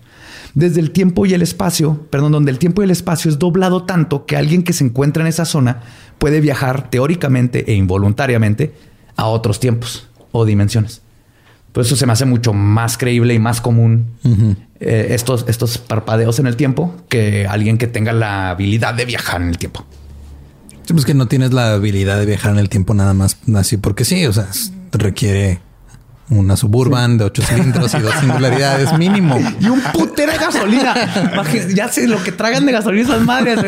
Desde 0.55 0.81
el 0.81 0.91
tiempo 0.91 1.27
y 1.27 1.35
el 1.35 1.43
espacio, 1.43 2.07
perdón, 2.11 2.33
donde 2.33 2.51
el 2.51 2.59
tiempo 2.59 2.83
y 2.83 2.85
el 2.85 2.91
espacio 2.91 3.31
es 3.31 3.39
doblado 3.39 3.85
tanto 3.85 4.27
que 4.27 4.37
alguien 4.37 4.63
que 4.63 4.73
se 4.73 4.85
encuentra 4.85 5.23
en 5.23 5.29
esa 5.29 5.45
zona 5.45 5.83
puede 6.19 6.41
viajar 6.41 6.91
teóricamente 6.91 7.71
e 7.71 7.75
involuntariamente 7.75 8.73
a 9.17 9.27
otros 9.27 9.61
tiempos 9.61 10.09
o 10.33 10.45
dimensiones. 10.45 11.03
Por 11.73 11.85
eso 11.85 11.95
se 11.95 12.07
me 12.07 12.13
hace 12.13 12.25
mucho 12.25 12.53
más 12.53 12.99
creíble 12.99 13.35
y 13.35 13.39
más 13.39 13.61
común 13.61 14.07
eh, 14.81 15.09
estos, 15.11 15.45
estos 15.47 15.79
parpadeos 15.79 16.41
en 16.41 16.47
el 16.47 16.57
tiempo 16.57 16.97
que 17.09 17.47
alguien 17.47 17.79
que 17.79 17.87
tenga 17.87 18.13
la 18.13 18.51
habilidad 18.51 18.95
de 18.95 19.05
viajar 19.05 19.41
en 19.41 19.49
el 19.49 19.59
tiempo. 19.59 19.85
Sí, 20.91 20.95
pues 20.95 21.07
que 21.07 21.15
no 21.15 21.29
tienes 21.29 21.53
la 21.53 21.75
habilidad 21.75 22.19
de 22.19 22.27
viajar 22.27 22.51
en 22.51 22.59
el 22.59 22.69
tiempo 22.69 22.95
nada 22.95 23.15
más 23.15 23.37
así 23.55 23.77
porque 23.77 24.05
sí, 24.05 24.27
o 24.27 24.33
sea, 24.33 24.49
requiere 24.91 25.61
una 26.31 26.57
suburban 26.57 27.17
de 27.17 27.27
ocho 27.27 27.43
cilindros 27.43 27.95
y 27.95 28.01
dos 28.01 28.13
singularidades 28.17 28.99
mínimo. 28.99 29.39
Y 29.61 29.69
un 29.69 29.81
putero 29.93 30.33
de 30.33 30.39
gasolina. 30.39 30.93
ya 31.77 31.87
sé 31.87 32.09
lo 32.09 32.21
que 32.25 32.33
tragan 32.33 32.67
de 32.67 32.73
gasolina 32.73 33.05
esas 33.05 33.23
madres. 33.23 33.61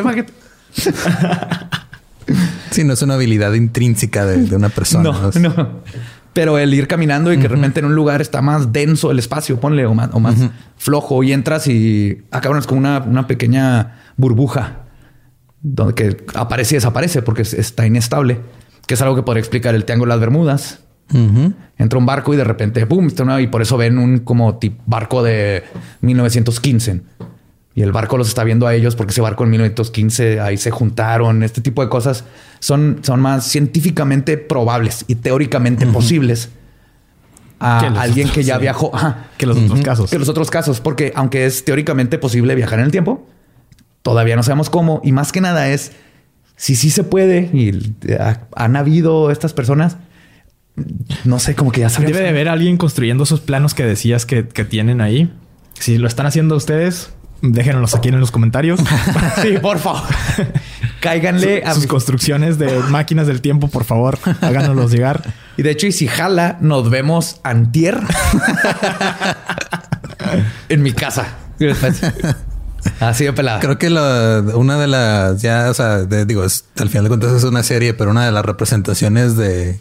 Sí, 2.73 2.83
no 2.83 2.95
es 2.95 3.03
una 3.03 3.15
habilidad 3.15 3.53
intrínseca 3.53 4.27
de, 4.27 4.57
una 4.57 4.71
persona. 4.71 5.05
No, 5.05 5.31
no. 5.39 5.69
Pero 6.33 6.59
el 6.59 6.75
ir 6.75 6.89
caminando 6.89 7.33
y 7.33 7.39
que 7.39 7.47
realmente 7.47 7.79
en 7.79 7.87
un 7.87 7.95
lugar 7.95 8.21
está 8.21 8.43
más 8.43 8.73
denso 8.73 9.13
el 9.13 9.21
espacio, 9.21 9.61
ponle, 9.61 9.87
o 9.87 9.95
más, 9.95 10.11
o 10.13 10.19
más 10.19 10.35
flojo 10.77 11.23
y 11.23 11.33
entras 11.33 11.69
y 11.69 12.21
como 12.67 12.81
una, 12.81 12.99
una 12.99 13.29
pequeña 13.29 14.01
burbuja 14.17 14.82
donde 15.63 15.95
que 15.95 16.17
aparece 16.35 16.75
y 16.75 16.77
desaparece 16.77 17.23
porque 17.23 17.43
está 17.43 17.87
inestable, 17.87 18.41
que 18.87 18.95
es 18.95 19.03
algo 19.03 19.15
que 19.15 19.23
podría 19.23 19.41
explicar 19.41 19.75
el 19.75 19.85
Triángulo 19.85 20.13
de 20.13 20.17
las 20.17 20.21
Bermudas. 20.21 20.81
Entra 21.77 21.99
un 21.99 22.07
barco 22.07 22.33
y 22.33 22.39
de 22.39 22.45
repente, 22.45 22.87
¡pum! 22.87 23.09
y 23.39 23.47
por 23.49 23.61
eso 23.61 23.77
ven 23.77 23.99
un 23.99 24.21
como 24.21 24.57
tipo 24.57 24.83
barco 24.87 25.23
de 25.23 25.63
1915. 26.01 27.03
Y 27.75 27.83
el 27.83 27.93
barco 27.93 28.17
los 28.19 28.29
está 28.29 28.45
viendo 28.45 28.67
a 28.67 28.75
ellos 28.75 28.97
porque 28.97 29.13
ese 29.13 29.21
barco 29.21 29.45
en 29.45 29.51
1915 29.51 30.41
ahí 30.41 30.57
se 30.57 30.71
juntaron. 30.71 31.43
Este 31.43 31.61
tipo 31.61 31.83
de 31.83 31.89
cosas 31.89 32.25
son, 32.61 33.01
son 33.03 33.21
más 33.21 33.45
científicamente 33.45 34.39
probables 34.39 35.05
y 35.07 35.17
teóricamente 35.17 35.87
posibles 35.87 36.51
a 37.61 37.79
alguien 38.01 38.29
que 38.29 38.43
ya 38.43 38.59
viajó. 38.59 38.93
Que 39.39 39.47
los 39.47 39.57
otros 39.59 39.81
casos. 39.83 40.11
Que 40.11 40.19
los 40.19 40.29
otros 40.29 40.51
casos, 40.51 40.81
porque 40.81 41.13
aunque 41.15 41.47
es 41.47 41.65
teóricamente 41.65 42.19
posible 42.19 42.55
viajar 42.55 42.79
en 42.79 42.87
el 42.87 42.91
tiempo, 42.91 43.27
Todavía 44.03 44.37
no 44.37 44.43
sabemos 44.43 44.71
cómo. 44.71 45.01
Y 45.05 45.13
más 45.13 45.33
que 45.33 45.41
nada 45.41 45.69
es 45.69 45.93
si 46.57 46.77
sí 46.77 46.91
se 46.91 47.05
puede 47.05 47.51
y 47.53 47.95
han 48.55 48.77
habido 48.77 49.31
estas 49.31 49.53
personas. 49.53 49.97
No 51.25 51.39
sé, 51.39 51.55
como 51.55 51.71
que 51.71 51.81
ya 51.81 51.89
sabemos. 51.89 52.13
Debe 52.13 52.25
de 52.25 52.31
haber 52.31 52.49
alguien 52.49 52.77
construyendo 52.77 53.25
esos 53.25 53.41
planos 53.41 53.75
que 53.75 53.85
decías 53.85 54.27
que, 54.27 54.43
tienen 54.43 55.01
ahí. 55.01 55.33
Si 55.75 55.99
lo 55.99 56.09
están 56.09 56.27
haciendo 56.27 56.57
ustedes, 56.57 57.11
déjenlos 57.43 57.95
aquí 57.95 58.09
en 58.09 58.21
los 58.21 58.31
comentarios. 58.31 58.81
sí, 59.43 59.59
por 59.63 59.79
favor. 59.79 60.03
Cáiganle 61.01 61.65
a 61.65 61.75
sus 61.75 61.87
construcciones 61.87 62.59
de 62.59 62.79
máquinas 62.91 63.27
del 63.27 63.41
tiempo, 63.41 63.69
por 63.69 63.85
favor. 63.85 64.19
Háganoslos 64.41 64.93
llegar. 64.93 65.35
Y 65.57 65.63
de 65.63 65.71
hecho, 65.73 65.87
y 65.87 65.93
si 65.93 66.07
jala, 66.07 66.59
nos 66.61 66.89
vemos 66.91 67.41
antier 67.43 68.01
en 70.69 70.83
mi 70.83 70.93
casa. 70.93 71.37
Así 73.03 73.25
de 73.25 73.33
pelada. 73.33 73.59
Creo 73.61 73.79
que 73.79 73.89
una 73.89 74.79
de 74.79 74.87
las, 74.87 75.43
ya, 75.43 75.69
o 75.71 75.75
sea, 75.75 76.05
digo, 76.05 76.43
al 76.43 76.89
final 76.89 77.05
de 77.05 77.09
cuentas 77.09 77.33
es 77.33 77.45
una 77.45 77.63
serie, 77.63 77.95
pero 77.95 78.13
una 78.13 78.25
de 78.25 78.33
las 78.33 78.45
representaciones 78.45 79.37
de 79.37 79.81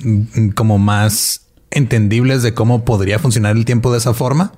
mm, 0.00 0.48
como 0.50 0.78
más 0.78 1.42
entendibles 1.70 2.42
de 2.42 2.52
cómo 2.52 2.84
podría 2.84 3.18
funcionar 3.18 3.56
el 3.56 3.64
tiempo 3.64 3.92
de 3.92 3.98
esa 3.98 4.12
forma 4.12 4.52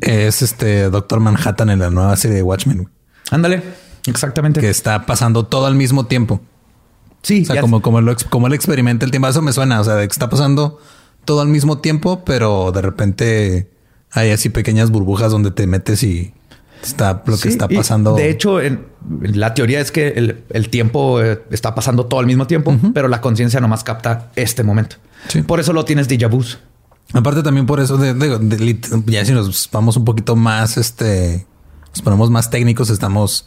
es 0.00 0.42
este 0.42 0.90
Doctor 0.90 1.20
Manhattan 1.20 1.70
en 1.70 1.80
la 1.80 1.90
nueva 1.90 2.16
serie 2.16 2.36
de 2.36 2.42
Watchmen. 2.42 2.88
Ándale, 3.30 3.62
exactamente. 4.06 4.60
Que 4.60 4.70
está 4.70 5.04
pasando 5.04 5.44
todo 5.44 5.66
al 5.66 5.74
mismo 5.74 6.06
tiempo. 6.06 6.40
Sí, 7.22 7.42
o 7.42 7.52
sea, 7.52 7.60
como, 7.60 7.82
como, 7.82 8.00
lo, 8.00 8.16
como 8.30 8.46
él 8.46 8.54
experimenta 8.54 9.04
el 9.04 9.10
tiempo. 9.10 9.28
Eso 9.28 9.42
me 9.42 9.52
suena. 9.52 9.80
O 9.80 9.84
sea, 9.84 9.96
de 9.96 10.08
que 10.08 10.12
está 10.12 10.30
pasando 10.30 10.80
todo 11.24 11.42
al 11.42 11.48
mismo 11.48 11.78
tiempo, 11.78 12.24
pero 12.24 12.72
de 12.72 12.80
repente 12.80 13.70
hay 14.10 14.30
así 14.30 14.48
pequeñas 14.48 14.90
burbujas 14.90 15.30
donde 15.30 15.50
te 15.50 15.66
metes 15.66 16.02
y 16.02 16.32
Está 16.82 17.22
lo 17.26 17.36
que 17.36 17.48
está 17.48 17.68
pasando. 17.68 18.14
De 18.14 18.30
hecho, 18.30 18.58
la 19.20 19.54
teoría 19.54 19.80
es 19.80 19.90
que 19.90 20.08
el, 20.48 20.68
tiempo 20.68 21.20
eh, 21.22 21.42
está 21.50 21.74
pasando 21.74 22.06
todo 22.06 22.20
al 22.20 22.26
mismo 22.26 22.46
tiempo, 22.46 22.76
pero 22.94 23.08
la 23.08 23.20
conciencia 23.20 23.60
nomás 23.60 23.84
capta 23.84 24.30
este 24.36 24.62
momento. 24.62 24.96
Por 25.46 25.60
eso 25.60 25.72
lo 25.72 25.84
tienes 25.84 26.08
déjà 26.08 26.28
vu. 26.28 26.44
Aparte 27.14 27.42
también 27.42 27.66
por 27.66 27.80
eso 27.80 27.96
de, 27.96 28.78
ya 29.06 29.24
si 29.24 29.32
nos 29.32 29.68
vamos 29.72 29.96
un 29.96 30.04
poquito 30.04 30.36
más, 30.36 30.76
este, 30.76 31.46
nos 31.90 32.02
ponemos 32.02 32.30
más 32.30 32.50
técnicos, 32.50 32.90
estamos 32.90 33.46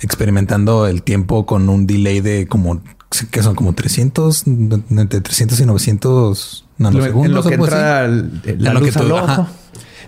experimentando 0.00 0.86
el 0.86 1.02
tiempo 1.02 1.46
con 1.46 1.68
un 1.68 1.86
delay 1.86 2.20
de 2.20 2.46
como 2.46 2.82
que 3.30 3.42
son 3.42 3.54
como 3.54 3.74
300, 3.74 4.46
entre 4.46 5.20
300 5.22 5.58
y 5.60 5.66
900 5.66 6.64
nanosegundos. 6.76 7.26
En 7.26 7.34
lo 7.34 7.42
que 7.42 7.54
entra 7.54 8.06
la 8.06 8.74
luz 8.74 8.96
al 8.96 9.12
ojo. 9.12 9.46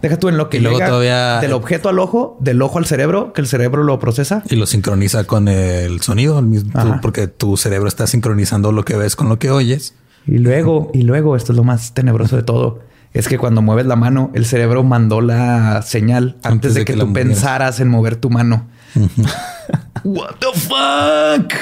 Deja 0.02 0.18
tú 0.18 0.28
en 0.28 0.36
lo 0.36 0.48
que 0.48 0.60
llega 0.60 0.86
todavía... 0.86 1.40
del 1.40 1.52
objeto 1.52 1.88
al 1.88 1.98
ojo, 1.98 2.38
del 2.40 2.62
ojo 2.62 2.78
al 2.78 2.86
cerebro, 2.86 3.32
que 3.32 3.42
el 3.42 3.46
cerebro 3.46 3.82
lo 3.82 3.98
procesa. 3.98 4.42
Y 4.48 4.56
lo 4.56 4.66
sincroniza 4.66 5.24
con 5.24 5.48
el 5.48 6.00
sonido, 6.00 6.38
al 6.38 6.46
mismo, 6.46 6.72
porque 7.02 7.26
tu 7.26 7.56
cerebro 7.56 7.88
está 7.88 8.06
sincronizando 8.06 8.72
lo 8.72 8.84
que 8.84 8.96
ves 8.96 9.16
con 9.16 9.28
lo 9.28 9.38
que 9.38 9.50
oyes. 9.50 9.94
Y 10.26 10.38
luego, 10.38 10.90
y 10.94 11.02
luego, 11.02 11.36
esto 11.36 11.52
es 11.52 11.56
lo 11.56 11.64
más 11.64 11.92
tenebroso 11.92 12.36
de 12.36 12.42
todo, 12.42 12.80
es 13.12 13.28
que 13.28 13.38
cuando 13.38 13.60
mueves 13.60 13.86
la 13.86 13.96
mano, 13.96 14.30
el 14.34 14.46
cerebro 14.46 14.84
mandó 14.84 15.20
la 15.20 15.82
señal 15.82 16.36
antes, 16.42 16.74
de, 16.74 16.84
que, 16.84 16.94
tú 16.94 17.12
pensaras 17.12 17.80
en 17.80 17.88
mover 17.88 18.16
tu 18.16 18.30
mano. 18.30 18.68
What 20.04 20.36
the 20.38 20.58
fuck? 20.58 21.52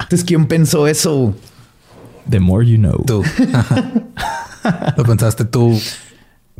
Entonces, 0.00 0.24
¿quién 0.24 0.46
pensó 0.46 0.86
eso? 0.86 1.34
The 2.28 2.40
more 2.40 2.66
you 2.66 2.78
know. 2.78 3.04
Tú. 3.04 3.22
lo 4.96 5.04
pensaste 5.04 5.44
tú 5.44 5.78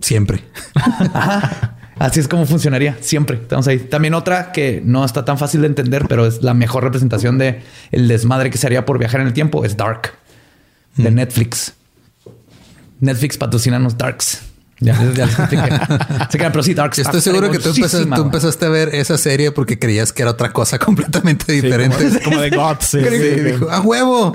Siempre. 0.04 0.44
Así 1.98 2.20
es 2.20 2.28
como 2.28 2.44
funcionaría 2.44 2.98
siempre. 3.00 3.38
Estamos 3.38 3.66
ahí. 3.68 3.78
También 3.78 4.12
otra 4.12 4.52
que 4.52 4.82
no 4.84 5.02
está 5.02 5.24
tan 5.24 5.38
fácil 5.38 5.62
de 5.62 5.68
entender, 5.68 6.04
pero 6.10 6.26
es 6.26 6.42
la 6.42 6.52
mejor 6.52 6.84
representación 6.84 7.38
de 7.38 7.62
el 7.90 8.06
desmadre 8.06 8.50
que 8.50 8.58
se 8.58 8.66
haría 8.66 8.84
por 8.84 8.98
viajar 8.98 9.22
en 9.22 9.28
el 9.28 9.32
tiempo. 9.32 9.64
Es 9.64 9.78
Dark 9.78 10.12
de 10.96 11.10
mm. 11.10 11.14
Netflix. 11.14 11.72
Netflix 13.00 13.38
patrocinanos 13.38 13.96
Darks. 13.96 14.42
Ya, 14.80 15.00
ya 15.12 15.28
Se 16.30 16.36
quedan, 16.36 16.52
pero 16.52 16.62
sí, 16.62 16.74
Dark 16.74 16.92
Estoy 16.96 17.20
seguro 17.20 17.50
que 17.50 17.58
tú 17.58 17.70
empezaste, 18.22 18.66
a 18.66 18.68
ver 18.68 18.94
esa 18.94 19.16
serie 19.16 19.52
porque 19.52 19.78
creías 19.78 20.12
que 20.12 20.22
era 20.22 20.32
otra 20.32 20.52
cosa 20.52 20.78
completamente 20.84 21.52
diferente. 21.52 22.20
como, 22.22 22.40
de 22.40 22.50
God. 22.50 22.76
Sí, 22.80 22.98
dijo, 23.44 23.70
a 23.70 23.80
huevo. 23.80 24.34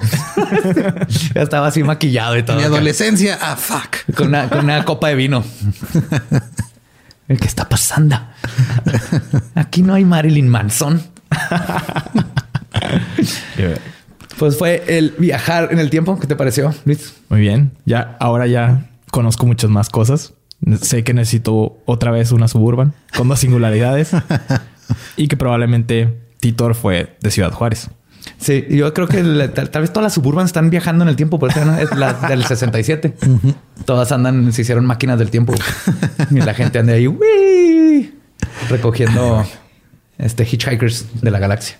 ya 1.35 1.41
estaba 1.41 1.67
así 1.67 1.83
maquillado 1.83 2.37
y 2.37 2.43
todo. 2.43 2.57
Mi 2.57 2.63
adolescencia, 2.63 3.37
ah, 3.41 3.55
fuck. 3.55 4.15
Con 4.15 4.29
una, 4.29 4.49
con 4.49 4.59
una 4.59 4.85
copa 4.85 5.09
de 5.09 5.15
vino. 5.15 5.43
¿Qué 7.27 7.45
está 7.45 7.67
pasando? 7.69 8.19
Aquí 9.55 9.83
no 9.83 9.93
hay 9.93 10.05
Marilyn 10.05 10.47
Manson. 10.47 11.03
pues 14.37 14.57
fue 14.57 14.83
el 14.87 15.13
viajar 15.17 15.69
en 15.71 15.79
el 15.79 15.89
tiempo. 15.89 16.19
¿Qué 16.19 16.27
te 16.27 16.35
pareció, 16.35 16.73
Luis? 16.85 17.13
Muy 17.29 17.41
bien. 17.41 17.71
Ya, 17.85 18.17
ahora 18.19 18.47
ya 18.47 18.88
conozco 19.11 19.45
muchas 19.45 19.69
más 19.69 19.89
cosas. 19.89 20.33
Sé 20.81 21.03
que 21.03 21.13
necesito 21.13 21.77
otra 21.85 22.11
vez 22.11 22.31
una 22.31 22.47
suburban 22.47 22.93
con 23.15 23.29
dos 23.29 23.39
singularidades 23.39 24.11
y 25.17 25.27
que 25.27 25.37
probablemente 25.37 26.19
Titor 26.39 26.75
fue 26.75 27.15
de 27.21 27.31
Ciudad 27.31 27.51
Juárez. 27.51 27.89
Sí, 28.37 28.65
yo 28.69 28.93
creo 28.93 29.07
que 29.07 29.21
tal, 29.49 29.81
vez 29.81 29.91
todas 29.91 30.03
las 30.03 30.13
suburban 30.13 30.45
están 30.45 30.69
viajando 30.69 31.03
en 31.03 31.09
el 31.09 31.15
tiempo, 31.15 31.39
porque 31.39 31.59
es 31.59 31.95
la 31.95 32.13
del 32.13 32.45
67. 32.45 33.15
Todas 33.85 34.11
andan, 34.11 34.51
se 34.53 34.61
hicieron 34.61 34.85
máquinas 34.85 35.17
del 35.19 35.29
tiempo 35.29 35.53
y 36.29 36.39
la 36.39 36.53
gente 36.53 36.79
anda 36.79 36.93
ahí 36.93 37.07
recogiendo 38.69 39.45
este 40.17 40.43
hitchhikers 40.43 41.21
de 41.21 41.31
la 41.31 41.39
galaxia. 41.39 41.79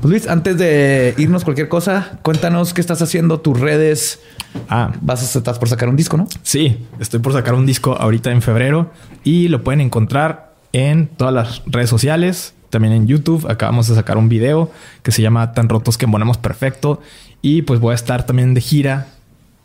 Pues 0.00 0.10
Luis, 0.10 0.28
antes 0.28 0.58
de 0.58 1.14
irnos 1.16 1.44
cualquier 1.44 1.68
cosa, 1.68 2.18
cuéntanos 2.22 2.74
qué 2.74 2.80
estás 2.80 3.00
haciendo, 3.02 3.40
tus 3.40 3.58
redes. 3.58 4.20
Ah, 4.68 4.92
vas 5.00 5.22
a 5.22 5.38
estás 5.38 5.58
por 5.58 5.68
sacar 5.68 5.88
un 5.88 5.96
disco, 5.96 6.16
¿no? 6.16 6.28
Sí, 6.42 6.86
estoy 7.00 7.20
por 7.20 7.32
sacar 7.32 7.54
un 7.54 7.66
disco 7.66 7.96
ahorita 7.96 8.30
en 8.30 8.42
febrero 8.42 8.90
y 9.24 9.48
lo 9.48 9.64
pueden 9.64 9.80
encontrar 9.80 10.54
en 10.72 11.08
todas 11.08 11.32
las 11.32 11.62
redes 11.66 11.88
sociales, 11.88 12.54
también 12.70 12.92
en 12.92 13.06
YouTube. 13.06 13.50
Acabamos 13.50 13.88
de 13.88 13.94
sacar 13.94 14.18
un 14.18 14.28
video 14.28 14.70
que 15.02 15.12
se 15.12 15.22
llama 15.22 15.52
Tan 15.52 15.68
rotos 15.68 15.96
que 15.96 16.06
ponemos 16.06 16.38
perfecto 16.38 17.00
y 17.40 17.62
pues 17.62 17.80
voy 17.80 17.92
a 17.92 17.94
estar 17.94 18.26
también 18.26 18.54
de 18.54 18.60
gira 18.60 19.08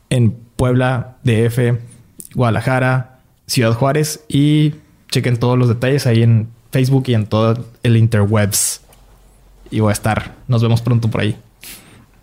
en 0.10 0.32
Puebla, 0.56 1.18
DF, 1.24 1.80
Guadalajara, 2.36 3.20
Ciudad 3.48 3.74
Juárez 3.74 4.22
y 4.30 4.76
chequen 5.10 5.38
todos 5.38 5.58
los 5.58 5.68
detalles 5.68 6.08
ahí 6.08 6.24
en 6.24 6.48
Facebook 6.72 7.04
y 7.08 7.16
en 7.16 7.26
todo 7.26 7.66
el 7.84 7.98
interwebs. 7.98 8.82
Y 9.72 9.80
voy 9.80 9.90
a 9.90 9.94
estar. 9.94 10.36
Nos 10.48 10.62
vemos 10.62 10.82
pronto 10.82 11.10
por 11.10 11.22
ahí. 11.22 11.38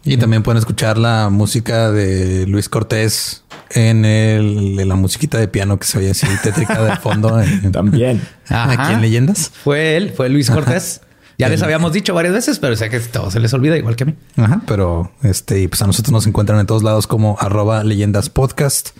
Y 0.05 0.17
también 0.17 0.43
pueden 0.43 0.59
escuchar 0.59 0.97
la 0.97 1.29
música 1.31 1.91
de 1.91 2.47
Luis 2.47 2.69
Cortés 2.69 3.43
en 3.71 4.05
el, 4.05 4.77
la 4.77 4.95
musiquita 4.95 5.39
de 5.39 5.49
piano 5.49 5.79
que 5.79 5.87
se 5.87 5.99
oye 5.99 6.11
así 6.11 6.27
tétrica 6.43 6.83
de 6.83 6.97
fondo. 6.97 7.41
también. 7.73 8.23
Aquí 8.49 8.93
en 8.93 9.01
Leyendas. 9.01 9.51
Fue 9.65 9.97
él, 9.97 10.13
fue 10.17 10.29
Luis 10.29 10.51
Cortés. 10.51 11.01
Ya 11.39 11.49
les 11.49 11.63
habíamos 11.63 11.93
dicho 11.93 12.15
varias 12.15 12.35
veces, 12.35 12.59
pero 12.59 12.75
sé 12.75 12.91
que 12.91 12.99
todo 12.99 13.31
se 13.31 13.39
les 13.39 13.53
olvida 13.55 13.77
igual 13.77 13.95
que 13.95 14.03
a 14.03 14.07
mí. 14.07 14.15
Ajá, 14.37 14.61
pero 14.67 15.13
este, 15.23 15.69
pues 15.69 15.81
a 15.83 15.87
nosotros 15.87 16.11
nos 16.13 16.27
encuentran 16.27 16.59
en 16.59 16.67
todos 16.67 16.83
lados 16.83 17.07
como 17.07 17.37
arroba 17.39 17.85
leyendas 17.85 18.29
podcast. 18.29 18.91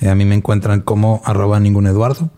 Eh, 0.00 0.08
a 0.08 0.14
mí 0.14 0.24
me 0.24 0.34
encuentran 0.34 0.80
como 0.80 1.20
arroba 1.26 1.60
ningún 1.60 1.86
Eduardo. 1.86 2.30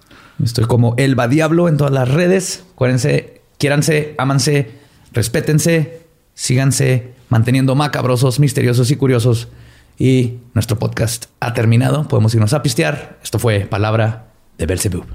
Estoy 0.42 0.64
como 0.64 0.94
Elba 0.96 1.28
Diablo 1.28 1.68
en 1.68 1.76
todas 1.76 1.92
las 1.92 2.08
redes. 2.08 2.64
Acuérdense, 2.72 3.42
quiéranse, 3.58 4.16
ámanse, 4.18 4.72
respétense, 5.14 6.02
síganse 6.34 7.14
manteniendo 7.28 7.74
macabrosos, 7.74 8.40
misteriosos 8.40 8.90
y 8.90 8.96
curiosos. 8.96 9.48
Y 9.96 10.38
nuestro 10.54 10.78
podcast 10.78 11.26
ha 11.40 11.54
terminado. 11.54 12.08
Podemos 12.08 12.34
irnos 12.34 12.52
a 12.52 12.62
pistear. 12.62 13.18
Esto 13.22 13.38
fue 13.38 13.60
Palabra 13.60 14.26
de 14.58 14.66
Belzebub. 14.66 15.06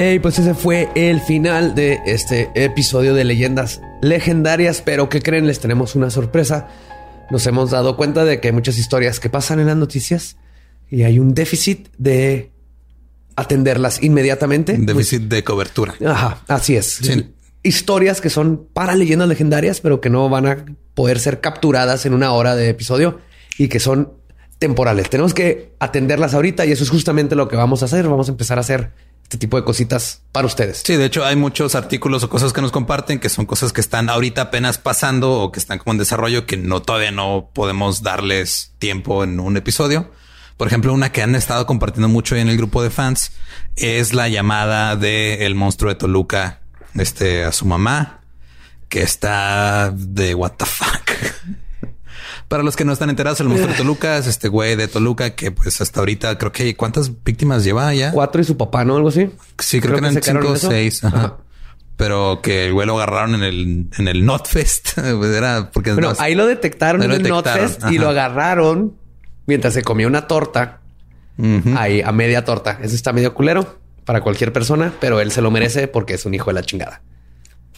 Y 0.00 0.20
pues 0.20 0.38
ese 0.38 0.54
fue 0.54 0.88
el 0.94 1.20
final 1.20 1.74
de 1.74 2.00
este 2.06 2.50
episodio 2.54 3.14
de 3.14 3.24
Leyendas 3.24 3.80
Legendarias. 4.00 4.82
Pero 4.82 5.08
¿qué 5.08 5.20
creen? 5.20 5.46
Les 5.46 5.60
tenemos 5.60 5.94
una 5.94 6.10
sorpresa. 6.10 6.68
Nos 7.30 7.46
hemos 7.46 7.70
dado 7.70 7.96
cuenta 7.96 8.24
de 8.24 8.40
que 8.40 8.48
hay 8.48 8.52
muchas 8.52 8.78
historias 8.78 9.20
que 9.20 9.30
pasan 9.30 9.60
en 9.60 9.66
las 9.66 9.76
noticias 9.76 10.36
y 10.90 11.02
hay 11.02 11.18
un 11.18 11.34
déficit 11.34 11.88
de 11.98 12.52
atenderlas 13.36 14.02
inmediatamente. 14.02 14.72
Un 14.74 14.86
déficit 14.86 15.22
de 15.22 15.44
cobertura. 15.44 15.94
Ajá, 16.04 16.42
así 16.48 16.76
es. 16.76 17.00
Historias 17.62 18.20
que 18.20 18.30
son 18.30 18.66
para 18.72 18.94
leyendas 18.94 19.28
legendarias, 19.28 19.80
pero 19.80 20.00
que 20.00 20.10
no 20.10 20.28
van 20.28 20.46
a 20.46 20.64
poder 20.94 21.20
ser 21.20 21.40
capturadas 21.40 22.06
en 22.06 22.14
una 22.14 22.32
hora 22.32 22.56
de 22.56 22.70
episodio 22.70 23.20
y 23.58 23.68
que 23.68 23.78
son 23.78 24.14
temporales. 24.58 25.10
Tenemos 25.10 25.34
que 25.34 25.74
atenderlas 25.78 26.34
ahorita 26.34 26.66
y 26.66 26.72
eso 26.72 26.82
es 26.82 26.90
justamente 26.90 27.36
lo 27.36 27.48
que 27.48 27.56
vamos 27.56 27.82
a 27.82 27.84
hacer. 27.84 28.08
Vamos 28.08 28.28
a 28.28 28.32
empezar 28.32 28.58
a 28.58 28.62
hacer 28.62 28.92
este 29.28 29.36
tipo 29.36 29.58
de 29.58 29.64
cositas 29.64 30.22
para 30.32 30.46
ustedes. 30.46 30.80
Sí, 30.86 30.96
de 30.96 31.04
hecho 31.04 31.22
hay 31.22 31.36
muchos 31.36 31.74
artículos 31.74 32.24
o 32.24 32.30
cosas 32.30 32.54
que 32.54 32.62
nos 32.62 32.72
comparten 32.72 33.18
que 33.18 33.28
son 33.28 33.44
cosas 33.44 33.74
que 33.74 33.82
están 33.82 34.08
ahorita 34.08 34.40
apenas 34.40 34.78
pasando 34.78 35.32
o 35.32 35.52
que 35.52 35.60
están 35.60 35.78
como 35.78 35.92
en 35.92 35.98
desarrollo 35.98 36.46
que 36.46 36.56
no 36.56 36.80
todavía 36.80 37.10
no 37.10 37.50
podemos 37.52 38.02
darles 38.02 38.72
tiempo 38.78 39.24
en 39.24 39.38
un 39.38 39.58
episodio. 39.58 40.10
Por 40.56 40.66
ejemplo, 40.66 40.94
una 40.94 41.12
que 41.12 41.20
han 41.20 41.34
estado 41.34 41.66
compartiendo 41.66 42.08
mucho 42.08 42.36
en 42.36 42.48
el 42.48 42.56
grupo 42.56 42.82
de 42.82 42.88
fans 42.88 43.32
es 43.76 44.14
la 44.14 44.28
llamada 44.28 44.96
de 44.96 45.44
el 45.44 45.54
monstruo 45.54 45.90
de 45.90 45.96
Toluca, 45.96 46.60
este 46.94 47.44
a 47.44 47.52
su 47.52 47.66
mamá, 47.66 48.22
que 48.88 49.02
está 49.02 49.92
de 49.94 50.34
what 50.34 50.52
the 50.52 50.64
fuck. 50.64 51.10
Para 52.48 52.62
los 52.62 52.76
que 52.76 52.84
no 52.84 52.92
están 52.92 53.10
enterados, 53.10 53.40
el 53.40 53.48
monstruo 53.48 53.72
de 53.72 53.76
Toluca 53.78 54.16
es 54.16 54.26
este 54.26 54.48
güey 54.48 54.74
de 54.74 54.88
Toluca 54.88 55.34
que 55.34 55.50
pues 55.52 55.80
hasta 55.80 56.00
ahorita 56.00 56.38
creo 56.38 56.50
que 56.50 56.74
cuántas 56.76 57.22
víctimas 57.22 57.62
lleva 57.62 57.92
ya. 57.94 58.10
Cuatro 58.12 58.40
y 58.40 58.44
su 58.44 58.56
papá, 58.56 58.84
¿no? 58.84 58.96
Algo 58.96 59.08
así. 59.08 59.30
Sí, 59.58 59.80
creo, 59.80 59.94
que 59.94 60.06
eran 60.06 60.22
cinco 60.22 60.52
o 60.52 60.56
seis. 60.56 61.02
Pero 61.96 62.40
que 62.42 62.66
el 62.66 62.72
güey 62.72 62.86
lo 62.86 62.96
agarraron 62.96 63.34
en 63.34 63.42
el, 63.42 63.88
en 63.98 64.08
el 64.08 64.24
Notfest. 64.24 64.98
Era 64.98 65.70
porque 65.72 65.92
bueno, 65.92 66.14
ahí 66.18 66.34
lo 66.34 66.46
detectaron 66.46 67.02
en 67.02 67.12
el 67.12 67.22
Notfest 67.22 67.82
y 67.90 67.98
lo 67.98 68.08
agarraron 68.08 68.96
mientras 69.46 69.74
se 69.74 69.82
comía 69.82 70.06
una 70.06 70.26
torta. 70.26 70.80
Ahí 71.76 72.00
a 72.00 72.12
media 72.12 72.44
torta. 72.44 72.78
Ese 72.82 72.96
está 72.96 73.12
medio 73.12 73.34
culero 73.34 73.78
para 74.04 74.22
cualquier 74.22 74.54
persona, 74.54 74.94
pero 75.00 75.20
él 75.20 75.32
se 75.32 75.42
lo 75.42 75.50
merece 75.50 75.86
porque 75.86 76.14
es 76.14 76.24
un 76.24 76.34
hijo 76.34 76.48
de 76.48 76.54
la 76.54 76.62
chingada. 76.62 77.02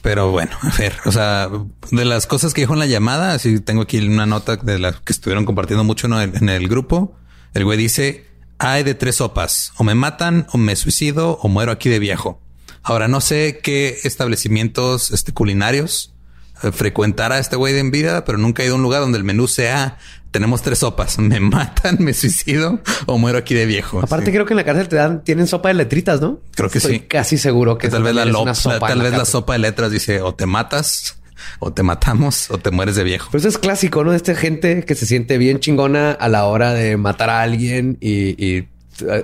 Pero 0.03 0.31
bueno, 0.31 0.53
a 0.63 0.77
ver, 0.77 0.95
o 1.05 1.13
sea, 1.13 1.49
de 1.91 2.05
las 2.05 2.27
cosas 2.27 2.55
que 2.55 2.63
dijo 2.63 2.73
en 2.73 2.79
la 2.79 2.87
llamada, 2.87 3.33
así 3.33 3.61
tengo 3.61 3.83
aquí 3.83 3.99
una 3.99 4.27
nota 4.27 4.57
de 4.57 4.79
las 4.79 5.01
que 5.01 5.13
estuvieron 5.13 5.45
compartiendo 5.45 5.85
mucho 5.85 6.07
en 6.07 6.49
el, 6.49 6.69
grupo. 6.69 7.17
El 7.55 7.65
güey 7.65 7.79
dice, 7.79 8.27
hay 8.59 8.83
de 8.83 8.95
tres 8.95 9.17
sopas, 9.17 9.73
o 9.77 9.85
me 9.85 9.95
matan, 9.95 10.47
o 10.53 10.59
me 10.59 10.77
suicido, 10.77 11.39
o 11.43 11.49
muero 11.49 11.73
aquí 11.73 11.89
de 11.89 11.99
viejo. 11.99 12.41
Ahora, 12.83 13.09
no 13.09 13.21
sé 13.21 13.61
qué 13.63 13.99
establecimientos 14.05 15.11
este, 15.11 15.33
culinarios 15.33 16.15
eh, 16.63 16.73
frecuentará 16.73 17.39
este 17.39 17.57
güey 17.57 17.73
de 17.73 17.81
en 17.81 17.91
vida, 17.91 18.25
pero 18.25 18.39
nunca 18.39 18.63
he 18.63 18.67
ido 18.67 18.75
a 18.75 18.77
un 18.77 18.83
lugar 18.83 19.01
donde 19.01 19.19
el 19.19 19.25
menú 19.25 19.49
sea 19.49 19.99
tenemos 20.31 20.62
tres 20.62 20.78
sopas. 20.78 21.19
Me 21.31 21.40
matan, 21.40 21.97
me 22.01 22.15
suicido 22.15 22.81
o 23.07 23.19
muero 23.19 23.39
aquí 23.39 23.55
de 23.55 23.66
viejo. 23.66 24.01
Aparte, 24.01 24.32
creo 24.32 24.47
que 24.47 24.52
en 24.52 24.59
la 24.59 24.65
cárcel 24.65 24.89
te 24.89 24.97
dan, 24.97 25.23
tienen 25.23 25.47
sopa 25.47 25.69
de 25.69 25.74
letritas, 25.74 26.20
¿no? 26.20 26.40
Creo 26.55 26.70
que 26.70 26.78
Estoy 26.78 26.94
sí. 26.94 27.01
Casi 27.01 27.39
seguro 27.39 27.78
que, 27.78 27.89
tal 27.89 28.02
vez 28.02 28.15
la, 28.15 28.55
sopa 28.55 28.89
tal 28.89 29.02
vez 29.02 29.12
la 29.12 29.24
sopa 29.24 29.52
de 29.55 29.61
letras 29.61 29.90
dice 29.90 30.20
o 30.23 30.35
te 30.35 30.47
matas 30.47 31.20
o 31.59 31.73
te 31.73 31.82
matamos 31.82 32.51
o 32.51 32.59
te 32.59 32.70
mueres 32.70 32.97
de 32.97 33.05
viejo. 33.05 33.28
Pero 33.31 33.40
eso 33.40 33.48
es 33.48 33.59
clásico, 33.59 34.05
¿no? 34.05 34.11
De 34.11 34.16
esta 34.16 34.35
gente 34.35 34.85
que 34.85 34.94
se 34.94 35.07
siente 35.07 35.39
bien 35.39 35.61
chingona 35.61 36.12
a 36.12 36.28
la 36.28 36.47
hora 36.47 36.73
de 36.74 36.97
matar 36.97 37.31
a 37.31 37.43
alguien 37.43 37.98
y, 38.01 38.69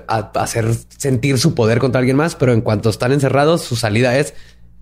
hacer 0.09 0.75
sentir 0.97 1.39
su 1.39 1.55
poder 1.55 1.81
contra 1.81 1.99
alguien 1.99 2.17
más, 2.17 2.35
pero 2.35 2.55
en 2.55 2.63
cuanto 2.63 2.89
están 2.89 3.13
encerrados, 3.13 3.61
su 3.61 3.77
salida 3.77 4.17
es 4.17 4.33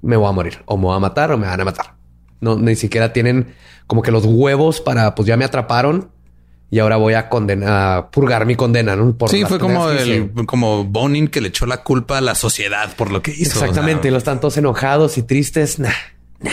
me 0.03 0.17
voy 0.17 0.29
a 0.29 0.33
morir 0.33 0.63
o 0.67 0.77
me 0.77 0.85
voy 0.85 0.97
a 0.97 1.01
matar 1.01 1.33
o 1.33 1.39
me 1.39 1.49
van 1.49 1.61
a 1.61 1.65
matar. 1.65 1.95
No, 2.41 2.57
ni 2.57 2.77
siquiera 2.77 3.13
tienen 3.13 3.55
como 3.89 4.03
que 4.03 4.13
los 4.13 4.25
huevos 4.25 4.81
para, 4.81 5.17
pues 5.17 5.27
ya 5.27 5.37
me 5.37 5.45
atraparon 5.45 6.11
y 6.75 6.81
ahora 6.81 6.97
voy 6.97 7.15
a 7.15 7.29
condenar, 7.29 7.99
a 7.99 8.11
purgar 8.11 8.47
mi 8.47 8.57
condena, 8.57 8.97
¿no? 8.97 9.17
Por 9.17 9.31
sí, 9.31 9.45
fue 9.45 9.61
como 9.61 9.91
el, 9.91 10.33
como 10.45 10.83
Bonin 10.83 11.29
que 11.29 11.41
le 11.41 11.51
echó 11.51 11.67
la 11.67 11.85
culpa 11.85 12.19
a 12.19 12.21
la 12.21 12.35
sociedad 12.35 12.97
por 12.97 13.13
lo 13.13 13.23
que 13.23 13.31
hizo. 13.31 13.61
Exactamente. 13.61 14.11
los 14.11 14.19
están 14.19 14.41
todos 14.41 14.57
enojados 14.57 15.17
y 15.17 15.23
tristes. 15.23 15.79
Nah, 15.79 15.91
nah. 16.41 16.51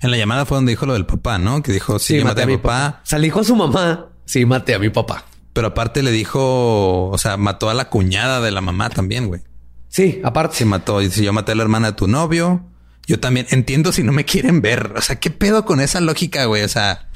En 0.00 0.10
la 0.10 0.16
llamada 0.16 0.46
fue 0.46 0.56
donde 0.56 0.72
dijo 0.72 0.86
lo 0.86 0.94
del 0.94 1.04
papá, 1.04 1.36
¿no? 1.36 1.62
Que 1.62 1.70
dijo, 1.70 1.98
sí, 1.98 2.24
maté, 2.24 2.44
a 2.44 2.46
mi 2.46 2.56
papá. 2.56 3.02
papá. 3.04 3.36
O 3.36 3.40
a 3.40 3.44
su 3.44 3.56
mamá. 3.56 4.06
Sí, 4.24 4.46
maté 4.46 4.74
a 4.74 4.78
mi 4.78 4.88
papá. 4.88 5.26
Pero 5.52 5.66
aparte 5.66 6.02
le 6.02 6.12
dijo, 6.12 7.10
o 7.10 7.18
sea, 7.18 7.36
mató 7.36 7.68
a 7.68 7.74
la 7.74 7.90
cuñada 7.90 8.40
de 8.40 8.50
la 8.50 8.62
mamá 8.62 8.88
también, 8.88 9.26
güey. 9.26 9.42
Sí, 9.90 10.22
aparte. 10.24 10.56
Sí, 10.56 10.64
mató. 10.64 11.02
Y 11.02 11.10
si 11.10 11.24
yo 11.24 11.34
maté 11.34 11.52
a 11.52 11.56
la 11.56 11.62
hermana 11.62 11.88
de 11.88 11.96
tu 11.98 12.08
novio, 12.08 12.64
yo 13.06 13.20
también 13.20 13.46
entiendo 13.50 13.92
si 13.92 14.02
no 14.02 14.12
me 14.12 14.24
quieren 14.24 14.62
ver. 14.62 14.94
O 14.96 15.02
sea, 15.02 15.20
¿qué 15.20 15.28
pedo 15.28 15.66
con 15.66 15.82
esa 15.82 16.00
lógica, 16.00 16.46
güey? 16.46 16.62
O 16.62 16.68
sea, 16.68 17.06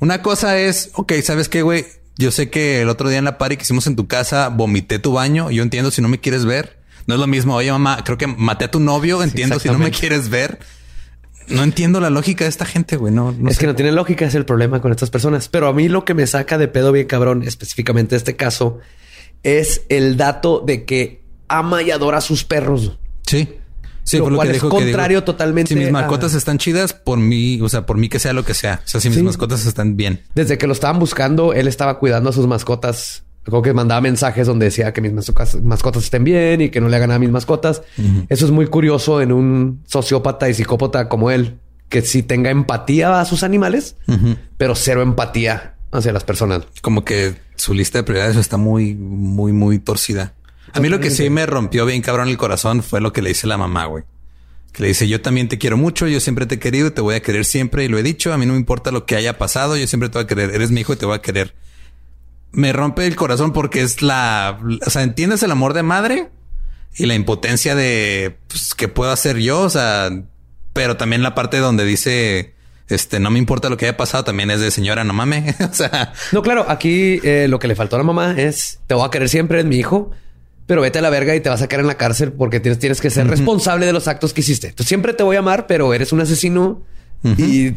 una 0.00 0.22
cosa 0.22 0.58
es, 0.58 0.90
ok, 0.94 1.12
¿sabes 1.22 1.48
qué, 1.48 1.62
güey? 1.62 1.86
Yo 2.16 2.30
sé 2.30 2.50
que 2.50 2.82
el 2.82 2.88
otro 2.88 3.08
día 3.08 3.18
en 3.18 3.24
la 3.24 3.38
party 3.38 3.56
que 3.56 3.62
hicimos 3.62 3.86
en 3.86 3.96
tu 3.96 4.08
casa 4.08 4.48
vomité 4.48 4.98
tu 4.98 5.12
baño. 5.12 5.50
Yo 5.50 5.62
entiendo 5.62 5.90
si 5.90 6.02
no 6.02 6.08
me 6.08 6.18
quieres 6.18 6.44
ver. 6.44 6.78
No 7.06 7.14
es 7.14 7.20
lo 7.20 7.26
mismo. 7.26 7.54
Oye, 7.54 7.70
mamá, 7.70 8.02
creo 8.04 8.18
que 8.18 8.26
maté 8.26 8.64
a 8.64 8.70
tu 8.70 8.80
novio. 8.80 9.22
Entiendo 9.22 9.58
si 9.60 9.68
no 9.68 9.78
me 9.78 9.90
quieres 9.90 10.28
ver. 10.28 10.58
No 11.48 11.62
entiendo 11.62 12.00
la 12.00 12.10
lógica 12.10 12.44
de 12.44 12.50
esta 12.50 12.66
gente, 12.66 12.96
güey. 12.96 13.12
No, 13.12 13.34
es 13.48 13.58
que 13.58 13.66
no 13.66 13.74
tiene 13.74 13.92
lógica, 13.92 14.26
es 14.26 14.34
el 14.34 14.44
problema 14.44 14.82
con 14.82 14.90
estas 14.90 15.10
personas. 15.10 15.48
Pero 15.48 15.68
a 15.68 15.72
mí 15.72 15.88
lo 15.88 16.04
que 16.04 16.14
me 16.14 16.26
saca 16.26 16.58
de 16.58 16.68
pedo 16.68 16.92
bien 16.92 17.06
cabrón, 17.06 17.42
específicamente 17.42 18.16
este 18.16 18.36
caso, 18.36 18.78
es 19.42 19.82
el 19.88 20.16
dato 20.16 20.62
de 20.66 20.84
que 20.84 21.22
ama 21.48 21.82
y 21.82 21.90
adora 21.90 22.18
a 22.18 22.20
sus 22.20 22.44
perros. 22.44 22.98
Sí. 23.26 23.48
Sí, 24.08 24.18
lo, 24.18 24.34
cual 24.34 24.50
es 24.50 24.62
contrario 24.62 25.22
totalmente. 25.22 25.74
Si 25.74 25.78
mis 25.78 25.90
mascotas 25.90 26.34
están 26.34 26.56
chidas, 26.56 26.94
por 26.94 27.18
mí, 27.18 27.60
o 27.60 27.68
sea, 27.68 27.84
por 27.84 27.98
mí 27.98 28.08
que 28.08 28.18
sea 28.18 28.32
lo 28.32 28.44
que 28.44 28.54
sea. 28.54 28.80
O 28.84 28.88
sea, 28.88 29.00
si 29.00 29.10
mis 29.10 29.22
mascotas 29.22 29.66
están 29.66 29.96
bien. 29.96 30.22
Desde 30.34 30.56
que 30.56 30.66
lo 30.66 30.72
estaban 30.72 30.98
buscando, 30.98 31.52
él 31.52 31.68
estaba 31.68 31.98
cuidando 31.98 32.30
a 32.30 32.32
sus 32.32 32.46
mascotas. 32.46 33.24
Creo 33.42 33.62
que 33.62 33.72
mandaba 33.72 34.00
mensajes 34.00 34.46
donde 34.46 34.66
decía 34.66 34.92
que 34.92 35.00
mis 35.00 35.12
mascotas, 35.12 36.04
estén 36.04 36.24
bien 36.24 36.60
y 36.60 36.70
que 36.70 36.80
no 36.80 36.88
le 36.88 36.96
hagan 36.96 37.10
a 37.10 37.18
mis 37.18 37.30
mascotas. 37.30 37.82
Eso 38.28 38.46
es 38.46 38.50
muy 38.50 38.66
curioso 38.66 39.20
en 39.20 39.32
un 39.32 39.82
sociópata 39.86 40.48
y 40.48 40.54
psicópata 40.54 41.08
como 41.08 41.30
él, 41.30 41.58
que 41.88 42.02
sí 42.02 42.22
tenga 42.22 42.50
empatía 42.50 43.20
a 43.20 43.24
sus 43.26 43.42
animales, 43.42 43.96
pero 44.56 44.74
cero 44.74 45.02
empatía 45.02 45.74
hacia 45.92 46.12
las 46.12 46.24
personas. 46.24 46.62
Como 46.80 47.04
que 47.04 47.34
su 47.56 47.74
lista 47.74 47.98
de 47.98 48.04
prioridades 48.04 48.36
está 48.36 48.56
muy, 48.56 48.94
muy, 48.94 49.52
muy 49.52 49.78
torcida. 49.78 50.34
A 50.72 50.80
mí 50.80 50.88
lo 50.88 51.00
que 51.00 51.10
sí 51.10 51.30
me 51.30 51.46
rompió 51.46 51.86
bien 51.86 52.02
cabrón 52.02 52.28
el 52.28 52.36
corazón 52.36 52.82
fue 52.82 53.00
lo 53.00 53.12
que 53.12 53.22
le 53.22 53.30
hice 53.30 53.46
la 53.46 53.56
mamá, 53.56 53.86
güey. 53.86 54.04
Que 54.72 54.82
le 54.82 54.88
dice, 54.88 55.08
yo 55.08 55.20
también 55.20 55.48
te 55.48 55.58
quiero 55.58 55.76
mucho, 55.76 56.06
yo 56.06 56.20
siempre 56.20 56.46
te 56.46 56.56
he 56.56 56.58
querido 56.58 56.88
y 56.88 56.90
te 56.90 57.00
voy 57.00 57.14
a 57.14 57.22
querer 57.22 57.44
siempre 57.44 57.84
y 57.84 57.88
lo 57.88 57.98
he 57.98 58.02
dicho, 58.02 58.32
a 58.32 58.38
mí 58.38 58.46
no 58.46 58.52
me 58.52 58.58
importa 58.58 58.90
lo 58.90 59.06
que 59.06 59.16
haya 59.16 59.38
pasado, 59.38 59.76
yo 59.76 59.86
siempre 59.86 60.08
te 60.08 60.18
voy 60.18 60.24
a 60.24 60.26
querer, 60.26 60.50
eres 60.54 60.70
mi 60.70 60.82
hijo 60.82 60.92
y 60.92 60.96
te 60.96 61.06
voy 61.06 61.16
a 61.16 61.22
querer. 61.22 61.54
Me 62.52 62.72
rompe 62.72 63.06
el 63.06 63.16
corazón 63.16 63.52
porque 63.52 63.80
es 63.80 64.02
la, 64.02 64.58
o 64.86 64.90
sea, 64.90 65.02
entiendes 65.02 65.42
el 65.42 65.50
amor 65.50 65.74
de 65.74 65.82
madre 65.82 66.30
y 66.96 67.06
la 67.06 67.14
impotencia 67.14 67.74
de 67.74 68.36
pues, 68.48 68.74
qué 68.74 68.88
puedo 68.88 69.10
hacer 69.10 69.38
yo, 69.38 69.60
o 69.60 69.70
sea, 69.70 70.10
pero 70.72 70.96
también 70.96 71.22
la 71.22 71.34
parte 71.34 71.58
donde 71.58 71.84
dice, 71.84 72.54
este, 72.88 73.20
no 73.20 73.30
me 73.30 73.38
importa 73.38 73.68
lo 73.68 73.76
que 73.76 73.86
haya 73.86 73.96
pasado, 73.96 74.24
también 74.24 74.50
es 74.50 74.60
de 74.60 74.70
señora, 74.70 75.04
no 75.04 75.12
mames. 75.12 75.60
o 75.70 75.74
sea, 75.74 76.12
no, 76.32 76.42
claro, 76.42 76.66
aquí 76.68 77.20
eh, 77.22 77.46
lo 77.48 77.58
que 77.58 77.68
le 77.68 77.74
faltó 77.74 77.96
a 77.96 77.98
la 77.98 78.04
mamá 78.04 78.34
es 78.36 78.80
te 78.86 78.94
voy 78.94 79.06
a 79.06 79.10
querer 79.10 79.28
siempre, 79.28 79.60
es 79.60 79.64
mi 79.64 79.76
hijo, 79.76 80.10
pero 80.68 80.82
vete 80.82 80.98
a 80.98 81.02
la 81.02 81.08
verga 81.08 81.34
y 81.34 81.40
te 81.40 81.48
vas 81.48 81.62
a 81.62 81.66
quedar 81.66 81.80
en 81.80 81.86
la 81.86 81.96
cárcel 81.96 82.30
porque 82.30 82.60
tienes, 82.60 82.78
tienes 82.78 83.00
que 83.00 83.08
ser 83.08 83.26
responsable 83.26 83.86
de 83.86 83.94
los 83.94 84.06
actos 84.06 84.34
que 84.34 84.42
hiciste. 84.42 84.74
Siempre 84.84 85.14
te 85.14 85.22
voy 85.22 85.36
a 85.36 85.38
amar, 85.38 85.66
pero 85.66 85.94
eres 85.94 86.12
un 86.12 86.20
asesino 86.20 86.82
y 87.38 87.72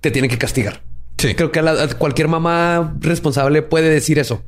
te 0.00 0.12
tienen 0.12 0.30
que 0.30 0.38
castigar. 0.38 0.80
Sí. 1.18 1.34
Creo 1.34 1.50
que 1.50 1.60
cualquier 1.98 2.28
mamá 2.28 2.94
responsable 3.00 3.62
puede 3.62 3.90
decir 3.90 4.20
eso. 4.20 4.44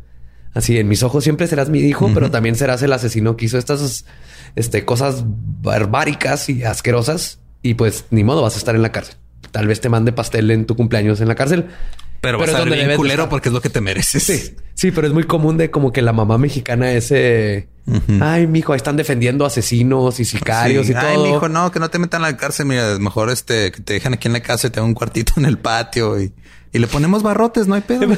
Así, 0.55 0.79
en 0.79 0.87
mis 0.87 1.03
ojos 1.03 1.25
siempre 1.25 1.49
serás 1.49 1.71
mi 1.71 1.81
hijo, 1.81 2.09
pero 2.15 2.31
también 2.31 2.55
serás 2.55 2.83
el 2.83 2.93
asesino 2.93 3.37
que 3.37 3.47
hizo 3.47 3.59
estas 3.59 4.05
este, 4.55 4.85
cosas 4.85 5.25
barbáricas 5.27 6.49
y 6.51 6.63
asquerosas. 6.63 7.41
Y 7.63 7.75
pues 7.75 8.05
ni 8.11 8.23
modo, 8.23 8.43
vas 8.43 8.55
a 8.55 8.59
estar 8.59 8.77
en 8.77 8.83
la 8.83 8.93
cárcel. 8.93 9.17
Tal 9.51 9.67
vez 9.67 9.81
te 9.81 9.89
mande 9.89 10.13
pastel 10.13 10.53
en 10.53 10.67
tu 10.67 10.77
cumpleaños 10.77 11.21
en 11.21 11.27
la 11.27 11.35
cárcel. 11.35 11.67
Pero, 12.21 12.39
vas 12.39 12.51
a 12.51 12.59
ser 12.59 12.71
bien 12.71 12.97
culero 12.97 13.29
porque 13.29 13.49
es 13.49 13.53
lo 13.53 13.61
que 13.61 13.71
te 13.71 13.81
mereces. 13.81 14.23
Sí, 14.23 14.57
sí, 14.75 14.91
pero 14.91 15.07
es 15.07 15.13
muy 15.13 15.25
común 15.25 15.57
de 15.57 15.71
como 15.71 15.93
que 15.93 16.03
la 16.03 16.13
mamá 16.13 16.39
mexicana 16.39 16.93
ese... 16.93 17.69
Ay, 18.21 18.47
mijo, 18.47 18.75
ahí 18.75 18.77
están 18.77 18.97
defendiendo 18.97 19.47
asesinos 19.47 20.21
y 20.21 20.27
sicarios 20.27 20.91
y 20.91 20.93
todo. 20.93 21.07
Ay, 21.07 21.33
mijo, 21.33 21.49
no, 21.49 21.71
que 21.71 21.81
no 21.81 21.89
te 21.89 21.99
metan 21.99 22.23
a 22.23 22.31
la 22.31 22.37
cárcel. 22.37 22.67
Mira, 22.67 22.99
mejor 22.99 23.31
este, 23.31 23.73
que 23.73 23.81
te 23.81 23.95
dejan 23.95 24.13
aquí 24.13 24.29
en 24.29 24.35
la 24.35 24.41
casa 24.41 24.67
y 24.67 24.71
te 24.71 24.81
un 24.81 24.93
cuartito 24.93 25.33
en 25.39 25.47
el 25.47 25.57
patio 25.57 26.21
y, 26.21 26.35
y 26.73 26.79
le 26.79 26.87
ponemos 26.87 27.23
barrotes, 27.23 27.67
no 27.67 27.75
hay 27.75 27.81
pedo. 27.81 28.07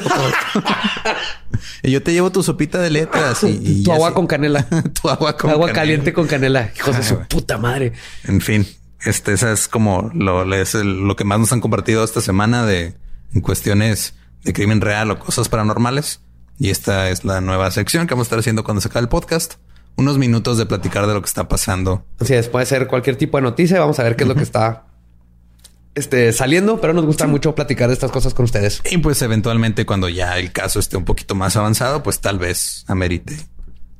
y 1.83 1.91
yo 1.91 2.03
te 2.03 2.11
llevo 2.11 2.31
tu 2.31 2.43
sopita 2.43 2.79
de 2.79 2.89
letras 2.89 3.43
y, 3.43 3.83
tu 3.83 3.93
agua 3.93 4.13
con 4.13 4.27
canela. 4.27 4.67
tu 5.01 5.09
agua 5.09 5.37
con 5.37 5.49
agua 5.51 5.71
caliente 5.71 6.11
con 6.11 6.27
canela. 6.27 6.71
Hijos 6.75 6.97
de 6.97 7.03
su 7.03 7.19
puta 7.27 7.57
madre. 7.57 7.93
En 8.25 8.41
fin, 8.41 8.67
este, 9.05 9.31
esa 9.33 9.53
es 9.53 9.67
como 9.67 10.11
lo, 10.13 10.53
es 10.53 10.73
lo 10.75 11.15
que 11.15 11.23
más 11.23 11.39
nos 11.39 11.53
han 11.53 11.61
compartido 11.61 12.03
esta 12.03 12.19
semana 12.19 12.65
de 12.65 12.93
en 13.33 13.41
cuestiones 13.41 14.15
de 14.43 14.53
crimen 14.53 14.81
real 14.81 15.11
o 15.11 15.19
cosas 15.19 15.49
paranormales. 15.49 16.21
Y 16.57 16.69
esta 16.69 17.09
es 17.09 17.25
la 17.25 17.41
nueva 17.41 17.71
sección 17.71 18.07
que 18.07 18.13
vamos 18.13 18.25
a 18.25 18.27
estar 18.27 18.39
haciendo 18.39 18.63
cuando 18.63 18.81
se 18.81 18.87
acabe 18.87 19.03
el 19.03 19.09
podcast. 19.09 19.55
Unos 19.95 20.17
minutos 20.17 20.57
de 20.57 20.65
platicar 20.65 21.07
de 21.07 21.13
lo 21.13 21.21
que 21.21 21.27
está 21.27 21.47
pasando. 21.47 22.05
Así 22.19 22.33
es, 22.33 22.47
puede 22.47 22.65
ser 22.65 22.87
cualquier 22.87 23.15
tipo 23.15 23.37
de 23.37 23.43
noticia. 23.43 23.79
Vamos 23.79 23.99
a 23.99 24.03
ver 24.03 24.15
qué 24.15 24.23
es 24.23 24.27
lo 24.27 24.35
que 24.35 24.43
está 24.43 24.85
este, 25.95 26.31
saliendo, 26.31 26.79
pero 26.79 26.93
nos 26.93 27.05
gusta 27.05 27.27
mucho 27.27 27.53
platicar 27.53 27.87
de 27.87 27.93
estas 27.93 28.11
cosas 28.11 28.33
con 28.33 28.45
ustedes. 28.45 28.81
Y 28.89 28.97
pues 28.99 29.21
eventualmente 29.21 29.85
cuando 29.85 30.07
ya 30.07 30.37
el 30.37 30.51
caso 30.51 30.79
esté 30.79 30.97
un 30.97 31.05
poquito 31.05 31.35
más 31.35 31.57
avanzado, 31.57 32.03
pues 32.03 32.19
tal 32.19 32.39
vez 32.39 32.85
amerite 32.87 33.35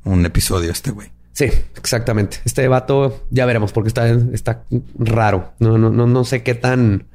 un 0.04 0.24
episodio 0.24 0.70
este 0.70 0.90
güey. 0.90 1.10
Sí, 1.32 1.46
exactamente. 1.76 2.38
Este 2.44 2.66
vato 2.68 3.24
ya 3.30 3.46
veremos 3.46 3.72
porque 3.72 3.88
está, 3.88 4.08
está 4.32 4.64
raro. 4.98 5.52
No, 5.58 5.78
no, 5.78 5.90
no, 5.90 6.06
no 6.06 6.24
sé 6.24 6.42
qué 6.42 6.54
tan 6.54 7.06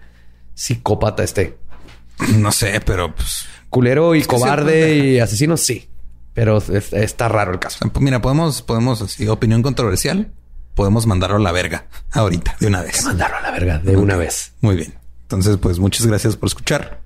psicópata 0.53 1.23
esté. 1.23 1.57
No 2.37 2.51
sé, 2.51 2.81
pero 2.85 3.15
pues. 3.15 3.45
Culero 3.69 4.15
y 4.15 4.23
cobarde 4.23 4.95
y 4.95 5.19
asesino, 5.19 5.57
sí. 5.57 5.89
Pero 6.33 6.57
está 6.57 7.27
raro 7.27 7.51
el 7.51 7.59
caso. 7.59 7.79
Pues 7.91 8.03
mira, 8.03 8.21
podemos, 8.21 8.61
podemos 8.61 9.01
así, 9.01 9.27
opinión 9.27 9.63
controversial. 9.63 10.31
Podemos 10.75 11.07
mandarlo 11.07 11.37
a 11.37 11.39
la 11.39 11.51
verga 11.51 11.87
ahorita, 12.11 12.55
de 12.59 12.67
una 12.67 12.81
vez. 12.81 13.03
Mandarlo 13.03 13.37
a 13.37 13.41
la 13.41 13.51
verga 13.51 13.79
de 13.79 13.97
una 13.97 14.15
vez. 14.15 14.53
Muy 14.61 14.75
bien. 14.75 14.93
Entonces, 15.23 15.57
pues 15.57 15.79
muchas 15.79 16.05
gracias 16.05 16.37
por 16.37 16.47
escuchar. 16.47 17.01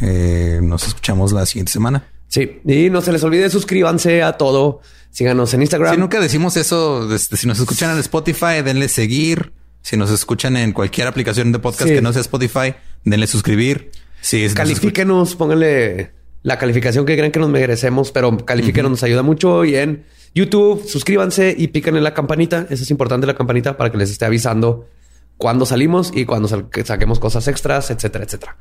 Eh, 0.00 0.60
nos 0.62 0.86
escuchamos 0.86 1.32
la 1.32 1.46
siguiente 1.46 1.70
semana. 1.70 2.08
Sí, 2.28 2.60
y 2.64 2.88
no 2.88 3.02
se 3.02 3.12
les 3.12 3.22
olvide 3.22 3.50
suscríbanse 3.50 4.22
a 4.22 4.32
todo. 4.38 4.80
Síganos 5.10 5.52
en 5.52 5.60
Instagram. 5.60 5.94
Si 5.94 6.00
nunca 6.00 6.18
decimos 6.18 6.56
eso, 6.56 7.14
este, 7.14 7.36
si 7.36 7.46
nos 7.46 7.60
escuchan 7.60 7.90
en 7.90 7.98
Spotify, 7.98 8.62
denle 8.64 8.88
seguir. 8.88 9.52
Si 9.82 9.98
nos 9.98 10.10
escuchan 10.10 10.56
en 10.56 10.72
cualquier 10.72 11.08
aplicación 11.08 11.52
de 11.52 11.58
podcast 11.58 11.90
que 11.90 12.00
no 12.00 12.12
sea 12.12 12.22
Spotify, 12.22 12.74
denle 13.04 13.26
suscribir. 13.26 13.90
Sí, 14.22 14.48
califíquenos, 14.54 15.36
pónganle 15.36 16.12
la 16.42 16.58
calificación 16.58 17.04
que 17.04 17.16
creen 17.16 17.32
que 17.32 17.40
nos 17.40 17.50
merecemos, 17.50 18.12
pero 18.12 18.36
califíquenos, 18.38 18.90
nos 18.90 19.02
ayuda 19.02 19.22
mucho. 19.22 19.64
Y 19.64 19.76
en 19.76 20.04
YouTube, 20.34 20.86
suscríbanse 20.86 21.54
y 21.56 21.68
piquen 21.68 21.96
en 21.96 22.04
la 22.04 22.14
campanita. 22.14 22.66
Eso 22.70 22.84
es 22.84 22.90
importante, 22.90 23.26
la 23.26 23.34
campanita, 23.34 23.76
para 23.76 23.90
que 23.90 23.98
les 23.98 24.10
esté 24.10 24.24
avisando 24.24 24.88
cuando 25.36 25.66
salimos 25.66 26.12
y 26.14 26.24
cuando 26.24 26.48
saquemos 26.48 27.18
cosas 27.18 27.48
extras, 27.48 27.90
etcétera, 27.90 28.24
etcétera. 28.24 28.56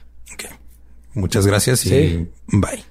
Muchas 1.13 1.45
gracias 1.45 1.85
y 1.85 2.27
bye. 2.47 2.83